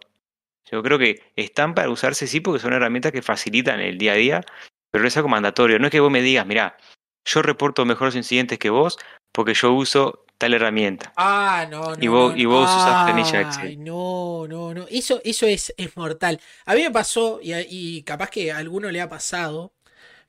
Yo 0.70 0.82
creo 0.82 0.98
que 0.98 1.22
están 1.36 1.74
para 1.74 1.90
usarse 1.90 2.26
sí 2.26 2.40
porque 2.40 2.60
son 2.60 2.72
herramientas 2.72 3.12
que 3.12 3.22
facilitan 3.22 3.80
el 3.80 3.98
día 3.98 4.12
a 4.12 4.16
día, 4.16 4.44
pero 4.90 5.02
no 5.02 5.08
es 5.08 5.16
algo 5.16 5.28
mandatorio. 5.28 5.78
No 5.78 5.86
es 5.86 5.90
que 5.90 6.00
vos 6.00 6.10
me 6.10 6.22
digas, 6.22 6.46
mira, 6.46 6.76
yo 7.24 7.42
reporto 7.42 7.84
mejores 7.84 8.14
incidentes 8.14 8.58
que 8.58 8.70
vos 8.70 8.98
porque 9.32 9.54
yo 9.54 9.72
uso 9.72 10.24
tal 10.38 10.54
herramienta. 10.54 11.12
Ah, 11.16 11.66
no, 11.70 11.96
no. 11.96 12.02
Y 12.02 12.08
vos- 12.08 12.32
no, 12.32 12.38
y 12.40 12.46
usás 12.46 13.04
planilla 13.04 13.40
Excel. 13.42 13.82
No, 13.84 14.46
no, 14.48 14.72
no. 14.74 14.86
Eso, 14.88 15.20
eso 15.24 15.46
es, 15.46 15.74
es 15.76 15.96
mortal. 15.96 16.40
A 16.64 16.74
mí 16.74 16.82
me 16.82 16.90
pasó, 16.90 17.40
y 17.42 18.02
capaz 18.04 18.30
que 18.30 18.50
a 18.52 18.56
alguno 18.58 18.90
le 18.90 19.00
ha 19.00 19.08
pasado. 19.08 19.72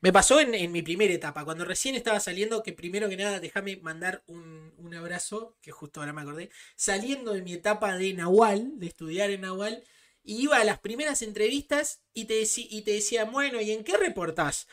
Me 0.01 0.11
pasó 0.11 0.39
en, 0.39 0.55
en 0.55 0.71
mi 0.71 0.81
primera 0.81 1.13
etapa, 1.13 1.45
cuando 1.45 1.63
recién 1.63 1.95
estaba 1.95 2.19
saliendo, 2.19 2.63
que 2.63 2.73
primero 2.73 3.07
que 3.07 3.17
nada, 3.17 3.39
déjame 3.39 3.77
mandar 3.77 4.23
un, 4.27 4.73
un 4.77 4.95
abrazo, 4.95 5.55
que 5.61 5.71
justo 5.71 5.99
ahora 5.99 6.11
me 6.11 6.21
acordé, 6.21 6.49
saliendo 6.75 7.33
de 7.33 7.43
mi 7.43 7.53
etapa 7.53 7.95
de 7.95 8.13
Nahual, 8.13 8.79
de 8.79 8.87
estudiar 8.87 9.29
en 9.29 9.41
Nahual, 9.41 9.83
y 10.23 10.43
iba 10.43 10.57
a 10.57 10.63
las 10.63 10.79
primeras 10.79 11.21
entrevistas 11.21 12.01
y 12.13 12.25
te, 12.25 12.41
y 12.55 12.81
te 12.81 12.91
decía, 12.91 13.25
bueno, 13.25 13.61
¿y 13.61 13.71
en 13.71 13.83
qué 13.83 13.95
reportás? 13.97 14.67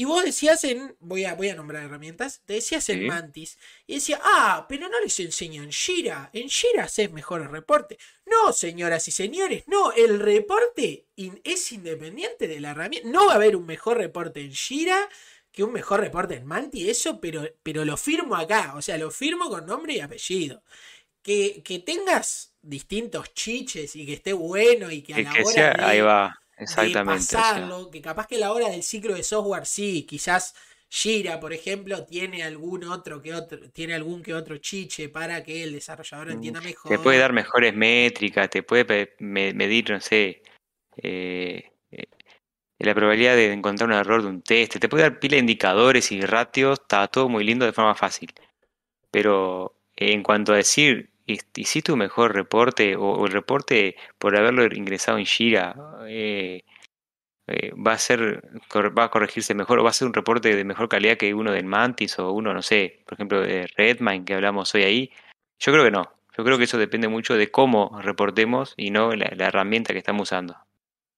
Y 0.00 0.06
vos 0.06 0.24
decías 0.24 0.64
en, 0.64 0.96
voy 1.00 1.26
a, 1.26 1.34
voy 1.34 1.50
a 1.50 1.54
nombrar 1.54 1.84
herramientas, 1.84 2.40
te 2.46 2.54
decías 2.54 2.88
en 2.88 3.06
Mantis. 3.06 3.58
Y 3.86 3.96
decía, 3.96 4.18
ah, 4.24 4.64
pero 4.66 4.88
no 4.88 4.98
les 4.98 5.20
enseño 5.20 5.62
en 5.62 5.68
Shira. 5.68 6.30
En 6.32 6.46
Shira 6.46 6.84
haces 6.84 7.12
mejor 7.12 7.42
el 7.42 7.50
reporte. 7.50 7.98
No, 8.24 8.54
señoras 8.54 9.06
y 9.08 9.10
señores, 9.10 9.64
no, 9.66 9.92
el 9.92 10.18
reporte 10.18 11.04
es 11.44 11.72
independiente 11.72 12.48
de 12.48 12.60
la 12.60 12.70
herramienta. 12.70 13.10
No 13.10 13.26
va 13.26 13.32
a 13.32 13.34
haber 13.34 13.56
un 13.56 13.66
mejor 13.66 13.98
reporte 13.98 14.40
en 14.40 14.52
Shira 14.52 15.06
que 15.52 15.64
un 15.64 15.72
mejor 15.74 16.00
reporte 16.00 16.36
en 16.36 16.46
Mantis, 16.46 16.88
eso, 16.88 17.20
pero, 17.20 17.46
pero 17.62 17.84
lo 17.84 17.98
firmo 17.98 18.36
acá. 18.36 18.72
O 18.76 18.80
sea, 18.80 18.96
lo 18.96 19.10
firmo 19.10 19.50
con 19.50 19.66
nombre 19.66 19.92
y 19.92 20.00
apellido. 20.00 20.62
Que, 21.20 21.62
que 21.62 21.78
tengas 21.78 22.54
distintos 22.62 23.34
chiches 23.34 23.94
y 23.96 24.06
que 24.06 24.14
esté 24.14 24.32
bueno 24.32 24.90
y 24.90 25.02
que 25.02 25.12
a 25.12 25.20
la 25.20 25.34
hora 25.44 25.74
ahí 25.86 26.00
va 26.00 26.39
Exactamente. 26.60 27.34
pasarlo, 27.36 27.90
que 27.90 28.02
capaz 28.02 28.26
que 28.26 28.38
la 28.38 28.52
hora 28.52 28.68
del 28.68 28.82
ciclo 28.82 29.14
de 29.14 29.22
software 29.22 29.66
sí, 29.66 30.04
quizás 30.04 30.54
Jira, 30.92 31.38
por 31.38 31.52
ejemplo, 31.52 32.04
tiene 32.04 32.42
algún 32.42 32.84
otro 32.84 33.22
que 33.22 33.32
otro, 33.32 33.70
tiene 33.70 33.94
algún 33.94 34.22
que 34.22 34.34
otro 34.34 34.58
chiche 34.58 35.08
para 35.08 35.42
que 35.42 35.62
el 35.62 35.72
desarrollador 35.72 36.28
mm, 36.28 36.32
entienda 36.32 36.60
mejor. 36.60 36.90
Te 36.90 36.98
puede 36.98 37.18
dar 37.18 37.32
mejores 37.32 37.74
métricas, 37.74 38.50
te 38.50 38.62
puede 38.64 39.14
medir, 39.20 39.90
no 39.90 40.00
sé, 40.00 40.42
eh, 40.96 41.70
eh, 41.92 42.06
la 42.80 42.94
probabilidad 42.94 43.36
de 43.36 43.52
encontrar 43.52 43.88
un 43.88 43.94
error 43.94 44.22
de 44.22 44.28
un 44.28 44.42
test, 44.42 44.78
te 44.78 44.88
puede 44.88 45.04
dar 45.04 45.20
pila 45.20 45.36
de 45.36 45.40
indicadores 45.40 46.10
y 46.10 46.20
ratios, 46.22 46.80
está 46.80 47.06
todo 47.06 47.28
muy 47.28 47.44
lindo 47.44 47.64
de 47.64 47.72
forma 47.72 47.94
fácil. 47.94 48.34
Pero 49.12 49.76
en 49.96 50.22
cuanto 50.22 50.52
a 50.52 50.56
decir 50.56 51.10
hiciste 51.56 51.92
un 51.92 51.98
mejor 51.98 52.34
reporte 52.34 52.96
o, 52.96 53.26
el 53.26 53.32
reporte 53.32 53.96
por 54.18 54.36
haberlo 54.36 54.64
ingresado 54.74 55.18
en 55.18 55.26
Jira 55.26 55.76
eh, 56.06 56.62
eh, 57.46 57.72
va 57.74 57.92
a 57.92 57.98
ser 57.98 58.42
va 58.74 59.04
a 59.04 59.10
corregirse 59.10 59.54
mejor 59.54 59.78
o 59.78 59.84
va 59.84 59.90
a 59.90 59.94
ser 59.94 60.06
un 60.06 60.14
reporte 60.14 60.54
de 60.54 60.64
mejor 60.64 60.88
calidad 60.88 61.16
que 61.16 61.34
uno 61.34 61.52
del 61.52 61.64
Mantis 61.64 62.18
o 62.18 62.32
uno 62.32 62.54
no 62.54 62.62
sé 62.62 63.02
por 63.04 63.14
ejemplo 63.14 63.40
de 63.40 63.66
Redmine 63.76 64.24
que 64.24 64.34
hablamos 64.34 64.74
hoy 64.74 64.82
ahí 64.82 65.10
yo 65.60 65.72
creo 65.72 65.84
que 65.84 65.90
no. 65.90 66.10
Yo 66.36 66.44
creo 66.44 66.56
que 66.56 66.64
eso 66.64 66.78
depende 66.78 67.08
mucho 67.08 67.34
de 67.36 67.50
cómo 67.50 68.00
reportemos 68.00 68.72
y 68.76 68.90
no 68.90 69.14
la, 69.14 69.30
la 69.36 69.46
herramienta 69.48 69.92
que 69.92 69.98
estamos 69.98 70.28
usando. 70.28 70.56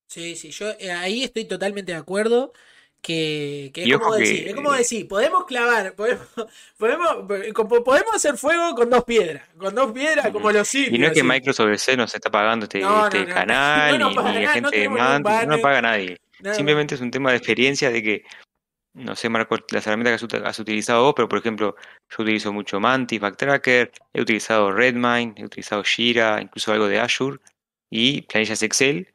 Sí 0.09 0.36
sí 0.36 0.51
yo 0.51 0.70
eh, 0.78 0.90
ahí 0.90 1.22
estoy 1.22 1.44
totalmente 1.44 1.93
de 1.93 1.98
acuerdo 1.98 2.52
que, 3.02 3.72
que 3.74 3.82
es, 3.82 3.98
como 3.98 4.14
decir, 4.14 4.48
es 4.48 4.54
como 4.54 4.72
decir, 4.72 5.08
podemos 5.08 5.44
clavar, 5.44 5.92
podemos, 5.94 6.26
podemos, 6.78 7.08
podemos 7.84 8.14
hacer 8.14 8.36
fuego 8.36 8.76
con 8.76 8.88
dos 8.88 9.02
piedras, 9.04 9.42
con 9.58 9.74
dos 9.74 9.90
piedras 9.90 10.30
como 10.30 10.52
los 10.52 10.68
sitios. 10.68 10.94
Y 10.94 10.98
no 10.98 11.08
es 11.08 11.12
que 11.12 11.24
Microsoft 11.24 11.76
C 11.78 11.96
nos 11.96 12.14
está 12.14 12.30
pagando 12.30 12.64
este, 12.64 12.80
este 12.80 13.26
canal, 13.26 13.98
ni, 13.98 14.14
la 14.14 14.52
gente 14.52 14.78
de 14.78 14.88
Mantis, 14.88 15.48
no 15.48 15.58
paga 15.58 15.82
nadie. 15.82 16.16
Simplemente 16.52 16.94
es 16.94 17.00
un 17.00 17.10
tema 17.10 17.30
de 17.32 17.38
experiencia 17.38 17.90
de 17.90 18.02
que, 18.02 18.24
no 18.94 19.16
sé, 19.16 19.28
Marco, 19.28 19.56
las 19.70 19.86
herramientas 19.86 20.24
que 20.24 20.36
has 20.36 20.58
utilizado 20.60 21.02
vos, 21.02 21.14
pero 21.16 21.28
por 21.28 21.38
ejemplo, 21.38 21.74
yo 22.08 22.22
utilizo 22.22 22.52
mucho 22.52 22.78
Mantis, 22.78 23.20
Backtracker, 23.20 23.90
he 24.12 24.20
utilizado 24.20 24.70
Redmine, 24.70 25.34
he 25.36 25.44
utilizado 25.44 25.82
Jira, 25.82 26.40
incluso 26.40 26.72
algo 26.72 26.86
de 26.86 27.00
Azure 27.00 27.38
y 27.90 28.22
planillas 28.22 28.62
Excel. 28.62 29.12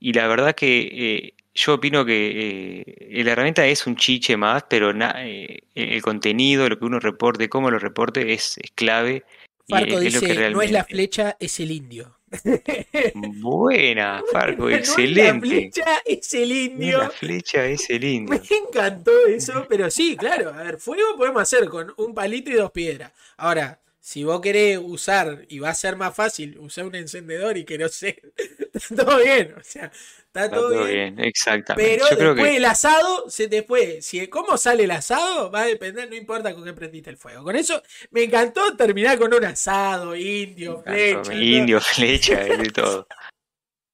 Y 0.00 0.12
la 0.12 0.28
verdad 0.28 0.54
que 0.54 0.88
eh, 0.92 1.34
yo 1.54 1.74
opino 1.74 2.04
que 2.04 2.84
eh, 2.86 3.24
la 3.24 3.32
herramienta 3.32 3.66
es 3.66 3.86
un 3.86 3.96
chiche 3.96 4.36
más, 4.36 4.64
pero 4.68 4.92
eh, 4.92 5.60
el 5.74 6.02
contenido, 6.02 6.68
lo 6.68 6.78
que 6.78 6.84
uno 6.84 7.00
reporte, 7.00 7.48
cómo 7.48 7.70
lo 7.70 7.78
reporte, 7.78 8.32
es, 8.32 8.58
clave. 8.74 9.24
Farco 9.68 10.00
dice, 10.00 10.50
no 10.50 10.62
es 10.62 10.70
la 10.70 10.84
flecha, 10.84 11.36
es 11.40 11.58
el 11.60 11.72
indio. 11.72 12.18
Buena, 13.14 14.22
Farco, 14.30 14.70
excelente. 14.70 15.30
la 15.30 15.40
flecha 15.40 16.02
es 16.04 16.34
el 16.34 16.52
indio. 16.52 16.98
la 16.98 17.10
flecha 17.10 17.66
es 17.66 17.90
el 17.90 18.04
indio. 18.16 18.40
Me 18.40 18.56
encantó 18.56 19.26
eso, 19.26 19.66
pero 19.68 19.90
sí, 19.90 20.16
claro. 20.16 20.50
A 20.50 20.62
ver, 20.62 20.78
fuego 20.78 21.16
podemos 21.16 21.42
hacer 21.42 21.68
con 21.68 21.92
un 21.96 22.14
palito 22.14 22.50
y 22.50 22.54
dos 22.54 22.70
piedras. 22.70 23.12
Ahora, 23.36 23.80
si 24.00 24.24
vos 24.24 24.40
querés 24.40 24.78
usar, 24.82 25.44
y 25.48 25.58
va 25.58 25.70
a 25.70 25.74
ser 25.74 25.96
más 25.96 26.14
fácil, 26.14 26.58
usar 26.58 26.86
un 26.86 26.94
encendedor 26.94 27.56
y 27.58 27.64
que 27.64 27.78
no 27.78 27.88
sé, 27.88 28.22
está 28.72 29.04
todo 29.04 29.18
bien, 29.18 29.54
o 29.58 29.62
sea, 29.62 29.90
está, 30.26 30.50
todo, 30.50 30.84
bien. 30.86 31.18
Exactamente. 31.18 31.98
Pero 31.98 32.34
después 32.34 32.56
el 32.56 32.64
asado 32.64 33.28
se 33.28 33.62
puede, 33.62 34.00
si 34.02 34.26
cómo 34.28 34.56
sale 34.56 34.84
el 34.84 34.92
asado 34.92 35.50
va 35.50 35.62
a 35.62 35.66
depender, 35.66 36.08
no 36.08 36.16
importa 36.16 36.54
con 36.54 36.64
qué 36.64 36.72
prendiste 36.72 37.10
el 37.10 37.16
fuego. 37.16 37.42
Con 37.42 37.56
eso 37.56 37.82
me 38.10 38.22
encantó 38.22 38.76
terminar 38.76 39.18
con 39.18 39.34
un 39.34 39.44
asado, 39.44 40.14
indio, 40.14 40.82
flecha. 40.82 41.34
Indio, 41.34 41.80
flecha, 41.82 42.46
y 42.48 42.68
todo. 42.68 43.06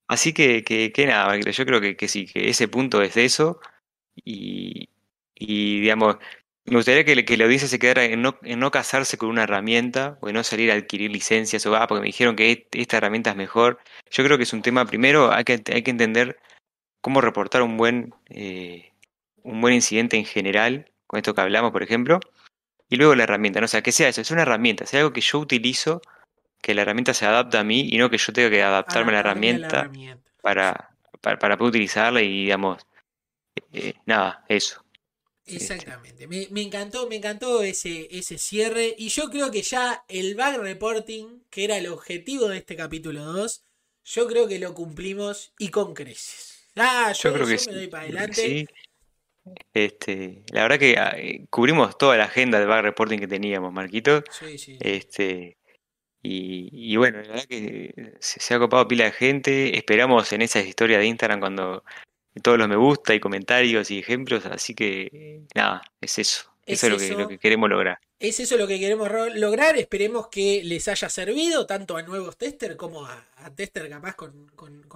Así 0.07 0.33
que, 0.35 0.63
que, 0.63 0.93
que, 0.93 1.07
nada, 1.07 1.37
yo 1.39 1.67
creo 1.67 1.81
que, 1.81 1.97
que 1.97 2.09
sí, 2.09 2.27
que 2.27 2.51
ese 2.51 2.69
punto 2.69 3.03
es 3.03 3.15
de 3.15 3.25
eso. 3.25 3.59
Y, 4.15 4.91
y 5.35 5.81
digamos, 5.81 6.19
me 6.67 6.77
gustaría 6.77 7.05
que, 7.05 7.25
que 7.25 7.37
la 7.37 7.45
audiencia 7.45 7.69
se 7.69 7.79
quedara 7.79 8.05
en 8.05 8.23
no, 8.23 8.39
en 8.43 8.59
no 8.59 8.71
casarse 8.71 9.19
con 9.19 9.29
una 9.29 9.43
herramienta 9.43 10.19
o 10.21 10.29
en 10.29 10.35
no 10.35 10.45
salir 10.45 10.71
a 10.71 10.75
adquirir 10.75 11.11
licencias 11.11 11.67
o 11.67 11.77
ah, 11.77 11.87
porque 11.87 12.01
me 12.01 12.07
dijeron 12.07 12.37
que 12.37 12.67
esta 12.73 12.97
herramienta 12.97 13.31
es 13.31 13.37
mejor. 13.37 13.79
Yo 14.11 14.25
creo 14.25 14.39
que 14.39 14.45
es 14.45 14.53
un 14.53 14.63
tema, 14.63 14.87
primero 14.87 15.33
hay 15.33 15.45
que, 15.45 15.63
hay 15.73 15.83
que 15.83 15.91
entender 15.91 16.39
cómo 17.03 17.21
reportar 17.21 17.63
un 17.63 17.77
buen, 17.77 18.15
eh, 18.31 18.93
un 19.43 19.61
buen 19.61 19.75
incidente 19.75 20.17
en 20.17 20.25
general, 20.25 20.91
con 21.07 21.19
esto 21.19 21.35
que 21.35 21.43
hablamos, 21.43 21.71
por 21.71 21.83
ejemplo, 21.83 22.19
y 22.89 22.97
luego 22.97 23.15
la 23.15 23.25
herramienta. 23.25 23.61
¿no? 23.61 23.67
O 23.67 23.69
sea, 23.69 23.83
que 23.83 23.93
sea 23.93 24.09
eso, 24.09 24.23
es 24.23 24.31
una 24.31 24.43
herramienta, 24.43 24.87
sea 24.87 25.01
algo 25.01 25.13
que 25.13 25.21
yo 25.21 25.39
utilizo, 25.39 26.01
que 26.63 26.75
la 26.75 26.83
herramienta 26.83 27.13
se 27.13 27.27
adapta 27.27 27.61
a 27.61 27.65
mí 27.65 27.89
y 27.91 27.99
no 27.99 28.09
que 28.09 28.17
yo 28.17 28.33
tenga 28.33 28.49
que 28.49 28.63
adaptarme 28.63 29.11
a 29.11 29.15
la 29.15 29.21
herramienta, 29.21 29.91
Para, 30.41 30.91
para, 31.21 31.39
para, 31.39 31.57
poder 31.59 31.71
utilizarla 31.71 32.23
y, 32.23 32.45
digamos, 32.45 32.87
eh, 33.73 33.95
nada, 34.07 34.45
eso. 34.49 34.84
Exactamente. 35.47 36.27
Me, 36.27 36.63
encantó, 36.63 37.07
me 37.07 37.17
encantó 37.17 37.63
ese, 37.63 38.09
ese 38.11 38.39
cierre. 38.39 38.95
Y 38.97 39.09
yo 39.09 39.31
creo 39.31 39.51
que 39.51 39.63
ya 39.63 40.05
el 40.09 40.35
bug 40.35 40.63
reporting, 40.63 41.43
que 41.51 41.65
era 41.65 41.77
el 41.77 41.89
objetivo 41.89 42.49
de 42.49 42.59
este 42.59 42.77
capítulo 42.77 43.25
2, 43.25 43.65
yo 44.05 44.27
creo 44.27 44.49
que 44.49 44.59
lo 44.59 44.75
cumplimos 44.75 45.53
y 45.59 45.69
con 45.69 45.95
creces. 45.95 46.69
Ah, 46.77 47.13
yo, 47.13 47.33
creo 47.33 47.47
que 47.47 47.59
me 47.67 47.75
doy 47.75 47.87
para 47.89 48.05
adelante. 48.05 48.67
Este, 49.75 50.43
la 50.53 50.63
verdad 50.63 50.79
que 50.79 50.97
ah, 50.99 51.15
eh, 51.17 51.47
cubrimos 51.51 51.99
toda 51.99 52.17
la 52.17 52.25
agenda 52.25 52.59
de 52.59 52.67
bug 52.67 52.81
reporting 52.81 53.19
que 53.19 53.29
teníamos, 53.29 53.73
Marquito. 53.73 54.25
Sí, 54.31 54.57
sí. 54.57 54.79
Este, 54.81 55.59
y, 56.23 56.71
y, 56.73 56.97
bueno, 56.97 57.21
la 57.21 57.29
verdad 57.29 57.45
que 57.45 58.15
se, 58.19 58.41
se, 58.41 58.55
ha 58.55 58.59
copado 58.59 58.89
pila 58.89 59.05
de 59.05 59.13
gente. 59.13 59.77
Esperamos 59.77 60.33
en 60.33 60.41
esa 60.41 60.61
historia 60.61 60.99
de 60.99 61.07
Instagram 61.07 61.41
cuando 61.41 61.85
todos 62.43 62.59
los 62.59 62.69
me 62.69 62.77
gusta 62.77 63.15
y 63.15 63.21
comentarios 63.21 63.91
y 63.91 63.99
ejemplos, 63.99 64.47
así 64.47 64.75
que 64.75 65.43
nada, 65.55 65.83
es 66.01 66.19
eso. 66.19 66.45
eso 66.67 66.87
es 66.87 66.93
lo 66.93 66.99
que, 66.99 67.09
lo 67.11 67.29
que 67.29 67.39
queremos 67.39 67.71
lograr. 67.71 67.99
Es 68.19 68.41
eso 68.41 68.57
lo 68.57 68.67
que 68.67 68.81
queremos 68.81 69.09
lograr. 69.35 69.77
Esperemos 69.77 70.29
que 70.29 70.63
les 70.65 70.89
haya 70.89 71.11
servido 71.11 71.67
tanto 71.67 71.97
a 71.97 72.03
nuevos 72.03 72.39
testers 72.39 72.77
como 72.77 73.05
a, 73.05 73.27
testers 73.55 73.91
capaz 73.91 74.15
con, 74.17 74.51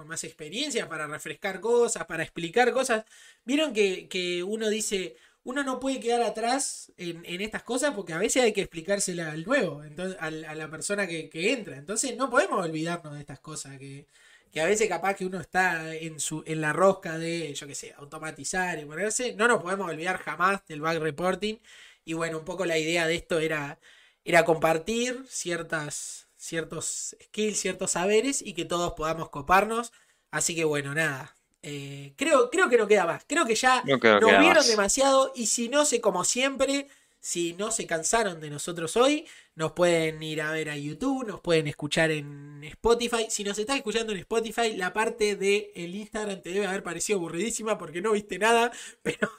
más 0.07 0.23
experiencia 0.23 0.89
para 0.89 1.05
refrescar 1.05 1.59
cosas, 1.59 2.05
para 2.05 2.23
explicar 2.23 2.71
cosas. 2.71 3.05
Vieron 3.45 3.71
que, 3.71 4.43
uno 4.45 4.67
dice, 4.69 5.15
uno 5.43 5.63
no 5.63 5.79
puede 5.79 5.99
quedar 5.99 6.23
atrás 6.23 6.91
en, 6.97 7.23
estas 7.41 7.61
cosas 7.61 7.93
porque 7.93 8.13
a 8.13 8.17
veces 8.17 8.41
hay 8.41 8.51
que 8.51 8.61
explicársela 8.61 9.31
al 9.31 9.43
nuevo, 9.45 9.83
entonces, 9.83 10.17
a, 10.19 10.31
la 10.31 10.69
persona 10.71 11.05
que, 11.05 11.29
que 11.29 11.53
entra. 11.53 11.77
Entonces 11.77 12.17
no 12.17 12.29
podemos 12.31 12.65
olvidarnos 12.65 13.13
de 13.13 13.19
estas 13.19 13.39
cosas 13.39 13.77
que, 13.77 14.07
que 14.51 14.61
a 14.61 14.65
veces 14.65 14.89
capaz 14.89 15.15
que 15.15 15.25
uno 15.25 15.39
está 15.39 15.95
en, 15.95 16.19
su, 16.19 16.43
en 16.45 16.61
la 16.61 16.73
rosca 16.73 17.17
de, 17.17 17.53
yo 17.53 17.67
qué 17.67 17.75
sé, 17.75 17.93
automatizar 17.97 18.79
y 18.79 18.85
ponerse, 18.85 19.33
no 19.35 19.47
nos 19.47 19.61
podemos 19.61 19.89
olvidar 19.89 20.17
jamás 20.19 20.65
del 20.67 20.81
bug 20.81 20.97
reporting. 20.99 21.57
Y 22.05 22.13
bueno, 22.13 22.39
un 22.39 22.45
poco 22.45 22.65
la 22.65 22.77
idea 22.77 23.05
de 23.05 23.15
esto 23.15 23.39
era, 23.39 23.79
era 24.25 24.45
compartir 24.45 25.23
ciertas, 25.27 26.27
ciertos 26.35 27.15
skills, 27.23 27.59
ciertos 27.59 27.91
saberes 27.91 28.41
y 28.41 28.53
que 28.53 28.65
todos 28.65 28.93
podamos 28.93 29.29
coparnos. 29.29 29.91
Así 30.31 30.55
que 30.55 30.63
bueno, 30.63 30.95
nada. 30.95 31.35
Eh, 31.61 32.13
creo, 32.15 32.49
creo 32.49 32.69
que 32.69 32.77
no 32.77 32.87
queda 32.87 33.05
más. 33.05 33.23
Creo 33.27 33.45
que 33.45 33.55
ya 33.55 33.83
nos 33.83 34.39
vieron 34.39 34.65
demasiado 34.65 35.31
y 35.35 35.47
si 35.47 35.69
no 35.69 35.85
sé, 35.85 36.01
como 36.01 36.23
siempre, 36.23 36.87
si 37.19 37.53
no 37.53 37.71
se 37.71 37.85
cansaron 37.85 38.39
de 38.39 38.49
nosotros 38.49 38.95
hoy, 38.95 39.27
nos 39.55 39.73
pueden 39.73 40.23
ir 40.23 40.41
a 40.41 40.51
ver 40.51 40.69
a 40.69 40.77
YouTube, 40.77 41.27
nos 41.27 41.41
pueden 41.41 41.67
escuchar 41.67 42.11
en 42.11 42.63
Spotify. 42.63 43.27
Si 43.29 43.43
nos 43.43 43.59
estás 43.59 43.75
escuchando 43.75 44.13
en 44.13 44.19
Spotify, 44.19 44.75
la 44.75 44.93
parte 44.93 45.35
del 45.35 45.67
el 45.75 45.95
Instagram 45.95 46.41
te 46.41 46.51
debe 46.51 46.65
haber 46.65 46.83
parecido 46.83 47.19
aburridísima 47.19 47.77
porque 47.77 48.01
no 48.01 48.13
viste 48.13 48.39
nada, 48.39 48.71
pero... 49.01 49.29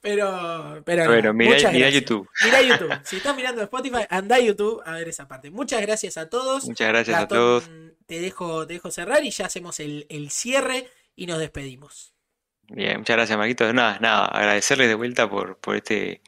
pero, 0.00 0.82
pero 0.84 1.06
bueno, 1.06 1.32
mira, 1.32 1.90
YouTube. 1.90 2.28
Mira 2.44 2.62
YouTube. 2.62 2.92
Si 3.04 3.16
estás 3.16 3.36
mirando 3.36 3.62
Spotify, 3.62 4.04
anda 4.08 4.36
a 4.36 4.40
YouTube 4.40 4.82
a 4.84 4.94
ver 4.94 5.08
esa 5.08 5.28
parte. 5.28 5.50
Muchas 5.50 5.80
gracias 5.80 6.16
a 6.16 6.28
todos. 6.28 6.64
Muchas 6.64 6.88
gracias 6.88 7.18
a 7.18 7.28
todos. 7.28 7.70
Te 8.06 8.20
dejo, 8.20 8.66
te 8.66 8.74
dejo 8.74 8.90
cerrar 8.90 9.24
y 9.24 9.30
ya 9.30 9.46
hacemos 9.46 9.80
el, 9.80 10.06
el 10.08 10.30
cierre 10.30 10.88
y 11.16 11.26
nos 11.26 11.38
despedimos. 11.38 12.15
Bien, 12.68 12.98
muchas 12.98 13.16
gracias, 13.16 13.38
Marquitos. 13.38 13.72
Nada, 13.72 13.98
nada, 14.00 14.26
agradecerles 14.26 14.88
de 14.88 14.94
vuelta 14.94 15.28
por, 15.30 15.56
por 15.58 15.76
este, 15.76 16.20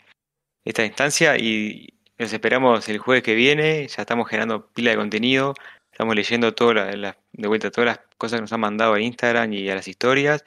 esta 0.64 0.84
instancia 0.84 1.36
y 1.36 1.94
los 2.16 2.32
esperamos 2.32 2.88
el 2.88 2.98
jueves 2.98 3.22
que 3.22 3.34
viene. 3.34 3.86
Ya 3.88 4.02
estamos 4.02 4.28
generando 4.28 4.66
pila 4.68 4.90
de 4.92 4.96
contenido. 4.96 5.54
Estamos 5.90 6.14
leyendo 6.14 6.54
todas 6.54 6.94
las, 6.96 7.16
de 7.32 7.48
vuelta 7.48 7.70
todas 7.70 7.86
las 7.86 8.00
cosas 8.18 8.38
que 8.38 8.42
nos 8.42 8.52
han 8.52 8.60
mandado 8.60 8.94
a 8.94 9.00
Instagram 9.00 9.52
y 9.52 9.68
a 9.68 9.74
las 9.74 9.88
historias. 9.88 10.44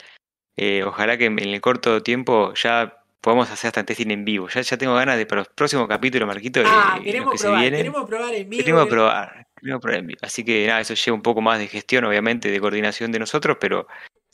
Eh, 0.56 0.84
ojalá 0.84 1.18
que 1.18 1.26
en 1.26 1.40
el 1.40 1.60
corto 1.62 2.02
tiempo 2.04 2.54
ya 2.54 2.98
podamos 3.20 3.52
hacer 3.52 3.68
hasta 3.70 3.84
testing 3.86 4.12
en 4.12 4.26
vivo. 4.26 4.48
Ya, 4.50 4.62
ya 4.62 4.78
tengo 4.78 4.96
ganas 4.96 5.18
de 5.18 5.26
para 5.26 5.42
los 5.42 5.50
próximos 5.50 5.88
capítulos, 5.88 6.28
Marquito, 6.28 6.62
Ah, 6.66 6.96
de 6.98 7.04
queremos 7.06 7.34
que 7.34 7.40
probar, 7.40 7.58
se 7.58 7.62
vienen. 7.62 7.80
queremos 7.80 8.10
probar 8.10 8.34
en 8.34 8.50
vivo. 8.50 8.64
Queremos 8.64 8.88
probar, 8.88 9.48
queremos 9.60 9.82
probar 9.82 10.00
en 10.00 10.08
vivo. 10.08 10.20
Así 10.24 10.44
que 10.46 10.68
nada, 10.68 10.80
eso 10.82 10.94
lleva 10.94 11.16
un 11.16 11.22
poco 11.22 11.42
más 11.42 11.60
de 11.60 11.68
gestión, 11.68 12.06
obviamente, 12.06 12.50
de 12.50 12.60
coordinación 12.60 13.12
de 13.12 13.20
nosotros, 13.20 13.58
pero 13.60 13.88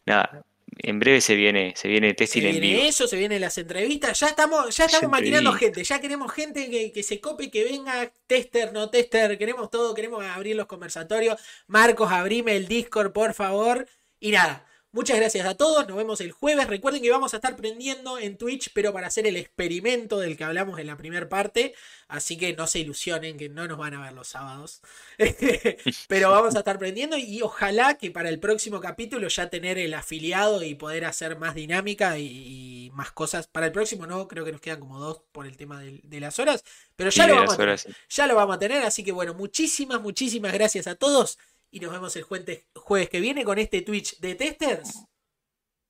nada, 0.05 0.43
en 0.79 0.99
breve 0.99 1.21
se 1.21 1.35
viene, 1.35 1.73
se 1.75 1.87
viene 1.87 2.09
Se 2.09 2.15
testing 2.15 2.43
en 2.43 2.51
viene 2.51 2.59
vivo. 2.59 2.81
eso, 2.83 3.07
se 3.07 3.17
vienen 3.17 3.41
las 3.41 3.57
entrevistas, 3.57 4.19
ya 4.19 4.27
estamos, 4.27 4.75
ya 4.75 4.85
estamos 4.85 5.19
entrevistas. 5.19 5.59
gente, 5.59 5.83
ya 5.83 5.99
queremos 6.01 6.31
gente 6.31 6.69
que, 6.69 6.91
que 6.91 7.03
se 7.03 7.19
cope, 7.19 7.49
que 7.49 7.63
venga, 7.63 8.11
tester, 8.27 8.73
no 8.73 8.89
tester, 8.89 9.37
queremos 9.37 9.69
todo, 9.69 9.93
queremos 9.95 10.23
abrir 10.23 10.55
los 10.55 10.67
conversatorios. 10.67 11.39
Marcos, 11.67 12.11
abrime 12.11 12.55
el 12.55 12.67
Discord, 12.67 13.11
por 13.11 13.33
favor. 13.33 13.87
Y 14.19 14.31
nada, 14.31 14.66
muchas 14.91 15.17
gracias 15.17 15.45
a 15.45 15.55
todos, 15.55 15.87
nos 15.87 15.97
vemos 15.97 16.21
el 16.21 16.31
jueves. 16.31 16.67
Recuerden 16.67 17.01
que 17.01 17.11
vamos 17.11 17.33
a 17.33 17.37
estar 17.37 17.55
prendiendo 17.55 18.17
en 18.19 18.37
Twitch, 18.37 18.71
pero 18.73 18.93
para 18.93 19.07
hacer 19.07 19.27
el 19.27 19.37
experimento 19.37 20.19
del 20.19 20.37
que 20.37 20.43
hablamos 20.43 20.79
en 20.79 20.87
la 20.87 20.97
primera 20.97 21.29
parte. 21.29 21.73
Así 22.07 22.37
que 22.37 22.53
no 22.53 22.67
se 22.67 22.79
ilusionen, 22.79 23.37
que 23.37 23.49
no 23.49 23.67
nos 23.67 23.77
van 23.77 23.93
a 23.93 24.01
ver 24.01 24.13
los 24.13 24.27
sábados. 24.29 24.81
pero 26.07 26.31
vamos 26.31 26.55
a 26.55 26.59
estar 26.59 26.77
prendiendo 26.79 27.17
y 27.17 27.41
ojalá 27.41 27.95
que 27.97 28.11
para 28.11 28.29
el 28.29 28.39
próximo 28.39 28.79
capítulo 28.79 29.27
ya 29.27 29.49
tener 29.49 29.77
el 29.77 29.93
afiliado 29.93 30.63
y 30.63 30.75
poder 30.75 31.05
hacer 31.05 31.37
más 31.37 31.55
dinámica 31.55 32.17
y, 32.17 32.87
y 32.87 32.91
más 32.93 33.11
cosas. 33.11 33.47
Para 33.47 33.67
el 33.67 33.71
próximo 33.71 34.07
no, 34.07 34.27
creo 34.27 34.45
que 34.45 34.51
nos 34.51 34.61
quedan 34.61 34.79
como 34.79 34.99
dos 34.99 35.21
por 35.31 35.45
el 35.47 35.57
tema 35.57 35.81
de, 35.81 36.19
las 36.19 36.39
horas. 36.39 36.63
Pero 36.95 37.09
ya 37.11 37.25
Sí, 37.25 37.27
lo 37.27 37.35
vamos 37.35 37.53
a 37.53 37.57
tener. 37.57 37.77
sí. 37.77 37.95
Ya 38.09 38.27
lo 38.27 38.35
vamos 38.35 38.55
a 38.55 38.59
tener. 38.59 38.83
Así 38.83 39.03
que 39.03 39.11
bueno, 39.11 39.33
muchísimas, 39.33 40.01
muchísimas 40.01 40.53
gracias 40.53 40.87
a 40.87 40.95
todos. 40.95 41.37
Y 41.71 41.79
nos 41.79 41.91
vemos 41.91 42.15
el 42.15 42.23
jueves, 42.23 42.65
jueves 42.75 43.09
que 43.09 43.19
viene 43.19 43.43
con 43.43 43.59
este 43.59 43.81
Twitch 43.81 44.19
de 44.19 44.35
testers. 44.35 45.03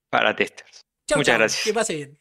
Para 0.10 0.36
testers. 0.36 0.82
Chau, 1.08 1.20
Muchas 1.20 1.34
chau, 1.34 1.40
gracias. 1.40 1.64
Que 1.64 1.74
pase 1.74 1.96
bien. 1.96 2.20